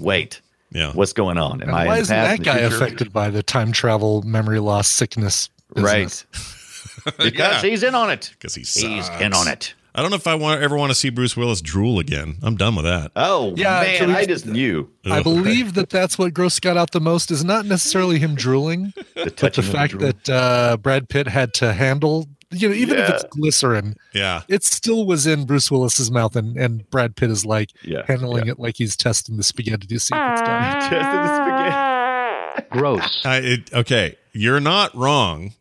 Wait, 0.00 0.40
Yeah. 0.70 0.92
what's 0.92 1.12
going 1.14 1.38
on? 1.38 1.62
Am 1.62 1.68
And 1.68 1.76
I 1.76 1.86
why 1.86 1.98
isn't 1.98 2.14
that 2.14 2.42
guy 2.42 2.58
future? 2.58 2.76
affected 2.76 3.12
by 3.12 3.30
the 3.30 3.42
time 3.42 3.72
travel, 3.72 4.22
memory 4.22 4.58
loss, 4.60 4.88
sickness? 4.88 5.48
business? 5.74 6.26
Right. 6.36 7.16
because 7.18 7.62
Yeah. 7.64 7.70
he's 7.70 7.82
in 7.82 7.94
on 7.94 8.10
it. 8.10 8.34
'Cause 8.40 8.54
he 8.54 8.60
He's 8.60 9.06
sucks. 9.06 9.20
in 9.22 9.32
on 9.32 9.48
it. 9.48 9.72
I 9.94 10.00
don't 10.02 10.10
know 10.10 10.16
if 10.16 10.26
I 10.26 10.34
want 10.34 10.62
ever 10.62 10.76
want 10.76 10.90
to 10.90 10.94
see 10.94 11.10
Bruce 11.10 11.36
Willis 11.36 11.60
drool 11.60 11.98
again. 11.98 12.36
I'm 12.42 12.56
done 12.56 12.74
with 12.76 12.84
that. 12.86 13.12
Oh 13.16 13.54
Yeah, 13.56 13.80
man, 13.80 13.86
actually- 13.94 14.14
I 14.14 14.24
just 14.26 14.46
knew 14.46 14.88
I 15.06 15.22
believe 15.22 15.74
that 15.74 15.90
that's 15.90 16.18
what 16.18 16.32
grossed 16.34 16.52
Scott 16.52 16.76
out 16.78 16.92
the 16.92 17.00
most 17.00 17.30
is 17.30 17.44
not 17.44 17.64
necessarily 17.66 18.18
him 18.18 18.34
drooling, 18.34 18.92
the 19.14 19.32
but 19.38 19.54
the 19.54 19.62
fact 19.62 19.92
drool. 19.92 20.02
that 20.12 20.28
uh, 20.30 20.76
Brad 20.78 21.08
Pitt 21.10 21.28
had 21.28 21.52
to 21.54 21.72
handle, 21.74 22.26
you 22.52 22.68
know, 22.68 22.74
even 22.74 22.98
if 22.98 23.08
it's 23.10 23.24
glycerin, 23.30 23.96
Yeah. 24.12 24.42
it 24.48 24.64
still 24.64 25.06
was 25.06 25.26
in 25.26 25.44
Bruce 25.46 25.70
Willis's 25.70 26.10
mouth, 26.10 26.36
and, 26.36 26.56
and 26.56 26.88
Brad 26.90 27.16
Pitt 27.16 27.30
is 27.30 27.44
like 27.44 27.70
Yeah, 27.82 28.02
handling 28.06 28.46
it 28.48 28.58
like 28.58 28.76
he's 28.76 28.96
testing 28.96 29.36
the 29.36 29.42
spaghetti 29.42 29.86
to 29.86 29.98
see 30.00 30.14
if 30.14 30.32
it's 30.32 30.40
done. 30.42 30.72
Testing 30.90 31.22
the 31.22 31.36
spaghetti. 31.36 32.66
Gross. 32.78 33.22
I, 33.24 33.36
it, 33.38 33.72
okay, 33.72 34.16
you're 34.32 34.60
not 34.60 34.94
wrong, 34.94 35.52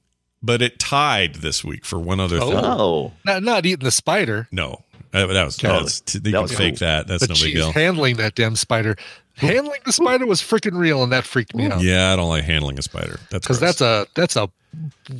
but 0.43 0.61
it 0.61 0.79
tied 0.79 1.35
this 1.35 1.63
week 1.63 1.85
for 1.85 1.99
one 1.99 2.19
other 2.19 2.39
thing. 2.39 2.53
Oh, 2.53 2.61
oh. 2.63 3.11
Not, 3.25 3.43
not 3.43 3.65
eating 3.65 3.83
the 3.85 3.91
spider, 3.91 4.47
No, 4.51 4.83
that, 5.11 5.27
that 5.27 5.45
was, 5.45 5.57
that 5.57 5.81
was 5.81 6.01
they 6.01 6.19
That 6.19 6.31
can 6.31 6.41
was 6.41 6.51
fake 6.55 6.79
cool. 6.79 6.87
that. 6.87 7.07
That's 7.07 7.25
but 7.27 7.37
no 7.37 7.43
big 7.45 7.53
deal. 7.55 7.71
handling 7.71 8.17
that 8.17 8.35
damn 8.35 8.55
spider. 8.55 8.95
handling 9.35 9.79
the 9.85 9.91
spider 9.93 10.25
was 10.25 10.41
freaking 10.41 10.77
real, 10.77 11.03
and 11.03 11.11
that 11.11 11.25
freaked 11.25 11.55
me 11.55 11.65
out. 11.67 11.81
Yeah, 11.81 12.11
I 12.11 12.15
don't 12.15 12.29
like 12.29 12.43
handling 12.43 12.77
a 12.79 12.81
spider. 12.81 13.19
That's 13.29 13.45
because 13.45 13.59
that's 13.59 13.81
a 13.81 14.05
that's 14.15 14.35
a 14.35 14.49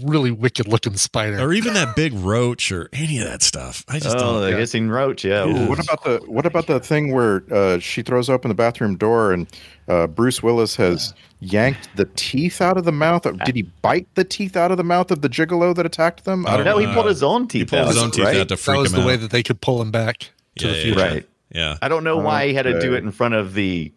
really 0.04 0.32
wicked 0.32 0.68
looking 0.68 0.96
spider. 0.96 1.40
or 1.40 1.52
even 1.54 1.74
that 1.74 1.96
big 1.96 2.14
roach 2.14 2.72
or 2.72 2.90
any 2.94 3.20
of 3.20 3.28
that 3.28 3.42
stuff. 3.42 3.84
I 3.88 4.00
just 4.00 4.16
oh, 4.16 4.42
don't. 4.42 4.52
the 4.52 4.58
hissing 4.58 4.90
roach. 4.90 5.26
Yeah. 5.26 5.46
Ooh. 5.46 5.68
What 5.68 5.80
about 5.80 6.04
the 6.04 6.22
what 6.26 6.46
about 6.46 6.68
the 6.68 6.80
thing 6.80 7.12
where 7.14 7.44
uh, 7.52 7.80
she 7.80 8.02
throws 8.02 8.30
open 8.30 8.50
the 8.50 8.56
bathroom 8.56 8.96
door 8.98 9.34
and 9.34 9.48
uh, 9.88 10.08
Bruce 10.08 10.42
Willis 10.42 10.76
has 10.78 11.14
yanked 11.42 11.90
the 11.96 12.06
teeth 12.16 12.62
out 12.62 12.78
of 12.78 12.86
the 12.86 12.92
mouth? 12.92 13.26
Of, 13.26 13.40
did 13.44 13.56
he 13.56 13.64
bite 13.64 14.08
the 14.16 14.24
teeth 14.24 14.56
out 14.56 14.72
of 14.72 14.78
the 14.78 14.84
mouth 14.84 15.12
of 15.12 15.22
the 15.22 15.30
gigolo 15.30 15.76
that 15.76 15.86
attacked 15.86 16.24
them? 16.24 16.46
I 16.48 16.58
don't 16.58 16.66
no, 16.66 16.78
he 16.78 16.86
uh, 16.86 16.94
pulled 16.94 17.08
his 17.08 17.24
own 17.24 17.48
teeth 17.48 17.62
He 17.62 17.66
pulled 17.66 17.82
out. 17.84 17.88
his 17.90 17.98
own 17.98 18.12
teeth 18.12 18.26
right? 18.26 18.38
out 18.38 18.50
to 18.50 18.56
that 18.56 18.78
was 18.78 18.94
him 18.94 19.02
the 19.02 19.06
way 19.06 19.18
that 19.18 19.32
they 19.32 19.44
could 19.44 19.60
pull 19.62 19.82
him 19.82 19.92
back 19.92 20.20
to 20.20 20.68
Yeah, 20.68 20.72
the 20.72 20.78
yeah, 20.78 20.84
future. 20.84 21.00
Right. 21.00 21.28
Yeah. 21.54 21.78
I 21.82 21.90
don't 21.90 22.06
know 22.06 22.18
why 22.18 22.48
he 22.48 22.54
had 22.54 22.64
to 22.64 22.80
do 22.80 22.94
it 22.94 23.04
in 23.04 23.12
front 23.12 23.34
of 23.34 23.54
the 23.54 23.92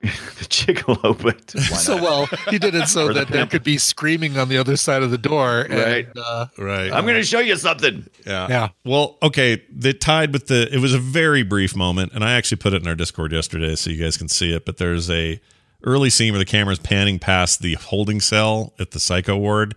the 0.00 0.44
gigolo, 0.44 1.20
but 1.20 1.52
why 1.54 1.76
So 1.76 1.96
well, 1.96 2.26
he 2.50 2.58
did 2.58 2.74
it 2.74 2.86
so 2.86 3.06
Or 3.06 3.12
the 3.12 3.20
that 3.20 3.28
there 3.28 3.46
could 3.46 3.64
be 3.64 3.78
screaming 3.78 4.38
on 4.38 4.48
the 4.48 4.56
other 4.56 4.76
side 4.76 5.02
of 5.02 5.10
the 5.10 5.18
door. 5.18 5.62
And, 5.62 5.74
Right. 5.74 6.08
Uh, 6.16 6.46
Right. 6.56 6.92
I'm 6.92 7.04
going 7.04 7.16
to 7.16 7.24
show 7.24 7.40
you 7.40 7.56
something. 7.56 8.06
Yeah. 8.24 8.46
Yeah. 8.48 8.68
Well, 8.84 9.18
okay. 9.22 9.62
They 9.72 9.92
tied 9.92 10.32
with 10.32 10.46
the. 10.46 10.72
It 10.72 10.78
was 10.78 10.94
a 10.94 10.98
very 10.98 11.42
brief 11.42 11.74
moment, 11.74 12.12
and 12.12 12.22
I 12.24 12.32
actually 12.34 12.58
put 12.58 12.74
it 12.74 12.82
in 12.82 12.88
our 12.88 12.94
Discord 12.94 13.32
yesterday 13.32 13.74
so 13.74 13.90
you 13.90 14.02
guys 14.02 14.16
can 14.16 14.28
see 14.28 14.54
it. 14.54 14.64
But 14.64 14.76
there's 14.76 15.10
a 15.10 15.40
early 15.84 16.10
scene 16.10 16.32
where 16.32 16.38
the 16.38 16.44
camera's 16.44 16.78
panning 16.78 17.18
past 17.18 17.60
the 17.60 17.74
holding 17.74 18.20
cell 18.20 18.72
at 18.78 18.92
the 18.92 19.00
psycho 19.00 19.36
ward, 19.36 19.74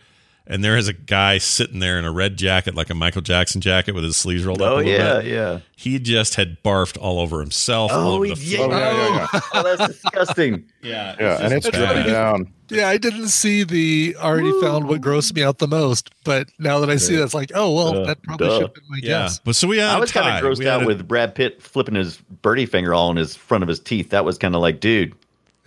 and 0.48 0.64
there 0.64 0.76
is 0.78 0.88
a 0.88 0.94
guy 0.94 1.38
sitting 1.38 1.80
there 1.80 1.98
in 2.00 2.06
a 2.06 2.12
red 2.12 2.38
jacket, 2.38 2.76
like 2.76 2.90
a 2.90 2.96
Michael 2.96 3.22
Jackson 3.22 3.62
jacket, 3.62 3.94
with 3.94 4.04
his 4.04 4.18
sleeves 4.18 4.46
rolled 4.46 4.62
up. 4.62 4.74
Oh 4.74 4.80
yeah, 4.80 5.20
bit. 5.22 5.26
yeah. 5.32 5.60
He 5.76 5.98
just 6.00 6.36
had 6.36 6.62
barfed 6.64 6.98
all 7.02 7.20
over 7.20 7.40
himself. 7.40 7.92
all 7.92 8.10
Oh, 8.12 8.16
over 8.16 8.28
the 8.28 8.36
yeah. 8.36 8.58
floor. 8.58 8.74
Oh, 8.74 8.78
yeah, 8.78 9.08
yeah, 9.08 9.28
yeah. 9.34 9.40
Oh, 9.54 9.64
that's 9.76 9.94
disgusting. 10.02 10.66
yeah. 10.84 11.16
Yeah, 11.20 11.38
and 11.42 11.54
it's 11.54 11.66
just 11.70 11.78
dripping 11.78 12.12
down. 12.12 12.54
yeah, 12.70 12.88
I 12.88 12.98
didn't 12.98 13.30
see 13.30 13.64
the 13.64 14.16
already 14.20 14.52
found 14.62 14.88
what 14.88 15.02
grossed 15.02 15.34
me 15.36 15.44
out 15.44 15.58
the 15.58 15.68
most, 15.68 16.12
but 16.24 16.48
now 16.60 16.80
that 16.80 16.90
I 16.90 16.98
see 16.98 17.16
that, 17.16 17.24
it's 17.24 17.34
like, 17.34 17.52
oh 17.56 17.74
well, 17.74 17.98
Uh, 18.00 18.06
that 18.06 18.22
probably 18.24 18.48
duh. 18.48 18.54
should 18.56 18.62
have 18.64 18.74
been 18.76 18.84
my 18.90 18.98
Yeah. 19.02 19.08
guess. 19.24 19.40
But 19.40 19.56
so 19.56 19.68
we 19.68 19.78
had 19.80 19.90
I 19.90 19.98
a 19.98 20.00
was 20.00 20.12
kind 20.12 20.28
of 20.28 20.44
grossed 20.44 20.60
We 20.60 20.68
out 20.68 20.84
a- 20.84 20.86
with 20.86 21.08
Brad 21.08 21.34
Pitt 21.34 21.62
flipping 21.62 21.96
his 21.96 22.18
birdie 22.42 22.66
finger 22.68 22.94
all 22.94 23.10
in 23.10 23.18
his 23.18 23.36
front 23.36 23.64
of 23.64 23.68
his 23.68 23.80
teeth. 23.80 24.10
That 24.12 24.24
was 24.26 24.38
kind 24.38 24.54
of 24.56 24.62
like, 24.62 24.80
dude, 24.80 25.14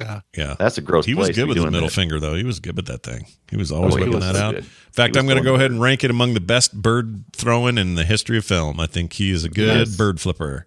Yeah, 0.04 0.20
Yeah. 0.36 0.54
that's 0.58 0.78
a 0.78 0.80
gross. 0.80 1.06
He 1.06 1.14
was 1.14 1.28
place 1.28 1.36
good 1.36 1.48
with 1.48 1.56
his 1.56 1.64
doing 1.64 1.72
middle 1.72 1.88
that. 1.88 1.94
finger, 1.94 2.20
though. 2.20 2.34
He 2.34 2.44
was 2.44 2.60
good 2.60 2.76
with 2.76 2.86
that 2.86 3.02
thing. 3.02 3.26
He 3.50 3.56
was 3.56 3.72
always 3.72 3.94
Oh, 3.94 3.96
whipping 3.98 4.12
was 4.14 4.24
that 4.24 4.34
so 4.36 4.40
out. 4.42 4.54
good. 4.54 4.64
In 4.64 4.70
fact, 4.92 5.16
I'm 5.16 5.26
going 5.26 5.38
to 5.38 5.44
go 5.44 5.54
ahead 5.54 5.70
and 5.70 5.80
rank 5.80 6.04
it 6.04 6.10
among 6.10 6.34
the 6.34 6.40
best 6.40 6.80
bird 6.80 7.24
throwing 7.32 7.78
in 7.78 7.94
the 7.94 8.04
history 8.04 8.36
of 8.38 8.44
film. 8.44 8.78
I 8.78 8.86
think 8.86 9.14
he 9.14 9.30
is 9.30 9.44
a 9.44 9.48
good 9.48 9.88
Yes. 9.88 9.96
bird 9.96 10.20
flipper. 10.20 10.66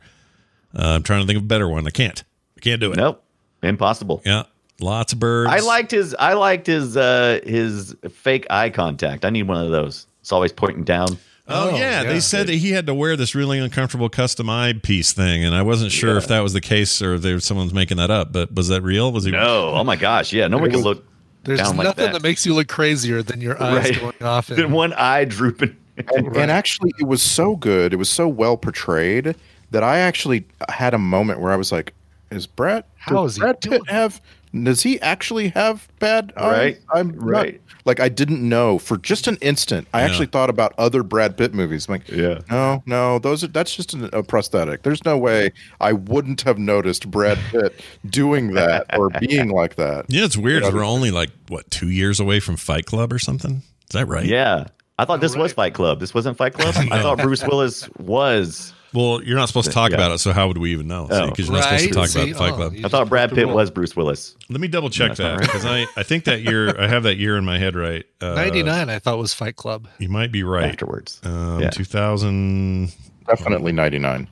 Uh, 0.78 0.82
I'm 0.96 1.04
trying 1.04 1.22
to 1.22 1.28
think 1.28 1.38
of 1.38 1.44
a 1.44 1.48
better 1.48 1.68
one. 1.68 1.86
I 1.88 1.92
can't. 1.92 2.24
I 2.58 2.60
can't 2.62 2.82
do 2.82 2.92
it. 2.92 2.98
Nope, 2.98 3.24
impossible. 3.64 4.22
Yeah, 4.26 4.44
lots 4.80 5.14
of 5.14 5.20
birds. 5.20 5.50
I 5.52 5.60
liked 5.60 5.92
his. 5.92 6.14
I 6.16 6.34
liked 6.34 6.68
his. 6.68 6.98
uh 6.98 7.40
His 7.46 7.96
fake 8.12 8.48
eye 8.50 8.70
contact. 8.70 9.24
I 9.26 9.30
need 9.30 9.44
one 9.48 9.64
of 9.64 9.72
those. 9.72 10.08
It's 10.22 10.32
always 10.32 10.52
pointing 10.52 10.84
down. 10.84 11.18
Oh, 11.50 11.70
Oh, 11.70 11.78
yeah. 11.78 12.02
yeah. 12.02 12.04
they 12.04 12.20
said 12.20 12.48
that 12.48 12.56
he 12.56 12.72
had 12.72 12.86
to 12.88 12.94
wear 12.94 13.16
this 13.16 13.34
really 13.36 13.58
uncomfortable 13.60 14.10
custom 14.10 14.50
eye 14.50 14.74
piece 14.82 15.14
thing, 15.14 15.44
and 15.46 15.56
I 15.56 15.62
wasn't 15.62 15.92
sure 15.92 16.18
if 16.18 16.28
that 16.28 16.42
was 16.42 16.54
the 16.54 16.62
case 16.62 17.02
or 17.02 17.14
if 17.16 17.22
there 17.22 17.40
someone's 17.40 17.74
making 17.74 17.98
that 17.98 18.12
up. 18.12 18.34
But 18.34 18.54
was 18.54 18.68
that 18.68 18.82
real? 18.82 19.12
Was 19.12 19.24
he? 19.24 19.32
No, 19.32 19.72
oh 19.74 19.84
my 19.84 19.96
gosh, 19.96 20.34
yeah. 20.34 20.48
Nobody 20.48 20.72
can 20.74 20.82
look 20.82 21.06
there's 21.44 21.60
down 21.60 21.78
like 21.78 21.86
nothing 21.86 22.06
that. 22.06 22.14
that. 22.14 22.24
makes 22.24 22.46
you 22.46 22.54
look 22.54 22.68
crazier 22.68 23.24
than 23.24 23.40
your 23.40 23.62
eyes 23.64 23.92
Right. 23.92 24.00
going 24.00 24.24
off. 24.24 24.48
Then 24.48 24.60
And, 24.66 24.74
one 24.74 24.94
eye 24.94 25.24
drooping. 25.26 25.76
And, 26.16 26.28
and 26.38 26.52
actually, 26.52 26.92
it 27.00 27.06
was 27.06 27.24
so 27.24 27.56
good. 27.56 27.92
It 27.92 27.96
was 27.96 28.08
so 28.10 28.28
well 28.28 28.56
portrayed 28.56 29.36
that 29.72 29.82
I 29.84 29.98
actually 29.98 30.46
had 30.70 30.94
a 30.94 31.00
moment 31.00 31.40
where 31.40 31.52
I 31.52 31.56
was 31.56 31.72
like, 31.72 31.96
"Is 32.30 32.46
Brett? 32.46 32.86
How 32.98 33.24
does 33.24 33.32
is 33.32 33.36
he 33.38 33.42
Brad 33.42 33.60
doing 33.62 33.86
have? 33.88 34.22
Does 34.54 34.84
he 34.84 35.00
actually 35.02 35.50
have 35.50 35.88
bad 36.00 36.34
eyes? 36.38 36.52
Right, 36.52 36.80
I'm 36.94 37.12
right. 37.14 37.54
Not, 37.54 37.62
like 37.86 38.00
I 38.00 38.10
didn't 38.10 38.48
know 38.48 38.78
for 38.80 38.98
just 38.98 39.28
an 39.28 39.38
instant. 39.42 39.88
I 39.94 40.00
Yeah. 40.02 40.06
actually 40.08 40.26
thought 40.28 40.50
about 40.50 40.74
other 40.78 41.04
Brad 41.04 41.38
Pitt 41.38 41.54
movies. 41.54 41.88
I'm 41.88 41.94
like, 41.94 42.10
Yeah. 42.10 42.40
no, 42.50 42.84
no, 42.86 43.20
those 43.20 43.44
are 43.44 43.48
that's 43.48 43.76
just 43.76 43.94
an, 43.94 44.10
a 44.14 44.24
prosthetic. 44.24 44.84
There's 44.84 45.04
no 45.06 45.18
way 45.18 45.52
I 45.80 45.94
wouldn't 45.94 46.42
have 46.42 46.58
noticed 46.58 47.10
Brad 47.12 47.38
Pitt 47.52 47.80
doing 48.10 48.54
that 48.54 48.98
or 48.98 49.10
being 49.20 49.50
like 49.50 49.76
that. 49.76 50.06
Yeah, 50.10 50.26
it's 50.26 50.38
weird. 50.38 50.64
We're 50.64 50.84
only 50.86 51.12
like 51.12 51.30
what 51.48 51.70
two 51.72 51.90
years 51.90 52.20
away 52.20 52.40
from 52.40 52.58
Fight 52.58 52.86
Club 52.86 53.14
or 53.14 53.20
something. 53.20 53.58
Is 53.90 53.94
that 53.94 54.08
right? 54.08 54.26
Yeah, 54.26 54.66
I 55.00 55.06
thought 55.06 55.22
this 55.22 55.36
was 55.36 55.54
Fight 55.54 55.74
Club. 55.74 56.00
This 56.00 56.14
wasn't 56.14 56.38
Fight 56.38 56.54
Club. 56.54 56.74
I 56.92 57.02
thought 57.02 57.20
Bruce 57.20 57.44
Willis 57.46 57.88
was. 58.00 58.74
Well, 58.98 59.22
you're 59.24 59.38
not 59.38 59.48
supposed 59.48 59.68
to 59.68 59.74
talk 59.74 59.92
Yeah. 59.92 59.98
about 59.98 60.12
it, 60.14 60.18
so 60.18 60.34
how 60.34 60.48
would 60.48 60.58
we 60.58 60.72
even 60.72 60.88
know? 60.88 61.08
Oh. 61.10 61.30
Because 61.30 61.48
you're 61.48 61.56
not 61.56 61.64
supposed 61.66 61.84
to 61.86 61.92
talk 61.94 62.08
See? 62.08 62.32
about 62.32 62.38
Fight 62.40 62.54
Oh, 62.54 62.56
Club. 62.56 62.74
you 62.74 62.86
I 62.86 62.90
thought 62.90 63.08
Brad 63.10 63.32
Pitt 63.32 63.48
was 63.48 63.70
Bruce 63.70 63.96
Willis. 63.96 64.36
Let 64.50 64.60
me 64.60 64.68
double 64.68 64.90
check 64.90 65.10
That's 65.10 65.20
not 65.20 65.26
that 65.30 65.40
right. 65.42 65.42
because 65.42 65.66
I, 65.66 65.86
I 65.96 66.04
think 66.04 66.24
that 66.26 66.42
year 66.42 66.76
I 66.82 66.88
have 66.88 67.04
that 67.04 67.18
year 67.18 67.38
in 67.38 67.46
my 67.46 67.60
head 67.60 67.76
right. 67.76 68.06
Uh, 68.22 68.34
99, 68.34 68.90
I 68.90 68.98
thought 69.00 69.18
was 69.20 69.34
Fight 69.36 69.56
Club. 69.56 69.88
You 70.00 70.10
might 70.10 70.32
be 70.32 70.42
right. 70.44 70.66
Afterwards, 70.66 71.22
Um, 71.24 71.60
Yeah. 71.60 71.70
2000. 71.70 72.92
Definitely 73.28 73.72
99. 73.74 74.28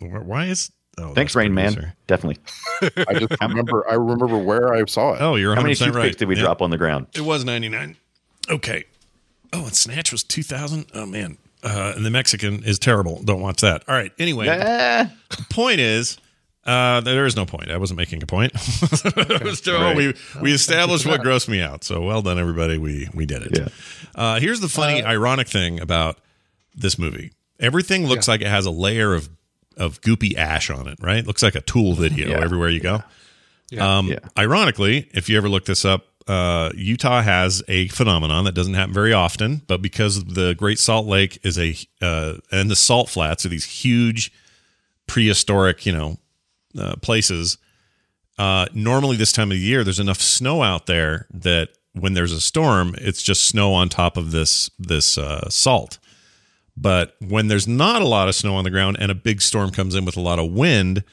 Why 0.00 0.46
is? 0.46 0.72
Oh, 0.98 1.14
thanks, 1.14 1.32
that's 1.32 1.36
Rain 1.36 1.54
Man. 1.54 1.72
producer. 1.74 1.94
Definitely. 2.06 2.42
I 3.08 3.14
just 3.20 3.40
remember. 3.40 3.88
I 3.88 3.94
remember 3.94 4.36
where 4.36 4.74
I 4.74 4.84
saw 4.86 5.14
it. 5.14 5.20
Oh, 5.20 5.36
you're 5.36 5.50
100 5.50 5.56
How 5.56 5.62
many 5.62 5.72
percent 5.74 5.92
toothpicks 5.94 6.04
right. 6.14 6.18
did 6.18 6.28
we 6.28 6.36
Yeah. 6.36 6.42
drop 6.42 6.60
on 6.60 6.70
the 6.70 6.76
ground? 6.78 7.06
It 7.14 7.22
was 7.22 7.44
99. 7.44 7.96
Okay. 8.50 8.84
Oh, 9.52 9.64
and 9.66 9.74
Snatch 9.74 10.10
was 10.12 10.22
2000. 10.24 10.86
Oh 10.92 11.06
man. 11.06 11.38
Uh, 11.62 11.92
and 11.96 12.04
the 12.04 12.10
Mexican 12.10 12.64
is 12.64 12.78
terrible. 12.78 13.22
Don't 13.22 13.40
watch 13.40 13.60
that. 13.60 13.84
All 13.88 13.94
right. 13.94 14.10
Anyway, 14.18 14.46
point 15.50 15.78
is, 15.80 16.18
uh, 16.64 17.00
there 17.02 17.24
is 17.26 17.36
no 17.36 17.46
point. 17.46 17.70
I 17.70 17.76
wasn't 17.76 17.98
making 17.98 18.22
a 18.22 18.26
point. 18.26 18.52
Just- 18.54 19.66
Right. 19.66 19.96
We 19.96 20.14
we 20.40 20.52
established 20.52 21.06
what 21.06 21.20
grossed 21.20 21.48
me 21.48 21.60
out. 21.60 21.84
So 21.84 22.02
well 22.02 22.22
done, 22.22 22.38
everybody. 22.38 22.78
We 22.78 23.08
we 23.14 23.26
did 23.26 23.42
it. 23.42 23.58
Yeah. 23.58 23.68
Uh, 24.14 24.40
here's 24.40 24.60
the 24.60 24.68
funny, 24.68 25.02
ironic 25.02 25.48
thing 25.48 25.80
about 25.80 26.18
this 26.74 26.98
movie. 26.98 27.32
Everything 27.60 28.06
looks 28.06 28.26
like 28.28 28.40
it 28.40 28.46
has 28.48 28.66
a 28.66 28.70
layer 28.70 29.14
of 29.14 29.28
of 29.76 30.00
goopy 30.00 30.36
ash 30.36 30.68
on 30.70 30.88
it. 30.88 30.98
Right? 31.00 31.24
Looks 31.26 31.42
like 31.42 31.54
a 31.54 31.60
Tool 31.60 31.94
video 31.94 32.28
Yeah. 32.30 32.42
everywhere 32.44 32.68
you 32.70 32.80
go. 32.80 33.02
Yeah. 33.70 33.98
Um, 33.98 34.08
Yeah. 34.08 34.18
Ironically, 34.36 35.08
if 35.14 35.28
you 35.28 35.36
ever 35.38 35.48
look 35.48 35.64
this 35.64 35.84
up, 35.84 36.06
uh, 36.28 36.70
Utah 36.74 37.22
has 37.22 37.62
a 37.68 37.88
phenomenon 37.88 38.44
that 38.44 38.54
doesn't 38.54 38.74
happen 38.74 38.94
very 38.94 39.12
often, 39.12 39.62
but 39.66 39.82
because 39.82 40.24
the 40.24 40.54
Great 40.54 40.78
Salt 40.78 41.06
Lake 41.06 41.38
is 41.42 41.58
a 41.58 41.76
uh, 42.00 42.34
and 42.50 42.70
the 42.70 42.76
salt 42.76 43.08
flats 43.08 43.44
are 43.44 43.48
these 43.48 43.64
huge 43.64 44.32
prehistoric, 45.06 45.84
you 45.86 45.92
know, 45.92 46.18
uh, 46.78 46.96
places. 46.96 47.58
Uh, 48.38 48.66
normally, 48.72 49.16
this 49.16 49.32
time 49.32 49.50
of 49.50 49.56
the 49.56 49.62
year, 49.62 49.84
there's 49.84 50.00
enough 50.00 50.20
snow 50.20 50.62
out 50.62 50.86
there 50.86 51.26
that 51.32 51.70
when 51.92 52.14
there's 52.14 52.32
a 52.32 52.40
storm, 52.40 52.94
it's 52.98 53.22
just 53.22 53.46
snow 53.46 53.74
on 53.74 53.88
top 53.88 54.16
of 54.16 54.30
this 54.30 54.70
this 54.78 55.18
uh, 55.18 55.48
salt. 55.50 55.98
But 56.76 57.16
when 57.20 57.48
there's 57.48 57.68
not 57.68 58.00
a 58.00 58.08
lot 58.08 58.28
of 58.28 58.34
snow 58.34 58.54
on 58.54 58.64
the 58.64 58.70
ground 58.70 58.96
and 58.98 59.10
a 59.10 59.14
big 59.14 59.42
storm 59.42 59.70
comes 59.70 59.94
in 59.94 60.04
with 60.04 60.16
a 60.16 60.20
lot 60.20 60.38
of 60.38 60.52
wind, 60.52 61.04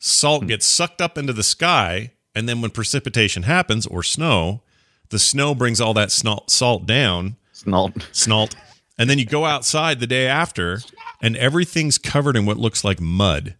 salt 0.00 0.46
gets 0.46 0.66
sucked 0.66 1.00
up 1.00 1.16
into 1.16 1.32
the 1.32 1.44
sky, 1.44 2.12
and 2.34 2.48
then 2.48 2.60
when 2.60 2.70
precipitation 2.70 3.44
happens 3.44 3.86
or 3.86 4.02
snow, 4.02 4.62
the 5.10 5.18
snow 5.18 5.54
brings 5.54 5.80
all 5.80 5.94
that 5.94 6.10
snalt, 6.12 6.50
salt 6.50 6.86
down, 6.86 7.36
Snalt. 7.52 8.08
snalt, 8.12 8.54
and 8.98 9.08
then 9.08 9.18
you 9.18 9.24
go 9.24 9.44
outside 9.44 10.00
the 10.00 10.06
day 10.06 10.26
after, 10.26 10.80
and 11.22 11.36
everything's 11.36 11.98
covered 11.98 12.36
in 12.36 12.46
what 12.46 12.56
looks 12.58 12.84
like 12.84 13.00
mud, 13.00 13.54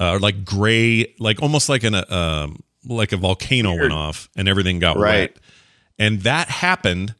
uh, 0.00 0.12
or 0.12 0.18
like 0.18 0.44
gray, 0.44 1.14
like 1.18 1.40
almost 1.42 1.68
like 1.68 1.84
an 1.84 1.94
uh, 1.94 2.04
um, 2.10 2.62
like 2.86 3.12
a 3.12 3.16
volcano 3.16 3.74
went 3.76 3.92
off, 3.92 4.28
and 4.36 4.48
everything 4.48 4.78
got 4.78 4.96
Right. 4.98 5.30
wet, 5.32 5.36
and 5.98 6.22
that 6.22 6.48
happened 6.48 7.14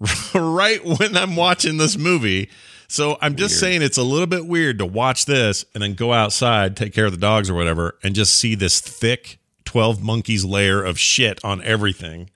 right 0.34 0.84
when 0.84 1.16
I'm 1.16 1.36
watching 1.36 1.76
this 1.76 1.96
movie. 1.96 2.50
So 2.88 3.16
I'm 3.22 3.36
just 3.36 3.58
saying 3.58 3.80
it's 3.80 3.96
a 3.96 4.02
little 4.02 4.26
bit 4.26 4.46
weird 4.46 4.78
to 4.80 4.84
watch 4.86 5.24
this 5.24 5.64
and 5.72 5.82
then 5.82 5.94
go 5.94 6.12
outside, 6.12 6.76
take 6.76 6.92
care 6.92 7.06
of 7.06 7.12
the 7.12 7.18
dogs 7.18 7.48
or 7.48 7.54
whatever, 7.54 7.96
and 8.02 8.14
just 8.14 8.34
see 8.34 8.54
this 8.54 8.80
thick 8.80 9.38
12 9.72 10.02
monkeys 10.02 10.44
layer 10.44 10.82
of 10.82 10.98
shit 10.98 11.42
on 11.42 11.62
everything. 11.62 12.28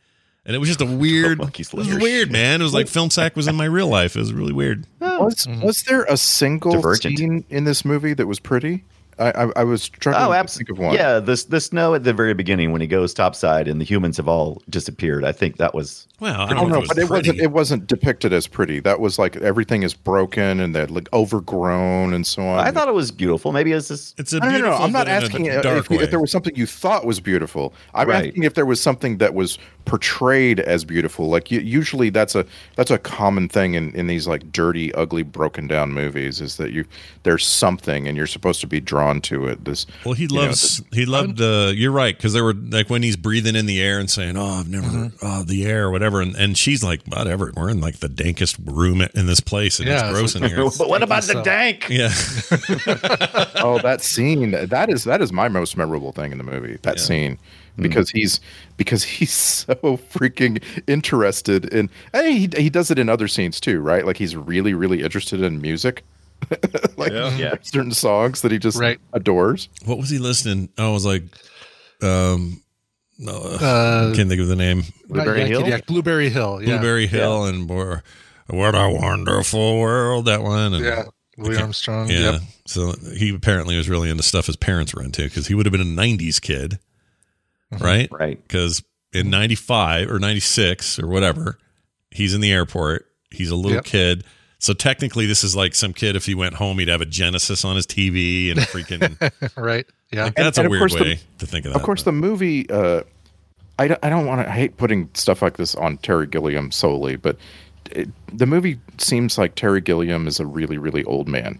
And 0.47 0.57
it 0.57 0.59
was 0.59 0.68
just 0.68 0.80
a 0.80 0.87
weird, 0.87 1.32
it 1.32 1.43
monkeys 1.43 1.70
was 1.70 1.87
layer 1.87 1.97
of 1.97 2.03
weird, 2.03 2.32
man. 2.32 2.62
It 2.62 2.64
was 2.64 2.72
like 2.72 2.89
film 2.89 3.11
sack 3.11 3.37
was 3.37 3.47
in 3.47 3.55
my 3.57 3.66
real 3.66 3.89
life. 3.89 4.16
It 4.16 4.20
was 4.20 4.32
really 4.32 4.55
weird. 4.55 4.87
Was 5.01 5.47
mm-hmm. 5.47 5.61
was 5.61 5.82
there 5.82 6.05
a 6.05 6.16
single 6.16 6.72
Divergent. 6.72 7.18
scene 7.18 7.45
in 7.51 7.64
this 7.64 7.84
movie 7.84 8.14
that 8.14 8.26
was 8.26 8.41
pretty? 8.41 8.84
I 9.18 9.30
I, 9.30 9.50
I 9.56 9.64
was 9.64 9.88
trying 9.88 10.16
Oh, 10.16 10.28
to 10.28 10.34
absolutely. 10.38 10.66
think 10.74 10.78
of 10.78 10.84
one. 10.84 10.94
Yeah, 10.94 11.20
the 11.20 11.44
the 11.48 11.60
snow 11.60 11.94
at 11.94 12.04
the 12.04 12.12
very 12.12 12.34
beginning 12.34 12.72
when 12.72 12.80
he 12.80 12.86
goes 12.86 13.14
topside 13.14 13.66
and 13.68 13.80
the 13.80 13.84
humans 13.84 14.16
have 14.18 14.28
all 14.28 14.62
disappeared. 14.68 15.24
I 15.24 15.32
think 15.32 15.56
that 15.56 15.74
was 15.74 16.06
Well, 16.20 16.38
I 16.40 16.44
I 16.44 16.48
don't 16.48 16.56
don't 16.56 16.68
know, 16.70 16.80
know, 16.80 16.86
but 16.86 16.98
it 16.98 17.02
it 17.02 17.04
was 17.04 17.10
wasn't 17.20 17.40
it 17.40 17.50
wasn't 17.52 17.86
depicted 17.86 18.32
as 18.32 18.46
pretty. 18.46 18.80
That 18.80 19.00
was 19.00 19.18
like 19.18 19.36
everything 19.36 19.82
is 19.82 19.94
broken 19.94 20.60
and 20.60 20.74
they're 20.74 20.86
like 20.86 21.08
overgrown 21.12 22.12
and 22.12 22.26
so 22.26 22.42
on. 22.46 22.58
I 22.58 22.70
thought 22.70 22.88
it 22.88 22.94
was 22.94 23.10
beautiful. 23.10 23.52
Maybe 23.52 23.72
it's 23.72 23.88
just 23.88 24.18
It's 24.18 24.32
a 24.32 24.40
No, 24.40 24.46
no, 24.46 24.52
beautiful. 24.52 24.78
no. 24.78 24.84
I'm 24.84 24.92
not 24.92 25.06
but 25.06 25.08
in 25.08 25.22
a 25.22 25.24
asking 25.26 25.46
if, 25.46 25.64
if, 25.64 25.90
if 26.02 26.10
there 26.10 26.20
was 26.20 26.30
something 26.30 26.54
you 26.56 26.66
thought 26.66 27.06
was 27.06 27.20
beautiful. 27.20 27.72
I'm 27.94 28.08
Right. 28.08 28.26
asking 28.28 28.42
if 28.42 28.54
there 28.54 28.66
was 28.66 28.80
something 28.80 29.18
that 29.18 29.34
was 29.34 29.58
portrayed 29.87 30.61
as 30.61 30.84
beautiful. 30.84 31.28
Like 31.30 31.51
usually, 31.51 32.11
that's 32.11 32.34
a 32.34 32.45
that's 32.74 32.91
a 32.91 32.99
common 32.99 33.49
thing 33.49 33.72
in, 33.74 33.93
in 33.95 34.07
these 34.09 34.26
like 34.28 34.53
dirty, 34.53 34.93
ugly, 34.95 35.22
broken 35.22 35.66
down 35.66 35.93
movies. 35.93 36.41
Is 36.43 36.59
that 36.59 36.72
you 36.72 36.84
there's 37.22 37.47
something 37.47 38.07
and 38.07 38.16
you're 38.16 38.26
supposed 38.26 38.61
to 38.61 38.66
be 38.66 38.80
drawn 38.80 39.20
to 39.22 39.47
it. 39.47 39.64
This 39.64 39.87
Well, 40.05 40.12
he 40.14 40.24
you 40.24 40.28
know, 40.28 40.43
loves. 40.43 40.82
he 40.93 41.07
loved. 41.07 41.41
Uh, 41.41 41.72
you're 41.74 41.93
right 41.93 42.14
because 42.16 42.34
there 42.34 42.45
were 42.45 42.53
like 42.55 42.91
when 42.91 43.03
he's 43.03 43.16
breathing 43.16 43.57
in 43.57 43.64
the 43.66 43.80
air 43.80 43.99
and 43.99 44.11
saying, 44.11 44.37
"Oh, 44.37 44.45
I've 44.61 44.68
never, 44.68 44.87
Mm-hmm. 44.87 45.16
oh, 45.26 45.43
the 45.45 45.64
air, 45.66 45.84
or 45.87 45.91
whatever," 45.91 46.20
and, 46.20 46.37
and 46.37 46.59
she's 46.59 46.84
like, 46.84 47.01
"Whatever, 47.07 47.53
we're 47.57 47.70
in 47.70 47.80
like 47.80 48.01
the 48.01 48.09
dankest 48.09 48.59
room 48.64 49.01
in 49.14 49.26
this 49.26 49.41
place, 49.41 49.78
and 49.78 49.89
Yeah, 49.89 50.11
it's 50.11 50.18
gross 50.18 50.34
it's 50.34 50.45
in 50.45 50.51
here." 50.57 50.64
But 50.76 50.89
what 50.89 51.03
about 51.03 51.22
the 51.22 51.32
so. 51.34 51.43
dank? 51.45 51.89
yeah, 51.89 52.09
oh 53.62 53.78
that 53.82 54.01
scene 54.03 54.51
that 54.51 54.91
is 54.91 55.05
that 55.05 55.22
is 55.22 55.32
my 55.32 55.49
most 55.49 55.76
memorable 55.76 56.12
thing 56.12 56.32
in 56.32 56.39
the 56.39 56.45
movie 56.45 56.78
that 56.82 56.97
Yeah. 56.97 57.03
scene 57.03 57.39
because 57.77 58.11
he's 58.11 58.41
because 58.77 59.03
he's 59.05 59.33
so 59.66 59.74
freaking 59.74 60.62
interested 60.87 61.66
in 61.66 61.91
hey 62.12 62.33
he, 62.39 62.49
he 62.57 62.70
does 62.70 62.91
it 62.91 62.99
in 62.99 63.09
other 63.09 63.29
scenes 63.29 63.61
too 63.61 63.81
right 63.81 64.05
like 64.07 64.16
he's 64.16 64.35
really 64.37 64.74
really 64.74 65.03
interested 65.03 65.41
in 65.43 65.61
music 65.61 66.05
like 66.97 67.12
Yeah. 67.12 67.55
certain 67.62 67.93
songs 67.93 68.43
that 68.43 68.53
he 68.53 68.59
just 68.59 68.79
Right. 68.79 68.99
adores 69.12 69.68
what 69.85 69.99
was 69.99 70.11
he 70.11 70.18
listening? 70.18 70.68
Oh, 70.79 70.91
I 70.91 70.93
was 70.93 71.07
like, 71.07 71.22
um, 72.03 72.61
no, 73.18 73.33
Uh, 73.33 74.14
can't 74.14 74.29
think 74.29 74.41
of 74.43 74.49
the 74.49 74.57
name. 74.57 74.83
Blueberry 75.09 75.41
Yakety 75.41 75.49
Hill? 75.49 75.68
Yak, 75.68 75.87
Blueberry 75.87 76.29
Hill. 76.29 76.61
Yeah. 76.61 76.66
Blueberry 76.77 77.07
Hill 77.07 77.45
and 77.47 77.66
Bor- 77.66 78.03
What 78.49 78.74
a 78.74 78.91
Wonderful 78.91 79.79
World. 79.81 80.27
That 80.27 80.43
one. 80.43 80.74
And, 80.74 80.85
Yeah. 80.85 81.05
Louis 81.39 81.57
Armstrong. 81.59 82.11
Yeah. 82.11 82.33
Yep. 82.33 82.41
So 82.66 82.93
he 83.16 83.35
apparently 83.35 83.77
was 83.77 83.89
really 83.89 84.11
into 84.11 84.22
stuff 84.22 84.47
his 84.47 84.57
parents 84.57 84.95
were 84.95 85.03
into 85.03 85.22
because 85.24 85.47
he 85.47 85.55
would 85.55 85.64
have 85.66 85.72
been 85.72 85.81
a 85.81 85.85
90s 85.85 86.41
kid. 86.41 86.79
Right? 87.80 88.08
Right. 88.10 88.42
Because 88.42 88.82
in 89.12 89.30
95 89.30 90.10
or 90.10 90.18
96 90.18 90.98
or 90.98 91.06
whatever, 91.08 91.58
he's 92.10 92.34
in 92.34 92.40
the 92.40 92.52
airport. 92.52 93.06
He's 93.30 93.50
a 93.50 93.56
little 93.56 93.76
Yep. 93.76 93.84
kid. 93.84 94.24
So 94.58 94.72
technically, 94.72 95.26
this 95.26 95.44
is 95.44 95.54
like 95.54 95.74
some 95.74 95.92
kid, 95.92 96.16
if 96.16 96.24
he 96.26 96.34
went 96.34 96.54
home, 96.54 96.78
he'd 96.78 96.88
have 96.88 97.02
a 97.02 97.06
Genesis 97.06 97.64
on 97.64 97.76
his 97.76 97.86
TV 97.86 98.50
and 98.50 98.58
freaking. 98.60 99.16
right. 99.56 99.86
Yeah. 100.12 100.24
like, 100.24 100.34
that's 100.34 100.56
and 100.58 100.64
a 100.64 100.68
of 100.68 100.70
weird 100.70 100.80
course 100.80 100.94
the- 100.94 101.00
way 101.02 101.18
to 101.38 101.46
think 101.46 101.66
of 101.66 101.72
that. 101.72 101.78
of 101.78 101.82
course 101.84 102.04
the 102.04 102.12
movie 102.12 102.70
uh 102.70 103.02
i 103.78 103.88
don't, 103.88 103.98
I 104.04 104.08
don't 104.08 104.24
want 104.24 104.40
to 104.40 104.48
i 104.48 104.52
hate 104.54 104.76
putting 104.76 105.10
stuff 105.14 105.42
like 105.42 105.56
this 105.56 105.74
on 105.74 105.96
terry 105.98 106.28
gilliam 106.28 106.70
solely 106.70 107.16
but 107.16 107.36
it, 107.90 108.08
the 108.32 108.46
movie 108.46 108.78
seems 108.98 109.36
like 109.36 109.56
terry 109.56 109.80
gilliam 109.80 110.28
is 110.28 110.38
a 110.38 110.46
really 110.46 110.78
really 110.78 111.02
old 111.04 111.26
man 111.26 111.58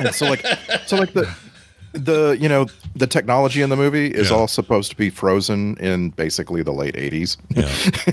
and 0.00 0.12
so 0.12 0.26
like 0.28 0.44
so 0.86 0.96
like 0.96 1.12
the 1.12 1.32
the 1.92 2.36
you 2.40 2.48
know 2.48 2.66
the 2.96 3.06
technology 3.06 3.62
in 3.62 3.70
the 3.70 3.76
movie 3.76 4.06
is 4.08 4.30
Yeah. 4.30 4.36
all 4.36 4.48
supposed 4.48 4.90
to 4.90 4.96
be 4.96 5.10
frozen 5.10 5.76
in 5.78 6.10
basically 6.10 6.62
the 6.62 6.72
late 6.72 6.94
80s 6.94 7.36
Yeah. 7.50 7.62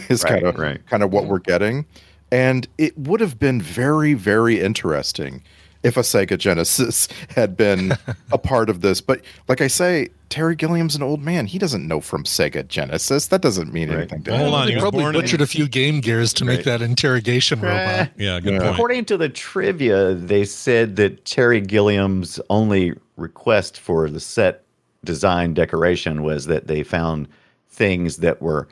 is 0.09 0.23
Right, 0.23 0.33
kind 0.33 0.43
of 0.45 0.57
right. 0.57 0.85
kind 0.87 1.03
of 1.03 1.11
what 1.11 1.25
we're 1.25 1.39
getting 1.39 1.85
and 2.31 2.67
it 2.77 2.97
would 2.97 3.21
have 3.21 3.39
been 3.39 3.61
very 3.61 4.13
very 4.13 4.59
interesting 4.59 5.41
if 5.81 5.95
a 5.95 6.01
Sega 6.01 6.37
Genesis 6.37 7.07
had 7.35 7.55
been 7.55 7.93
a 8.31 8.37
part 8.37 8.69
of 8.69 8.81
this 8.81 8.99
but 9.01 9.21
like 9.47 9.61
I 9.61 9.67
say 9.67 10.09
Terry 10.27 10.55
Gilliam's 10.55 10.95
an 10.95 11.01
old 11.01 11.23
man 11.23 11.45
he 11.47 11.57
doesn't 11.57 11.87
know 11.87 12.01
from 12.01 12.23
Sega 12.25 12.67
Genesis 12.67 13.27
that 13.27 13.41
doesn't 13.41 13.71
mean 13.73 13.87
Right. 13.89 13.99
anything 13.99 14.23
to 14.23 14.31
Well, 14.31 14.39
him 14.41 14.49
hold 14.49 14.61
on, 14.61 14.67
he 14.67 14.75
probably 14.77 15.03
born 15.03 15.15
in- 15.15 15.21
butchered 15.21 15.41
a 15.41 15.47
few 15.47 15.67
game 15.69 16.01
gears 16.01 16.33
to 16.33 16.45
make 16.45 16.65
that 16.65 16.81
interrogation 16.81 17.61
robot. 17.61 18.11
Yeah, 18.17 18.39
good 18.41 18.53
Yeah. 18.53 18.59
point. 18.59 18.73
According 18.73 19.05
to 19.05 19.17
the 19.17 19.29
trivia, 19.29 20.13
they 20.13 20.43
said 20.45 20.97
that 20.97 21.23
Terry 21.25 21.61
Gilliam's 21.61 22.39
only 22.51 22.93
request 23.19 23.79
for 23.79 24.09
the 24.09 24.19
set 24.19 24.63
design 25.03 25.53
decoration 25.53 26.23
was 26.23 26.45
that 26.47 26.67
they 26.67 26.83
found 26.83 27.27
things 27.69 28.17
that 28.17 28.41
were 28.41 28.67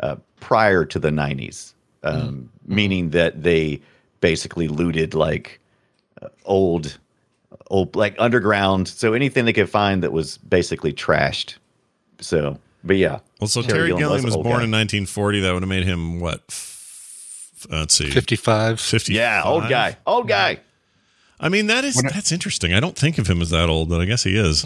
uh, 0.00 0.16
prior 0.40 0.84
to 0.84 0.98
the 0.98 1.10
90s, 1.10 1.72
um, 2.02 2.50
meaning 2.66 3.10
that 3.10 3.42
they 3.42 3.80
basically 4.20 4.68
looted 4.68 5.14
like 5.14 5.60
uh, 6.20 6.28
old, 6.44 6.98
old, 7.68 7.94
like 7.96 8.14
underground. 8.18 8.88
So 8.88 9.12
anything 9.12 9.44
they 9.44 9.52
could 9.52 9.70
find 9.70 10.02
that 10.02 10.12
was 10.12 10.38
basically 10.38 10.92
trashed. 10.92 11.56
So, 12.20 12.58
but 12.84 12.96
yeah. 12.96 13.20
Well, 13.40 13.48
so 13.48 13.62
Terry 13.62 13.72
Terry 13.72 13.88
Gilliam 13.88 13.98
Gilliam 13.98 14.24
was 14.24 14.36
was 14.36 14.42
born 14.42 14.60
guy. 14.60 14.64
in 14.64 14.70
1940. 14.70 15.40
That 15.40 15.52
would 15.54 15.62
have 15.62 15.68
made 15.68 15.84
him 15.84 16.20
what? 16.20 16.42
F- 16.48 17.66
let's 17.70 17.94
see, 17.94 18.10
55. 18.10 18.80
50. 18.80 19.14
Yeah, 19.14 19.42
old 19.44 19.68
guy, 19.68 19.96
old 20.06 20.28
guy. 20.28 20.60
I 21.42 21.48
mean, 21.48 21.66
that 21.66 21.84
is 21.84 22.00
that's 22.02 22.32
interesting. 22.32 22.72
I 22.72 22.80
don't 22.80 22.96
think 22.96 23.18
of 23.18 23.26
him 23.28 23.42
as 23.42 23.50
that 23.50 23.68
old, 23.68 23.88
but 23.88 24.00
I 24.00 24.04
guess 24.04 24.22
he 24.22 24.36
is. 24.36 24.64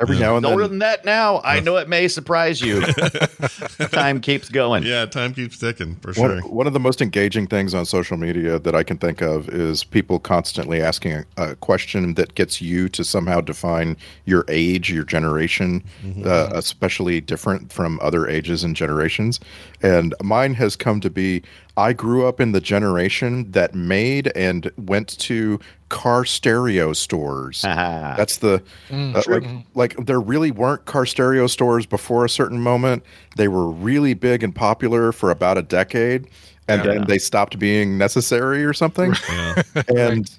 every 0.00 0.18
now 0.18 0.36
and 0.38 0.46
Older 0.46 0.62
then 0.62 0.70
than 0.70 0.78
that 0.78 1.04
now. 1.04 1.40
I 1.44 1.60
know 1.60 1.76
it 1.76 1.88
may 1.88 2.08
surprise 2.08 2.62
you. 2.62 2.80
Time 3.90 4.20
keeps 4.20 4.48
going. 4.48 4.82
Yeah, 4.84 5.04
time 5.04 5.34
keeps 5.34 5.58
ticking 5.58 5.96
for 5.96 6.12
One, 6.14 6.40
sure. 6.40 6.48
one 6.48 6.66
of 6.66 6.72
the 6.72 6.80
most 6.80 7.02
engaging 7.02 7.46
things 7.46 7.74
on 7.74 7.84
social 7.84 8.16
media 8.16 8.58
that 8.58 8.74
I 8.74 8.82
can 8.82 8.96
think 8.96 9.20
of 9.20 9.48
is 9.50 9.84
people 9.84 10.18
constantly 10.18 10.80
asking 10.80 11.12
a, 11.12 11.24
a 11.50 11.54
question 11.56 12.14
that 12.14 12.34
gets 12.34 12.62
you 12.62 12.88
to 12.90 13.04
somehow 13.04 13.40
define 13.42 13.96
your 14.24 14.44
age, 14.48 14.90
your 14.90 15.04
generation, 15.04 15.82
uh, 16.24 16.48
especially 16.54 17.20
different 17.20 17.70
from 17.72 17.98
other 18.02 18.26
ages 18.26 18.64
and 18.64 18.74
generations. 18.74 19.38
And 19.82 20.14
mine 20.22 20.54
has 20.54 20.76
come 20.76 21.00
to 21.02 21.10
be 21.10 21.42
I 21.80 21.94
grew 21.94 22.26
up 22.26 22.40
in 22.40 22.52
the 22.52 22.60
generation 22.60 23.50
that 23.52 23.74
made 23.74 24.30
and 24.36 24.70
went 24.76 25.18
to 25.20 25.58
car 25.88 26.26
stereo 26.26 26.92
stores. 26.92 27.64
Ah. 27.64 28.14
That's 28.18 28.36
the 28.36 28.62
uh, 28.92 29.22
like 29.26 29.44
like 29.74 29.96
there 29.96 30.20
really 30.20 30.50
weren't 30.50 30.84
car 30.84 31.06
stereo 31.06 31.46
stores 31.46 31.86
before 31.86 32.26
a 32.26 32.28
certain 32.28 32.60
moment. 32.60 33.02
They 33.36 33.48
were 33.48 33.70
really 33.70 34.12
big 34.12 34.42
and 34.42 34.54
popular 34.54 35.10
for 35.10 35.30
about 35.30 35.56
a 35.56 35.62
decade 35.62 36.28
and 36.68 36.82
then 36.82 37.04
they 37.06 37.18
stopped 37.18 37.58
being 37.58 37.98
necessary 37.98 38.64
or 38.64 38.72
something. 38.72 39.14
Yeah. 39.28 39.62
And 39.88 40.30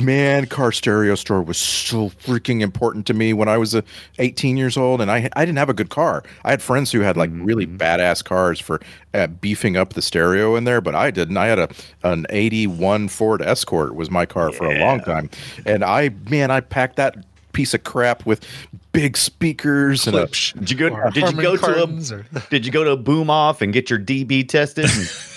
man, 0.00 0.46
car 0.46 0.72
stereo 0.72 1.14
store 1.14 1.42
was 1.42 1.58
so 1.58 2.08
freaking 2.08 2.60
important 2.60 3.06
to 3.06 3.14
me 3.14 3.32
when 3.32 3.48
I 3.48 3.58
was 3.58 3.74
uh, 3.74 3.82
18 4.18 4.56
years 4.56 4.76
old 4.76 5.00
and 5.00 5.10
I 5.10 5.28
I 5.34 5.44
didn't 5.44 5.58
have 5.58 5.68
a 5.68 5.74
good 5.74 5.90
car. 5.90 6.22
I 6.44 6.50
had 6.50 6.62
friends 6.62 6.90
who 6.90 7.00
had 7.00 7.16
like 7.16 7.30
really 7.32 7.66
badass 7.66 8.24
cars 8.24 8.58
for 8.60 8.80
uh, 9.12 9.26
beefing 9.26 9.76
up 9.76 9.92
the 9.92 10.02
stereo 10.02 10.56
in 10.56 10.64
there, 10.64 10.80
but 10.80 10.94
I 10.94 11.10
didn't. 11.10 11.36
I 11.36 11.46
had 11.46 11.58
a 11.58 11.68
an 12.02 12.26
81 12.30 13.08
Ford 13.08 13.42
Escort 13.42 13.94
was 13.94 14.10
my 14.10 14.26
car 14.26 14.52
for 14.52 14.66
a 14.66 14.80
long 14.80 15.00
time. 15.00 15.28
And 15.66 15.84
I 15.84 16.10
man, 16.30 16.50
I 16.50 16.60
packed 16.60 16.96
that 16.96 17.16
piece 17.54 17.72
of 17.72 17.82
crap 17.84 18.26
with 18.26 18.46
big 18.92 19.16
speakers 19.16 20.06
and 20.06 20.14
a, 20.16 20.26
Did 20.26 20.70
you 20.70 20.76
go? 20.76 21.10
Did 21.10 21.30
you 21.30 21.42
go 21.42 21.56
to 21.56 21.84
a? 21.84 21.86
or- 21.86 22.42
Did 22.50 22.66
you 22.66 22.72
go 22.72 22.84
to 22.84 22.90
a 22.90 22.96
boom 22.96 23.30
off 23.30 23.62
and 23.62 23.72
get 23.72 23.88
your 23.88 23.98
DB 23.98 24.46
tested? 24.46 24.90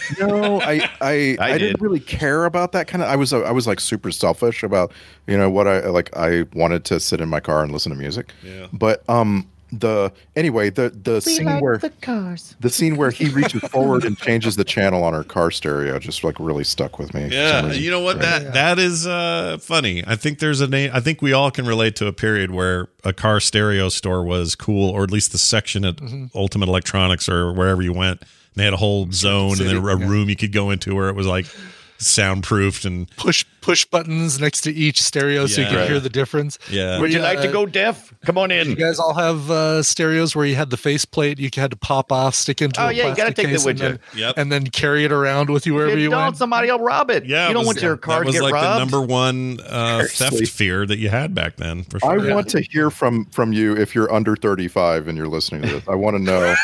no, 0.19 0.59
I 0.61 0.89
I, 1.01 1.37
I, 1.39 1.53
I 1.53 1.57
didn't 1.57 1.81
really 1.81 1.99
care 2.01 2.43
about 2.45 2.73
that 2.73 2.87
kind 2.87 3.01
of. 3.01 3.09
I 3.09 3.15
was 3.15 3.31
I 3.31 3.51
was 3.51 3.67
like 3.67 3.79
super 3.79 4.11
selfish 4.11 4.63
about 4.63 4.91
you 5.27 5.37
know 5.37 5.49
what 5.49 5.67
I 5.67 5.87
like. 5.87 6.15
I 6.17 6.43
wanted 6.53 6.83
to 6.85 6.99
sit 6.99 7.21
in 7.21 7.29
my 7.29 7.39
car 7.39 7.63
and 7.63 7.71
listen 7.71 7.91
to 7.91 7.97
music. 7.97 8.33
Yeah. 8.43 8.67
But 8.73 9.07
um 9.09 9.47
the 9.71 10.11
anyway 10.35 10.69
the 10.69 10.89
the 10.89 11.19
scene 11.19 11.59
where 11.59 11.77
the 11.77 11.89
cars. 12.01 12.55
scene 12.69 12.95
where 12.95 13.11
he 13.11 13.29
reaches 13.33 13.61
forward 13.63 14.05
and 14.05 14.17
changes 14.17 14.55
the 14.55 14.63
channel 14.63 15.03
on 15.03 15.13
her 15.13 15.23
car 15.23 15.51
stereo 15.51 15.99
just 15.99 16.23
like 16.23 16.39
really 16.39 16.63
stuck 16.63 16.99
with 16.99 17.13
me. 17.13 17.27
Yeah, 17.31 17.71
you 17.73 17.91
know 17.91 17.99
what? 17.99 18.19
That 18.19 18.53
that 18.53 18.79
is 18.79 19.05
uh, 19.05 19.57
funny. 19.59 20.03
I 20.05 20.15
think 20.15 20.39
there's 20.39 20.61
a 20.61 20.67
name. 20.67 20.91
I 20.93 20.99
think 20.99 21.21
we 21.21 21.33
all 21.33 21.51
can 21.51 21.65
relate 21.65 21.95
to 21.97 22.07
a 22.07 22.13
period 22.13 22.51
where 22.51 22.87
a 23.03 23.13
car 23.13 23.39
stereo 23.39 23.89
store 23.89 24.23
was 24.23 24.55
cool, 24.55 24.89
or 24.89 25.03
at 25.03 25.11
least 25.11 25.31
the 25.31 25.37
section 25.37 25.83
at 25.85 25.99
Ultimate 26.33 26.69
Electronics 26.69 27.27
or 27.27 27.51
wherever 27.51 27.81
you 27.81 27.93
went. 27.93 28.21
And 28.21 28.55
they 28.55 28.63
had 28.63 28.73
a 28.73 28.77
whole 28.77 29.11
zone 29.11 29.59
and 29.59 29.69
then 29.69 29.77
a 29.77 29.81
room 29.81 30.29
you 30.29 30.35
could 30.35 30.53
go 30.53 30.71
into 30.71 30.95
where 30.95 31.09
it 31.09 31.15
was 31.15 31.27
like 31.27 31.45
soundproofed 31.99 32.85
and 32.85 33.09
push 33.17 33.45
push 33.61 33.83
buttons 33.85 34.39
next 34.39 34.61
to 34.61 34.71
each 34.73 35.01
stereo 35.01 35.45
so 35.45 35.59
you 35.61 35.67
can 35.67 35.85
hear 35.87 35.99
the 35.99 36.09
difference. 36.09 36.57
yeah. 36.71 36.99
Would 37.01 37.11
you 37.11 37.19
like 37.19 37.41
to 37.41 37.49
go 37.51 37.65
deaf? 37.65 38.13
Come 38.25 38.37
on 38.37 38.49
in. 38.49 38.69
You 38.69 38.75
guys 38.77 38.97
all 38.97 39.13
have 39.13 39.51
uh, 39.51 39.83
stereos 39.83 40.35
where 40.35 40.45
you 40.45 40.55
had 40.55 40.69
the 40.69 40.77
faceplate 40.77 41.37
you 41.37 41.49
had 41.53 41.71
to 41.71 41.75
pop 41.77 42.11
off, 42.11 42.33
stick 42.35 42.61
into. 42.61 42.81
Oh, 42.81 42.87
a 42.87 42.91
yeah, 42.93 43.09
you 43.09 43.15
gotta 43.15 43.33
take 43.33 43.47
it 43.47 43.49
case 43.51 43.65
with 43.65 43.81
and 43.81 43.93
you. 43.95 43.99
then, 44.13 44.19
Yep. 44.21 44.37
and 44.37 44.51
then 44.51 44.67
carry 44.67 45.03
it 45.03 45.11
around 45.11 45.49
with 45.49 45.65
you 45.65 45.73
wherever 45.73 45.91
If 45.91 45.97
you 45.97 46.03
you 46.05 46.09
don't, 46.11 46.23
went. 46.23 46.37
somebody 46.37 46.71
will 46.71 46.79
rob 46.79 47.09
it. 47.11 47.25
Yeah, 47.25 47.47
you 47.49 47.53
don't 47.53 47.61
was- 47.61 47.67
want 47.75 47.81
your 47.81 47.95
that 47.95 48.01
car 48.01 48.21
to 48.21 48.25
was 48.27 48.35
get 48.35 48.43
like 48.43 48.53
robbed. 48.53 48.75
the 48.75 48.79
number 48.79 49.01
one 49.01 49.59
uh, 49.67 50.05
theft 50.09 50.47
fear 50.47 50.85
that 50.85 50.97
you 50.99 51.09
had 51.09 51.33
back 51.35 51.57
then. 51.57 51.83
For 51.83 51.99
sure. 51.99 52.11
I 52.19 52.23
sure. 52.23 52.35
want 52.35 52.47
to 52.49 52.61
hear 52.61 52.89
from 52.89 53.25
from 53.25 53.51
you 53.51 53.75
if 53.75 53.93
you're 53.93 54.11
under 54.13 54.35
35 54.37 55.07
and 55.09 55.17
you're 55.17 55.27
listening 55.27 55.63
to 55.63 55.67
this. 55.67 55.83
I 55.89 55.95
want 55.95 56.15
to 56.15 56.23
know 56.23 56.55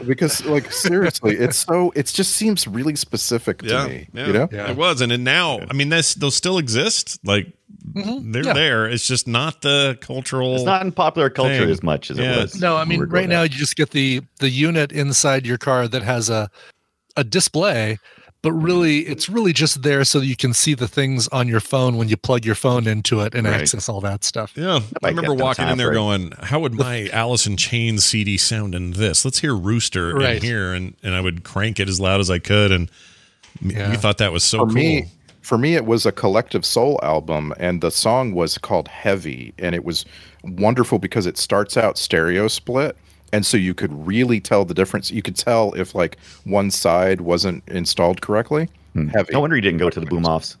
because 0.06 0.44
like 0.44 0.70
seriously, 0.72 1.36
it's 1.36 1.58
so 1.58 1.92
it 1.96 2.06
just 2.06 2.32
seems 2.32 2.66
really 2.66 2.96
specific 2.96 3.58
to 3.60 3.66
Yeah, 3.68 3.86
me. 3.86 4.06
yeah. 4.12 4.26
You 4.26 4.32
Yeah. 4.52 4.64
Yeah. 4.66 4.70
It 4.70 4.76
was, 4.76 5.00
and, 5.00 5.12
and 5.12 5.24
now, 5.24 5.60
I 5.70 5.72
mean, 5.74 5.88
this 5.88 6.14
those 6.14 6.34
still 6.36 6.58
exist. 6.58 7.18
Like 7.24 7.52
Mhm. 7.94 8.32
they're 8.32 8.44
Yeah. 8.44 8.52
there. 8.52 8.86
It's 8.86 9.06
just 9.06 9.26
not 9.26 9.62
the 9.62 9.98
cultural. 10.00 10.54
It's 10.54 10.64
not 10.64 10.82
in 10.82 10.92
popular 10.92 11.30
culture 11.30 11.60
Thing. 11.60 11.70
as 11.70 11.82
much 11.82 12.10
as 12.10 12.18
Yeah, 12.18 12.34
it 12.38 12.42
was. 12.42 12.60
No, 12.60 12.76
I 12.76 12.84
mean, 12.84 12.98
we 12.98 12.98
were 12.98 13.06
growing 13.06 13.28
right 13.28 13.34
now 13.36 13.42
up. 13.44 13.50
you 13.52 13.58
just 13.58 13.76
get 13.76 13.90
the 13.90 14.20
the 14.38 14.50
unit 14.50 14.92
inside 14.92 15.46
your 15.46 15.58
car 15.58 15.88
that 15.88 16.02
has 16.02 16.28
a 16.30 16.50
a 17.16 17.24
display, 17.24 17.98
but 18.42 18.52
really 18.52 19.00
it's 19.00 19.28
really 19.28 19.52
just 19.52 19.82
there 19.82 20.04
so 20.04 20.20
that 20.20 20.26
you 20.26 20.36
can 20.36 20.54
see 20.54 20.74
the 20.74 20.86
things 20.88 21.26
on 21.28 21.48
your 21.48 21.58
phone 21.60 21.96
when 21.96 22.08
you 22.08 22.16
plug 22.16 22.44
your 22.44 22.54
phone 22.54 22.86
into 22.86 23.20
it 23.20 23.34
and 23.34 23.46
Right. 23.46 23.60
access 23.60 23.88
all 23.88 24.00
that 24.02 24.22
stuff. 24.24 24.52
Yeah, 24.54 24.76
I 24.76 24.80
might 25.02 25.08
remember 25.16 25.34
walking 25.34 25.66
in 25.68 25.76
there 25.76 25.88
halfway. 25.92 26.18
going, 26.18 26.32
"How 26.42 26.60
would 26.60 26.74
my 26.74 27.08
Alice 27.12 27.46
in 27.46 27.56
Chains 27.56 28.04
CD 28.04 28.36
sound 28.38 28.74
in 28.74 28.92
this? 28.92 29.24
Let's 29.24 29.40
hear 29.40 29.54
Rooster 29.56 30.10
in 30.10 30.16
Right. 30.16 30.42
here," 30.42 30.72
and 30.72 30.94
and 31.02 31.14
I 31.14 31.20
would 31.20 31.42
crank 31.44 31.80
it 31.80 31.88
as 31.88 31.98
loud 31.98 32.20
as 32.20 32.30
I 32.30 32.38
could, 32.38 32.70
and 32.70 32.88
m- 32.88 32.94
Yeah. 33.60 33.90
you 33.90 33.96
thought 33.98 34.18
that 34.18 34.32
was 34.32 34.44
so 34.44 34.60
for 34.60 34.66
cool. 34.66 34.74
me 34.74 35.06
for 35.42 35.58
me 35.58 35.74
it 35.74 35.84
was 35.86 36.06
a 36.06 36.12
collective 36.12 36.64
soul 36.64 36.98
album 37.02 37.52
and 37.58 37.80
the 37.80 37.90
song 37.90 38.32
was 38.34 38.58
called 38.58 38.88
heavy 38.88 39.52
and 39.58 39.74
it 39.74 39.84
was 39.84 40.04
wonderful 40.44 40.98
because 40.98 41.26
it 41.26 41.36
starts 41.36 41.76
out 41.76 41.98
stereo 41.98 42.48
split 42.48 42.96
and 43.32 43.44
so 43.46 43.56
you 43.56 43.74
could 43.74 43.92
really 44.06 44.40
tell 44.40 44.64
the 44.64 44.74
difference 44.74 45.10
you 45.10 45.22
could 45.22 45.36
tell 45.36 45.72
if 45.74 45.94
like 45.94 46.16
one 46.44 46.70
side 46.70 47.20
wasn't 47.20 47.62
installed 47.68 48.20
correctly 48.22 48.68
heavy 49.12 49.32
No 49.32 49.40
wonder 49.40 49.56
you 49.56 49.62
didn't 49.62 49.78
go 49.78 49.90
to 49.90 50.00
the 50.00 50.06
boom 50.06 50.24
offs. 50.26 50.56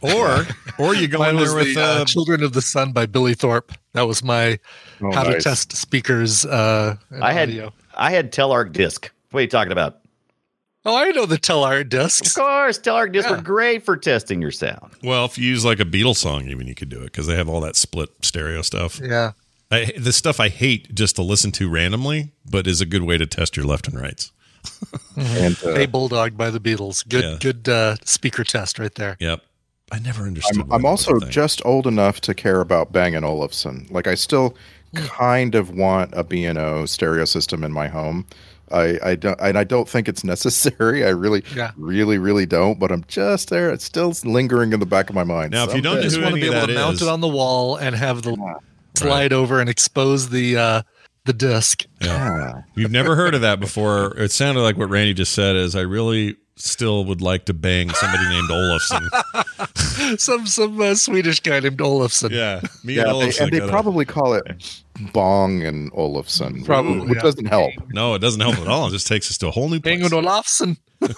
or 0.00 0.46
or 0.78 0.94
you 0.94 1.06
go 1.08 1.18
Mine 1.18 1.36
in 1.36 1.44
there 1.44 1.54
with 1.54 1.74
the 1.74 1.80
uh, 1.82 1.86
uh, 1.86 2.04
"Children 2.06 2.42
of 2.42 2.52
the 2.54 2.62
Sun" 2.62 2.92
by 2.92 3.04
Billy 3.06 3.34
Thorpe. 3.34 3.72
That 3.92 4.02
was 4.06 4.22
my 4.24 4.58
Oh, 5.02 5.12
how 5.12 5.24
to 5.24 5.38
test 5.40 5.76
speakers. 5.76 6.46
Uh, 6.46 6.96
and 7.10 7.22
I 7.22 7.32
had 7.32 7.48
audio. 7.50 7.72
I 7.96 8.10
had 8.10 8.32
Telarc 8.32 8.72
disc. 8.72 9.10
What 9.32 9.40
are 9.40 9.42
you 9.42 9.48
talking 9.48 9.72
about? 9.72 9.98
Oh, 10.86 10.96
I 10.96 11.10
know 11.12 11.24
the 11.26 11.38
Telarc 11.38 11.82
Of 11.82 11.88
discs. 11.88 12.36
Of 12.36 12.42
course, 12.42 12.78
Telarc 12.78 13.12
discs 13.12 13.30
Yeah. 13.30 13.36
were 13.36 13.42
great 13.42 13.84
for 13.84 13.96
testing 13.96 14.42
your 14.42 14.50
sound. 14.50 14.92
well, 15.02 15.24
if 15.24 15.38
you 15.38 15.46
use 15.48 15.64
like 15.64 15.80
a 15.80 15.84
Beatles 15.84 16.16
song, 16.16 16.48
even 16.48 16.66
you 16.66 16.74
could 16.74 16.88
do 16.90 16.98
it 17.00 17.04
because 17.06 17.26
they 17.26 17.36
have 17.36 17.48
all 17.48 17.60
that 17.62 17.76
split 17.76 18.10
stereo 18.22 18.60
stuff. 18.62 19.00
Yeah. 19.02 19.32
I, 19.70 19.92
the 19.98 20.12
stuff 20.12 20.40
I 20.40 20.50
hate 20.50 20.94
just 20.94 21.16
to 21.16 21.22
listen 21.22 21.50
to 21.52 21.68
randomly, 21.70 22.32
but 22.48 22.66
is 22.66 22.80
a 22.80 22.86
good 22.86 23.02
way 23.02 23.16
to 23.18 23.26
test 23.26 23.56
your 23.56 23.64
left 23.66 23.88
and 23.88 23.98
rights. 24.00 24.30
and 25.16 25.56
uh, 25.64 25.74
Hey 25.74 25.86
Bulldog 25.86 26.36
by 26.36 26.50
the 26.50 26.60
Beatles. 26.60 27.06
Good, 27.08 27.24
Yeah. 27.24 27.36
good 27.40 27.68
uh, 27.68 27.96
speaker 28.04 28.44
test 28.44 28.78
right 28.78 28.94
there. 28.94 29.16
Yep, 29.20 29.42
I 29.90 29.98
never 29.98 30.24
understood. 30.24 30.56
I'm, 30.56 30.72
I'm 30.72 30.82
that 30.82 30.90
was 30.90 31.06
a 31.06 31.12
also 31.14 31.26
just 31.28 31.64
old 31.64 31.86
enough 31.86 32.20
to 32.22 32.34
care 32.34 32.60
about 32.60 32.92
Bang 32.92 33.14
and 33.14 33.24
Olufsen. 33.24 33.86
Like 33.90 34.06
I 34.06 34.14
still 34.14 34.54
kind 34.94 35.54
of 35.54 35.70
want 35.70 36.10
a 36.14 36.22
B&O 36.22 36.86
stereo 36.86 37.24
system 37.24 37.64
in 37.64 37.72
my 37.72 37.88
home. 37.88 38.26
I, 38.72 38.98
I 39.02 39.14
don't 39.16 39.38
and 39.40 39.58
I 39.58 39.64
don't 39.64 39.88
think 39.88 40.08
it's 40.08 40.24
necessary. 40.24 41.04
I 41.06 41.10
really, 41.10 41.42
Yeah. 41.54 41.72
really, 41.76 42.18
really 42.18 42.46
don't. 42.46 42.78
But 42.78 42.90
I'm 42.92 43.04
just 43.08 43.50
there. 43.50 43.70
It's 43.70 43.84
still 43.84 44.12
lingering 44.24 44.72
in 44.72 44.80
the 44.80 44.86
back 44.86 45.08
of 45.08 45.14
my 45.14 45.24
mind. 45.24 45.52
Now, 45.52 45.64
if 45.64 45.74
you 45.74 45.82
don't 45.82 45.94
Someday. 45.94 46.08
just 46.08 46.20
want 46.20 46.34
to 46.34 46.40
be 46.40 46.46
able 46.48 46.66
to 46.66 46.72
that 46.72 46.74
mount 46.74 47.02
it 47.02 47.08
on 47.08 47.20
the 47.20 47.28
wall 47.28 47.76
and 47.76 47.94
have 47.94 48.22
the 48.22 48.36
slide 48.96 49.32
over 49.32 49.60
and 49.60 49.68
expose 49.68 50.30
the 50.30 50.56
uh, 50.56 50.82
the 51.24 51.32
disc. 51.32 51.84
Yeah. 52.00 52.62
You've 52.74 52.90
never 52.90 53.16
heard 53.16 53.34
of 53.34 53.40
that 53.42 53.60
before. 53.60 54.16
It 54.18 54.30
sounded 54.30 54.60
like 54.62 54.76
what 54.76 54.88
Randy 54.90 55.14
just 55.14 55.32
said. 55.32 55.56
Is 55.56 55.74
I 55.76 55.80
really 55.80 56.36
still 56.56 57.04
would 57.04 57.20
like 57.20 57.44
to 57.46 57.54
bang 57.54 57.90
somebody 57.90 58.28
named 58.28 58.50
Olafson. 58.50 59.08
some 60.18 60.46
some 60.46 60.80
uh, 60.80 60.94
Swedish 60.94 61.40
guy 61.40 61.60
named 61.60 61.80
Olafson. 61.80 62.32
Yeah, 62.32 62.60
me 62.84 62.94
Yeah, 62.94 63.10
and 63.10 63.32
they, 63.32 63.38
and 63.38 63.52
they 63.52 63.60
probably 63.68 64.04
call 64.04 64.34
it 64.34 64.44
Bong 65.12 65.62
and 65.62 65.90
Olufsen, 65.94 66.64
Probably, 66.64 67.00
which 67.00 67.16
yeah. 67.16 67.22
doesn't 67.22 67.46
help. 67.46 67.72
no, 67.90 68.14
it 68.14 68.20
doesn't 68.20 68.40
help 68.40 68.58
at 68.58 68.68
all. 68.68 68.88
It 68.88 68.92
just 68.92 69.06
takes 69.06 69.30
us 69.30 69.38
to 69.38 69.48
a 69.48 69.50
whole 69.50 69.68
new 69.68 69.80
place. 69.80 70.00
Bang 70.00 70.12
Olafson. 70.12 70.76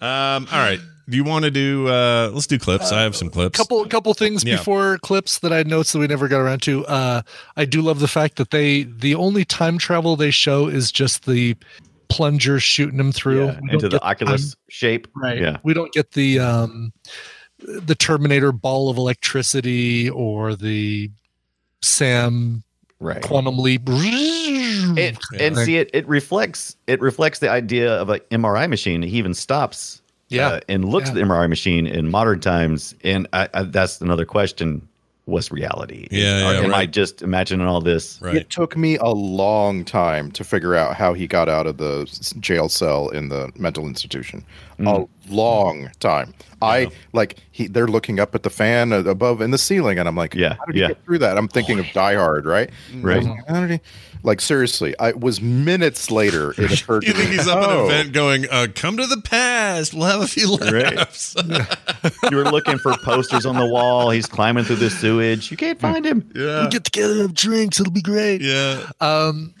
Um, 0.00 0.48
all 0.50 0.58
right. 0.58 0.80
Do 1.08 1.16
you 1.16 1.22
want 1.22 1.44
to 1.44 1.50
do? 1.52 1.86
Uh, 1.86 2.30
let's 2.34 2.48
do 2.48 2.58
clips. 2.58 2.90
I 2.90 3.02
have 3.02 3.14
some 3.14 3.30
clips. 3.30 3.56
couple 3.56 3.84
couple 3.86 4.12
things 4.14 4.42
Yeah. 4.42 4.56
before 4.56 4.98
clips 4.98 5.38
that 5.40 5.52
I 5.52 5.62
noticed 5.62 5.92
that 5.92 6.00
we 6.00 6.08
never 6.08 6.26
got 6.26 6.40
around 6.40 6.62
to. 6.62 6.84
Uh, 6.86 7.22
I 7.56 7.64
do 7.66 7.80
love 7.82 8.00
the 8.00 8.08
fact 8.08 8.34
that 8.36 8.50
they 8.50 8.82
the 8.82 9.14
only 9.14 9.44
time 9.44 9.78
travel 9.78 10.16
they 10.16 10.32
show 10.32 10.66
is 10.66 10.90
just 10.90 11.24
the 11.26 11.54
plunger 12.12 12.60
shooting 12.60 12.98
them 12.98 13.12
through 13.12 13.46
Yeah, 13.46 13.60
into 13.70 13.88
the 13.88 14.02
Oculus 14.02 14.54
shape. 14.68 15.08
Right. 15.14 15.40
Yeah. 15.40 15.56
We 15.62 15.74
don't 15.74 15.92
get 15.92 16.12
the 16.12 16.38
um 16.40 16.92
the 17.58 17.94
Terminator 17.94 18.52
ball 18.52 18.90
of 18.90 18.96
electricity 18.96 20.10
or 20.10 20.54
the 20.56 21.10
Sam 21.80 22.62
Right. 23.00 23.20
quantum 23.22 23.58
leap. 23.58 23.82
It, 23.88 25.18
and 25.40 25.56
see 25.56 25.76
it 25.78 25.90
it 25.92 26.06
reflects 26.06 26.76
it 26.86 27.00
reflects 27.00 27.40
the 27.40 27.50
idea 27.50 27.92
of 28.00 28.08
an 28.10 28.20
MRI 28.30 28.68
machine. 28.68 29.02
He 29.02 29.16
even 29.18 29.34
stops 29.34 30.00
Yeah. 30.28 30.48
uh, 30.48 30.60
and 30.68 30.84
looks 30.84 31.06
Yeah. 31.06 31.10
at 31.10 31.14
the 31.16 31.20
MRI 31.22 31.48
machine 31.48 31.86
in 31.86 32.10
modern 32.10 32.38
times. 32.40 32.94
And 33.02 33.26
I, 33.32 33.48
I, 33.54 33.62
that's 33.64 34.00
another 34.00 34.24
question: 34.24 34.86
What's 35.24 35.52
reality? 35.52 36.08
Yeah, 36.10 36.50
yeah, 36.50 36.60
Am 36.62 36.74
I 36.74 36.84
just 36.84 37.22
imagining 37.22 37.64
all 37.66 37.80
this? 37.80 38.20
Right. 38.20 38.34
It 38.34 38.50
took 38.50 38.76
me 38.76 38.96
a 38.96 39.10
long 39.10 39.84
time 39.84 40.32
to 40.32 40.42
figure 40.42 40.74
out 40.74 40.96
how 40.96 41.14
he 41.14 41.28
got 41.28 41.48
out 41.48 41.68
of 41.68 41.76
the 41.76 42.06
jail 42.40 42.68
cell 42.68 43.08
in 43.10 43.28
the 43.28 43.52
mental 43.56 43.86
institution. 43.86 44.44
A 44.84 45.04
long 45.28 45.90
time. 46.00 46.34
I 46.60 46.88
like 47.12 47.36
he. 47.52 47.68
They're 47.68 47.86
looking 47.86 48.18
up 48.18 48.34
at 48.34 48.42
the 48.42 48.50
fan 48.50 48.92
uh, 48.92 49.04
above 49.04 49.40
in 49.40 49.52
the 49.52 49.58
ceiling, 49.58 49.96
and 50.00 50.08
I'm 50.08 50.16
like, 50.16 50.34
Yeah, 50.34 50.54
how 50.58 50.64
did 50.64 50.74
he 50.74 50.80
yeah. 50.80 50.88
get 50.88 51.04
through 51.04 51.18
that? 51.18 51.38
I'm 51.38 51.46
thinking 51.46 51.78
of 51.78 51.86
Die 51.92 52.14
Hard, 52.14 52.44
right? 52.44 52.68
Right. 52.96 53.14
I 53.14 53.18
was 53.18 53.26
like, 53.28 53.48
how 53.48 53.60
did 53.60 53.70
he- 53.70 53.80
like 54.22 54.40
seriously, 54.40 54.94
I 54.98 55.12
was 55.12 55.40
minutes 55.40 56.10
later. 56.10 56.52
It 56.56 56.72
occurred. 56.82 57.04
You 57.04 57.12
to 57.12 57.18
think 57.18 57.30
me, 57.30 57.36
he's 57.36 57.48
up 57.48 57.58
at 57.58 57.64
an 57.64 57.70
oh, 57.76 57.86
event 57.86 58.12
going, 58.12 58.46
uh, 58.50 58.68
"Come 58.74 58.96
to 58.98 59.06
the 59.06 59.20
past. 59.20 59.94
We'll 59.94 60.06
have 60.06 60.20
a 60.20 60.26
few 60.26 60.56
Right. 60.56 60.96
laughs." 60.96 61.34
You 62.30 62.36
were 62.36 62.44
looking 62.50 62.78
for 62.78 62.96
posters 63.04 63.46
on 63.46 63.56
the 63.56 63.66
wall. 63.66 64.10
He's 64.10 64.26
climbing 64.26 64.64
through 64.64 64.76
the 64.76 64.90
sewage. 64.90 65.50
You 65.50 65.56
can't 65.56 65.78
find 65.80 66.04
him. 66.04 66.28
yeah, 66.34 66.64
we 66.64 66.70
Get 66.70 66.84
together 66.84 67.12
and 67.12 67.22
have 67.22 67.34
drinks. 67.34 67.78
It'll 67.78 67.92
be 67.92 68.02
great. 68.02 68.40
yeah. 68.40 68.90
Um, 69.00 69.54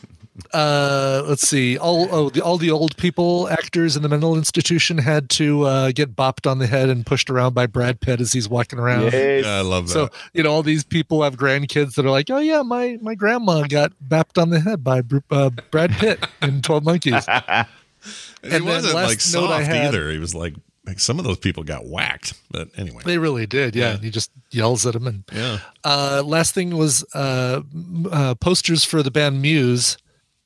uh, 0.54 1.22
let's 1.26 1.46
see. 1.46 1.76
All 1.76 2.08
oh, 2.10 2.30
the, 2.30 2.40
all 2.42 2.56
the 2.56 2.70
old 2.70 2.96
people 2.96 3.48
actors 3.48 3.96
in 3.96 4.02
the 4.02 4.08
mental 4.08 4.36
institution 4.36 4.98
had 4.98 5.28
to 5.30 5.62
uh, 5.64 5.92
get 5.92 6.16
bopped 6.16 6.50
on 6.50 6.58
the 6.58 6.66
head 6.66 6.88
and 6.88 7.04
pushed 7.04 7.28
around 7.28 7.54
by 7.54 7.66
Brad 7.66 8.00
Pitt 8.00 8.20
as 8.20 8.32
he's 8.32 8.48
walking 8.48 8.78
around. 8.78 9.12
Yes. 9.12 9.44
Yeah, 9.44 9.56
I 9.56 9.60
love 9.60 9.88
that. 9.88 9.92
So 9.92 10.08
you 10.32 10.42
know, 10.42 10.50
all 10.50 10.62
these 10.62 10.84
people 10.84 11.22
have 11.22 11.36
grandkids 11.36 11.94
that 11.96 12.06
are 12.06 12.10
like, 12.10 12.30
"Oh 12.30 12.38
yeah, 12.38 12.62
my 12.62 12.98
my 13.02 13.14
grandma 13.14 13.66
got 13.66 13.92
bopped 14.06 14.40
on 14.40 14.50
the 14.50 14.60
head 14.60 14.82
by 14.82 15.02
uh, 15.30 15.50
Brad 15.70 15.92
Pitt 15.92 16.26
in 16.40 16.62
Twelve 16.62 16.84
Monkeys." 16.84 17.26
and 17.28 17.66
he 18.42 18.56
and 18.56 18.64
wasn't 18.64 18.94
like 18.94 19.18
note 19.32 19.50
I 19.50 19.62
soft 19.62 19.66
had- 19.66 19.86
either. 19.86 20.10
He 20.10 20.18
was 20.18 20.34
like, 20.34 20.54
like 20.86 20.98
some 20.98 21.18
of 21.18 21.24
those 21.24 21.38
people 21.38 21.62
got 21.62 21.86
whacked. 21.86 22.34
But 22.50 22.68
anyway, 22.76 23.02
They 23.04 23.18
really 23.18 23.46
did, 23.46 23.76
yeah. 23.76 23.82
Yeah. 23.82 23.94
And 23.94 24.04
he 24.04 24.10
just 24.10 24.30
yells 24.50 24.86
at 24.86 24.94
them 24.94 25.06
And 25.06 25.24
yeah. 25.32 25.58
uh, 25.84 26.22
last 26.24 26.54
thing 26.54 26.76
was 26.76 27.04
uh, 27.14 27.62
uh, 28.10 28.34
posters 28.36 28.84
for 28.84 29.02
the 29.02 29.10
band 29.10 29.40
Muse. 29.42 29.96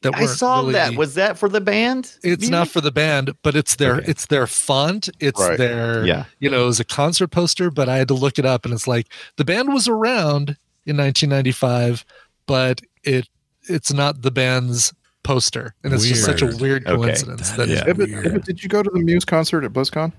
That 0.07 0.17
I 0.17 0.25
weren't 0.25 0.39
saw 0.39 0.61
really- 0.61 0.73
that. 0.73 0.97
Was 0.97 1.15
that 1.15 1.39
for 1.39 1.49
the 1.49 1.61
band? 1.61 2.13
It's 2.23 2.49
not 2.49 2.69
for 2.69 2.81
the 2.81 2.91
band, 2.91 3.35
but 3.43 3.55
it's 3.57 3.77
their 3.77 3.97
Okay. 3.97 4.11
it's 4.11 4.27
their 4.27 4.47
font. 4.47 5.09
It's 5.21 5.41
Right. 5.41 5.59
their 5.59 6.05
Yeah. 6.07 6.25
You 6.41 6.51
know, 6.51 6.63
it 6.65 6.67
was 6.67 6.81
a 6.81 6.85
concert 6.85 7.29
poster, 7.29 7.71
but 7.71 7.89
I 7.89 7.97
had 7.99 8.09
to 8.09 8.15
look 8.15 8.39
it 8.39 8.45
up, 8.47 8.65
and 8.65 8.73
it's 8.75 8.87
like 8.89 9.07
the 9.37 9.45
band 9.45 9.73
was 9.73 9.87
around 9.89 10.57
in 10.87 10.97
1995, 10.97 12.05
but 12.47 12.81
it 13.05 13.29
it's 13.69 13.93
not 13.93 14.23
the 14.23 14.31
band's 14.31 14.93
poster, 15.25 15.75
and 15.83 15.93
it's 15.93 16.05
just 16.07 16.25
such 16.25 16.41
a 16.41 16.47
Weird. 16.47 16.61
weird 16.61 16.87
Okay. 16.87 16.95
coincidence. 16.97 17.51
That 17.51 17.57
That, 17.57 17.69
is 17.71 17.79
Yeah. 17.81 17.89
Ibbott, 17.91 18.09
weird. 18.11 18.27
Ibbott, 18.27 18.45
did 18.45 18.63
you 18.63 18.69
go 18.69 18.83
to 18.83 18.91
the 18.93 19.01
Muse 19.01 19.25
concert 19.25 19.65
at 19.65 19.73
BlizzCon? 19.73 20.13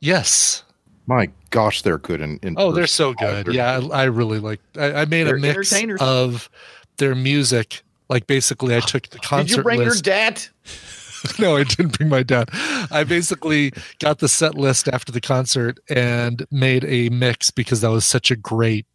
yes. 0.00 0.62
My 1.08 1.28
gosh, 1.50 1.82
they're 1.82 1.98
good 1.98 2.20
in. 2.20 2.40
in 2.42 2.56
Oh, 2.58 2.72
they're 2.72 2.88
so 2.88 3.14
good. 3.14 3.46
Yeah, 3.54 3.78
I, 3.92 4.00
I 4.00 4.04
really 4.06 4.40
like. 4.40 4.58
I, 4.76 4.92
I 4.92 5.04
made 5.04 5.28
They're 5.28 5.36
a 5.36 5.40
mix 5.40 5.72
of 6.00 6.50
their 6.96 7.14
music. 7.14 7.84
Like 8.08 8.26
basically, 8.26 8.76
I 8.76 8.80
took 8.80 9.08
the 9.08 9.18
concert 9.18 9.48
Did 9.48 9.56
you 9.56 9.62
bring 9.62 9.78
list. 9.80 10.06
your 10.06 10.14
dad? 10.14 10.42
no, 11.38 11.56
I 11.56 11.64
didn't 11.64 11.98
bring 11.98 12.08
my 12.08 12.22
dad. 12.22 12.50
I 12.90 13.04
basically 13.04 13.72
got 13.98 14.18
the 14.18 14.28
set 14.28 14.54
list 14.54 14.88
after 14.88 15.12
the 15.12 15.20
concert 15.20 15.78
and 15.88 16.46
made 16.50 16.84
a 16.84 17.08
mix 17.08 17.50
because 17.50 17.80
that 17.80 17.90
was 17.90 18.04
such 18.04 18.30
a 18.30 18.36
great 18.36 18.86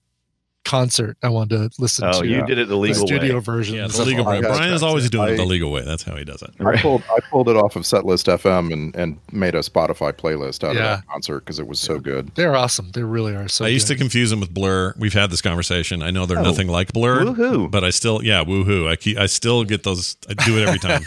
concert. 0.64 1.18
I 1.24 1.30
wanted 1.30 1.72
to 1.72 1.82
listen 1.82 2.06
Oh, 2.08 2.22
to 2.22 2.28
you 2.28 2.38
yeah. 2.38 2.46
did 2.46 2.58
it 2.60 2.68
the 2.68 2.76
the 2.76 2.78
legal 2.78 3.08
studio 3.08 3.36
way. 3.36 3.40
version. 3.42 3.76
Yeah, 3.76 3.88
the 3.88 4.04
legal 4.06 4.26
way. 4.26 4.42
got 4.42 4.56
Brian 4.58 4.74
is 4.74 4.82
that. 4.82 4.88
always 4.88 5.10
doing 5.10 5.34
it 5.34 5.38
the 5.38 5.46
legal 5.46 5.72
way. 5.72 5.84
That's 5.84 6.04
how 6.04 6.16
he 6.16 6.24
does 6.24 6.42
it. 6.42 6.52
I 6.60 6.78
pulled 6.78 7.04
I 7.10 7.20
pulled 7.30 7.50
it 7.50 7.56
off 7.58 7.76
of 7.76 7.84
Setlist 7.84 8.28
FM 8.28 8.72
and 8.72 8.96
and 8.96 9.18
made 9.32 9.56
a 9.56 9.60
Spotify 9.60 10.14
playlist 10.14 10.64
out 10.64 10.76
Yeah. 10.76 10.94
of 10.94 11.00
that 11.02 11.08
concert 11.08 11.40
because 11.42 11.60
it 11.60 11.68
was 11.68 11.80
so 11.80 12.00
good. 12.00 12.32
They're 12.36 12.56
awesome. 12.56 12.92
They 12.94 13.04
really 13.04 13.36
are. 13.36 13.48
So 13.48 13.66
I 13.66 13.70
used 13.70 13.88
to 13.88 13.96
confuse 13.96 14.30
them 14.30 14.40
with 14.40 14.54
Blur. 14.54 14.94
We've 14.98 15.14
had 15.14 15.32
this 15.32 15.42
conversation. 15.42 16.02
I 16.04 16.12
know 16.12 16.26
they're 16.26 16.40
Oh. 16.40 16.44
nothing 16.44 16.68
like 16.68 16.94
Blur. 16.94 17.24
Woohoo. 17.26 17.70
But 17.72 17.84
I 17.84 17.90
still, 17.90 18.24
yeah, 18.24 18.44
woohoo. 18.44 18.88
I 18.88 18.96
keep, 18.96 19.18
I 19.18 19.26
still 19.26 19.64
get 19.64 19.84
those. 19.84 20.16
I 20.30 20.34
do 20.46 20.58
it 20.60 20.68
every 20.68 20.80
time. 20.80 21.04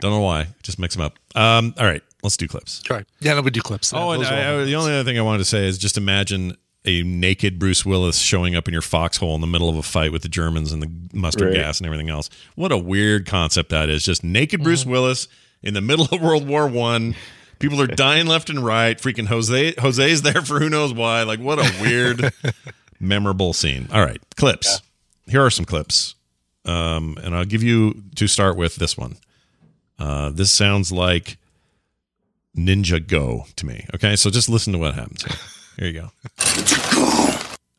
Don't 0.00 0.10
know 0.10 0.20
why. 0.20 0.48
Just 0.62 0.78
mix 0.78 0.94
them 0.96 1.04
up. 1.04 1.18
Um, 1.34 1.74
all 1.78 1.86
right, 1.86 2.02
let's 2.22 2.36
do 2.36 2.48
clips. 2.48 2.82
Try. 2.82 3.04
Yeah, 3.20 3.34
no, 3.34 3.40
we 3.42 3.50
do 3.50 3.60
clips. 3.62 3.92
Oh, 3.94 4.10
and 4.10 4.24
I, 4.24 4.60
I, 4.60 4.64
the 4.64 4.74
only 4.74 4.92
other 4.92 5.04
thing 5.04 5.16
I 5.18 5.22
wanted 5.22 5.38
to 5.38 5.44
say 5.44 5.66
is 5.66 5.78
just 5.78 5.96
imagine 5.96 6.56
a 6.84 7.02
naked 7.02 7.58
Bruce 7.58 7.86
Willis 7.86 8.18
showing 8.18 8.56
up 8.56 8.66
in 8.66 8.72
your 8.72 8.82
foxhole 8.82 9.34
in 9.34 9.40
the 9.40 9.46
middle 9.46 9.68
of 9.68 9.76
a 9.76 9.82
fight 9.82 10.10
with 10.12 10.22
the 10.22 10.28
Germans 10.28 10.72
and 10.72 10.82
the 10.82 10.90
mustard 11.16 11.48
Right. 11.48 11.54
gas 11.54 11.78
and 11.78 11.86
everything 11.86 12.10
else. 12.10 12.28
What 12.56 12.72
a 12.72 12.78
weird 12.78 13.26
concept 13.26 13.70
that 13.70 13.88
is. 13.88 14.04
Just 14.04 14.24
naked 14.24 14.60
Mm-hmm. 14.60 14.64
Bruce 14.64 14.84
Willis 14.86 15.28
in 15.62 15.74
the 15.74 15.80
middle 15.80 16.06
of 16.10 16.20
World 16.20 16.46
War 16.46 16.66
One, 16.66 17.14
People 17.60 17.80
are 17.80 17.86
dying 17.86 18.26
left 18.26 18.50
and 18.50 18.64
right. 18.64 18.98
Freaking 18.98 19.28
Jose 19.28 19.74
Jose's 19.78 20.22
there 20.22 20.42
for 20.42 20.58
who 20.58 20.68
knows 20.68 20.92
why. 20.92 21.22
Like 21.22 21.38
what 21.38 21.60
a 21.60 21.72
weird, 21.80 22.32
memorable 22.98 23.52
scene. 23.52 23.86
All 23.92 24.04
right, 24.04 24.20
clips. 24.34 24.80
Here 25.28 25.40
are 25.44 25.50
some 25.50 25.64
clips, 25.64 26.16
um, 26.64 27.16
and 27.22 27.36
I'll 27.36 27.44
give 27.44 27.62
you 27.62 28.02
to 28.16 28.26
start 28.26 28.56
with 28.56 28.74
this 28.74 28.98
one. 28.98 29.14
Uh, 29.96 30.30
this 30.30 30.50
sounds 30.50 30.90
like 30.90 31.36
Ninja 32.56 33.06
Go 33.06 33.44
to 33.54 33.64
me. 33.66 33.86
Okay, 33.94 34.16
so 34.16 34.28
just 34.30 34.48
listen 34.48 34.72
to 34.72 34.78
what 34.80 34.96
happens. 34.96 35.24
Here, 35.76 35.86
here 35.86 35.86
you 35.88 36.00
go. 36.00 36.10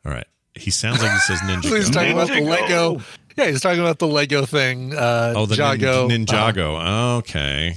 All 0.06 0.12
right, 0.12 0.26
he 0.54 0.70
sounds 0.70 1.02
like 1.02 1.12
he 1.12 1.18
says 1.20 1.40
Ninja 1.40 1.62
he's 1.76 1.88
Go. 1.88 1.94
talking 1.94 2.12
about 2.12 2.28
the 2.28 2.40
Lego. 2.40 3.00
Yeah, 3.36 3.46
he's 3.46 3.60
talking 3.60 3.80
about 3.80 3.98
the 3.98 4.06
Lego 4.06 4.44
thing. 4.46 4.94
Uh, 4.94 5.32
Oh, 5.36 5.46
the 5.46 5.56
Jago. 5.56 6.06
nin- 6.08 6.26
Ninjago. 6.26 7.18
okay. 7.18 7.76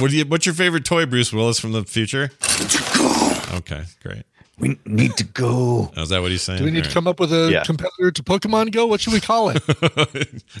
What 0.00 0.10
do 0.10 0.16
you, 0.16 0.24
what's 0.24 0.46
your 0.46 0.54
favorite 0.54 0.84
toy, 0.84 1.06
Bruce 1.06 1.32
Willis 1.32 1.60
from 1.60 1.72
the 1.72 1.84
future? 1.84 2.30
Okay, 3.58 3.84
great. 4.02 4.22
We 4.58 4.78
need 4.84 5.16
to 5.18 5.24
go. 5.24 5.92
Is 5.96 6.08
that 6.08 6.20
what 6.20 6.30
he's 6.30 6.42
saying? 6.42 6.58
Do 6.58 6.64
we 6.64 6.70
need 6.70 6.78
All 6.78 6.82
to 6.84 6.88
right. 6.88 6.94
come 6.94 7.06
up 7.06 7.20
with 7.20 7.32
a 7.32 7.50
Yeah. 7.50 7.64
competitor 7.64 8.10
to 8.10 8.22
Pokemon 8.22 8.72
Go? 8.72 8.86
What 8.86 9.00
should 9.00 9.12
we 9.12 9.20
call 9.20 9.50
it? 9.50 9.62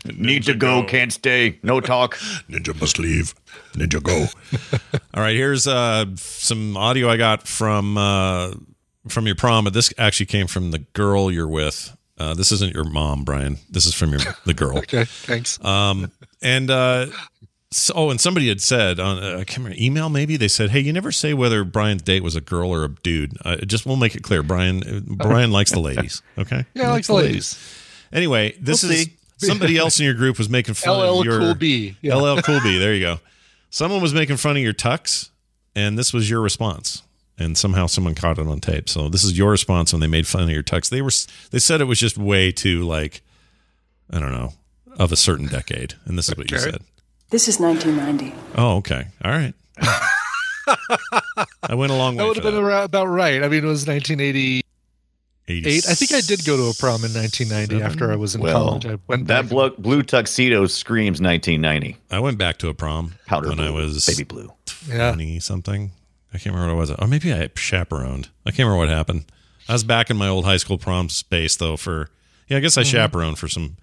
Need 0.16 0.44
to 0.44 0.54
go. 0.54 0.84
Can't 0.84 1.12
stay. 1.12 1.58
No 1.62 1.80
talk. 1.80 2.16
Ninja 2.50 2.78
must 2.80 2.98
leave. 2.98 3.34
Ninja 3.74 4.02
go. 4.02 4.26
All 5.14 5.22
right, 5.22 5.34
here's 5.34 5.66
uh, 5.66 6.04
some 6.16 6.76
audio 6.76 7.08
I 7.10 7.16
got 7.16 7.48
from 7.48 7.98
uh, 7.98 8.52
from 9.08 9.26
your 9.26 9.34
prom, 9.36 9.64
but 9.64 9.72
this 9.72 9.92
actually 9.98 10.26
came 10.26 10.46
from 10.46 10.70
the 10.70 10.78
girl 10.80 11.30
you're 11.30 11.48
with. 11.48 11.96
Uh, 12.18 12.34
this 12.34 12.50
isn't 12.52 12.74
your 12.74 12.84
mom, 12.84 13.24
Brian. 13.24 13.58
This 13.70 13.86
is 13.86 13.94
from 13.94 14.10
your 14.10 14.20
the 14.44 14.54
girl. 14.54 14.78
okay, 14.78 15.04
thanks. 15.04 15.62
Um, 15.64 16.10
and 16.42 16.70
uh, 16.70 17.06
so, 17.70 17.92
oh, 17.94 18.10
and 18.10 18.20
somebody 18.20 18.48
had 18.48 18.60
said 18.60 18.98
on 18.98 19.22
uh, 19.22 19.38
I 19.40 19.44
can't 19.44 19.58
remember 19.58 19.76
email 19.78 20.08
maybe 20.08 20.36
they 20.36 20.48
said, 20.48 20.70
"Hey, 20.70 20.80
you 20.80 20.92
never 20.92 21.12
say 21.12 21.34
whether 21.34 21.64
Brian's 21.64 22.02
date 22.02 22.22
was 22.22 22.34
a 22.34 22.40
girl 22.40 22.70
or 22.70 22.84
a 22.84 22.88
dude. 22.88 23.36
Uh, 23.44 23.56
just 23.56 23.84
we'll 23.84 23.96
make 23.96 24.14
it 24.14 24.22
clear, 24.22 24.42
Brian. 24.42 24.82
uh, 24.82 25.00
Brian 25.24 25.50
likes 25.50 25.72
the 25.72 25.80
ladies. 25.80 26.22
Okay, 26.38 26.64
yeah, 26.74 26.88
I 26.88 26.90
like 26.92 27.04
the 27.06 27.14
ladies. 27.14 27.58
Anyway, 28.12 28.54
this 28.60 28.82
We'll 28.82 28.92
is 28.92 29.04
see. 29.04 29.12
somebody 29.46 29.76
else 29.76 30.00
in 30.00 30.06
your 30.06 30.14
group 30.14 30.38
was 30.38 30.48
making 30.48 30.74
fun 30.74 30.98
LL 30.98 31.20
of 31.20 31.24
your 31.26 31.34
LL 31.38 31.40
Cool 31.40 31.54
B. 31.56 31.96
Yeah. 32.00 32.16
LL 32.16 32.40
Cool 32.40 32.60
B. 32.62 32.78
There 32.78 32.94
you 32.94 33.00
go. 33.00 33.20
Someone 33.70 34.00
was 34.00 34.14
making 34.14 34.38
fun 34.38 34.56
of 34.56 34.62
your 34.62 34.72
tux, 34.72 35.28
and 35.76 35.98
this 35.98 36.12
was 36.14 36.30
your 36.30 36.40
response. 36.40 37.02
And 37.40 37.56
somehow 37.56 37.86
someone 37.86 38.16
caught 38.16 38.38
it 38.38 38.48
on 38.48 38.58
tape. 38.60 38.88
So 38.88 39.08
this 39.08 39.22
is 39.22 39.38
your 39.38 39.50
response 39.52 39.92
when 39.92 40.00
they 40.00 40.08
made 40.08 40.26
fun 40.26 40.42
of 40.42 40.50
your 40.50 40.64
tux. 40.64 40.88
They 40.90 41.02
were 41.02 41.12
they 41.50 41.60
said 41.60 41.80
it 41.80 41.84
was 41.84 42.00
just 42.00 42.18
way 42.18 42.50
too 42.50 42.82
like 42.82 43.20
I 44.10 44.18
don't 44.18 44.32
know 44.32 44.54
of 44.96 45.12
a 45.12 45.16
certain 45.16 45.46
decade. 45.46 45.94
And 46.06 46.18
this 46.18 46.28
is 46.28 46.36
what 46.36 46.50
you 46.50 46.58
said. 46.58 46.82
This 47.30 47.48
is 47.48 47.60
1990. 47.60 48.34
Oh, 48.56 48.76
okay. 48.76 49.06
All 49.22 49.30
right. 49.30 49.54
I 51.62 51.74
went 51.74 51.92
a 51.92 51.94
long 51.94 52.16
way. 52.16 52.22
That 52.22 52.28
would 52.28 52.36
have 52.36 52.44
been 52.44 52.64
that. 52.64 52.84
about 52.84 53.06
right. 53.06 53.42
I 53.42 53.48
mean, 53.48 53.64
it 53.64 53.68
was 53.68 53.86
1988. 53.86 54.64
86. 55.50 55.88
I 55.90 55.94
think 55.94 56.12
I 56.12 56.20
did 56.26 56.44
go 56.44 56.56
to 56.56 56.64
a 56.64 56.74
prom 56.74 57.04
in 57.04 57.12
1990 57.12 57.82
after 57.82 58.12
I 58.12 58.16
was 58.16 58.34
in 58.34 58.42
Well, 58.42 58.68
college. 58.68 58.86
I 58.86 58.98
went 59.06 59.26
that 59.28 59.42
back. 59.42 59.50
blo- 59.50 59.70
blue 59.70 60.02
tuxedo 60.02 60.66
screams 60.66 61.20
1990. 61.20 61.96
I 62.10 62.20
went 62.20 62.38
back 62.38 62.58
to 62.58 62.68
a 62.68 62.74
prom 62.74 63.14
Powder 63.26 63.48
when 63.48 63.56
blue, 63.56 63.66
I 63.66 63.70
was 63.70 64.06
baby 64.06 64.24
blue. 64.24 64.52
Yeah. 64.86 65.12
20 65.12 65.40
something. 65.40 65.92
I 66.34 66.38
can't 66.38 66.54
remember 66.54 66.74
what 66.74 66.88
it 66.88 66.92
was. 66.92 66.98
Or 66.98 67.06
maybe 67.06 67.32
I 67.32 67.48
chaperoned. 67.54 68.28
I 68.44 68.50
can't 68.50 68.66
remember 68.66 68.78
what 68.78 68.88
happened. 68.90 69.24
I 69.68 69.72
was 69.72 69.84
back 69.84 70.10
in 70.10 70.16
my 70.16 70.28
old 70.28 70.44
high 70.44 70.56
school 70.58 70.78
prom 70.78 71.08
space 71.08 71.56
though 71.56 71.76
for 71.76 72.10
yeah, 72.48 72.58
I 72.58 72.60
guess 72.60 72.76
I 72.76 72.82
mm-hmm. 72.82 72.92
chaperoned 72.96 73.38
for 73.38 73.48
some 73.48 73.76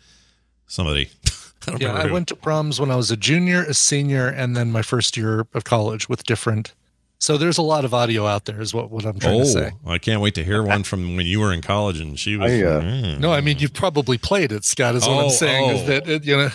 somebody. 0.68 1.10
I 1.68 1.72
don't 1.72 1.82
Yeah, 1.82 1.94
I 1.96 2.08
who. 2.08 2.14
went 2.14 2.28
to 2.30 2.36
proms 2.36 2.80
when 2.80 2.92
I 2.92 2.96
was 2.96 3.12
a 3.12 3.18
junior, 3.18 3.64
a 3.64 3.74
senior, 3.74 4.28
and 4.28 4.56
then 4.56 4.72
my 4.72 4.82
first 4.82 5.18
year 5.18 5.48
of 5.54 5.64
college 5.64 6.08
with 6.10 6.24
different. 6.24 6.74
So 7.18 7.38
there's 7.38 7.58
a 7.58 7.62
lot 7.64 7.86
of 7.86 7.94
audio 7.94 8.28
out 8.28 8.44
there, 8.46 8.62
is 8.62 8.74
what, 8.74 8.92
what 8.92 9.06
I'm 9.06 9.18
trying 9.20 9.36
Oh, 9.36 9.44
to 9.44 9.46
say. 9.46 9.72
I 9.88 9.98
can't 9.98 10.22
wait 10.22 10.36
to 10.36 10.44
hear 10.44 10.62
one 10.62 10.84
from 10.84 11.16
when 11.16 11.26
you 11.26 11.40
were 11.40 11.54
in 11.54 11.62
college 11.62 12.00
and 12.00 12.20
she 12.20 12.36
was. 12.36 12.52
I, 12.52 12.62
uh, 12.62 12.82
Mm. 12.82 13.20
No, 13.20 13.32
I 13.32 13.42
mean 13.42 13.58
you've 13.60 13.74
probably 13.74 14.18
played 14.18 14.52
it, 14.52 14.66
Scott. 14.66 14.96
Is 14.96 15.04
what 15.08 15.12
Oh, 15.12 15.20
I'm 15.26 15.30
saying. 15.30 15.70
Is 15.72 15.82
oh. 15.82 15.86
that 15.86 16.08
it, 16.10 16.26
you 16.26 16.36
know 16.38 16.50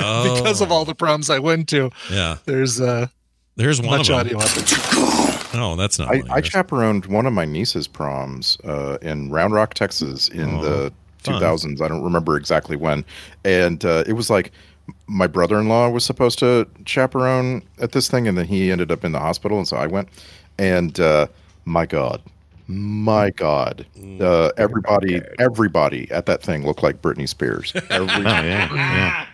Oh. 0.00 0.34
because 0.36 0.60
of 0.60 0.70
all 0.70 0.84
the 0.84 0.94
proms 0.94 1.30
I 1.30 1.38
went 1.38 1.68
to, 1.70 1.90
yeah, 2.10 2.36
there's 2.44 2.80
uh, 2.80 3.06
there's 3.56 3.80
one 3.80 3.98
much 3.98 4.10
audio 4.10 4.38
them. 4.38 4.42
out 4.42 4.54
there. 4.54 5.58
No, 5.58 5.76
that's 5.76 5.98
not. 5.98 6.14
I, 6.14 6.22
I 6.30 6.40
chaperoned 6.40 7.06
one 7.06 7.26
of 7.26 7.32
my 7.32 7.44
niece's 7.44 7.86
proms 7.88 8.56
uh, 8.64 8.98
in 9.02 9.30
Round 9.30 9.52
Rock, 9.52 9.74
Texas, 9.74 10.28
in 10.28 10.56
Oh, 10.56 10.62
the 10.62 10.76
fun. 10.90 10.96
2000s. 11.22 11.80
I 11.80 11.88
don't 11.88 12.02
remember 12.02 12.36
exactly 12.36 12.76
when, 12.76 13.04
and 13.44 13.84
uh, 13.84 14.04
it 14.06 14.14
was 14.14 14.30
like 14.30 14.52
my 15.06 15.26
brother-in-law 15.26 15.90
was 15.90 16.04
supposed 16.04 16.38
to 16.40 16.66
chaperone 16.86 17.62
at 17.80 17.92
this 17.92 18.08
thing, 18.08 18.26
and 18.28 18.36
then 18.36 18.46
he 18.46 18.70
ended 18.70 18.90
up 18.90 19.04
in 19.04 19.12
the 19.12 19.20
hospital, 19.20 19.58
and 19.58 19.66
so 19.68 19.76
I 19.76 19.86
went. 19.86 20.08
And 20.58 20.98
uh, 21.00 21.26
my 21.64 21.86
God, 21.86 22.20
my 22.66 23.30
God, 23.30 23.86
uh, 24.20 24.50
everybody, 24.56 25.20
everybody 25.38 26.10
at 26.10 26.26
that 26.26 26.42
thing 26.42 26.64
looked 26.66 26.82
like 26.82 27.00
Britney 27.02 27.28
Spears. 27.28 27.72
Every, 27.90 28.08
Oh, 28.16 28.20
yeah. 28.20 28.74
yeah. 28.74 29.26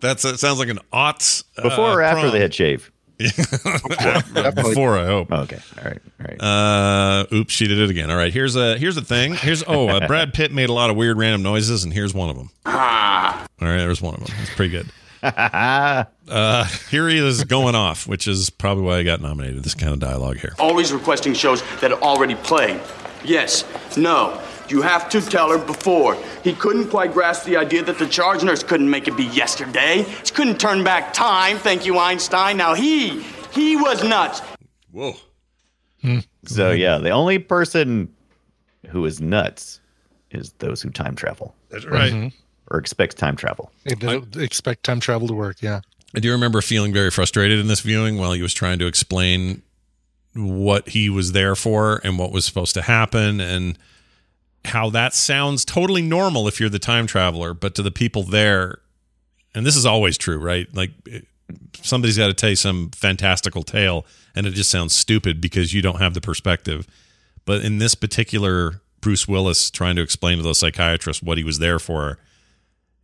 That's 0.00 0.24
it. 0.24 0.38
Sounds 0.38 0.58
like 0.58 0.68
an 0.68 0.80
aughts. 0.92 1.44
Before 1.60 1.86
uh, 1.90 1.94
or 1.96 2.02
after 2.02 2.22
prom. 2.22 2.32
the 2.32 2.38
head 2.38 2.54
shave? 2.54 2.90
Before, 3.18 4.98
I 4.98 5.06
hope. 5.06 5.32
Okay. 5.32 5.58
All 5.78 5.84
right. 5.84 6.00
All 6.20 6.26
right. 6.26 6.42
Uh, 6.42 7.26
oops, 7.34 7.52
she 7.52 7.66
did 7.66 7.78
it 7.78 7.90
again. 7.90 8.10
All 8.10 8.16
right, 8.16 8.32
here's 8.32 8.56
a 8.56 8.76
here's 8.76 8.96
a 8.96 9.02
thing. 9.02 9.34
Here's 9.34 9.64
oh, 9.66 9.88
uh, 9.88 10.06
Brad 10.06 10.34
Pitt 10.34 10.52
made 10.52 10.68
a 10.68 10.72
lot 10.72 10.90
of 10.90 10.96
weird 10.96 11.16
random 11.16 11.42
noises, 11.42 11.84
and 11.84 11.92
here's 11.92 12.12
one 12.12 12.28
of 12.28 12.36
them. 12.36 12.50
All 12.66 12.72
right, 12.72 13.78
there's 13.78 14.02
one 14.02 14.14
of 14.14 14.20
them. 14.24 14.36
It's 14.40 14.54
pretty 14.54 14.72
good. 14.72 14.90
Uh, 16.28 16.64
here 16.90 17.08
he 17.08 17.18
is 17.18 17.44
going 17.44 17.76
off, 17.76 18.08
which 18.08 18.26
is 18.26 18.50
probably 18.50 18.82
why 18.82 18.98
I 18.98 19.04
got 19.04 19.20
nominated. 19.20 19.62
This 19.62 19.74
kind 19.74 19.92
of 19.92 20.00
dialogue 20.00 20.38
here. 20.38 20.54
Always 20.58 20.92
requesting 20.92 21.34
shows 21.34 21.62
that 21.80 21.92
are 21.92 22.00
already 22.02 22.34
played. 22.34 22.80
Yes, 23.24 23.64
no. 23.96 24.40
You 24.68 24.82
have 24.82 25.08
to 25.10 25.20
tell 25.20 25.50
her 25.50 25.58
before. 25.58 26.16
He 26.42 26.52
couldn't 26.52 26.88
quite 26.88 27.12
grasp 27.12 27.44
the 27.44 27.56
idea 27.56 27.82
that 27.84 27.98
the 27.98 28.06
charge 28.06 28.42
nurse 28.42 28.62
couldn't 28.62 28.90
make 28.90 29.08
it 29.08 29.16
be 29.16 29.24
yesterday. 29.26 30.04
She 30.24 30.34
couldn't 30.34 30.58
turn 30.58 30.82
back 30.84 31.12
time, 31.12 31.58
thank 31.58 31.86
you, 31.86 31.98
Einstein. 31.98 32.56
Now 32.56 32.74
he, 32.74 33.22
he 33.52 33.76
was 33.76 34.02
nuts. 34.02 34.40
Whoa. 34.90 35.14
So 36.44 36.70
yeah, 36.70 36.98
the 36.98 37.10
only 37.10 37.38
person 37.38 38.12
who 38.88 39.04
is 39.04 39.20
nuts 39.20 39.80
is 40.30 40.52
those 40.58 40.80
who 40.82 40.90
time 40.90 41.16
travel 41.16 41.54
That's 41.70 41.84
right. 41.84 42.12
Mm-hmm. 42.12 42.36
or 42.70 42.78
expect 42.78 43.16
time 43.16 43.34
travel. 43.36 43.72
They 43.84 43.94
don't 43.94 44.36
expect 44.36 44.84
time 44.84 45.00
travel 45.00 45.26
to 45.28 45.34
work. 45.34 45.56
Yeah. 45.60 45.80
I 46.14 46.20
do 46.20 46.30
remember 46.30 46.62
feeling 46.62 46.92
very 46.92 47.10
frustrated 47.10 47.58
in 47.58 47.66
this 47.66 47.80
viewing 47.80 48.18
while 48.18 48.32
he 48.32 48.42
was 48.42 48.54
trying 48.54 48.78
to 48.78 48.86
explain 48.86 49.62
what 50.34 50.90
he 50.90 51.10
was 51.10 51.32
there 51.32 51.56
for 51.56 52.00
and 52.04 52.18
what 52.18 52.30
was 52.30 52.44
supposed 52.44 52.74
to 52.74 52.82
happen 52.82 53.40
and 53.40 53.78
how 54.66 54.90
that 54.90 55.14
sounds 55.14 55.64
totally 55.64 56.02
normal 56.02 56.46
if 56.48 56.60
you're 56.60 56.68
the 56.68 56.78
time 56.78 57.06
traveler, 57.06 57.54
but 57.54 57.74
to 57.76 57.82
the 57.82 57.90
people 57.90 58.22
there, 58.22 58.78
and 59.54 59.64
this 59.64 59.76
is 59.76 59.86
always 59.86 60.18
true, 60.18 60.38
right? 60.38 60.66
Like 60.74 60.90
somebody's 61.82 62.18
got 62.18 62.26
to 62.26 62.34
tell 62.34 62.50
you 62.50 62.56
some 62.56 62.90
fantastical 62.90 63.62
tale 63.62 64.04
and 64.34 64.46
it 64.46 64.50
just 64.50 64.70
sounds 64.70 64.94
stupid 64.94 65.40
because 65.40 65.72
you 65.72 65.82
don't 65.82 65.98
have 66.00 66.14
the 66.14 66.20
perspective. 66.20 66.86
But 67.44 67.62
in 67.62 67.78
this 67.78 67.94
particular 67.94 68.80
Bruce 69.00 69.28
Willis 69.28 69.70
trying 69.70 69.96
to 69.96 70.02
explain 70.02 70.38
to 70.38 70.42
those 70.42 70.58
psychiatrists 70.58 71.22
what 71.22 71.38
he 71.38 71.44
was 71.44 71.58
there 71.58 71.78
for 71.78 72.18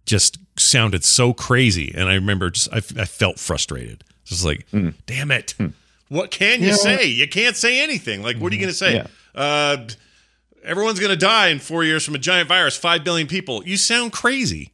just 0.05 0.39
sounded 0.59 1.05
so 1.05 1.33
crazy 1.33 1.93
and 1.95 2.09
I 2.09 2.15
remember 2.15 2.51
just 2.51 2.73
I, 2.73 2.79
I 3.01 3.05
felt 3.05 3.39
frustrated. 3.39 4.05
Just 4.25 4.45
like, 4.45 4.67
damn 5.07 5.31
it. 5.31 5.55
What 6.09 6.31
can 6.31 6.63
you 6.63 6.75
say? 6.75 7.07
You 7.07 7.29
can't 7.29 7.57
say 7.57 7.81
anything. 7.83 8.23
Like 8.23 8.37
what 8.37 8.53
are 8.53 8.55
you 8.55 8.61
going 8.61 8.73
to 8.73 8.77
say? 8.77 8.95
Yeah. 8.97 9.07
Uh 9.35 9.87
everyone's 10.65 11.01
going 11.01 11.11
to 11.11 11.17
die 11.17 11.49
in 11.49 11.59
4 11.59 11.85
years 11.85 12.05
from 12.05 12.15
a 12.15 12.19
giant 12.19 12.49
virus, 12.49 12.77
5 12.77 13.05
billion 13.05 13.27
people. 13.29 13.63
You 13.65 13.77
sound 13.77 14.13
crazy. 14.13 14.73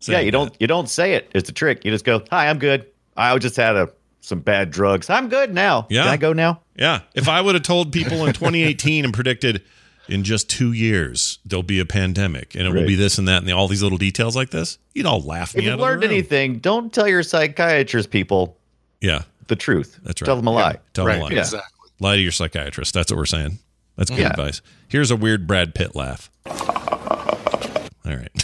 yeah, 0.00 0.16
saying 0.16 0.26
you 0.26 0.32
don't 0.32 0.52
that. 0.52 0.60
you 0.60 0.66
don't 0.66 0.88
say 0.88 1.14
it. 1.14 1.30
It's 1.34 1.48
a 1.48 1.52
trick. 1.52 1.84
You 1.84 1.90
just 1.90 2.04
go, 2.04 2.22
"Hi, 2.30 2.48
I'm 2.48 2.58
good. 2.58 2.86
I 3.16 3.36
just 3.38 3.56
had 3.56 3.76
a 3.76 3.90
some 4.20 4.40
bad 4.40 4.70
drugs. 4.70 5.10
I'm 5.10 5.28
good 5.28 5.52
now. 5.52 5.86
Yeah. 5.90 6.04
Can 6.04 6.12
I 6.12 6.16
go 6.16 6.32
now?" 6.32 6.60
Yeah. 6.76 7.00
If 7.14 7.28
I 7.28 7.40
would 7.40 7.54
have 7.54 7.64
told 7.64 7.92
people 7.92 8.24
in 8.26 8.32
2018 8.32 9.04
and 9.04 9.12
predicted 9.14 9.62
in 10.08 10.24
just 10.24 10.50
two 10.50 10.72
years 10.72 11.38
there'll 11.44 11.62
be 11.62 11.78
a 11.78 11.84
pandemic 11.86 12.56
and 12.56 12.66
it 12.66 12.72
will 12.74 12.84
be 12.86 12.96
this 12.96 13.18
and 13.18 13.28
that 13.28 13.42
and 13.42 13.52
all 13.52 13.68
these 13.68 13.82
little 13.84 13.98
details 13.98 14.34
like 14.34 14.50
this, 14.50 14.78
you'd 14.94 15.06
all 15.06 15.20
laugh 15.20 15.54
me 15.54 15.60
If 15.60 15.62
out 15.62 15.64
you've 15.66 15.72
of 15.74 15.78
the 15.78 15.84
learned 15.84 16.02
room. 16.02 16.10
anything, 16.10 16.58
don't 16.58 16.92
tell 16.92 17.06
your 17.06 17.22
psychiatrist 17.22 18.10
people 18.10 18.58
Yeah, 19.00 19.22
the 19.46 19.54
truth. 19.56 20.00
that's 20.02 20.20
right. 20.20 20.26
Tell 20.26 20.36
them 20.36 20.48
a 20.48 20.52
lie. 20.52 20.78
Tell 20.94 21.04
them 21.04 21.18
a 21.18 21.20
lie. 21.20 21.28
Right. 21.28 21.38
Exactly. 21.38 21.68
Lie 22.00 22.16
to 22.16 22.22
your 22.22 22.32
psychiatrist. 22.32 22.92
That's 22.94 23.12
what 23.12 23.16
we're 23.18 23.26
saying. 23.26 23.58
That's 23.96 24.10
good 24.10 24.20
Yeah. 24.20 24.30
advice. 24.30 24.62
Here's 24.88 25.10
a 25.10 25.16
weird 25.16 25.46
Brad 25.46 25.74
Pitt 25.74 25.94
laugh. 25.94 26.30
All 26.46 28.16
right. 28.16 28.30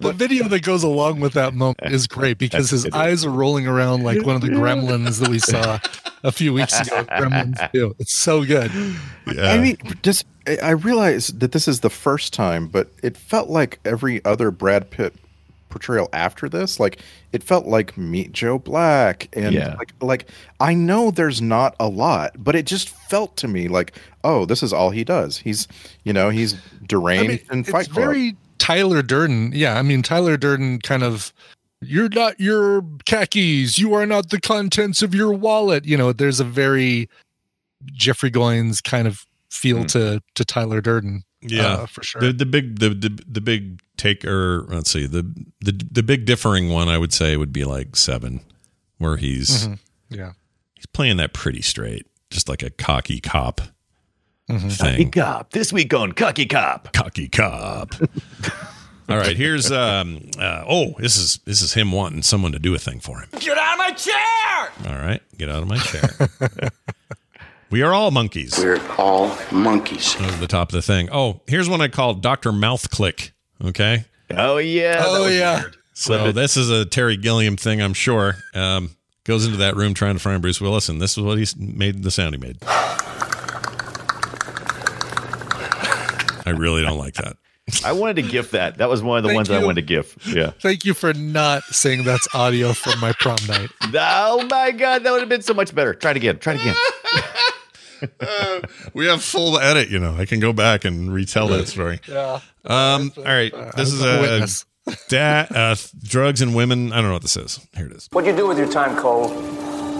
The 0.00 0.12
video 0.14 0.48
that 0.48 0.60
goes 0.62 0.82
along 0.82 1.20
with 1.20 1.32
that 1.34 1.54
moment 1.54 1.78
is 1.92 2.06
great 2.06 2.36
because 2.36 2.68
his 2.70 2.84
eyes 2.90 3.24
are 3.24 3.30
rolling 3.30 3.66
around 3.66 4.02
like 4.02 4.22
one 4.24 4.34
of 4.34 4.42
the 4.42 4.48
gremlins 4.48 5.20
that 5.20 5.28
we 5.28 5.38
saw 5.38 5.78
a 6.22 6.30
few 6.32 6.52
weeks 6.52 6.78
ago. 6.80 7.04
Gremlins 7.10 7.72
2. 7.72 7.96
It's 7.98 8.12
so 8.18 8.44
good. 8.44 8.70
I 9.26 9.58
mean, 9.58 9.78
just 10.02 10.26
I- 10.46 10.58
I 10.62 10.70
realize 10.70 11.28
that 11.28 11.52
this 11.52 11.68
is 11.68 11.80
the 11.80 11.88
first 11.90 12.32
time, 12.34 12.66
but 12.68 12.90
it 13.02 13.16
felt 13.16 13.48
like 13.48 13.78
every 13.84 14.22
other 14.24 14.50
Brad 14.50 14.90
Pitt 14.90 15.14
portrayal 15.76 16.08
after 16.12 16.48
this, 16.48 16.80
like 16.80 17.00
it 17.32 17.42
felt 17.42 17.66
like 17.66 17.96
Meet 17.98 18.32
Joe 18.32 18.58
Black, 18.58 19.28
and 19.34 19.54
Yeah. 19.54 19.74
like 19.78 19.92
like 20.00 20.28
I 20.60 20.72
know 20.74 21.10
there's 21.10 21.42
not 21.42 21.76
a 21.78 21.88
lot, 21.88 22.32
but 22.38 22.54
it 22.54 22.64
just 22.66 22.88
felt 22.88 23.36
to 23.38 23.48
me 23.48 23.68
like, 23.68 23.96
oh, 24.24 24.46
this 24.46 24.62
is 24.62 24.72
all 24.72 24.90
he 24.90 25.04
does. 25.04 25.38
He's 25.38 25.68
you 26.04 26.12
know 26.12 26.30
he's 26.30 26.54
deranged 26.86 27.44
in 27.52 27.60
it's 27.60 27.70
Fight 27.70 27.90
Club. 27.90 27.96
very 28.04 28.36
Tyler 28.58 29.02
Durden. 29.02 29.52
Yeah, 29.54 29.78
I 29.78 29.82
mean 29.82 30.02
Tyler 30.02 30.36
Durden 30.36 30.80
kind 30.80 31.02
of 31.02 31.32
you're 31.82 32.08
not 32.08 32.40
your 32.40 32.82
khakis, 33.04 33.78
you 33.78 33.92
are 33.92 34.06
not 34.06 34.30
the 34.30 34.40
contents 34.40 35.02
of 35.02 35.14
your 35.14 35.32
wallet. 35.32 35.84
You 35.84 35.98
know, 35.98 36.12
there's 36.12 36.40
a 36.40 36.44
very 36.44 37.08
Jeffrey 37.92 38.30
Goines 38.30 38.82
kind 38.82 39.06
of 39.06 39.26
feel 39.50 39.84
to 39.86 40.22
to 40.34 40.44
Tyler 40.44 40.80
Durden. 40.80 41.22
Yeah, 41.42 41.66
uh, 41.66 41.86
for 41.86 42.02
sure. 42.02 42.20
The 42.22 42.32
the 42.32 42.46
big 42.46 42.78
the 42.80 42.88
the, 42.88 43.22
the 43.28 43.40
big 43.42 43.80
take 43.96 44.24
or 44.24 44.62
let's 44.68 44.90
see 44.90 45.06
the 45.06 45.22
the 45.60 45.72
the 45.90 46.02
big 46.02 46.24
differing 46.24 46.70
one 46.70 46.88
I 46.88 46.98
would 46.98 47.12
say 47.12 47.36
would 47.36 47.52
be 47.52 47.64
like 47.64 47.96
seven, 47.96 48.40
where 48.98 49.16
he's 49.16 49.66
Mhm. 49.68 49.78
Yeah. 50.10 50.32
he's 50.74 50.86
playing 50.86 51.16
that 51.18 51.32
pretty 51.32 51.62
straight, 51.62 52.06
just 52.30 52.48
like 52.48 52.62
a 52.62 52.70
cocky 52.70 53.20
cop 53.20 53.60
Mhm. 54.50 54.78
Cocky. 54.78 55.04
Cop. 55.06 55.50
This 55.50 55.72
week 55.72 55.92
on 55.92 56.12
Cocky 56.12 56.46
Cop. 56.46 56.92
Cocky 56.92 57.28
cop. 57.28 57.94
All 59.08 59.16
right, 59.16 59.36
here's 59.36 59.70
um 59.72 60.20
uh, 60.38 60.64
oh 60.68 60.94
this 60.98 61.16
is 61.16 61.38
this 61.44 61.62
is 61.62 61.74
him 61.74 61.92
wanting 61.92 62.22
someone 62.22 62.52
to 62.52 62.58
do 62.58 62.74
a 62.74 62.78
thing 62.78 62.98
for 63.00 63.20
him. 63.20 63.28
Get 63.38 63.56
out 63.58 63.72
of 63.74 63.78
my 63.78 63.90
chair! 63.92 64.92
All 64.92 64.98
right, 65.06 65.20
get 65.38 65.48
out 65.48 65.62
of 65.62 65.68
my 65.68 65.78
chair. 65.78 66.28
we 67.70 67.82
are 67.82 67.92
all 67.94 68.10
monkeys. 68.10 68.58
We're 68.58 68.80
all 68.98 69.36
monkeys. 69.52 70.16
Over 70.20 70.36
the 70.38 70.46
top 70.48 70.68
of 70.68 70.72
the 70.72 70.82
thing. 70.82 71.08
Oh, 71.12 71.40
here's 71.46 71.68
one 71.68 71.80
I 71.80 71.88
called 71.88 72.20
Doctor 72.22 72.50
Mouth 72.52 72.90
Click. 72.90 73.32
Okay. 73.64 74.04
Oh 74.30 74.58
yeah. 74.58 75.02
Oh 75.06 75.24
was 75.24 75.34
yeah. 75.34 75.60
weird. 75.62 75.76
So 75.94 76.32
this 76.32 76.56
is 76.56 76.68
a 76.70 76.84
Terry 76.84 77.16
Gilliam 77.16 77.56
thing, 77.56 77.80
I'm 77.80 77.94
sure. 77.94 78.34
Um, 78.54 78.90
goes 79.24 79.46
into 79.46 79.56
that 79.58 79.76
room 79.76 79.94
trying 79.94 80.14
to 80.14 80.20
find 80.20 80.42
Bruce 80.42 80.60
Willis, 80.60 80.88
and 80.90 81.00
this 81.00 81.16
is 81.16 81.24
what 81.24 81.38
he 81.38 81.46
made 81.58 82.02
the 82.02 82.10
sound 82.10 82.34
he 82.34 82.40
made. 82.40 82.58
I 86.44 86.50
really 86.50 86.82
don't 86.82 86.98
like 86.98 87.14
that. 87.14 87.36
I 87.84 87.92
wanted 87.92 88.16
to 88.16 88.22
gift 88.22 88.52
that. 88.52 88.78
That 88.78 88.88
was 88.88 89.02
one 89.02 89.16
of 89.16 89.24
the 89.24 89.30
Thank 89.30 89.36
ones 89.36 89.50
I 89.50 89.58
you. 89.58 89.66
wanted 89.66 89.80
to 89.80 89.86
gift. 89.94 90.24
Yeah. 90.28 90.50
Thank 90.60 90.84
you 90.84 90.94
for 90.94 91.12
not 91.14 91.64
saying 91.64 92.04
that's 92.04 92.32
audio 92.32 92.72
from 92.72 93.00
my 93.00 93.12
prom 93.18 93.38
night. 93.48 93.70
Oh 93.98 94.46
my 94.50 94.70
god, 94.72 95.02
that 95.02 95.10
would 95.10 95.20
have 95.20 95.28
been 95.28 95.42
so 95.42 95.54
much 95.54 95.74
better. 95.74 95.94
Try 95.94 96.10
it 96.12 96.16
again. 96.18 96.38
Try 96.38 96.54
it 96.54 96.60
again. 96.60 96.76
We 98.94 99.06
have 99.06 99.22
full 99.22 99.58
edit, 99.58 99.88
you 99.88 99.98
know. 99.98 100.14
I 100.16 100.24
can 100.26 100.40
go 100.40 100.52
back 100.52 100.84
and 100.84 101.12
retell 101.12 101.48
that 101.48 101.68
story. 101.68 102.00
Yeah. 102.08 102.40
Um, 102.64 103.12
all 103.18 103.24
right, 103.24 103.52
this 103.76 103.92
is 103.92 104.02
a 104.02 104.18
a 104.18 104.20
witness. 104.20 104.64
da- 105.08 105.46
uh, 105.50 105.76
drugs 106.02 106.40
and 106.42 106.54
women. 106.54 106.92
I 106.92 106.96
don't 106.96 107.06
know 107.06 107.12
what 107.12 107.22
this 107.22 107.36
is. 107.36 107.60
Here 107.76 107.86
it 107.86 107.92
is. 107.92 108.08
What'd 108.12 108.28
you 108.28 108.36
do 108.36 108.46
with 108.48 108.58
your 108.58 108.70
time, 108.70 108.96
Cole? 108.96 109.28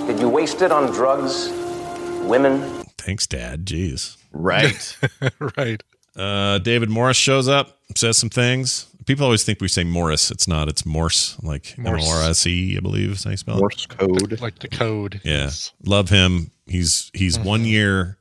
Did 0.07 0.19
you 0.21 0.29
waste 0.29 0.63
it 0.63 0.73
on 0.73 0.93
drugs, 0.93 1.49
women? 2.23 2.61
Thanks, 2.99 3.27
Dad. 3.27 3.67
Jeez. 3.67 4.17
Right. 4.33 4.97
right. 5.57 5.83
Uh, 6.17 6.59
David 6.59 6.91
Morris 6.91 7.17
shows 7.17 7.47
up, 7.49 7.79
says 7.95 8.19
some 8.19 8.31
things. 8.31 8.87
People 9.07 9.25
always 9.25 9.45
think 9.45 9.61
we 9.61 9.69
say 9.69 9.85
Morris. 9.85 10.31
It's 10.31 10.49
not. 10.49 10.69
It's 10.69 10.85
Morse, 10.85 11.37
like 11.43 11.75
M 11.79 11.85
Morse. 11.85 12.07
O 12.07 12.11
R 12.25 12.29
S 12.31 12.47
E, 12.47 12.77
I 12.77 12.81
believe 12.81 13.11
is 13.13 13.25
how 13.25 13.31
you 13.31 13.37
spell 13.37 13.57
it. 13.57 13.61
Morse 13.61 13.87
code. 13.87 14.41
Like 14.41 14.59
the 14.59 14.69
code. 14.69 15.21
Yeah, 15.25 15.45
Yes. 15.45 15.73
love 15.85 16.09
him. 16.11 16.51
He's 16.67 17.11
he's 17.15 17.39
Mm-hmm. 17.39 17.47
one 17.49 17.65
year. 17.65 18.19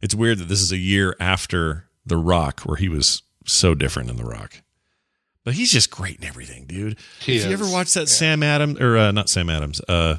It's 0.00 0.14
weird 0.14 0.38
that 0.38 0.44
this 0.48 0.60
is 0.62 0.70
a 0.70 0.76
year 0.76 1.16
after 1.18 1.88
The 2.06 2.16
Rock, 2.16 2.60
where 2.60 2.76
he 2.76 2.88
was 2.88 3.22
so 3.46 3.74
different 3.74 4.10
in 4.10 4.16
The 4.16 4.24
Rock. 4.24 4.62
But 5.44 5.54
he's 5.54 5.72
just 5.72 5.90
great 5.90 6.18
in 6.18 6.24
everything, 6.24 6.66
dude. 6.66 6.98
He 7.20 7.36
if 7.38 7.46
you 7.46 7.52
ever 7.52 7.64
is. 7.64 7.72
watch 7.72 7.94
that 7.94 8.08
Sam 8.08 8.42
Adams 8.44 8.80
or 8.80 8.96
uh, 8.96 9.10
not 9.10 9.28
Sam 9.28 9.50
Adams, 9.50 9.80
uh, 9.88 10.18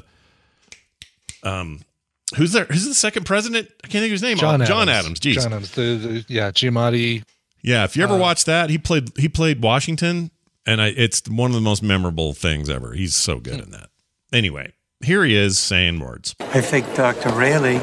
um, 1.42 1.80
who's 2.36 2.52
there? 2.52 2.64
Who's 2.66 2.86
the 2.86 2.94
second 2.94 3.24
president? 3.24 3.68
I 3.82 3.86
can't 3.88 4.02
think 4.02 4.06
of 4.06 4.12
his 4.12 4.22
name. 4.22 4.36
John 4.36 4.50
Oh, 4.50 4.54
Adams. 4.64 4.68
John 4.68 4.88
Adams. 4.88 5.20
Jeez. 5.20 5.34
John 5.34 5.52
Adams. 5.52 5.70
The, 5.72 5.82
the, 5.96 6.24
yeah, 6.28 6.50
Giamatti. 6.50 7.22
Yeah, 7.62 7.84
if 7.84 7.96
you 7.96 8.02
ever 8.02 8.14
Uh, 8.14 8.18
watch 8.18 8.44
that, 8.46 8.70
he 8.70 8.78
played 8.78 9.10
he 9.18 9.28
played 9.28 9.62
Washington, 9.62 10.30
and 10.66 10.80
I, 10.80 10.88
it's 10.88 11.22
one 11.28 11.50
of 11.50 11.54
the 11.54 11.60
most 11.60 11.82
memorable 11.82 12.32
things 12.32 12.68
ever. 12.70 12.92
He's 12.94 13.14
so 13.14 13.38
good 13.40 13.60
in 13.60 13.70
that. 13.70 13.90
Anyway, 14.32 14.72
here 15.02 15.24
he 15.24 15.34
is 15.36 15.58
saying 15.58 15.98
words. 16.00 16.34
I 16.40 16.60
think, 16.60 16.86
Dr. 16.94 17.30
Railly, 17.30 17.74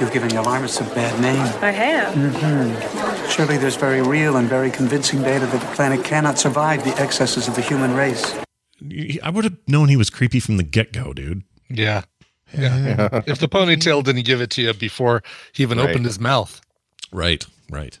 you've 0.00 0.12
given 0.12 0.30
your 0.30 0.40
alarmists 0.42 0.80
a 0.80 0.84
bad 0.94 1.20
name. 1.20 1.40
I 1.62 1.70
have. 1.70 2.14
Mm-hmm. 2.14 3.28
Surely 3.30 3.56
there's 3.56 3.76
very 3.76 4.02
real 4.02 4.36
and 4.36 4.48
very 4.48 4.70
convincing 4.70 5.22
data 5.22 5.46
that 5.46 5.60
the 5.60 5.74
planet 5.74 6.04
cannot 6.04 6.38
survive 6.38 6.84
the 6.84 6.94
excesses 7.00 7.48
of 7.48 7.54
the 7.54 7.62
human 7.62 7.94
race. 7.94 8.34
I 9.22 9.30
would 9.30 9.44
have 9.44 9.56
known 9.66 9.88
he 9.88 9.96
was 9.96 10.10
creepy 10.10 10.40
from 10.40 10.56
the 10.58 10.62
get 10.62 10.92
go, 10.92 11.12
dude. 11.14 11.42
Yeah. 11.70 12.02
Yeah. 12.52 13.22
if 13.26 13.38
the 13.38 13.48
ponytail 13.48 14.04
didn't 14.04 14.24
give 14.26 14.40
it 14.40 14.50
to 14.50 14.62
you 14.62 14.74
before 14.74 15.22
he 15.52 15.62
even 15.62 15.78
Right. 15.78 15.90
opened 15.90 16.04
his 16.04 16.20
mouth. 16.20 16.60
Right, 17.10 17.44
right. 17.70 17.98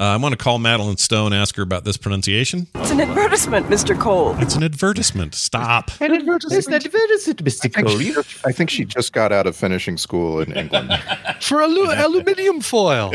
Uh, 0.00 0.04
I 0.04 0.16
want 0.16 0.32
to 0.32 0.38
call 0.38 0.58
Madeleine 0.58 0.96
Stowe, 0.96 1.28
ask 1.30 1.54
her 1.56 1.62
about 1.62 1.84
this 1.84 1.98
pronunciation. 1.98 2.66
It's 2.76 2.90
an 2.90 3.02
advertisement, 3.02 3.66
Mr. 3.66 4.00
Cole. 4.00 4.34
It's 4.38 4.56
an 4.56 4.62
advertisement. 4.62 5.34
Stop. 5.34 5.90
an 6.00 6.12
advertisement. 6.14 6.58
It's 6.58 6.66
an 6.68 6.72
advertisement, 6.72 7.44
Mr. 7.44 7.66
I 7.66 7.68
think, 7.68 7.86
Cole. 7.86 7.98
she 8.22 8.38
I 8.46 8.52
think 8.52 8.70
she 8.70 8.86
just 8.86 9.12
got 9.12 9.30
out 9.30 9.46
of 9.46 9.54
finishing 9.54 9.98
school 9.98 10.40
in 10.40 10.56
England. 10.56 10.90
For 11.42 11.60
alu- 11.62 11.92
aluminium 11.92 12.62
foil. 12.62 13.12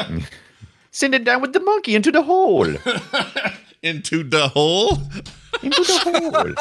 Send 0.90 1.14
it 1.14 1.24
down 1.24 1.42
with 1.42 1.52
the 1.52 1.60
monkey 1.60 1.94
into 1.94 2.10
the 2.10 2.22
hole. 2.22 2.64
Into 3.82 4.22
the 4.22 4.48
hole. 4.48 4.98
Into 5.62 5.82
the 5.82 6.00
hole. 6.02 6.54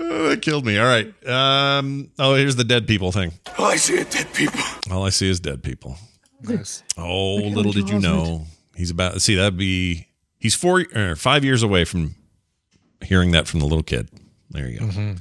Oh, 0.00 0.28
that 0.28 0.42
killed 0.42 0.66
me. 0.66 0.76
All 0.78 0.86
right. 0.86 1.06
Um, 1.28 2.10
oh, 2.18 2.34
here's 2.34 2.56
the 2.56 2.64
dead 2.64 2.88
people 2.88 3.12
thing. 3.12 3.32
All 3.58 3.66
I 3.66 3.76
see 3.76 4.00
are 4.00 4.04
dead 4.04 4.32
people. 4.34 4.60
All 4.90 5.04
I 5.04 5.10
see 5.10 5.28
is 5.28 5.38
dead 5.38 5.62
people. 5.62 5.96
Nice. 6.48 6.82
Oh, 6.96 7.36
little 7.36 7.72
did 7.72 7.88
you 7.88 7.98
know, 7.98 8.46
he's 8.74 8.90
about. 8.90 9.20
See, 9.22 9.34
that'd 9.34 9.56
be. 9.56 10.08
He's 10.38 10.54
four, 10.54 10.84
er, 10.94 11.16
five 11.16 11.44
years 11.44 11.62
away 11.62 11.84
from 11.84 12.16
hearing 13.02 13.30
that 13.30 13.46
from 13.48 13.60
the 13.60 13.66
little 13.66 13.82
kid. 13.82 14.08
There 14.50 14.68
you 14.68 14.80
go. 14.80 15.14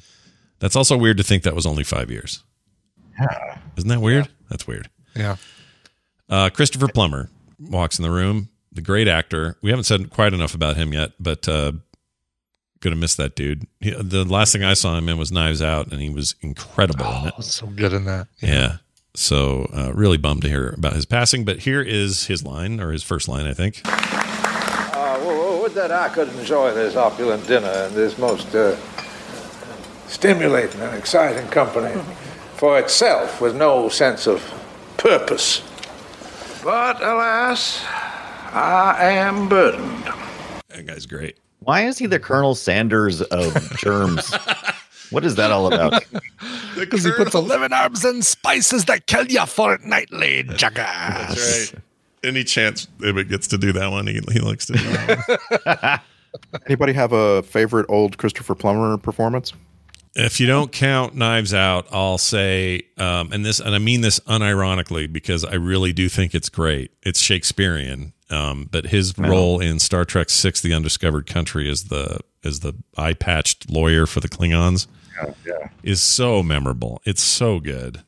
That's 0.60 0.76
also 0.76 0.98
weird 0.98 1.18
to 1.18 1.24
think 1.24 1.44
that 1.44 1.56
was 1.56 1.66
only 1.66 1.84
five 1.84 2.12
years. 2.12 2.44
Yeah, 3.20 3.58
isn't 3.78 3.90
that 3.90 4.02
weird? 4.02 4.30
That's 4.50 4.68
weird. 4.68 4.90
Yeah. 5.16 5.38
Uh, 6.30 6.50
Christopher 6.50 6.88
Plummer 6.88 7.30
walks 7.60 8.00
in 8.00 8.04
the 8.04 8.12
room. 8.12 8.50
The 8.72 8.82
great 8.82 9.08
actor. 9.08 9.58
We 9.62 9.70
haven't 9.70 9.84
said 9.84 10.10
quite 10.10 10.34
enough 10.34 10.56
about 10.56 10.78
him 10.78 10.94
yet, 10.94 11.12
but 11.20 11.48
uh, 11.48 11.74
gonna 12.80 12.96
miss 12.96 13.16
that 13.16 13.36
dude. 13.36 13.68
He, 13.80 13.92
the 13.92 14.26
last 14.26 14.52
thing 14.54 14.64
I 14.64 14.74
saw 14.74 14.98
him 14.98 15.10
in 15.10 15.18
was 15.18 15.32
Knives 15.32 15.62
Out, 15.62 15.92
and 15.92 16.02
he 16.02 16.10
was 16.10 16.36
incredible 16.42 17.06
in 17.06 17.28
it. 17.28 17.34
Oh, 17.38 17.42
so 17.42 17.68
good 17.68 17.94
in 17.94 18.06
that. 18.06 18.28
Yeah. 18.42 18.78
So 19.16 19.70
uh, 19.72 19.94
really 19.94 20.18
bummed 20.18 20.42
to 20.42 20.50
hear 20.50 20.70
about 20.70 20.94
his 20.94 21.06
passing. 21.06 21.46
But 21.46 21.60
here 21.60 21.82
is 21.82 22.26
his 22.26 22.44
line, 22.44 22.80
or 22.80 22.92
his 22.92 23.04
first 23.04 23.28
line, 23.28 23.46
I 23.46 23.54
think. 23.54 23.82
Uh, 23.86 25.20
well, 25.24 25.62
would 25.62 25.74
that 25.74 25.92
I 25.92 26.10
could 26.10 26.30
enjoy 26.30 26.74
this 26.74 26.96
opulent 26.96 27.48
dinner 27.48 27.68
and 27.68 27.94
this 27.94 28.18
most 28.18 28.54
uh, 28.56 28.76
stimulating 30.08 30.82
and 30.82 30.96
exciting 30.96 31.48
company 31.50 32.02
for 32.56 32.80
itself 32.80 33.40
with 33.40 33.56
no 33.56 33.88
sense 33.88 34.28
of 34.28 34.42
purpose. 34.98 35.62
But 36.64 37.02
alas, 37.02 37.84
I 38.52 39.12
am 39.12 39.48
burdened. 39.48 40.06
That 40.70 40.86
guy's 40.86 41.06
great. 41.06 41.38
Why 41.60 41.86
is 41.86 41.98
he 41.98 42.08
the 42.08 42.20
Colonel 42.20 42.56
Sanders 42.56 43.22
of 43.22 43.78
germs? 43.78 44.34
what 45.14 45.24
is 45.26 45.36
that 45.36 45.52
all 45.52 45.72
about? 45.72 46.04
Because 46.76 47.04
he 47.04 47.12
puts 47.12 47.36
11 47.36 47.72
herbs 47.72 48.04
and 48.04 48.26
spices 48.26 48.86
that 48.86 49.06
kill 49.06 49.28
you 49.28 49.46
fortnightly, 49.46 50.44
jackass. 50.58 51.36
That's 51.36 51.74
right. 51.74 51.84
Any 52.24 52.44
chance 52.44 52.88
Ibbott 53.00 53.30
gets 53.30 53.48
to 53.50 53.60
do 53.60 53.72
that 53.74 53.92
one, 53.92 54.08
he, 54.08 54.20
he 54.32 54.40
likes 54.40 54.66
to 54.66 54.74
do 54.74 54.80
that. 54.84 56.02
Anybody 56.66 56.94
have 56.94 57.14
a 57.14 57.44
favorite 57.44 57.86
old 57.90 58.18
Christopher 58.18 58.56
Plummer 58.56 58.98
performance? 58.98 59.54
if 60.16 60.40
you 60.40 60.48
don't 60.48 60.72
count 60.72 61.16
Knives 61.16 61.54
Out, 61.54 61.88
I'll 61.92 62.18
say, 62.18 62.84
um, 62.98 63.32
and 63.32 63.46
this, 63.46 63.60
and 63.60 63.74
I 63.74 63.80
mean 63.80 64.02
this 64.02 64.20
unironically 64.22 65.12
because 65.12 65.44
I 65.44 65.56
really 65.56 65.92
do 65.94 66.08
think 66.08 66.36
it's 66.36 66.50
great. 66.50 66.92
It's 67.02 67.20
Shakespearean, 67.20 68.14
um, 68.30 68.70
but 68.72 68.88
his 68.88 69.18
role 69.18 69.60
in 69.60 69.80
Star 69.80 70.06
Trek 70.06 70.30
Six: 70.30 70.62
The 70.62 70.74
Undiscovered 70.74 71.26
Country 71.26 71.70
as 71.70 71.86
the 71.86 72.20
as 72.44 72.60
the 72.60 72.74
eye 72.98 73.14
patched 73.14 73.70
lawyer 73.70 74.06
for 74.06 74.20
the 74.20 74.30
Klingons 74.30 74.88
yeah. 75.46 75.70
is 75.84 76.02
so 76.02 76.42
memorable. 76.44 77.02
It's 77.06 77.22
so 77.24 77.60
good. 77.60 78.04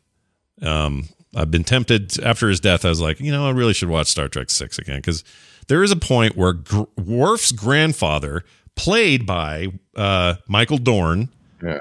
Um, 0.61 1.09
I've 1.35 1.51
been 1.51 1.63
tempted 1.63 2.19
after 2.23 2.47
his 2.49 2.59
death. 2.59 2.85
I 2.85 2.89
was 2.89 3.01
like, 3.01 3.19
you 3.19 3.31
know, 3.31 3.47
I 3.47 3.51
really 3.51 3.73
should 3.73 3.89
watch 3.89 4.07
Star 4.07 4.27
Trek 4.29 4.49
Six 4.49 4.77
again 4.79 4.97
because 4.97 5.23
there 5.67 5.83
is 5.83 5.91
a 5.91 5.95
point 5.97 6.37
where 6.37 6.53
Gr- 6.53 6.83
Worf's 6.97 7.51
grandfather, 7.51 8.43
played 8.75 9.25
by 9.25 9.69
uh, 9.95 10.35
Michael 10.47 10.77
Dorn, 10.77 11.29
Yeah. 11.61 11.79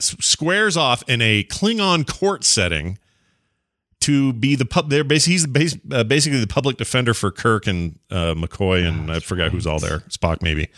s- 0.00 0.16
squares 0.20 0.76
off 0.76 1.02
in 1.08 1.20
a 1.20 1.44
Klingon 1.44 2.06
court 2.06 2.44
setting 2.44 2.98
to 4.00 4.32
be 4.34 4.54
the 4.54 4.64
pub. 4.64 4.88
They're 4.90 5.04
basically 5.04 5.32
he's 5.32 5.46
bas- 5.46 5.78
uh, 5.90 6.04
basically 6.04 6.40
the 6.40 6.46
public 6.46 6.76
defender 6.76 7.12
for 7.14 7.30
Kirk 7.30 7.66
and 7.66 7.98
uh, 8.10 8.34
McCoy 8.34 8.86
and 8.86 9.10
I 9.10 9.20
forgot 9.20 9.50
who's 9.50 9.66
all 9.66 9.78
there. 9.78 10.00
Spock 10.08 10.42
maybe. 10.42 10.68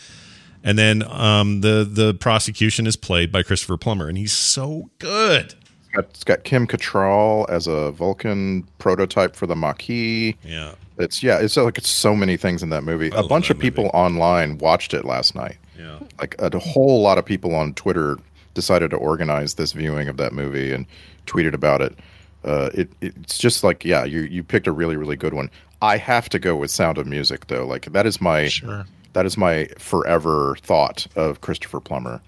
And 0.63 0.77
then 0.77 1.03
um, 1.03 1.61
the 1.61 1.87
the 1.89 2.13
prosecution 2.13 2.87
is 2.87 2.95
played 2.95 3.31
by 3.31 3.43
Christopher 3.43 3.77
Plummer, 3.77 4.07
and 4.07 4.17
he's 4.17 4.33
so 4.33 4.89
good. 4.99 5.53
It's 5.53 5.95
got, 5.95 6.05
it's 6.05 6.23
got 6.23 6.43
Kim 6.43 6.67
Cattrall 6.67 7.49
as 7.49 7.65
a 7.67 7.91
Vulcan 7.91 8.67
prototype 8.77 9.35
for 9.35 9.47
the 9.47 9.55
Maquis. 9.55 10.35
Yeah. 10.43 10.73
It's 10.97 11.23
yeah, 11.23 11.39
it's 11.39 11.55
like 11.55 11.77
it's 11.77 11.89
so 11.89 12.13
many 12.15 12.35
things 12.35 12.61
in 12.61 12.69
that 12.69 12.83
movie. 12.83 13.11
I 13.13 13.21
a 13.21 13.23
bunch 13.23 13.47
that 13.47 13.55
of 13.55 13.59
people 13.59 13.89
online 13.93 14.57
watched 14.57 14.93
it 14.93 15.05
last 15.05 15.33
night. 15.33 15.57
Yeah. 15.77 15.99
Like 16.19 16.35
a, 16.39 16.47
a 16.47 16.59
whole 16.59 17.01
lot 17.01 17.17
of 17.17 17.25
people 17.25 17.55
on 17.55 17.73
Twitter 17.73 18.17
decided 18.53 18.91
to 18.91 18.97
organize 18.97 19.53
this 19.53 19.71
viewing 19.71 20.09
of 20.09 20.17
that 20.17 20.33
movie 20.33 20.73
and 20.73 20.85
tweeted 21.25 21.53
about 21.53 21.81
it. 21.81 21.97
Uh, 22.43 22.69
it 22.73 22.89
it's 22.99 23.37
just 23.37 23.63
like 23.63 23.85
yeah, 23.85 24.03
you 24.03 24.21
you 24.21 24.43
picked 24.43 24.67
a 24.67 24.73
really 24.73 24.97
really 24.97 25.15
good 25.15 25.33
one. 25.33 25.49
I 25.81 25.95
have 25.95 26.27
to 26.29 26.39
go 26.39 26.57
with 26.57 26.69
Sound 26.69 26.97
of 26.97 27.07
Music 27.07 27.47
though. 27.47 27.65
Like 27.65 27.85
that 27.93 28.05
is 28.05 28.19
my 28.19 28.49
Sure. 28.49 28.85
That 29.13 29.25
is 29.25 29.37
my 29.37 29.65
forever 29.77 30.55
thought 30.61 31.07
of 31.15 31.41
Christopher 31.41 31.79
Plummer. 31.79 32.21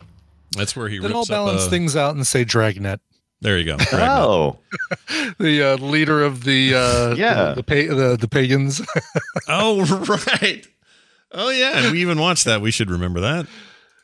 That's 0.58 0.76
where 0.76 0.90
he 0.90 1.00
Then 1.00 1.12
rips 1.14 1.30
I'll 1.32 1.44
up. 1.44 1.48
balance 1.48 1.68
uh, 1.68 1.70
things 1.70 1.96
out 1.96 2.16
and 2.16 2.26
say 2.28 2.44
Dragnet. 2.44 3.00
There 3.42 3.58
you 3.58 3.66
go. 3.66 3.78
Oh, 3.94 4.58
the 5.40 5.64
uh, 5.74 5.78
leader 5.78 6.24
of 6.24 6.44
the 6.44 6.76
uh, 6.76 7.16
Yeah. 7.18 7.54
the 7.56 7.56
the, 7.56 7.64
pa- 7.64 7.96
the, 7.96 8.18
the 8.20 8.28
pagans. 8.28 8.82
oh 9.48 9.84
right. 10.42 10.68
Oh 11.32 11.50
yeah, 11.50 11.78
and 11.80 11.92
we 11.94 12.02
even 12.02 12.20
watched 12.20 12.46
that. 12.46 12.62
We 12.62 12.72
should 12.72 12.92
remember 12.92 13.22
that. 13.22 13.48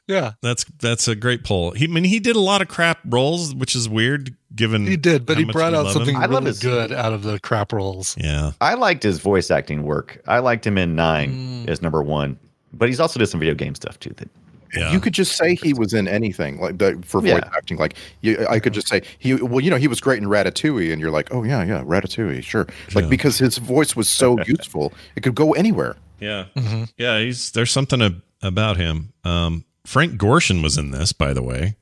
yeah, 0.08 0.32
That's 0.42 0.64
that's 0.80 1.08
a 1.10 1.16
great 1.16 1.44
poll. 1.44 1.72
He, 1.72 1.84
I 1.84 1.88
mean, 1.88 2.06
he 2.06 2.20
did 2.20 2.36
a 2.38 2.40
lot 2.40 2.62
of 2.62 2.70
crap 2.70 3.00
roles, 3.06 3.54
which 3.54 3.76
is 3.76 3.90
weird 3.90 4.36
given 4.56 4.88
he 4.88 4.96
did, 4.98 5.26
but 5.26 5.36
how 5.36 5.44
he 5.44 5.52
brought 5.52 5.74
out 5.76 5.92
something 5.92 6.16
him. 6.16 6.30
Really 6.32 6.46
his- 6.46 6.60
good 6.60 6.92
out 6.94 7.12
of 7.14 7.22
the 7.24 7.40
crap 7.42 7.74
rolls. 7.74 8.16
Yeah, 8.18 8.52
I 8.62 8.76
liked 8.76 9.04
his 9.04 9.20
voice 9.20 9.52
acting 9.52 9.84
work. 9.84 10.22
I 10.26 10.40
liked 10.40 10.66
him 10.66 10.78
in 10.78 10.96
Nine 10.96 11.66
Mm. 11.66 11.68
as 11.70 11.82
number 11.82 12.02
one, 12.02 12.40
but 12.78 12.90
he's 12.90 13.00
also 13.00 13.20
did 13.20 13.28
some 13.28 13.40
video 13.40 13.56
game 13.56 13.76
stuff 13.76 14.00
too. 14.00 14.14
That 14.18 14.30
yeah. 14.76 14.92
You 14.92 15.00
could 15.00 15.14
just 15.14 15.38
say 15.38 15.56
he 15.56 15.74
was 15.74 15.94
in 15.94 16.08
anything 16.10 16.60
like 16.60 16.78
the, 16.78 17.02
for 17.06 17.22
voice 17.22 17.30
Yeah. 17.30 17.50
acting. 17.56 17.78
Like 17.78 17.96
you, 18.22 18.46
I 18.50 18.60
could 18.60 18.74
just 18.74 18.88
say 18.90 19.02
he. 19.18 19.34
Well, 19.36 19.62
you 19.62 19.70
know, 19.72 19.78
he 19.78 19.88
was 19.88 20.02
great 20.02 20.22
in 20.22 20.28
Ratatouille, 20.28 20.92
and 20.92 21.00
you're 21.02 21.10
like, 21.12 21.34
oh 21.34 21.44
yeah, 21.44 21.64
yeah, 21.64 21.84
Ratatouille, 21.84 22.44
sure. 22.44 22.68
Like 22.94 23.04
Yeah. 23.06 23.10
because 23.10 23.38
his 23.38 23.58
voice 23.60 23.96
was 23.96 24.10
so 24.10 24.38
useful, 24.46 24.92
it 25.16 25.22
could 25.24 25.36
go 25.36 25.54
anywhere. 25.54 25.96
yeah, 26.20 26.46
Mm-hmm. 26.56 26.84
yeah. 26.98 27.20
He's 27.20 27.52
there's 27.52 27.72
something 27.72 28.02
ab- 28.02 28.22
about 28.42 28.76
him. 28.78 29.14
Um, 29.24 29.64
Frank 29.86 30.20
Gorshin 30.20 30.62
was 30.62 30.78
in 30.78 30.92
this, 30.92 31.14
by 31.14 31.32
the 31.34 31.42
way. 31.44 31.78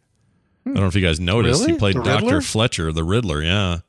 I 0.68 0.70
don't 0.70 0.76
know 0.82 0.86
if 0.88 0.96
you 0.96 1.02
guys 1.02 1.20
noticed. 1.20 1.62
Really? 1.62 1.74
He 1.74 1.80
played 1.80 1.96
Doctor 1.96 2.40
Fletcher, 2.42 2.92
the 2.92 3.04
Riddler. 3.04 3.42
Yeah. 3.42 3.80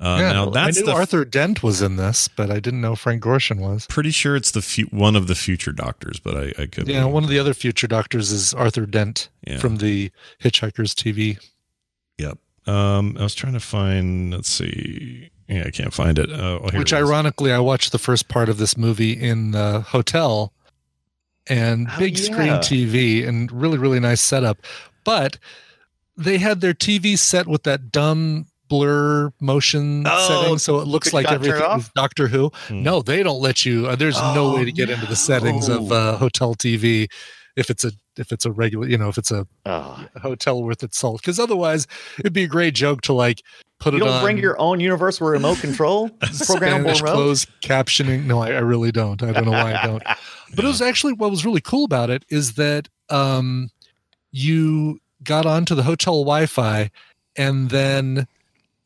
Uh, 0.00 0.16
yeah, 0.20 0.32
now 0.32 0.50
that's 0.50 0.76
I 0.76 0.80
knew 0.80 0.86
the 0.86 0.92
Arthur 0.92 1.24
Dent 1.24 1.62
was 1.62 1.80
in 1.80 1.96
this, 1.96 2.26
but 2.28 2.50
I 2.50 2.58
didn't 2.58 2.80
know 2.80 2.96
Frank 2.96 3.22
Gorshin 3.22 3.60
was. 3.60 3.86
pretty 3.86 4.10
sure 4.10 4.34
it's 4.34 4.50
the 4.50 4.60
fu- 4.60 4.86
one 4.90 5.14
of 5.14 5.28
the 5.28 5.36
future 5.36 5.70
doctors, 5.72 6.18
but 6.18 6.36
I, 6.36 6.62
I 6.62 6.66
could. 6.66 6.88
Yeah, 6.88 7.04
be- 7.06 7.10
one 7.12 7.22
of 7.22 7.30
the 7.30 7.38
other 7.38 7.54
future 7.54 7.86
doctors 7.86 8.32
is 8.32 8.52
Arthur 8.54 8.86
Dent 8.86 9.28
Yeah. 9.46 9.58
from 9.58 9.76
the 9.76 10.10
Hitchhiker's 10.42 10.94
TV. 10.94 11.38
Yep. 12.18 12.38
Um, 12.66 13.16
I 13.18 13.22
was 13.22 13.34
trying 13.36 13.52
to 13.52 13.60
find. 13.60 14.32
Let's 14.32 14.48
see. 14.48 15.30
Yeah, 15.48 15.64
I 15.66 15.70
can't 15.70 15.92
find 15.94 16.18
it. 16.18 16.30
Uh, 16.32 16.58
oh, 16.62 16.70
Which 16.72 16.92
it 16.92 16.96
is. 16.96 17.02
ironically, 17.02 17.52
I 17.52 17.58
watched 17.60 17.92
the 17.92 17.98
first 17.98 18.28
part 18.28 18.48
of 18.48 18.56
this 18.58 18.76
movie 18.76 19.12
in 19.12 19.50
the 19.52 19.80
hotel 19.82 20.52
and 21.46 21.86
Oh, 21.90 21.98
big 21.98 22.16
screen. 22.18 22.52
TV 22.54 23.26
and 23.28 23.52
really, 23.52 23.76
really 23.78 24.00
nice 24.00 24.22
setup. 24.22 24.58
But 25.04 25.38
they 26.16 26.38
had 26.38 26.60
their 26.62 26.72
TV 26.74 27.18
set 27.18 27.46
with 27.46 27.62
that 27.64 27.92
dumb 27.92 28.46
blur 28.74 29.32
motion 29.40 30.04
Oh, 30.06 30.28
setting, 30.28 30.58
so 30.58 30.80
it 30.80 30.88
looks 30.88 31.12
like 31.12 31.24
not 31.24 31.30
turn 31.42 31.42
it 31.44 31.48
everything 31.48 31.78
is 31.80 31.90
Doctor 31.94 32.28
Who. 32.28 32.50
Hmm. 32.68 32.82
No, 32.82 33.02
they 33.02 33.22
don't 33.22 33.40
let 33.40 33.64
you. 33.64 33.86
Uh, 33.86 33.96
there's 33.96 34.20
no 34.20 34.46
Oh, 34.46 34.56
way 34.56 34.64
to 34.64 34.72
get 34.72 34.90
into 34.90 35.06
the 35.06 35.16
settings 35.16 35.68
of 35.68 35.92
uh, 35.92 36.16
hotel 36.16 36.54
TV 36.54 37.08
if 37.56 37.70
it's 37.70 37.84
a 37.84 37.92
if 38.16 38.32
it's 38.32 38.44
a 38.44 38.52
regular, 38.52 38.86
you 38.88 38.98
know, 38.98 39.08
if 39.08 39.18
it's 39.18 39.30
a 39.30 39.46
oh. 39.66 40.06
hotel 40.20 40.62
worth 40.62 40.82
its 40.82 40.98
salt. 40.98 41.20
Because 41.20 41.38
otherwise, 41.38 41.86
it'd 42.18 42.32
be 42.32 42.44
a 42.44 42.48
great 42.48 42.74
joke 42.74 43.00
to 43.02 43.12
like 43.12 43.42
put 43.80 43.92
you 43.92 43.98
it 43.98 44.00
You 44.00 44.06
don't 44.06 44.16
on 44.18 44.22
bring 44.22 44.38
your 44.38 44.60
own 44.60 44.80
universal 44.80 45.28
remote 45.28 45.58
control 45.58 46.08
programmable 46.20 46.44
Spanish 46.58 47.02
remote. 47.02 47.14
closed 47.14 47.48
captioning. 47.62 48.24
No, 48.26 48.40
I, 48.40 48.48
I 48.48 48.58
really 48.60 48.92
don't. 48.92 49.22
I 49.22 49.32
don't 49.32 49.44
know 49.44 49.52
why 49.52 49.74
I 49.74 49.86
don't. 49.86 50.02
But 50.54 50.64
it 50.64 50.68
was 50.68 50.82
actually 50.82 51.14
what 51.14 51.30
was 51.30 51.44
really 51.44 51.60
cool 51.60 51.84
about 51.84 52.10
it 52.10 52.24
is 52.28 52.54
that 52.54 52.88
um, 53.10 53.70
you 54.32 54.98
got 55.22 55.46
onto 55.46 55.74
the 55.74 55.82
hotel 55.82 56.24
Wi-Fi 56.24 56.90
and 57.36 57.70
then 57.70 58.26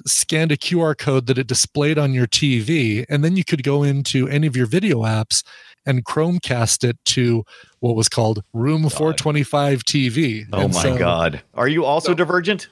scanned 0.08 0.52
a 0.52 0.56
QR 0.56 0.96
code 0.96 1.26
that 1.26 1.38
it 1.38 1.46
displayed 1.46 1.98
on 1.98 2.12
your 2.12 2.26
TV, 2.26 3.04
and 3.08 3.22
then 3.24 3.36
you 3.36 3.44
could 3.44 3.62
go 3.62 3.82
into 3.82 4.28
any 4.28 4.46
of 4.46 4.56
your 4.56 4.66
video 4.66 5.02
apps 5.02 5.42
and 5.86 6.04
Chromecast 6.04 6.84
it 6.84 6.98
to 7.06 7.44
what 7.80 7.96
was 7.96 8.08
called 8.08 8.42
Room 8.52 8.82
425 8.88 9.84
TV. 9.84 10.46
Oh 10.52 10.60
And 10.60 10.74
my 10.74 10.82
so- 10.82 10.98
god! 10.98 11.42
Are 11.54 11.68
you 11.68 11.84
also 11.84 12.14
divergent? 12.14 12.68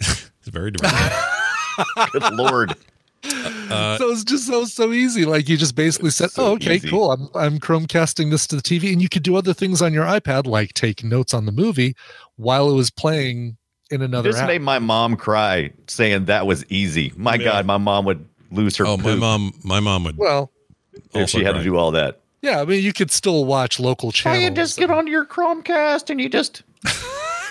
It's 0.42 0.48
very 0.48 0.70
divergent. 0.70 1.12
Good 2.12 2.32
lord! 2.32 2.74
Uh, 3.22 3.98
so 3.98 4.10
it's 4.10 4.24
just 4.24 4.46
so 4.46 4.64
so 4.64 4.90
easy. 4.92 5.26
Like 5.26 5.48
you 5.50 5.58
just 5.58 5.74
basically 5.74 6.08
said, 6.10 6.30
so 6.30 6.44
"Oh, 6.46 6.52
okay, 6.52 6.76
easy. 6.76 6.88
cool. 6.88 7.12
I'm 7.12 7.28
I'm 7.34 7.58
Chromecasting 7.60 8.30
this 8.30 8.46
to 8.46 8.56
the 8.56 8.62
TV," 8.62 8.90
and 8.92 9.02
you 9.02 9.08
could 9.10 9.22
do 9.22 9.36
other 9.36 9.52
things 9.52 9.82
on 9.82 9.92
your 9.92 10.04
iPad, 10.06 10.46
like 10.46 10.72
take 10.72 11.04
notes 11.04 11.34
on 11.34 11.44
the 11.44 11.52
movie 11.52 11.94
while 12.36 12.70
it 12.70 12.74
was 12.74 12.90
playing 12.90 13.58
in 13.90 14.02
another 14.02 14.30
This 14.30 14.40
app. 14.40 14.46
made 14.48 14.62
my 14.62 14.78
mom 14.78 15.16
cry 15.16 15.70
saying 15.86 16.26
that 16.26 16.46
was 16.46 16.64
easy. 16.70 17.12
My 17.16 17.34
Yeah. 17.34 17.44
god, 17.44 17.66
my 17.66 17.78
mom 17.78 18.04
would 18.06 18.24
lose 18.50 18.76
her. 18.76 18.86
oh, 18.86 18.96
my 18.96 19.14
mom. 19.14 19.52
My 19.64 19.80
mom 19.80 20.04
would. 20.04 20.16
well, 20.16 20.50
if 21.14 21.28
she 21.30 21.42
had 21.44 21.52
cry. 21.54 21.58
to 21.58 21.64
do 21.64 21.76
all 21.76 21.90
that. 21.92 22.20
yeah. 22.42 22.60
I 22.60 22.64
mean, 22.64 22.82
you 22.82 22.92
could 22.92 23.10
still 23.10 23.44
watch 23.44 23.78
local 23.80 24.12
channels. 24.12 24.42
you 24.42 24.50
just 24.50 24.78
get 24.78 24.90
onto 24.90 25.10
your 25.10 25.24
Chromecast 25.24 26.10
and 26.10 26.20
you 26.20 26.28
just 26.28 26.62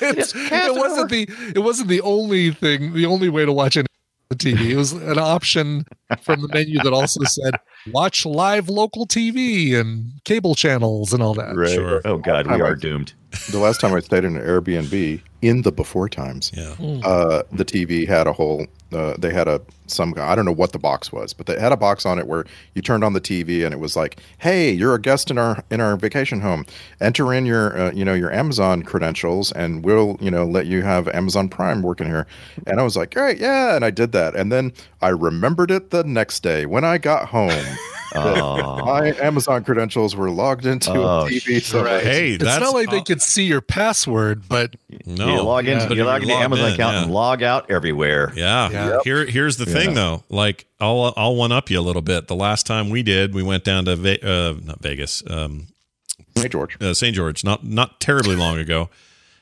It's- 0.02 0.16
just 0.16 0.34
cast 0.50 0.70
it 0.72 0.76
it 0.76 0.80
wasn't 0.80 1.00
over. 1.00 1.08
the 1.10 1.28
it 1.56 1.60
wasn't 1.60 1.90
the 1.90 2.02
only 2.02 2.52
thing. 2.52 2.94
The 2.94 3.06
only 3.06 3.30
way 3.30 3.46
to 3.46 3.52
watch 3.52 3.76
any 3.78 3.88
the 4.30 4.36
TV. 4.36 4.70
It 4.70 4.76
was 4.78 4.92
an 4.94 5.18
option 5.18 5.86
from 6.22 6.42
the 6.42 6.48
menu 6.50 6.78
that 6.84 6.94
also 6.94 7.24
said 7.24 7.56
watch 7.92 8.26
live 8.28 8.70
local 8.70 9.08
TV 9.08 9.74
and 9.74 10.12
cable 10.24 10.54
channels 10.54 11.14
and 11.14 11.24
all 11.24 11.34
that. 11.34 11.56
Right. 11.56 11.70
Sure. 11.72 12.00
Oh 12.06 12.18
god, 12.20 12.46
we 12.48 12.62
are 12.62 12.76
doomed. 12.76 13.14
The 13.52 13.58
last 13.58 13.82
time 13.82 13.94
I 13.94 14.00
stayed 14.02 14.24
in 14.26 14.38
an 14.38 14.44
Airbnb 14.44 15.22
in 15.42 15.62
the 15.62 15.72
before 15.72 16.10
times, 16.10 16.52
Yeah. 16.54 16.74
uh, 17.04 17.44
the 17.52 17.64
TV 17.66 18.08
had 18.08 18.28
a 18.28 18.34
whole. 18.34 18.66
Uh, 18.92 19.14
they 19.20 19.32
had 19.32 19.48
a 19.48 19.62
some. 19.86 20.12
Guy. 20.12 20.28
I 20.28 20.34
don't 20.36 20.46
know 20.46 20.52
what 20.52 20.72
the 20.72 20.80
box 20.80 21.12
was, 21.12 21.32
but 21.32 21.46
they 21.46 21.60
had 21.60 21.72
a 21.72 21.78
box 21.78 22.08
on 22.08 22.18
it 22.18 22.26
where 22.26 22.46
you 22.74 22.82
turned 22.82 23.04
on 23.04 23.14
the 23.14 23.22
TV 23.22 23.64
and 23.64 23.72
it 23.72 23.80
was 23.80 23.96
like, 23.96 24.20
"Hey, 24.40 24.72
you're 24.72 24.96
a 24.96 25.00
guest 25.02 25.30
in 25.30 25.38
our 25.38 25.64
in 25.70 25.80
our 25.80 25.96
vacation 25.96 26.42
home. 26.42 26.66
Enter 27.00 27.32
in 27.32 27.46
your 27.46 27.80
uh, 27.80 27.92
you 27.92 28.04
know 28.04 28.16
your 28.16 28.32
Amazon 28.34 28.82
credentials, 28.82 29.52
and 29.52 29.86
we'll 29.86 30.18
you 30.20 30.32
know 30.32 30.44
let 30.46 30.66
you 30.66 30.82
have 30.82 31.08
Amazon 31.10 31.50
Prime 31.50 31.84
working 31.84 32.08
here." 32.08 32.26
And 32.66 32.80
I 32.80 32.84
was 32.84 32.98
like, 32.98 33.14
"Great, 33.14 33.38
yeah," 33.38 33.76
and 33.76 33.86
I 33.86 33.92
did 33.92 34.12
that, 34.14 34.36
and 34.36 34.52
then 34.52 34.74
I 35.04 35.10
remembered 35.10 35.70
it 35.70 35.92
the 35.92 36.04
next 36.04 36.42
day 36.42 36.66
when 36.66 36.84
I 36.84 36.98
got 36.98 37.28
home. 37.30 37.52
that 38.14 38.38
Oh. 38.38 38.86
My 38.86 39.14
Amazon 39.22 39.64
credentials 39.64 40.16
were 40.16 40.30
logged 40.30 40.66
into 40.66 40.92
Oh, 40.92 41.26
a 41.26 41.30
TV. 41.30 41.62
So 41.62 41.84
right. 41.84 42.04
Hey, 42.04 42.32
It's 42.34 42.44
that's 42.44 42.64
not 42.64 42.74
like 42.74 42.90
they 42.90 43.02
could 43.02 43.22
see 43.22 43.44
your 43.46 43.62
password, 43.62 44.48
but 44.50 44.76
no. 45.06 45.28
you 45.36 45.42
log 45.42 45.68
into 45.68 45.88
but 45.88 45.98
you 45.98 46.04
log 46.06 46.22
into 46.24 46.34
Amazon 46.34 46.68
in, 46.70 46.74
account 46.74 46.96
yeah. 46.96 47.04
and 47.04 47.12
log 47.14 47.44
out 47.44 47.70
everywhere. 47.70 48.32
Yeah. 48.36 48.70
Yeah. 48.70 49.00
Here, 49.04 49.26
here's 49.26 49.58
the 49.58 49.66
thing, 49.66 49.90
Yeah. 49.90 49.96
though. 49.96 50.24
Like, 50.30 50.66
I'll 50.80 51.14
I'll 51.18 51.36
one 51.36 51.52
up 51.52 51.70
you 51.70 51.80
a 51.80 51.82
little 51.82 52.02
bit. 52.02 52.28
The 52.28 52.36
last 52.36 52.66
time 52.66 52.90
we 52.90 53.04
did, 53.04 53.34
we 53.34 53.44
went 53.44 53.64
down 53.64 53.86
to 53.86 53.96
Ve- 53.96 54.20
uh, 54.24 54.54
not 54.64 54.82
Vegas, 54.82 55.22
um, 55.30 55.68
hey 56.36 56.48
George. 56.48 56.78
uh, 56.82 56.94
St. 56.94 57.16
George, 57.16 57.44
not 57.44 57.64
not 57.66 58.00
terribly 58.00 58.36
long 58.36 58.58
ago. 58.58 58.90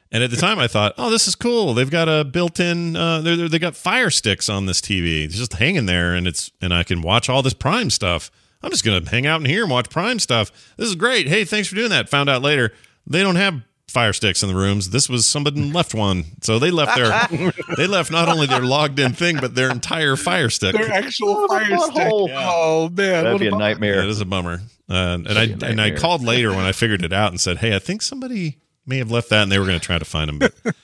And 0.10 0.24
at 0.24 0.32
the 0.32 0.38
time, 0.38 0.58
I 0.58 0.68
thought, 0.68 0.94
oh, 0.98 1.10
this 1.10 1.28
is 1.28 1.36
cool. 1.36 1.74
They've 1.74 1.90
got 1.92 2.08
a 2.08 2.24
built-in. 2.24 2.96
Uh, 2.96 3.20
they 3.20 3.36
they 3.48 3.60
got 3.60 3.76
Fire 3.76 4.10
Sticks 4.10 4.48
on 4.50 4.66
this 4.66 4.80
TV. 4.80 5.26
It's 5.26 5.36
just 5.36 5.54
hanging 5.56 5.86
there, 5.86 6.16
and 6.16 6.26
it's 6.26 6.50
and 6.62 6.74
I 6.74 6.84
can 6.84 7.02
watch 7.02 7.28
all 7.30 7.44
this 7.44 7.54
Prime 7.54 7.90
stuff. 7.90 8.32
I'm 8.64 8.72
just 8.72 8.84
gonna 8.84 9.08
hang 9.10 9.26
out 9.28 9.40
in 9.42 9.46
here 9.46 9.64
and 9.64 9.72
watch 9.72 9.90
Prime 9.90 10.20
stuff. 10.20 10.52
This 10.78 10.88
is 10.90 10.96
great. 10.96 11.28
Hey, 11.28 11.46
thanks 11.46 11.68
for 11.68 11.76
doing 11.76 11.90
that. 11.92 12.10
Found 12.10 12.30
out 12.30 12.42
later 12.42 12.74
they 13.06 13.22
don't 13.22 13.36
have 13.36 13.62
Fire 13.88 14.12
Sticks 14.14 14.44
in 14.44 14.50
the 14.50 14.56
rooms. 14.56 14.90
This 14.90 15.08
was 15.08 15.26
somebody 15.26 15.62
left 15.72 15.94
one, 15.96 16.26
so 16.42 16.60
they 16.60 16.72
left 16.72 16.96
their 16.98 17.52
they 17.78 17.88
left 17.88 18.12
not 18.12 18.28
only 18.30 18.46
their 18.48 18.62
logged 18.62 19.00
in 19.00 19.14
thing, 19.14 19.38
but 19.40 19.56
their 19.56 19.70
entire 19.72 20.16
Fire 20.16 20.50
Stick. 20.50 20.74
their 20.76 20.92
actual 20.92 21.48
fire 21.48 21.66
stick. 21.66 21.78
butthole. 21.96 22.30
Oh 22.36 22.90
man, 22.90 22.96
That'd 23.24 23.32
what 23.34 23.40
be 23.40 23.48
a 23.48 23.52
bummer. 23.52 23.64
Yeah, 23.64 23.68
nightmare. 23.70 24.00
it 24.04 24.10
is 24.10 24.20
a 24.22 24.26
bummer. 24.26 24.62
Uh, 24.90 24.94
and 24.94 25.28
I 25.30 25.34
That'd 25.34 25.60
be 25.60 25.66
a 25.66 25.70
and 25.70 25.82
I 25.82 25.92
called 25.92 26.22
later 26.24 26.50
when 26.50 26.66
I 26.66 26.72
figured 26.74 27.04
it 27.04 27.14
out 27.14 27.32
and 27.32 27.40
said, 27.40 27.58
"Hey, 27.60 27.76
I 27.76 27.80
think 27.80 28.02
somebody 28.02 28.58
may 28.86 28.98
have 28.98 29.12
left 29.12 29.30
that," 29.30 29.44
and 29.44 29.52
they 29.52 29.60
were 29.60 29.66
going 29.66 29.80
to 29.80 29.86
try 29.86 29.98
to 30.00 30.06
find 30.06 30.28
them. 30.30 30.40
But 30.40 30.54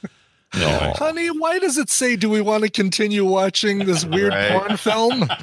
anyway. 0.54 0.94
Honey, 0.98 1.28
why 1.28 1.60
does 1.60 1.78
it 1.78 1.90
say, 1.90 2.16
do 2.16 2.30
we 2.30 2.40
want 2.41 2.64
to 2.64 2.70
continue 2.70 3.26
watching 3.26 3.80
this 3.80 4.06
weird 4.06 4.34
Right. 4.34 4.52
porn 4.52 4.78
film? 4.78 5.30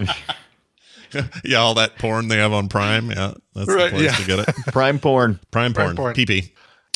yeah, 1.44 1.58
all 1.58 1.74
that 1.74 1.98
porn 1.98 2.28
they 2.28 2.36
have 2.38 2.52
on 2.52 2.68
Prime. 2.68 3.10
Yeah, 3.10 3.34
that's 3.54 3.68
Right, 3.68 3.90
the 3.90 3.98
place 3.98 4.02
yeah. 4.04 4.16
to 4.16 4.26
get 4.26 4.38
it. 4.48 4.54
Prime 4.72 4.98
porn. 4.98 5.40
Prime 5.50 5.72
porn, 5.74 5.96
porn. 5.96 6.14
PP, 6.14 6.50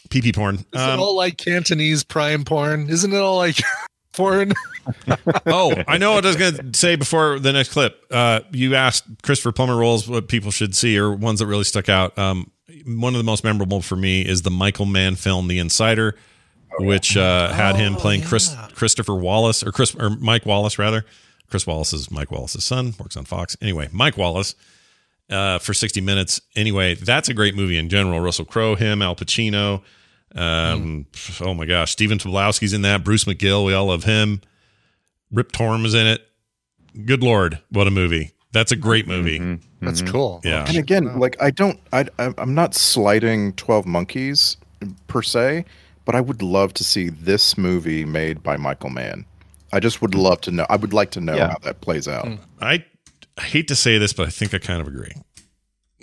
PP 0.08 0.34
porn. 0.34 0.56
Is 0.56 0.64
Um, 0.80 0.90
it 0.98 1.02
all 1.02 1.16
like 1.16 1.36
Cantonese 1.38 2.04
prime 2.04 2.44
porn? 2.44 2.88
Isn't 2.90 3.12
it 3.12 3.18
all 3.18 3.36
like 3.36 3.56
porn? 4.12 4.52
oh, 5.46 5.74
I 5.88 5.98
know 5.98 6.12
what 6.12 6.24
I 6.24 6.28
was 6.28 6.36
going 6.36 6.72
to 6.72 6.78
say 6.78 6.96
before 6.96 7.38
the 7.38 7.52
next 7.52 7.70
clip. 7.72 8.04
Uh, 8.10 8.40
you 8.52 8.74
asked 8.74 9.04
Christopher 9.22 9.52
Plummer 9.52 9.76
roles 9.76 10.08
what 10.08 10.28
people 10.28 10.50
should 10.50 10.74
see 10.74 10.98
or 10.98 11.12
ones 11.12 11.40
that 11.40 11.46
really 11.46 11.64
stuck 11.64 11.88
out. 11.88 12.16
Um, 12.18 12.50
one 12.86 13.14
of 13.14 13.18
the 13.18 13.24
most 13.24 13.44
memorable 13.44 13.80
for 13.80 13.96
me 13.96 14.22
is 14.22 14.42
the 14.42 14.50
Michael 14.50 14.84
Mann 14.86 15.14
film, 15.14 15.48
The 15.48 15.58
Insider, 15.58 16.16
which 16.80 17.16
uh, 17.16 17.52
had 17.52 17.76
him 17.76 17.94
playing 17.94 18.22
Chris 18.22 18.54
Christopher 18.74 19.14
Wallace 19.14 19.62
or 19.62 19.72
Chris 19.72 19.94
or 19.94 20.10
Mike 20.10 20.44
Wallace 20.44 20.78
rather. 20.78 21.04
Chris 21.48 21.66
Wallace 21.66 21.92
is 21.92 22.10
Mike 22.10 22.30
Wallace's 22.30 22.64
son, 22.64 22.94
works 22.98 23.16
on 23.16 23.24
Fox. 23.24 23.56
Anyway, 23.60 23.88
Mike 23.92 24.16
Wallace 24.16 24.54
uh, 25.30 25.58
for 25.58 25.72
60 25.74 26.00
minutes. 26.00 26.40
Anyway, 26.56 26.94
that's 26.94 27.28
a 27.28 27.34
great 27.34 27.54
movie 27.54 27.76
in 27.78 27.88
general. 27.88 28.20
Russell 28.20 28.44
Crowe, 28.44 28.74
him, 28.74 29.02
Al 29.02 29.14
Pacino. 29.14 29.82
Um, 30.34 31.06
Oh 31.40 31.54
my 31.54 31.64
gosh, 31.64 31.92
Stephen 31.92 32.18
Tobolowsky's 32.18 32.72
in 32.72 32.82
that. 32.82 33.04
Bruce 33.04 33.24
McGill, 33.24 33.64
we 33.66 33.72
all 33.74 33.86
love 33.86 34.04
him. 34.04 34.40
Rip 35.30 35.52
Torn 35.52 35.84
is 35.84 35.94
in 35.94 36.06
it. 36.06 36.26
Good 37.04 37.22
lord, 37.22 37.60
what 37.70 37.86
a 37.86 37.90
movie! 37.90 38.32
That's 38.52 38.70
a 38.72 38.76
great 38.76 39.06
movie. 39.08 39.58
That's 39.80 40.00
cool. 40.02 40.40
Yeah, 40.44 40.64
And 40.66 40.76
again, 40.76 41.18
like 41.18 41.36
I 41.42 41.50
don't, 41.50 41.78
I, 41.92 42.06
I- 42.20 42.34
I'm 42.38 42.54
not 42.54 42.74
slighting 42.74 43.52
Twelve 43.54 43.84
Monkeys 43.84 44.56
per 45.08 45.20
se, 45.22 45.64
but 46.04 46.14
I 46.14 46.20
would 46.20 46.40
love 46.42 46.72
to 46.74 46.84
see 46.84 47.08
this 47.08 47.58
movie 47.58 48.04
made 48.04 48.42
by 48.44 48.56
Michael 48.56 48.90
Mann. 48.90 49.24
I 49.74 49.80
just 49.80 50.00
would 50.02 50.14
love 50.14 50.40
to 50.42 50.50
know. 50.50 50.66
I 50.70 50.76
would 50.76 50.92
like 50.92 51.10
to 51.12 51.20
know 51.20 51.34
Yeah. 51.34 51.48
how 51.50 51.58
that 51.62 51.80
plays 51.80 52.06
out. 52.08 52.28
I 52.60 52.84
I 53.36 53.42
hate 53.42 53.66
to 53.68 53.76
say 53.76 53.98
this, 53.98 54.12
but 54.12 54.26
I 54.26 54.30
think 54.30 54.54
I 54.54 54.58
kind 54.58 54.80
of 54.80 54.86
agree. 54.86 55.12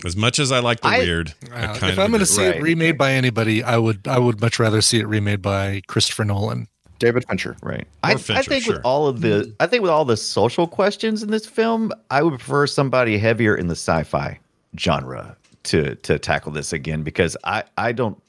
As 0.04 0.16
much 0.16 0.40
as 0.40 0.52
I 0.52 0.60
like 0.60 0.82
the 0.82 0.88
I- 0.90 0.98
weird, 1.00 1.34
I 1.54 1.64
Uh, 1.66 1.68
kind 1.78 1.92
if 1.94 1.98
of 1.98 2.00
I'm 2.00 2.12
going 2.12 2.26
to 2.26 2.26
agree. 2.26 2.26
see 2.26 2.44
it 2.44 2.62
remade 2.62 2.98
by 2.98 3.14
anybody, 3.14 3.64
I 3.64 3.78
would 3.78 4.08
I 4.08 4.18
would 4.20 4.42
much 4.42 4.60
rather 4.60 4.82
see 4.82 5.00
it 5.00 5.08
remade 5.08 5.42
by 5.42 5.82
Christopher 5.88 6.26
Nolan. 6.26 6.68
David 7.00 7.26
Fincher. 7.28 7.56
Right. 7.64 7.88
I, 8.04 8.12
I 8.12 8.16
think 8.44 8.64
sure. 8.66 8.76
with 8.76 8.86
all 8.86 9.08
of 9.08 9.22
the, 9.22 9.52
I 9.60 9.66
think 9.66 9.82
with 9.82 9.90
all 9.90 10.06
the 10.06 10.16
social 10.18 10.68
questions 10.68 11.24
in 11.24 11.32
this 11.32 11.48
film, 11.48 11.92
I 12.12 12.22
would 12.22 12.38
prefer 12.38 12.68
somebody 12.68 13.18
heavier 13.18 13.56
in 13.56 13.68
the 13.68 13.76
sci-fi 13.76 14.38
genre 14.78 15.36
to 15.64 15.96
to 15.96 16.20
tackle 16.20 16.52
this 16.52 16.74
again 16.74 17.04
because 17.04 17.36
I 17.44 17.64
I 17.78 17.92
don't. 17.92 18.22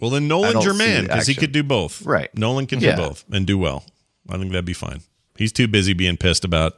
Well, 0.00 0.10
then 0.10 0.24
I 0.24 0.28
Nolan 0.28 0.52
don't 0.54 0.62
Germain 0.62 1.02
because 1.02 1.26
he 1.26 1.34
could 1.34 1.52
do 1.52 1.62
both. 1.62 2.02
Right. 2.04 2.30
Nolan 2.36 2.66
can 2.66 2.80
Yeah. 2.80 2.96
do 2.96 3.02
both 3.02 3.24
and 3.32 3.46
do 3.46 3.56
well. 3.58 3.84
I 4.28 4.38
think 4.38 4.52
that'd 4.52 4.64
be 4.64 4.72
fine. 4.72 5.02
He's 5.36 5.52
too 5.52 5.68
busy 5.68 5.92
being 5.92 6.16
pissed 6.16 6.44
about 6.44 6.74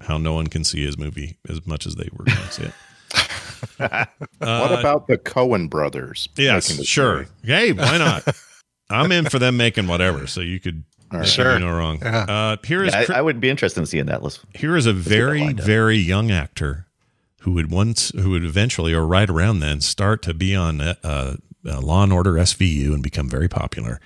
how 0.00 0.18
no 0.18 0.34
one 0.34 0.48
can 0.48 0.64
see 0.64 0.84
his 0.84 0.98
movie 0.98 1.38
as 1.48 1.66
much 1.66 1.86
as 1.86 1.94
they 1.94 2.08
were 2.12 2.24
going 2.24 2.38
to 2.38 2.52
see 2.52 2.62
it. 2.64 2.72
what 4.38 4.78
about 4.78 5.06
the 5.06 5.16
Coen 5.16 5.70
brothers? 5.70 6.28
Yes, 6.36 6.84
sure. 6.84 7.18
movie? 7.18 7.28
Hey, 7.44 7.72
why 7.72 7.98
not? 7.98 8.24
I'm 8.90 9.10
in 9.12 9.26
for 9.26 9.38
them 9.38 9.56
making 9.56 9.86
whatever, 9.86 10.26
so 10.26 10.40
you 10.40 10.60
could 10.60 10.84
they 11.10 11.24
Sure. 11.24 11.58
no 11.58 11.70
wrong. 11.70 11.98
Yeah. 12.02 12.24
Uh, 12.28 12.56
here 12.64 12.84
is 12.84 12.92
Yeah, 12.92 13.06
I, 13.08 13.18
I 13.18 13.22
would 13.22 13.40
be 13.40 13.48
interested 13.48 13.80
in 13.80 13.86
seeing 13.86 14.06
that. 14.06 14.22
Let's. 14.22 14.40
here 14.54 14.76
is 14.76 14.86
a 14.86 14.92
get 14.92 15.04
that 15.04 15.08
very 15.08 15.52
very 15.52 15.96
young 15.96 16.30
actor 16.30 16.86
who 17.40 17.52
would 17.52 17.70
once 17.70 18.10
who 18.10 18.30
would 18.30 18.44
eventually 18.44 18.92
or 18.92 19.06
right 19.06 19.28
around 19.28 19.60
then 19.60 19.80
start 19.80 20.22
to 20.22 20.34
be 20.34 20.54
on 20.56 20.80
uh, 20.80 20.94
uh, 21.04 21.36
Law 21.64 22.02
and 22.02 22.12
Order 22.12 22.32
SVU 22.32 22.92
and 22.92 23.02
become 23.02 23.28
very 23.28 23.48
popular. 23.48 24.00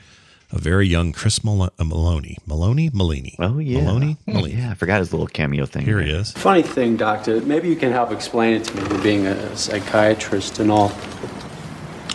A 0.51 0.59
very 0.59 0.87
young 0.89 1.13
Chris 1.13 1.45
Mal- 1.45 1.71
uh, 1.79 1.85
Maloney, 1.85 2.39
Maloney, 2.47 2.89
Malini. 2.91 3.35
Oh 3.39 3.59
yeah, 3.59 3.83
Maloney, 3.85 4.17
Oh, 4.29 4.33
Malini. 4.33 4.57
yeah. 4.59 4.71
I 4.71 4.75
forgot 4.75 4.99
his 5.01 5.13
little 5.13 5.27
cameo 5.27 5.67
thing. 5.67 5.85
Here 5.85 6.01
he 6.01 6.11
is. 6.11 6.33
Funny 6.33 6.63
thing, 6.63 6.97
doctor, 6.97 7.41
maybe 7.43 7.69
you 7.69 7.77
can 7.77 7.93
help 7.93 8.11
explain 8.13 8.55
it 8.55 8.65
to 8.65 8.75
me, 8.97 9.03
being 9.03 9.27
a 9.27 9.57
psychiatrist 9.57 10.59
and 10.59 10.71
all. 10.71 10.89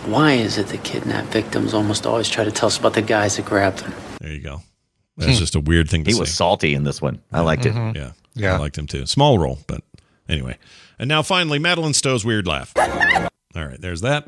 Why 0.05 0.33
is 0.33 0.57
it 0.57 0.67
the 0.67 0.77
kidnapped 0.79 1.27
victims 1.29 1.73
almost 1.73 2.05
always 2.05 2.27
try 2.27 2.43
to 2.43 2.51
tell 2.51 2.67
us 2.67 2.77
about 2.77 2.93
the 2.93 3.01
guys 3.03 3.37
that 3.37 3.45
grabbed 3.45 3.79
them? 3.83 3.93
There 4.19 4.31
you 4.33 4.41
go. 4.41 4.61
That's 5.15 5.37
just 5.37 5.53
a 5.55 5.59
weird 5.59 5.89
thing 5.89 6.03
to 6.03 6.09
He 6.09 6.13
say. 6.13 6.17
He 6.17 6.21
was 6.21 6.33
salty 6.33 6.73
in 6.73 6.83
this 6.83 7.01
one. 7.01 7.21
I 7.31 7.41
liked 7.41 7.65
it. 7.67 7.73
Yeah, 7.75 8.11
Yeah. 8.33 8.55
I 8.55 8.57
liked 8.57 8.77
him 8.77 8.87
too. 8.87 9.05
Small 9.05 9.37
role, 9.37 9.59
but 9.67 9.81
anyway. 10.27 10.57
And 10.97 11.07
now 11.07 11.21
finally, 11.21 11.59
Madeleine 11.59 11.93
Stowe's 11.93 12.25
weird 12.25 12.47
laugh. 12.47 12.73
All 13.55 13.65
right, 13.67 13.79
there's 13.79 14.01
that. 14.01 14.27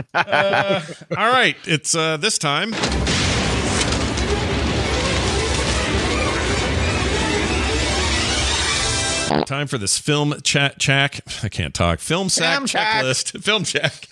Uh, 0.14 0.80
all 1.16 1.30
right, 1.30 1.56
it's 1.64 1.94
uh, 1.94 2.16
this 2.16 2.38
time. 2.38 2.72
Time 9.44 9.66
for 9.66 9.76
this 9.78 9.98
film 9.98 10.34
chat 10.42 10.78
chack. 10.78 11.20
I 11.42 11.48
can't 11.48 11.74
talk. 11.74 12.00
Film 12.00 12.28
sack 12.28 12.54
Film 12.56 12.66
check. 12.66 12.86
checklist. 13.04 13.42
Film 13.44 13.64
check. 13.64 14.08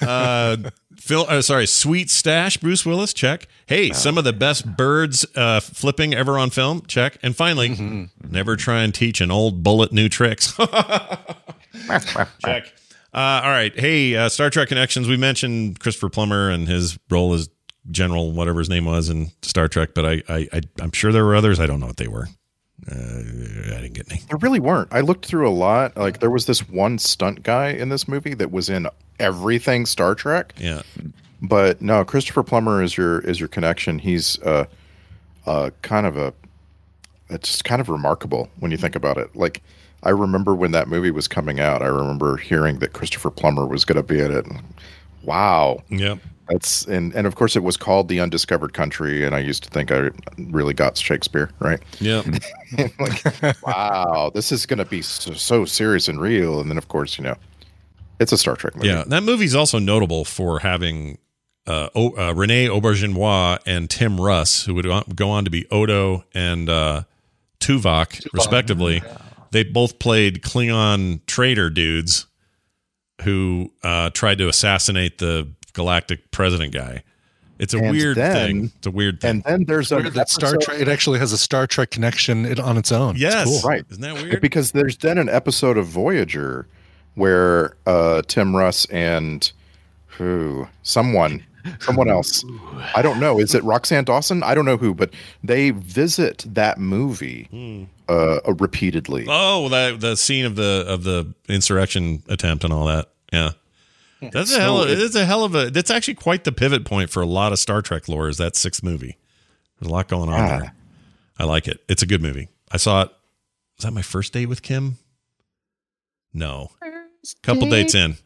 uh, 0.02 0.56
Phil, 0.96 1.24
uh, 1.28 1.40
sorry, 1.42 1.66
sweet 1.66 2.10
stash. 2.10 2.58
Bruce 2.58 2.84
Willis, 2.86 3.12
check. 3.12 3.48
Hey, 3.66 3.90
some 3.90 4.18
of 4.18 4.24
the 4.24 4.32
best 4.32 4.76
birds 4.76 5.26
uh, 5.34 5.60
flipping 5.60 6.14
ever 6.14 6.38
on 6.38 6.50
film, 6.50 6.82
check. 6.86 7.16
And 7.22 7.34
finally, 7.34 8.08
never 8.22 8.56
try 8.56 8.82
and 8.82 8.94
teach 8.94 9.20
an 9.20 9.30
old 9.30 9.62
bullet 9.62 9.92
new 9.92 10.08
tricks. 10.08 10.54
check. 12.44 12.72
Uh, 13.14 13.42
all 13.44 13.50
right. 13.50 13.78
Hey, 13.78 14.16
uh, 14.16 14.28
Star 14.28 14.48
Trek 14.48 14.68
connections. 14.68 15.06
We 15.06 15.16
mentioned 15.16 15.80
Christopher 15.80 16.08
Plummer 16.08 16.50
and 16.50 16.66
his 16.66 16.98
role 17.10 17.34
as 17.34 17.50
General, 17.90 18.32
whatever 18.32 18.60
his 18.60 18.68
name 18.68 18.84
was 18.84 19.08
in 19.08 19.32
Star 19.42 19.68
Trek, 19.68 19.90
but 19.94 20.06
I, 20.06 20.22
I, 20.28 20.48
I 20.52 20.60
I'm 20.80 20.92
sure 20.92 21.12
there 21.12 21.24
were 21.24 21.34
others. 21.34 21.58
I 21.58 21.66
don't 21.66 21.80
know 21.80 21.86
what 21.86 21.96
they 21.96 22.08
were. 22.08 22.28
Uh, 22.90 22.94
I 22.96 23.80
didn't 23.80 23.94
get 23.94 24.10
any. 24.10 24.22
There 24.28 24.38
really 24.38 24.60
weren't. 24.60 24.88
I 24.92 25.00
looked 25.00 25.26
through 25.26 25.48
a 25.48 25.50
lot. 25.50 25.96
Like 25.96 26.20
there 26.20 26.30
was 26.30 26.46
this 26.46 26.68
one 26.68 26.98
stunt 26.98 27.42
guy 27.42 27.68
in 27.68 27.88
this 27.88 28.08
movie 28.08 28.34
that 28.34 28.50
was 28.50 28.68
in 28.68 28.86
everything 29.18 29.84
Star 29.84 30.14
Trek. 30.14 30.54
Yeah. 30.58 30.82
But 31.40 31.82
no, 31.82 32.04
Christopher 32.04 32.44
Plummer 32.44 32.82
is 32.82 32.96
your 32.96 33.18
is 33.20 33.40
your 33.40 33.48
connection. 33.48 33.98
He's 33.98 34.40
uh, 34.42 34.66
uh, 35.44 35.70
kind 35.82 36.06
of 36.06 36.16
a 36.16 36.32
it's 37.30 37.62
kind 37.62 37.80
of 37.80 37.88
remarkable 37.88 38.48
when 38.60 38.70
you 38.70 38.76
think 38.76 38.94
about 38.94 39.18
it. 39.18 39.34
Like 39.34 39.62
I 40.02 40.10
remember 40.10 40.54
when 40.54 40.72
that 40.72 40.88
movie 40.88 41.10
was 41.10 41.28
coming 41.28 41.60
out, 41.60 41.82
I 41.82 41.86
remember 41.86 42.36
hearing 42.36 42.78
that 42.80 42.92
Christopher 42.92 43.30
Plummer 43.30 43.66
was 43.66 43.84
going 43.84 43.96
to 43.96 44.02
be 44.02 44.20
in 44.20 44.32
it. 44.32 44.46
Wow. 45.22 45.82
Yep. 45.90 46.18
That's 46.48 46.84
and 46.86 47.14
and 47.14 47.24
of 47.26 47.36
course 47.36 47.54
it 47.54 47.62
was 47.62 47.76
called 47.76 48.08
The 48.08 48.18
Undiscovered 48.18 48.74
Country, 48.74 49.24
and 49.24 49.32
I 49.34 49.38
used 49.38 49.62
to 49.62 49.70
think 49.70 49.92
I 49.92 50.10
really 50.36 50.74
got 50.74 50.96
Shakespeare 50.96 51.50
right. 51.60 51.80
Yeah. 52.00 52.22
like, 52.98 53.62
wow, 53.62 54.30
this 54.34 54.50
is 54.50 54.66
going 54.66 54.80
to 54.80 54.84
be 54.84 55.02
so, 55.02 55.32
so 55.34 55.64
serious 55.64 56.08
and 56.08 56.20
real. 56.20 56.60
And 56.60 56.68
then 56.68 56.78
of 56.78 56.88
course 56.88 57.16
you 57.16 57.22
know, 57.24 57.36
it's 58.18 58.32
a 58.32 58.38
Star 58.38 58.56
Trek 58.56 58.74
movie. 58.74 58.88
Yeah, 58.88 59.04
that 59.06 59.22
movie's 59.22 59.54
also 59.54 59.78
notable 59.78 60.24
for 60.24 60.58
having 60.58 61.18
uh, 61.66 61.88
o- 61.94 62.16
uh, 62.18 62.34
Rene 62.34 62.66
Auberjonois 62.66 63.60
and 63.64 63.88
Tim 63.88 64.20
Russ, 64.20 64.64
who 64.66 64.74
would 64.74 64.84
go- 64.84 65.04
go 65.14 65.30
on 65.30 65.44
to 65.44 65.50
be 65.50 65.66
Odo 65.70 66.24
and 66.34 66.68
uh, 66.68 67.02
Tuvok, 67.60 68.26
respectively. 68.32 69.00
They 69.52 69.62
both 69.64 69.98
played 69.98 70.42
Klingon 70.42 71.24
traitor 71.26 71.70
dudes 71.70 72.26
who 73.22 73.70
uh, 73.82 74.10
tried 74.10 74.38
to 74.38 74.48
assassinate 74.48 75.18
the 75.18 75.48
galactic 75.74 76.30
president 76.32 76.72
guy. 76.74 77.04
It's 77.58 77.74
a 77.74 77.78
And 77.78 77.90
weird 77.92 78.16
then- 78.16 78.34
thing. 78.34 78.72
It's 78.78 78.86
a 78.86 78.90
weird 78.90 79.20
thing. 79.20 79.30
And 79.30 79.44
then 79.44 79.64
there's 79.66 79.92
a 79.92 80.00
that 80.00 80.28
Star 80.30 80.56
Trek. 80.56 80.80
It 80.80 80.88
actually 80.88 81.20
has 81.20 81.32
a 81.32 81.38
Star 81.38 81.66
Trek 81.68 81.90
connection 81.90 82.44
it- 82.44 82.58
on 82.58 82.76
its 82.76 82.90
own. 82.90 83.10
It's 83.14 83.20
Yes. 83.22 83.44
cool. 83.44 83.68
right. 83.70 83.84
Isn't 83.90 84.02
that 84.02 84.14
weird? 84.14 84.40
Because 84.40 84.72
there's 84.72 84.96
then 84.96 85.18
an 85.18 85.28
episode 85.28 85.78
of 85.78 85.86
Voyager 85.86 86.66
where 87.14 87.76
uh, 87.86 88.22
Tim 88.26 88.56
Russ 88.56 88.86
and 88.86 89.52
who 90.06 90.66
someone 90.82 91.44
someone 91.80 92.08
else 92.08 92.44
I 92.94 93.02
don't 93.02 93.20
know 93.20 93.38
is 93.38 93.54
it 93.54 93.62
Roxann 93.62 94.04
Dawson 94.04 94.42
I 94.42 94.54
don't 94.54 94.64
know 94.64 94.76
who 94.76 94.94
but 94.94 95.10
they 95.44 95.70
visit 95.70 96.44
that 96.48 96.78
movie 96.78 97.88
uh, 98.08 98.12
uh, 98.46 98.54
repeatedly. 98.58 99.26
Oh, 99.28 99.68
that 99.70 100.00
the 100.00 100.16
scene 100.16 100.44
of 100.44 100.56
the 100.56 100.84
of 100.88 101.04
the 101.04 101.32
insurrection 101.48 102.22
attempt 102.28 102.64
and 102.64 102.72
all 102.72 102.86
that. 102.86 103.08
Yeah. 103.32 103.52
That's 104.20 104.54
a 104.54 104.60
hell. 104.60 104.82
Of, 104.82 104.90
it- 104.90 105.00
it's 105.00 105.14
a 105.16 105.24
hell 105.24 105.44
of 105.44 105.54
a. 105.54 105.70
That's 105.70 105.90
actually 105.90 106.14
quite 106.14 106.44
the 106.44 106.52
pivot 106.52 106.84
point 106.84 107.10
for 107.10 107.22
a 107.22 107.26
lot 107.26 107.52
of 107.52 107.58
Star 107.58 107.80
Trek 107.82 108.08
lore. 108.08 108.28
Is 108.28 108.36
that 108.38 108.54
sixth 108.54 108.82
movie? 108.82 109.16
There's 109.80 109.88
a 109.90 109.92
lot 109.92 110.08
going 110.08 110.28
on 110.28 110.40
Ah. 110.40 110.58
there. 110.58 110.74
I 111.38 111.44
like 111.44 111.66
it. 111.66 111.80
It's 111.88 112.02
a 112.02 112.06
good 112.06 112.22
movie. 112.22 112.48
I 112.70 112.76
saw 112.76 113.02
it. 113.02 113.08
Was 113.78 113.84
that 113.84 113.92
my 113.92 114.02
first 114.02 114.32
date 114.32 114.46
with 114.46 114.62
Kim? 114.62 114.98
No, 116.34 116.70
couple 117.42 117.68
dates 117.68 117.94
in, 117.94 118.16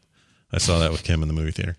I 0.51 0.57
saw 0.59 0.79
that 0.79 0.91
with 0.91 1.03
Kim 1.03 1.21
in 1.21 1.27
the 1.27 1.33
movie 1.33 1.51
theater. 1.51 1.77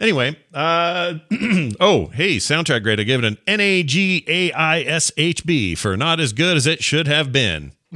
Anyway, 0.00 0.34
uh, 0.54 1.14
oh 1.78 2.06
hey, 2.14 2.38
soundtrack 2.38 2.82
grade. 2.82 2.98
I 2.98 3.02
give 3.02 3.22
it 3.22 3.26
an 3.26 3.36
N 3.46 3.60
A 3.60 3.82
G 3.82 4.24
A 4.26 4.50
I 4.52 4.80
S 4.80 5.12
H 5.18 5.44
B 5.44 5.74
for 5.74 5.94
not 5.94 6.18
as 6.18 6.32
good 6.32 6.56
as 6.56 6.66
it 6.66 6.82
should 6.82 7.06
have 7.06 7.30
been. 7.32 7.72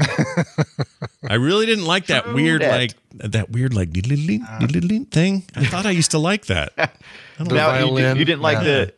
I 1.29 1.35
really 1.35 1.65
didn't 1.65 1.87
like 1.87 2.07
that 2.07 2.35
weird 2.35 2.61
that. 2.61 2.79
like 2.79 2.93
that 3.31 3.51
weird 3.51 3.73
like 3.73 3.91
diddly-ding 3.91 5.07
thing. 5.07 5.45
I 5.55 5.65
thought 5.65 5.87
I 5.87 5.93
used 5.93 6.11
to 6.11 6.19
like 6.19 6.47
that. 6.47 6.73
I 6.77 6.89
don't 7.39 7.49
know. 7.49 7.55
Now, 7.55 7.79
you, 7.79 7.97
did, 7.97 8.19
you 8.19 8.25
didn't 8.27 8.43
like 8.43 8.59
yeah. 8.59 8.63
the. 8.63 8.95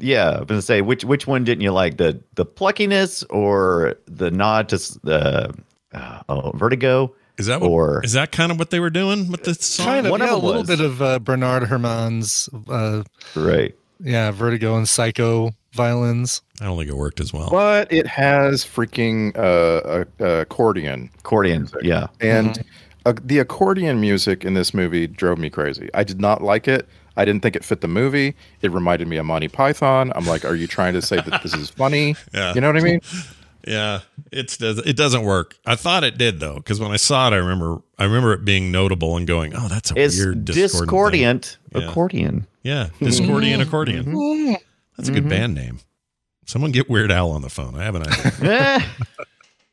Yeah, 0.00 0.30
I 0.30 0.38
was 0.40 0.46
gonna 0.46 0.62
say 0.62 0.80
which 0.82 1.04
which 1.04 1.28
one 1.28 1.44
didn't 1.44 1.62
you 1.62 1.72
like 1.72 1.98
the 1.98 2.20
the 2.34 2.44
pluckiness 2.44 3.24
or 3.30 3.96
the 4.06 4.30
nod 4.30 4.68
to 4.70 4.76
the 5.04 5.54
uh, 5.94 6.22
oh, 6.28 6.50
Vertigo? 6.56 7.14
Is 7.40 7.46
that 7.46 7.60
what, 7.60 7.68
or 7.70 8.04
is 8.04 8.12
that 8.12 8.32
kind 8.32 8.52
of 8.52 8.58
what 8.58 8.70
they 8.70 8.80
were 8.80 8.90
doing 8.90 9.30
with 9.30 9.44
the 9.44 9.54
song? 9.54 9.86
Kind 9.86 10.06
of, 10.06 10.10
One 10.12 10.22
of 10.22 10.30
a 10.30 10.36
little 10.36 10.60
was. 10.60 10.68
bit 10.68 10.80
of 10.80 11.00
uh, 11.02 11.18
Bernard 11.18 11.64
Herrmann's 11.64 12.48
uh, 12.68 13.02
right? 13.34 13.74
Yeah, 13.98 14.30
Vertigo 14.30 14.76
and 14.76 14.88
Psycho 14.88 15.50
violins. 15.72 16.42
I 16.60 16.64
don't 16.64 16.76
think 16.78 16.90
it 16.90 16.96
worked 16.96 17.20
as 17.20 17.32
well. 17.32 17.48
But 17.50 17.92
it 17.92 18.06
has 18.06 18.64
freaking 18.64 19.36
uh, 19.36 20.04
uh, 20.22 20.40
accordion. 20.42 21.10
Accordion, 21.18 21.68
yeah. 21.82 22.08
And 22.20 22.62
uh, 23.06 23.14
the 23.22 23.38
accordion 23.38 24.00
music 24.00 24.44
in 24.44 24.54
this 24.54 24.74
movie 24.74 25.06
drove 25.06 25.38
me 25.38 25.48
crazy. 25.50 25.88
I 25.94 26.04
did 26.04 26.20
not 26.20 26.42
like 26.42 26.68
it. 26.68 26.88
I 27.16 27.24
didn't 27.24 27.42
think 27.42 27.56
it 27.56 27.64
fit 27.64 27.80
the 27.80 27.88
movie. 27.88 28.34
It 28.62 28.70
reminded 28.70 29.08
me 29.08 29.16
of 29.16 29.26
Monty 29.26 29.48
Python. 29.48 30.12
I'm 30.14 30.26
like, 30.26 30.44
are 30.44 30.54
you 30.54 30.66
trying 30.66 30.94
to 30.94 31.02
say 31.02 31.16
that 31.16 31.42
this 31.42 31.54
is 31.54 31.68
funny? 31.70 32.16
Yeah. 32.32 32.54
You 32.54 32.60
know 32.60 32.68
what 32.68 32.76
I 32.76 32.80
mean? 32.84 33.00
Yeah, 33.66 34.00
it's 34.32 34.56
does 34.56 34.78
it 34.78 34.96
doesn't 34.96 35.22
work. 35.22 35.56
I 35.66 35.76
thought 35.76 36.02
it 36.04 36.16
did 36.18 36.40
though, 36.40 36.56
because 36.56 36.80
when 36.80 36.90
I 36.92 36.96
saw 36.96 37.28
it, 37.28 37.32
I 37.34 37.36
remember 37.36 37.82
I 37.98 38.04
remember 38.04 38.32
it 38.32 38.44
being 38.44 38.70
notable 38.72 39.16
and 39.16 39.26
going, 39.26 39.54
"Oh, 39.54 39.68
that's 39.68 39.90
a 39.90 39.98
It's 40.00 40.16
weird 40.18 40.44
discordant. 40.46 41.58
Yeah. 41.74 41.82
accordion. 41.88 42.46
Yeah, 42.62 42.88
discordian 43.00 43.60
accordion. 43.60 44.04
Mhm. 44.06 44.56
That's 44.96 45.08
a 45.08 45.12
good 45.12 45.24
Mhm. 45.24 45.28
band 45.30 45.54
name. 45.54 45.80
Someone 46.46 46.72
get 46.72 46.90
Weird 46.90 47.10
Al 47.12 47.30
on 47.30 47.42
the 47.42 47.48
phone. 47.50 47.74
I 47.76 47.84
have 47.84 47.94
an 47.94 48.02
idea. 48.06 48.84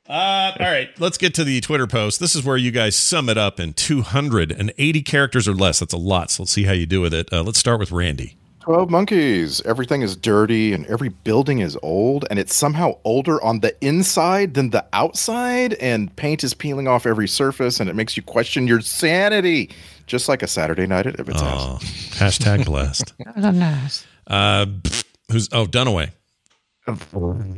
Uh, 0.09 0.53
all 0.57 0.65
right, 0.65 0.89
let's 0.99 1.17
get 1.17 1.33
to 1.33 1.43
the 1.43 1.59
Twitter 1.59 1.85
post. 1.85 2.21
This 2.21 2.33
is 2.33 2.41
where 2.41 2.55
you 2.55 2.71
guys 2.71 2.95
sum 2.95 3.27
it 3.27 3.37
up 3.37 3.59
in 3.59 3.73
280 3.73 5.01
characters 5.01 5.49
or 5.49 5.53
less. 5.53 5.79
That's 5.79 5.93
a 5.93 5.97
lot. 5.97 6.31
So 6.31 6.43
let's 6.43 6.53
see 6.53 6.63
how 6.63 6.71
you 6.71 6.85
do 6.85 7.01
with 7.01 7.13
it. 7.13 7.27
Uh, 7.29 7.43
let's 7.43 7.59
start 7.59 7.77
with 7.77 7.91
Randy. 7.91 8.37
12 8.67 8.89
monkeys. 8.89 9.61
Everything 9.61 10.01
is 10.01 10.17
dirty 10.17 10.73
and 10.73 10.85
every 10.87 11.07
building 11.07 11.59
is 11.59 11.77
old, 11.81 12.25
and 12.29 12.37
it's 12.37 12.53
somehow 12.53 12.97
older 13.05 13.41
on 13.41 13.61
the 13.61 13.73
inside 13.79 14.55
than 14.55 14.71
the 14.71 14.85
outside, 14.91 15.75
and 15.75 16.13
paint 16.17 16.43
is 16.43 16.53
peeling 16.53 16.85
off 16.85 17.05
every 17.05 17.29
surface, 17.29 17.79
and 17.79 17.89
it 17.89 17.95
makes 17.95 18.17
you 18.17 18.23
question 18.23 18.67
your 18.67 18.81
sanity, 18.81 19.69
just 20.05 20.27
like 20.27 20.43
a 20.43 20.47
Saturday 20.47 20.85
night 20.85 21.07
at 21.07 21.17
Ibbott's 21.17 21.39
house. 21.39 21.61
Oh, 21.65 21.77
hashtag 22.17 22.65
blessed. 22.75 23.13
Uh, 24.27 24.65
pfft, 24.65 25.05
who's 25.31 25.47
oh 25.53 25.65
Dunaway? 25.65 26.11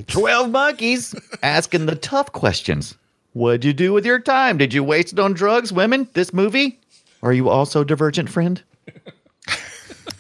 12 0.06 0.52
monkeys 0.52 1.16
asking 1.42 1.88
the 1.88 1.96
tough 1.96 2.32
questions. 2.34 2.96
What'd 3.34 3.66
you 3.66 3.74
do 3.74 3.94
with 3.94 4.06
your 4.06 4.20
time? 4.20 4.60
Did 4.60 4.76
you 4.76 4.84
waste 4.84 5.14
it 5.14 5.20
on 5.20 5.34
drugs, 5.34 5.74
women, 5.74 6.08
this 6.14 6.34
movie? 6.34 6.80
Are 7.24 7.34
you 7.34 7.50
also 7.50 7.84
divergent, 7.84 8.30
friend? 8.30 8.62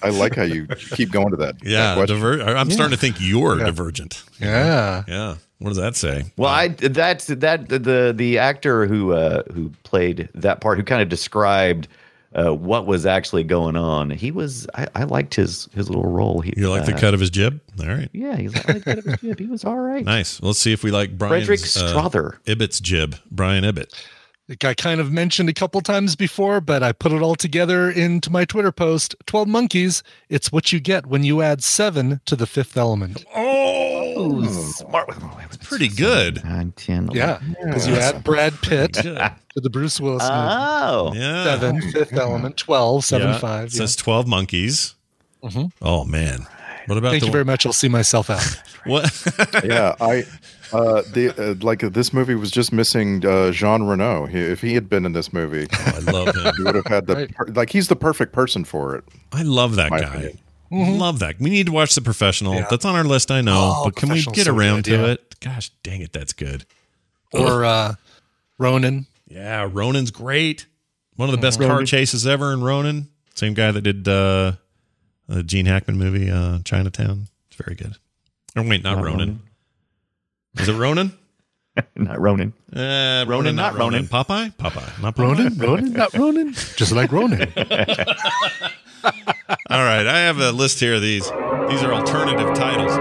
I 0.03 0.10
like 0.10 0.36
how 0.36 0.44
you 0.44 0.66
keep 0.68 1.11
going 1.11 1.32
to 1.32 1.38
that. 1.38 1.56
Yeah, 1.64 1.95
that 1.95 2.07
diver- 2.07 2.41
I'm 2.41 2.70
Yeah. 2.70 2.74
starting 2.76 2.95
to 2.95 2.99
think 3.02 3.18
you're 3.20 3.57
Yeah. 3.60 3.66
divergent. 3.66 4.24
Yeah. 4.40 5.03
Yeah. 5.07 5.36
What 5.60 5.70
does 5.70 5.78
that 5.78 5.95
say? 5.95 6.26
Well, 6.38 6.49
I 6.49 6.70
that's 6.70 7.26
that 7.28 7.68
the 7.70 8.14
the 8.16 8.38
actor 8.38 8.86
who 8.86 9.11
uh, 9.14 9.44
who 9.53 9.72
played 9.84 10.30
that 10.36 10.61
part, 10.61 10.78
who 10.78 10.84
kind 10.86 11.02
of 11.02 11.10
described 11.10 11.88
uh, 12.34 12.53
what 12.53 12.86
was 12.86 13.06
actually 13.06 13.44
going 13.44 13.76
on. 13.76 14.10
He 14.10 14.32
was 14.32 14.68
I, 14.76 14.88
I 14.95 15.03
liked 15.03 15.36
his 15.36 15.68
his 15.76 15.90
little 15.90 16.10
role. 16.10 16.40
He, 16.41 16.53
You 16.56 16.70
like 16.70 16.86
the 16.86 16.95
uh, 16.95 16.99
cut 16.99 17.14
of 17.14 17.20
his 17.20 17.30
jib? 17.30 17.60
All 17.82 17.88
right. 17.88 18.07
Yeah, 18.14 18.38
he's 18.38 18.53
like, 18.56 18.68
the 18.68 18.80
cut 18.82 18.98
of 18.99 19.03
his 19.06 19.16
jib. 19.20 19.40
He 19.40 19.48
was 19.48 19.66
all 19.66 19.80
right. 19.80 20.06
Nice. 20.06 20.41
Let's 20.41 20.60
see 20.60 20.72
if 20.72 20.82
we 20.84 20.91
like 20.91 21.18
Brian's, 21.18 21.45
Frederick 21.48 21.61
uh, 21.61 21.90
Strother. 21.90 22.40
Ibbott's 22.45 22.80
jib. 22.80 23.16
Brian 23.30 23.64
Ibbott. 23.66 23.94
It 24.50 24.58
got 24.58 24.78
kind 24.78 25.00
of 25.00 25.12
mentioned 25.12 25.48
a 25.48 25.54
couple 25.54 25.80
times 25.82 26.16
before, 26.16 26.60
but 26.60 26.82
I 26.82 26.92
put 26.92 27.12
it 27.12 27.22
all 27.22 27.36
together 27.36 27.88
into 27.92 28.32
my 28.32 28.46
Twitter 28.46 28.72
post. 28.72 29.16
12 29.28 29.48
monkeys. 29.48 30.02
It's 30.28 30.52
what 30.52 30.74
you 30.74 30.80
get 30.80 31.06
when 31.06 31.24
you 31.24 31.44
add 31.44 31.64
seven 31.64 32.20
to 32.26 32.36
the 32.36 32.48
fifth 32.48 32.76
element. 32.76 33.24
Oh, 33.36 34.44
smart. 34.74 35.08
Pretty 35.62 35.88
good. 35.88 36.44
Nine, 36.44 36.74
10, 36.76 37.10
Yeah, 37.14 37.40
because 37.64 37.88
you 37.88 37.94
add 37.96 38.24
Brad 38.24 38.60
Pitt 38.64 38.94
to 38.96 39.36
the 39.56 39.70
Bruce 39.70 40.00
Willis 40.02 40.24
movie. 40.24 40.34
Oh, 40.34 41.12
Yeah. 41.16 41.44
Seven, 41.44 41.82
fifth 41.92 42.14
element, 42.14 42.58
12, 42.58 43.06
seven, 43.06 43.28
Yeah. 43.28 43.38
five. 43.38 43.68
It 43.68 43.74
yeah. 43.74 43.78
says 43.78 43.96
12 43.96 44.26
monkeys. 44.28 44.96
Mhm. 45.44 45.72
Oh, 45.80 46.06
man. 46.06 46.48
What 46.88 46.98
about 46.98 47.12
Thank 47.12 47.22
the 47.22 47.28
you 47.28 47.32
very 47.32 47.46
much. 47.46 47.68
I'll 47.68 47.74
see 47.74 47.88
myself 47.90 48.32
out. 48.32 48.44
What? 48.86 49.12
yeah, 49.64 49.94
I 50.02 50.24
uh, 50.74 51.02
the 51.14 51.34
uh, 51.38 51.56
like 51.66 51.84
uh, 51.84 51.90
this 51.90 52.14
movie 52.14 52.36
was 52.36 52.52
just 52.52 52.72
missing 52.72 53.26
uh, 53.26 53.52
Jean 53.52 53.84
Reno. 53.84 54.26
He, 54.26 54.40
if 54.40 54.62
he 54.62 54.74
had 54.74 54.90
been 54.90 55.06
in 55.06 55.14
this 55.14 55.32
movie, 55.34 55.68
Oh, 55.72 55.94
I 55.96 56.12
love 56.12 56.36
him. 56.36 56.54
he 56.58 56.64
would 56.64 56.76
have 56.76 56.86
had 56.88 57.08
the 57.08 57.16
Right. 57.16 57.36
per- 57.36 57.46
like 57.48 57.70
he's 57.72 57.88
the 57.88 57.96
perfect 57.96 58.34
person 58.34 58.64
for 58.66 58.96
it. 58.96 59.04
I 59.32 59.41
love 59.44 59.76
that 59.76 59.90
My 59.91 60.02
guy. 60.02 60.08
opinion. 60.16 60.40
Love 61.00 61.18
that. 61.20 61.40
We 61.40 61.50
need 61.50 61.66
to 61.66 61.72
watch 61.72 61.96
The 61.96 62.02
Professional. 62.02 62.54
Yeah. 62.54 62.68
That's 62.70 62.86
on 62.86 62.96
our 62.96 63.04
list, 63.04 63.32
I 63.32 63.41
know. 63.41 63.74
Oh, 63.78 63.82
but 63.86 63.96
can 63.96 64.10
we 64.10 64.22
Professional's 64.24 64.36
get 64.36 64.46
so 64.46 64.56
around 64.56 64.76
good, 64.84 64.86
to 64.86 64.91
yeah. 64.91 65.06
it? 65.14 65.36
Gosh, 65.40 65.70
dang 65.82 66.02
it. 66.02 66.14
That's 66.14 66.34
good. 66.34 66.66
or 67.34 67.66
uh, 67.66 67.96
Ronin. 68.60 69.08
Yeah, 69.28 69.68
Ronin's 69.72 70.12
great. 70.12 70.68
One 71.16 71.28
of 71.28 71.34
the 71.36 71.41
best 71.41 71.60
car 71.60 71.84
chases 71.86 72.28
ever 72.28 72.54
in 72.54 72.62
Ronin. 72.64 73.08
Same 73.36 73.54
guy 73.56 73.72
that 73.72 73.82
did 73.82 74.08
uh, 74.08 74.54
the 75.28 75.41
Gene 75.44 75.66
Hackman 75.66 75.98
movie, 75.98 76.30
uh, 76.30 76.60
Chinatown. 76.66 77.28
It's 77.48 77.56
very 77.62 77.76
good. 77.76 77.96
Oh, 78.56 78.62
wait, 78.62 78.84
not, 78.84 78.96
Not 78.98 79.04
Ronan. 79.06 79.20
Ronan. 79.20 79.41
Is 80.58 80.68
it 80.70 80.74
Ronan? 80.76 81.14
not 81.96 82.20
Ronan. 82.20 82.54
Uh, 82.76 82.80
Ronan, 82.80 83.28
Ronan, 83.30 83.56
not 83.56 83.74
not 83.74 83.80
Ronan. 83.80 83.94
Ronan. 83.94 84.08
Popeye? 84.08 84.54
Popeye. 84.56 85.02
Not 85.02 85.16
Popeye. 85.16 85.24
Ronan? 85.38 85.58
Ronan? 85.58 85.94
Not 85.94 86.14
Ronan? 86.14 86.54
Just 86.76 86.92
like 86.92 87.12
Ronan. 87.12 87.42
All 89.70 89.84
right, 89.84 90.06
I 90.08 90.20
have 90.20 90.40
a 90.40 90.52
list 90.52 90.80
here 90.80 90.96
of 90.96 91.02
these. 91.02 91.24
These 91.70 91.84
are 91.84 91.94
alternative 91.94 92.54
titles 92.56 92.98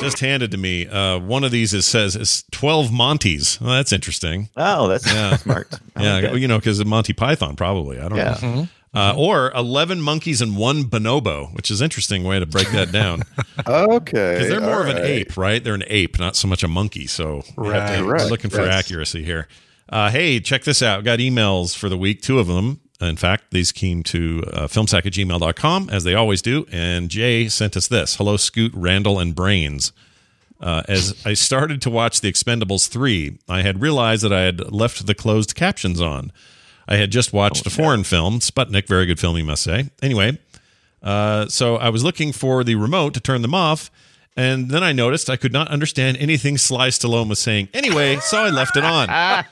just 0.00 0.20
handed 0.20 0.50
to 0.50 0.56
me. 0.56 0.86
Uh, 0.86 1.18
one 1.18 1.44
of 1.44 1.50
these 1.50 1.74
is 1.74 1.84
says 1.86 2.16
it's 2.16 2.42
twelve 2.50 2.86
Monties. 2.90 3.60
Well, 3.60 3.70
that's 3.72 3.92
interesting. 3.92 4.48
Oh, 4.56 4.88
that's 4.88 5.06
Yeah. 5.06 5.36
smart. 5.36 5.68
I 5.96 6.02
Yeah, 6.02 6.12
like 6.14 6.22
that. 6.24 6.40
you 6.40 6.48
know, 6.48 6.58
because 6.58 6.80
of 6.80 6.86
Monty 6.86 7.12
Python, 7.12 7.54
probably. 7.56 7.98
I 8.00 8.08
don't 8.08 8.16
Yeah. 8.18 8.38
know. 8.42 8.68
Uh, 8.92 9.14
or 9.16 9.52
eleven 9.52 10.00
monkeys 10.00 10.40
and 10.42 10.56
one 10.56 10.82
bonobo, 10.82 11.54
which 11.54 11.70
is 11.70 11.80
an 11.80 11.84
interesting 11.84 12.24
way 12.24 12.40
to 12.40 12.46
break 12.46 12.68
that 12.72 12.90
down. 12.90 13.22
Okay, 13.68 14.32
Because 14.34 14.48
they're 14.48 14.60
more 14.60 14.80
of 14.82 14.88
an 14.88 14.96
right. 14.96 15.04
ape, 15.04 15.36
right? 15.36 15.62
They're 15.62 15.74
an 15.74 15.84
ape, 15.86 16.18
not 16.18 16.34
so 16.34 16.48
much 16.48 16.62
a 16.64 16.68
monkey. 16.68 17.06
So 17.06 17.44
we 17.56 17.68
have 17.68 17.88
to- 17.88 17.92
Right. 18.02 18.04
we're 18.04 18.12
Right. 18.14 18.30
looking 18.30 18.50
for 18.50 18.64
Yes. 18.64 18.74
accuracy 18.86 19.22
here. 19.22 19.46
Uh, 19.88 20.10
hey, 20.10 20.40
check 20.40 20.64
this 20.64 20.82
out. 20.82 21.04
Got 21.04 21.18
emails 21.18 21.76
for 21.76 21.88
the 21.88 21.96
week, 21.98 22.20
two 22.22 22.38
of 22.38 22.46
them. 22.48 22.80
In 23.00 23.16
fact, 23.16 23.44
these 23.50 23.70
came 23.70 24.02
to 24.04 24.42
uh, 24.52 24.66
filmsack 24.66 25.06
at 25.06 25.12
gmail.com, 25.12 25.88
as 25.90 26.04
they 26.04 26.14
always 26.14 26.42
do. 26.42 26.66
And 26.72 27.08
Jay 27.10 27.48
sent 27.48 27.76
us 27.76 27.86
this 27.86 28.16
Hello, 28.16 28.36
Scoot, 28.36 28.72
Randall, 28.74 29.18
and 29.20 29.34
Brains. 29.34 29.92
Uh, 30.60 30.82
as 30.88 31.14
I 31.24 31.34
started 31.34 31.80
to 31.82 31.90
watch 31.90 32.20
The 32.22 32.30
Expendables 32.32 32.88
3, 32.88 33.38
I 33.48 33.62
had 33.62 33.80
realized 33.80 34.22
that 34.24 34.32
I 34.32 34.42
had 34.42 34.72
left 34.72 35.06
the 35.06 35.14
closed 35.14 35.54
captions 35.54 36.00
on. 36.00 36.32
I 36.90 36.96
had 36.96 37.10
just 37.12 37.32
watched 37.32 37.64
a 37.66 37.70
foreign 37.70 38.02
film, 38.04 38.40
Sputnik, 38.40 38.86
very 38.88 39.06
good 39.06 39.20
film, 39.20 39.36
you 39.38 39.44
must 39.44 39.62
say. 39.62 39.90
Anyway, 40.02 40.38
uh, 41.02 41.46
so 41.46 41.76
I 41.76 41.88
was 41.88 42.02
looking 42.04 42.32
for 42.32 42.64
the 42.64 42.74
remote 42.74 43.14
to 43.14 43.20
turn 43.20 43.42
them 43.42 43.54
off, 43.54 43.90
and 44.36 44.70
then 44.70 44.82
I 44.82 44.90
noticed 44.92 45.30
I 45.30 45.36
could 45.36 45.52
not 45.52 45.68
understand 45.68 46.16
anything 46.18 46.58
Sly 46.58 46.88
Stallone 46.88 47.28
was 47.28 47.38
saying. 47.38 47.68
Anyway, 47.74 48.16
so 48.16 48.38
I 48.38 48.50
left 48.50 48.76
it 48.76 48.84
on. 48.84 49.44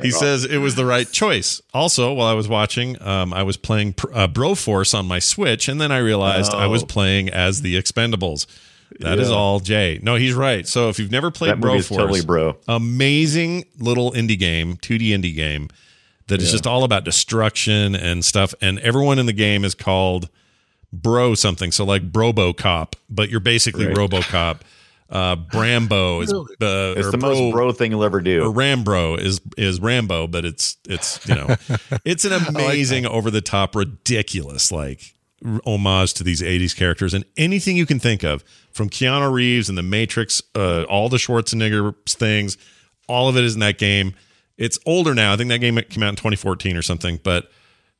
he 0.02 0.10
says 0.12 0.44
it 0.44 0.58
was 0.58 0.74
the 0.76 0.84
right 0.86 1.10
choice. 1.10 1.60
Also, 1.74 2.12
while 2.12 2.26
I 2.28 2.32
was 2.34 2.48
watching, 2.48 3.00
um, 3.02 3.32
I 3.34 3.42
was 3.42 3.56
playing 3.56 3.94
pr- 3.94 4.12
uh, 4.14 4.28
Broforce 4.28 4.96
on 4.96 5.06
my 5.06 5.18
Switch, 5.18 5.68
and 5.68 5.80
then 5.80 5.90
I 5.90 5.98
realized 5.98 6.52
I 6.54 6.66
was 6.68 6.82
Oh. 6.84 6.86
playing 6.86 7.28
as 7.28 7.62
the 7.62 7.76
Expendables. 7.76 8.46
That 9.00 9.18
is 9.18 9.30
Yeah. 9.30 9.34
all, 9.36 9.58
Jay. 9.60 9.98
No, 10.02 10.16
he's 10.16 10.34
right. 10.34 10.68
So 10.68 10.88
if 10.90 10.98
you've 10.98 11.10
never 11.10 11.30
played 11.30 11.54
is 11.54 11.58
Broforce, 11.58 11.96
totally 11.96 12.22
bro. 12.24 12.56
amazing 12.68 13.64
little 13.78 14.12
indie 14.12 14.38
game, 14.38 14.76
2D 14.76 15.08
indie 15.10 15.34
game 15.34 15.68
that 16.28 16.40
is 16.42 16.50
just 16.50 16.66
all 16.66 16.84
about 16.84 17.04
destruction 17.04 17.94
and 17.94 18.24
stuff. 18.24 18.54
And 18.60 18.78
everyone 18.80 19.18
in 19.18 19.26
the 19.26 19.32
game 19.32 19.64
is 19.64 19.74
called 19.74 20.28
Bro 20.92 21.34
something. 21.36 21.72
So 21.72 21.84
like 21.84 22.10
Brobo 22.12 22.56
Cop, 22.56 22.96
but 23.10 23.30
you're 23.30 23.40
basically 23.40 23.86
Right. 23.86 23.96
RoboCop. 23.96 24.60
Uh, 25.10 25.36
Brambo 25.36 26.22
is 26.22 26.32
uh, 26.32 26.94
It's 26.96 27.06
or 27.08 27.10
the 27.10 27.18
most 27.18 27.52
bro 27.52 27.70
thing 27.72 27.90
you'll 27.90 28.02
ever 28.04 28.16
or 28.16 28.22
do. 28.22 28.50
Rambro 28.50 29.18
is 29.18 29.42
is 29.58 29.78
Rambo, 29.78 30.26
but 30.26 30.46
it's 30.46 30.78
it's 30.88 31.26
you 31.28 31.34
know 31.34 31.54
it's 32.06 32.24
an 32.24 32.32
amazing 32.32 33.04
over 33.04 33.30
the 33.30 33.42
top 33.42 33.76
ridiculous 33.76 34.72
like 34.72 35.12
r- 35.44 35.60
homage 35.66 36.14
to 36.14 36.24
these 36.24 36.40
80s 36.40 36.74
characters 36.74 37.12
and 37.12 37.26
anything 37.36 37.76
you 37.76 37.84
can 37.84 37.98
think 37.98 38.22
of 38.22 38.42
from 38.72 38.88
Keanu 38.88 39.30
Reeves 39.30 39.68
and 39.68 39.76
the 39.76 39.82
Matrix, 39.82 40.42
uh, 40.54 40.84
all 40.84 41.10
the 41.10 41.18
Schwarzenegger 41.18 41.94
things, 42.08 42.56
all 43.06 43.28
of 43.28 43.36
it 43.36 43.44
is 43.44 43.52
in 43.52 43.60
that 43.60 43.76
game. 43.76 44.14
It's 44.62 44.78
older 44.86 45.12
now. 45.12 45.32
I 45.32 45.36
think 45.36 45.48
that 45.50 45.58
game 45.58 45.74
came 45.90 46.04
out 46.04 46.10
in 46.10 46.16
2014 46.16 46.76
or 46.76 46.82
something, 46.82 47.18
but 47.24 47.50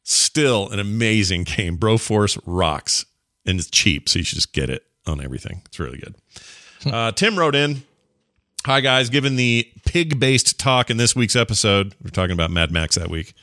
still 0.05 0.69
an 0.71 0.79
amazing 0.79 1.43
game. 1.57 1.77
Broforce 1.77 2.41
rocks 2.47 3.05
and 3.45 3.59
it's 3.59 3.69
cheap, 3.69 4.09
so 4.09 4.21
you 4.21 4.25
should 4.25 4.37
just 4.37 4.53
get 4.53 4.71
it 4.71 4.85
on 5.05 5.21
everything. 5.21 5.63
It's 5.67 5.81
really 5.81 5.99
good. 5.99 6.15
Uh, 6.87 7.11
Tim 7.11 7.37
wrote 7.37 7.57
in. 7.57 7.83
Hi, 8.65 8.81
guys. 8.81 9.11
Given 9.11 9.35
the 9.35 9.69
pig 9.87 10.21
based 10.21 10.61
talk 10.61 10.89
in 10.89 10.99
this 10.99 11.17
week's 11.17 11.35
episode, 11.35 11.97
we're 12.03 12.11
talking 12.11 12.33
about 12.33 12.53
Mad 12.53 12.71
Max 12.71 12.95
that 12.95 13.11
week. 13.11 13.35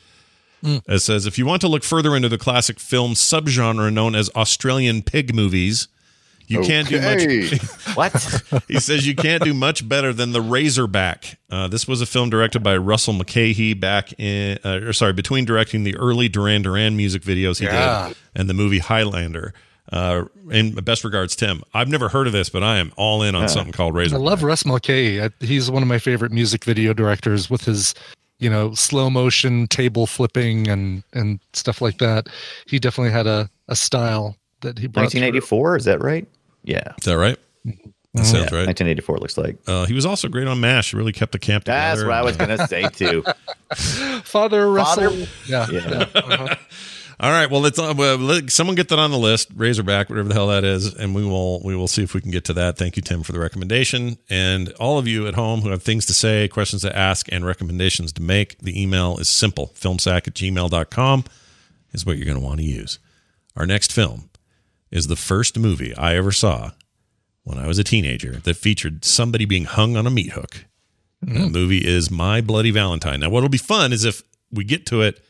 It 0.62 1.00
says 1.00 1.26
if 1.26 1.38
you 1.38 1.46
want 1.46 1.62
to 1.62 1.68
look 1.68 1.84
further 1.84 2.16
into 2.16 2.30
the 2.30 2.38
classic 2.38 2.80
film 2.80 3.14
subgenre 3.14 3.92
known 3.92 4.16
as 4.16 4.30
Australian 4.36 5.02
pig 5.02 5.34
movies, 5.36 5.88
you 6.50 6.62
can't 6.62 6.88
do 6.88 7.00
much. 7.02 7.60
What? 7.96 8.64
he 8.68 8.80
says 8.80 9.08
you 9.08 9.16
can't 9.16 9.44
do 9.44 9.54
much 9.54 9.88
better 9.88 10.14
than 10.14 10.32
the 10.32 10.42
Razorback. 10.42 11.38
Uh, 11.50 11.68
this 11.68 11.88
was 11.88 12.02
a 12.02 12.06
film 12.06 12.30
directed 12.30 12.62
by 12.64 12.78
Russell 12.78 13.14
Mulcahy 13.14 13.74
back 13.74 14.14
in, 14.20 14.58
uh, 14.64 14.80
or 14.84 14.94
sorry, 14.94 15.14
between 15.14 15.44
directing 15.46 15.84
the 15.84 15.96
early 15.98 16.30
Duran 16.30 16.62
Duran 16.62 16.96
music 16.96 17.24
videos 17.24 17.60
he 17.60 17.66
Yeah. 17.66 18.10
did 18.10 18.18
and 18.36 18.50
the 18.50 18.54
movie 18.54 18.80
Highlander. 18.80 19.54
Uh, 19.92 20.26
and 20.52 20.86
best 20.86 21.04
regards, 21.04 21.36
Tim. 21.36 21.64
I've 21.74 21.88
never 21.90 22.10
heard 22.10 22.28
of 22.28 22.34
this, 22.34 22.50
but 22.50 22.62
I 22.64 22.78
am 22.78 22.92
all 22.96 23.24
in 23.24 23.34
on 23.34 23.42
Yeah. 23.44 23.48
something 23.48 23.74
called 23.74 23.96
Razorback. 23.96 24.22
I 24.22 24.30
love 24.30 24.44
Russ 24.44 24.66
Mulcahy. 24.66 25.22
I- 25.22 25.30
He's 25.40 25.72
one 25.72 25.82
of 25.82 25.90
my 25.90 25.98
favorite 25.98 26.32
music 26.32 26.64
video 26.64 26.94
directors 26.94 27.50
with 27.50 27.66
his, 27.66 27.96
you 28.38 28.50
know, 28.52 28.74
slow 28.76 29.10
motion 29.10 29.68
table 29.68 30.06
flipping 30.06 30.68
and 30.70 31.04
and 31.14 31.40
stuff 31.54 31.82
like 31.82 31.98
that. 31.98 32.28
He 32.68 32.78
definitely 32.78 33.12
had 33.12 33.26
a, 33.26 33.50
a 33.68 33.76
style 33.76 34.36
that 34.62 34.78
he 34.78 34.86
brought. 34.88 35.10
through. 35.12 35.22
1984, 35.22 35.78
is 35.78 35.86
that 35.86 36.02
right? 36.04 36.28
Yeah. 36.64 36.94
Is 36.98 37.06
that 37.06 37.18
right? 37.18 37.38
That 38.14 38.26
sounds 38.26 38.52
Yeah, 38.52 38.58
right. 38.58 38.68
1984 38.68 39.18
looks 39.20 39.38
like. 39.38 39.58
Uh, 39.68 39.86
he 39.86 39.94
was 39.94 40.06
also 40.06 40.28
great 40.30 40.48
on 40.48 40.60
MASH. 40.60 40.92
He 40.92 40.98
really 40.98 41.14
kept 41.14 41.32
the 41.32 41.40
camp 41.40 41.64
together. 41.66 41.96
That's 42.02 42.04
what 42.08 42.14
I 42.14 42.24
was 42.24 42.38
going 42.38 42.58
to 42.58 42.68
say 42.68 42.84
too. 42.90 43.24
Father 44.24 44.72
Russell. 44.72 45.10
Father- 45.12 45.28
Yeah. 45.46 45.68
Yeah. 45.72 45.90
yeah. 45.90 46.06
Uh-huh. 46.16 46.56
All 47.22 47.32
right. 47.32 47.52
Well, 47.52 47.60
let's 47.60 47.78
uh, 47.78 47.94
well, 47.98 48.16
let, 48.18 48.50
someone 48.50 48.78
get 48.78 48.88
that 48.90 48.98
on 49.00 49.12
the 49.12 49.18
list. 49.18 49.50
Razorback, 49.54 50.10
whatever 50.10 50.30
the 50.30 50.34
hell 50.34 50.48
that 50.48 50.64
is, 50.64 50.94
and 50.96 51.14
we 51.14 51.26
will 51.26 51.62
we 51.64 51.76
will 51.76 51.90
see 51.90 52.02
if 52.02 52.14
we 52.14 52.22
can 52.22 52.32
get 52.32 52.46
to 52.46 52.54
that. 52.54 52.78
Thank 52.78 52.96
you, 52.96 53.02
Tim, 53.02 53.24
for 53.24 53.34
the 53.34 53.40
recommendation. 53.40 54.18
And 54.30 54.72
all 54.80 54.98
of 54.98 55.06
you 55.06 55.28
at 55.28 55.36
home 55.36 55.60
who 55.60 55.70
have 55.70 55.84
things 55.84 56.06
to 56.06 56.14
say, 56.14 56.48
questions 56.48 56.82
to 56.84 56.98
ask, 56.98 57.30
and 57.30 57.46
recommendations 57.46 58.14
to 58.14 58.22
make, 58.22 58.58
the 58.60 58.82
email 58.82 59.18
is 59.18 59.28
simple. 59.28 59.74
Filmsack 59.76 60.30
at 60.30 60.34
gmail.com 60.34 61.26
is 61.92 62.06
what 62.06 62.16
you're 62.16 62.26
going 62.26 62.40
to 62.40 62.44
want 62.44 62.62
to 62.62 62.66
use. 62.66 63.00
Our 63.58 63.66
next 63.66 63.92
film 63.92 64.29
is 64.92 65.08
the 65.08 65.16
first 65.16 65.58
movie 65.58 65.96
I 65.96 66.16
ever 66.16 66.32
saw 66.32 66.72
when 67.44 67.58
I 67.58 67.68
was 67.68 67.80
a 67.80 67.84
teenager 67.84 68.38
that 68.44 68.56
featured 68.56 69.06
somebody 69.06 69.46
being 69.46 69.66
hung 69.66 69.96
on 69.96 70.08
a 70.08 70.12
meat 70.12 70.32
hook. 70.32 70.66
And 71.22 71.36
The 71.36 71.46
hmm. 71.48 71.52
movie 71.52 71.86
is 71.86 72.10
My 72.10 72.42
Bloody 72.42 72.72
Valentine. 72.72 73.20
Now, 73.20 73.30
what'll 73.30 73.50
be 73.50 73.58
fun 73.58 73.92
is 73.92 74.06
if 74.06 74.24
we 74.52 74.64
get 74.64 74.86
to 74.88 75.02
it 75.02 75.22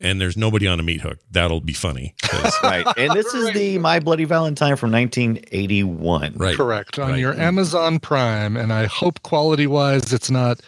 and 0.00 0.20
there's 0.20 0.36
nobody 0.36 0.66
on 0.66 0.78
a 0.78 0.82
meat 0.82 1.00
hook. 1.00 1.18
That'll 1.30 1.60
be 1.60 1.72
funny. 1.72 2.14
right. 2.62 2.86
And 2.96 3.12
this 3.12 3.34
is 3.34 3.52
the 3.52 3.78
My 3.78 3.98
Bloody 3.98 4.24
Valentine 4.24 4.76
from 4.76 4.92
1981. 4.92 6.34
Right. 6.36 6.56
Correct. 6.56 6.98
On 6.98 7.10
Right. 7.10 7.20
your 7.20 7.34
Amazon 7.34 7.98
Prime. 7.98 8.56
And 8.56 8.72
I 8.72 8.86
hope 8.86 9.22
quality 9.22 9.66
wise 9.66 10.12
it's 10.12 10.30
not, 10.30 10.60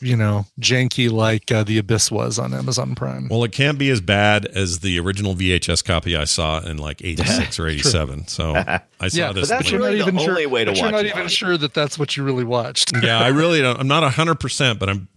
you 0.00 0.16
know, 0.16 0.46
janky 0.60 1.10
like 1.10 1.52
uh, 1.52 1.62
The 1.64 1.78
Abyss 1.78 2.10
was 2.10 2.38
on 2.38 2.54
Amazon 2.54 2.94
Prime. 2.94 3.28
Well, 3.28 3.44
it 3.44 3.52
can't 3.52 3.78
be 3.78 3.90
as 3.90 4.00
bad 4.00 4.46
as 4.46 4.80
the 4.80 4.98
original 4.98 5.34
VHS 5.34 5.84
copy 5.84 6.16
I 6.16 6.24
saw 6.24 6.60
in 6.60 6.78
like 6.78 7.04
86 7.04 7.58
or 7.58 7.68
87. 7.68 8.28
So 8.28 8.54
I 9.00 9.08
saw 9.08 9.16
yeah, 9.16 9.32
this. 9.32 9.48
but 9.48 9.56
that's 9.56 9.70
you're 9.70 9.80
not 9.80 9.86
really 9.86 9.98
the 9.98 10.08
even 10.08 10.18
sure, 10.18 10.30
only 10.30 10.46
way 10.46 10.64
to 10.64 10.70
but 10.70 10.76
you're 10.78 10.86
watch 10.86 10.92
not 10.92 11.04
it. 11.04 11.14
even 11.14 11.28
sure 11.28 11.56
that 11.56 11.74
that's 11.74 11.98
what 11.98 12.16
you 12.16 12.24
really 12.24 12.44
watched. 12.44 12.92
yeah, 13.02 13.18
I 13.18 13.28
really 13.28 13.60
don't. 13.60 13.78
I'm 13.78 13.88
not 13.88 14.10
100%, 14.10 14.78
but 14.78 14.88
I'm 14.88 15.08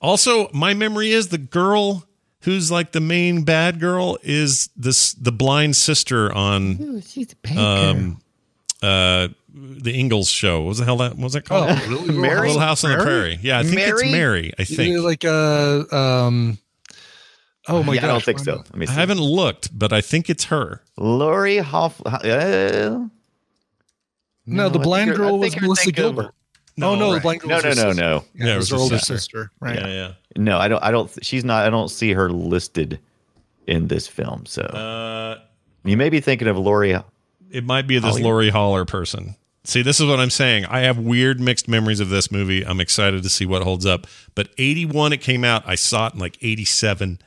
also, 0.00 0.48
my 0.52 0.74
memory 0.74 1.10
is 1.10 1.28
the 1.28 1.38
girl 1.38 2.04
who's 2.42 2.70
like 2.70 2.92
the 2.92 3.00
main 3.00 3.42
bad 3.42 3.80
girl 3.80 4.18
is 4.22 4.70
this 4.76 5.12
the 5.14 5.32
blind 5.32 5.74
sister 5.76 6.32
on 6.32 7.02
she's 7.02 7.34
a 7.44 7.58
um 7.58 8.20
uh 8.82 9.28
the 9.52 9.92
Ingalls 9.98 10.28
show. 10.30 10.60
What 10.60 10.68
was 10.68 10.78
the 10.78 10.84
hell 10.84 10.98
that 10.98 11.16
what 11.16 11.24
was 11.24 11.32
that 11.32 11.44
called? 11.44 11.68
Oh, 11.70 11.86
really? 11.88 12.16
Mary? 12.18 12.46
Little 12.48 12.60
House 12.60 12.84
on 12.84 12.96
the 12.96 13.02
Prairie. 13.02 13.38
Yeah, 13.42 13.58
I 13.58 13.62
think 13.64 13.78
it's 13.78 13.86
Mary? 14.02 14.12
Mary. 14.12 14.52
I 14.58 14.64
think. 14.64 15.02
like 15.02 15.24
uh 15.24 15.84
um 15.90 16.58
oh 17.68 17.82
my 17.82 17.94
yeah, 17.94 18.00
god 18.02 18.08
I 18.08 18.12
don't 18.12 18.22
think 18.24 18.38
so. 18.40 18.56
Let 18.56 18.76
me 18.76 18.86
I 18.86 18.92
haven't 18.92 19.20
looked, 19.20 19.76
but 19.76 19.92
I 19.92 20.00
think 20.00 20.30
it's 20.30 20.44
her. 20.44 20.82
Lori 20.96 21.58
Hoff. 21.58 22.00
Uh, 22.04 23.06
no, 24.46 24.68
the 24.68 24.78
I 24.78 24.82
blind 24.82 25.08
think 25.10 25.18
you're- 25.18 25.26
I 25.26 25.30
girl 25.30 25.38
was 25.38 25.60
Melissa 25.60 25.84
thinking 25.84 26.04
of- 26.04 26.14
Gilbert 26.14 26.34
oh 26.80 26.94
no 26.94 27.12
the 27.14 27.20
blind 27.20 27.40
girl 27.40 27.48
no, 27.50 27.56
was 27.56 27.64
no, 27.64 27.70
her 27.88 27.92
no, 27.92 27.92
no, 27.92 28.24
yeah, 28.34 28.44
Yeah, 28.46 28.52
it 28.52 28.54
it 28.54 28.56
was 28.58 28.70
was 28.70 28.70
her 28.70 28.76
her 28.76 28.82
older 28.82 28.98
sister. 28.98 29.14
sister 29.18 29.50
right 29.60 29.74
Yeah, 29.80 29.86
yeah. 29.88 30.12
no. 30.36 30.58
I 30.58 30.68
don't. 30.68 30.82
I 30.84 30.92
don't. 30.92 31.10
She's 31.24 31.44
not. 31.44 31.66
I 31.66 31.70
don't 31.70 31.88
see 31.90 32.12
her 32.12 32.30
listed 32.30 33.00
in 33.66 33.88
this 33.88 34.06
film. 34.06 34.46
So 34.46 34.62
Uh 34.62 35.38
you 35.84 35.96
may 35.96 36.08
be 36.08 36.20
thinking 36.20 36.46
of 36.48 36.56
Lori. 36.56 36.96
It 37.50 37.64
might 37.64 37.86
be 37.86 37.98
this 37.98 38.10
Holly. 38.10 38.22
Lori 38.22 38.50
Hallier 38.50 38.86
person. 38.86 39.36
See, 39.64 39.82
this 39.82 40.00
is 40.00 40.06
what 40.06 40.18
I'm 40.18 40.30
saying. 40.30 40.64
I 40.66 40.80
have 40.80 40.98
weird 40.98 41.40
mixed 41.40 41.68
memories 41.68 42.00
of 42.00 42.08
this 42.08 42.32
movie. 42.32 42.64
I'm 42.64 42.80
excited 42.80 43.22
to 43.22 43.28
see 43.28 43.44
what 43.44 43.62
holds 43.62 43.84
up. 43.84 44.06
But 44.34 44.48
81, 44.56 45.12
it 45.12 45.18
came 45.18 45.44
out. 45.44 45.62
I 45.66 45.74
saw 45.74 46.06
it 46.06 46.14
in 46.14 46.20
like 46.20 46.38
87 46.40 47.18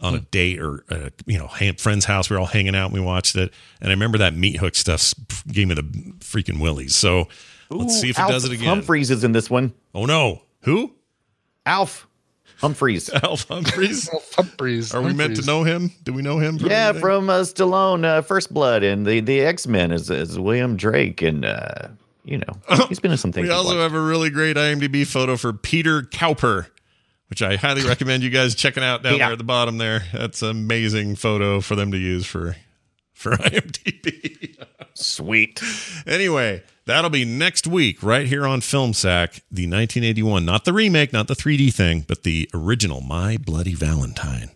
on 0.00 0.14
a 0.14 0.20
date 0.20 0.58
or 0.58 0.84
uh, 0.90 1.10
you 1.26 1.38
know, 1.38 1.48
friend's 1.76 2.06
house. 2.06 2.30
We 2.30 2.34
were 2.34 2.40
all 2.40 2.46
hanging 2.46 2.74
out 2.74 2.86
and 2.86 2.94
we 2.94 3.00
watched 3.00 3.36
it. 3.36 3.52
And 3.80 3.90
I 3.90 3.92
remember 3.92 4.18
that 4.18 4.34
meat 4.34 4.56
hook 4.56 4.74
stuff 4.74 5.14
gave 5.46 5.68
me 5.68 5.74
the 5.74 5.82
freaking 6.20 6.60
willies. 6.60 6.96
So 6.96 7.28
let's 7.70 8.00
see 8.00 8.10
if 8.10 8.18
it 8.18 8.26
does 8.26 8.44
it 8.44 8.52
again. 8.52 8.66
Humphreys 8.66 9.10
is 9.10 9.24
in 9.24 9.32
this 9.32 9.50
one. 9.50 9.72
Oh 9.94 10.06
no, 10.06 10.42
who? 10.62 10.94
Alf 11.66 12.08
Humphreys. 12.62 13.08
Alf 13.10 13.48
Humphreys. 13.48 14.10
Humphreys 14.36 14.94
Are 14.94 15.00
we 15.00 15.14
meant 15.14 15.36
to 15.36 15.46
know 15.46 15.64
him? 15.64 15.90
Do 16.02 16.12
we 16.12 16.20
know 16.22 16.38
him? 16.38 16.58
From 16.58 16.68
yeah, 16.68 16.88
anything? 16.88 17.00
from 17.00 17.30
uh, 17.30 17.40
Stallone, 17.40 18.04
uh, 18.04 18.22
First 18.22 18.52
Blood, 18.52 18.82
and 18.82 19.06
the 19.06 19.20
the 19.20 19.40
X 19.40 19.66
Men 19.66 19.92
is 19.92 20.10
is 20.10 20.38
William 20.38 20.76
Drake, 20.76 21.22
and 21.22 21.44
uh, 21.44 21.88
you 22.24 22.38
know 22.38 22.52
he's 22.88 23.00
been 23.00 23.12
in 23.12 23.16
some 23.16 23.32
things. 23.32 23.48
We 23.48 23.54
also 23.54 23.70
watched. 23.70 23.82
have 23.82 23.94
a 23.94 24.00
really 24.00 24.30
great 24.30 24.56
IMDb 24.56 25.06
photo 25.06 25.36
for 25.36 25.52
Peter 25.52 26.02
Cowper, 26.02 26.66
which 27.28 27.40
I 27.42 27.56
highly 27.56 27.82
recommend 27.82 28.22
you 28.22 28.30
guys 28.30 28.54
checking 28.54 28.82
out 28.82 29.02
down 29.02 29.14
Peter. 29.14 29.24
there 29.24 29.32
at 29.32 29.38
the 29.38 29.44
bottom 29.44 29.78
there. 29.78 30.02
That's 30.12 30.42
an 30.42 30.50
amazing 30.50 31.16
photo 31.16 31.60
for 31.60 31.76
them 31.76 31.92
to 31.92 31.98
use 31.98 32.26
for 32.26 32.56
for 33.14 33.30
IMDb. 33.36 34.56
Sweet. 34.94 35.62
anyway, 36.06 36.62
that'll 36.90 37.10
be 37.10 37.24
next 37.24 37.66
week 37.66 38.02
right 38.02 38.26
here 38.26 38.46
on 38.46 38.60
Film 38.60 38.92
Sack, 38.92 39.42
the 39.50 39.62
1981, 39.62 40.44
not 40.44 40.64
the 40.64 40.72
remake, 40.72 41.12
not 41.12 41.28
the 41.28 41.34
3D 41.34 41.72
thing, 41.72 42.04
but 42.06 42.24
the 42.24 42.48
original 42.52 43.00
My 43.00 43.36
Bloody 43.36 43.74
Valentine 43.74 44.50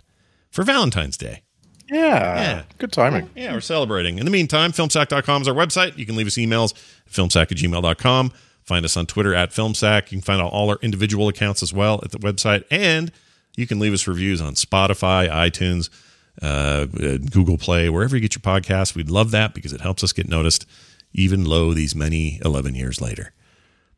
for 0.51 0.63
Valentine's 0.65 1.17
Day. 1.17 1.43
Yeah. 1.91 2.41
Yeah. 2.41 2.63
Good 2.79 2.93
timing. 2.93 3.31
Yeah, 3.35 3.53
we're 3.53 3.61
celebrating. 3.61 4.19
In 4.19 4.25
the 4.25 4.31
meantime, 4.31 4.73
filmsack.com 4.73 5.43
is 5.43 5.49
our 5.49 5.55
website. 5.55 5.97
You 5.99 6.07
can 6.07 6.17
leave 6.17 6.27
us 6.27 6.35
emails 6.35 6.73
at 7.07 7.13
filmsack 7.13 7.53
at 7.53 7.59
gmail.com. 7.59 8.33
Find 8.65 8.85
us 8.85 8.97
on 8.97 9.07
Twitter 9.07 9.35
at 9.35 9.51
filmsack. 9.51 10.11
You 10.11 10.19
can 10.19 10.23
find 10.23 10.41
out 10.41 10.51
all 10.51 10.71
our 10.71 10.79
individual 10.81 11.29
accounts 11.29 11.63
as 11.63 11.73
well 11.73 12.01
at 12.03 12.11
the 12.11 12.19
website. 12.19 12.65
And 12.71 13.13
you 13.57 13.67
can 13.67 13.79
leave 13.79 13.93
us 13.93 14.07
reviews 14.07 14.41
on 14.41 14.55
Spotify, 14.55 15.29
iTunes, 15.29 15.91
uh, 16.43 16.87
uh, 17.01 17.19
Google 17.31 17.59
Play, 17.59 17.89
wherever 17.91 18.17
you 18.17 18.23
get 18.23 18.35
your 18.35 18.41
podcasts. 18.41 18.95
We'd 18.95 19.11
love 19.11 19.31
that 19.33 19.55
because 19.55 19.73
it 19.73 19.83
helps 19.83 20.03
us 20.03 20.13
get 20.13 20.29
noticed 20.29 20.67
even 21.15 21.45
low 21.45 21.73
these 21.73 21.95
many 21.95 22.41
11 22.45 22.75
years 22.75 23.01
later. 23.01 23.33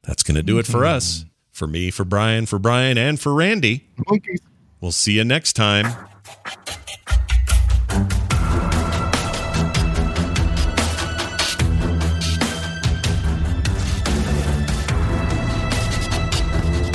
That's 0.03 0.23
going 0.23 0.37
to 0.37 0.43
do 0.43 0.59
it 0.59 0.67
for 0.67 0.85
us. 0.85 1.25
For 1.51 1.67
me, 1.67 1.91
for 1.91 2.05
Brian, 2.05 2.47
for 2.47 2.59
Brian, 2.59 2.99
and 2.99 3.19
for 3.19 3.33
Randy. 3.35 3.89
Monkeys. 4.07 4.41
We'll 4.81 4.93
see 4.93 5.13
you 5.15 5.25
next 5.25 5.55
time. 5.55 5.87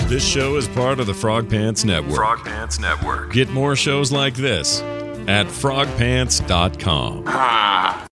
This 0.08 0.28
show 0.28 0.58
is 0.58 0.68
part 0.68 1.00
of 1.00 1.08
the 1.08 1.14
Frog 1.14 1.50
Pants 1.50 1.86
Network. 1.86 2.16
Frog 2.16 2.40
Pants 2.44 2.80
Network. 2.80 3.32
Get 3.32 3.50
more 3.50 3.78
shows 3.78 4.12
like 4.12 4.36
this 4.36 4.82
at 5.28 5.48
frogpants.com. 5.48 7.24
Ah. 7.28 8.08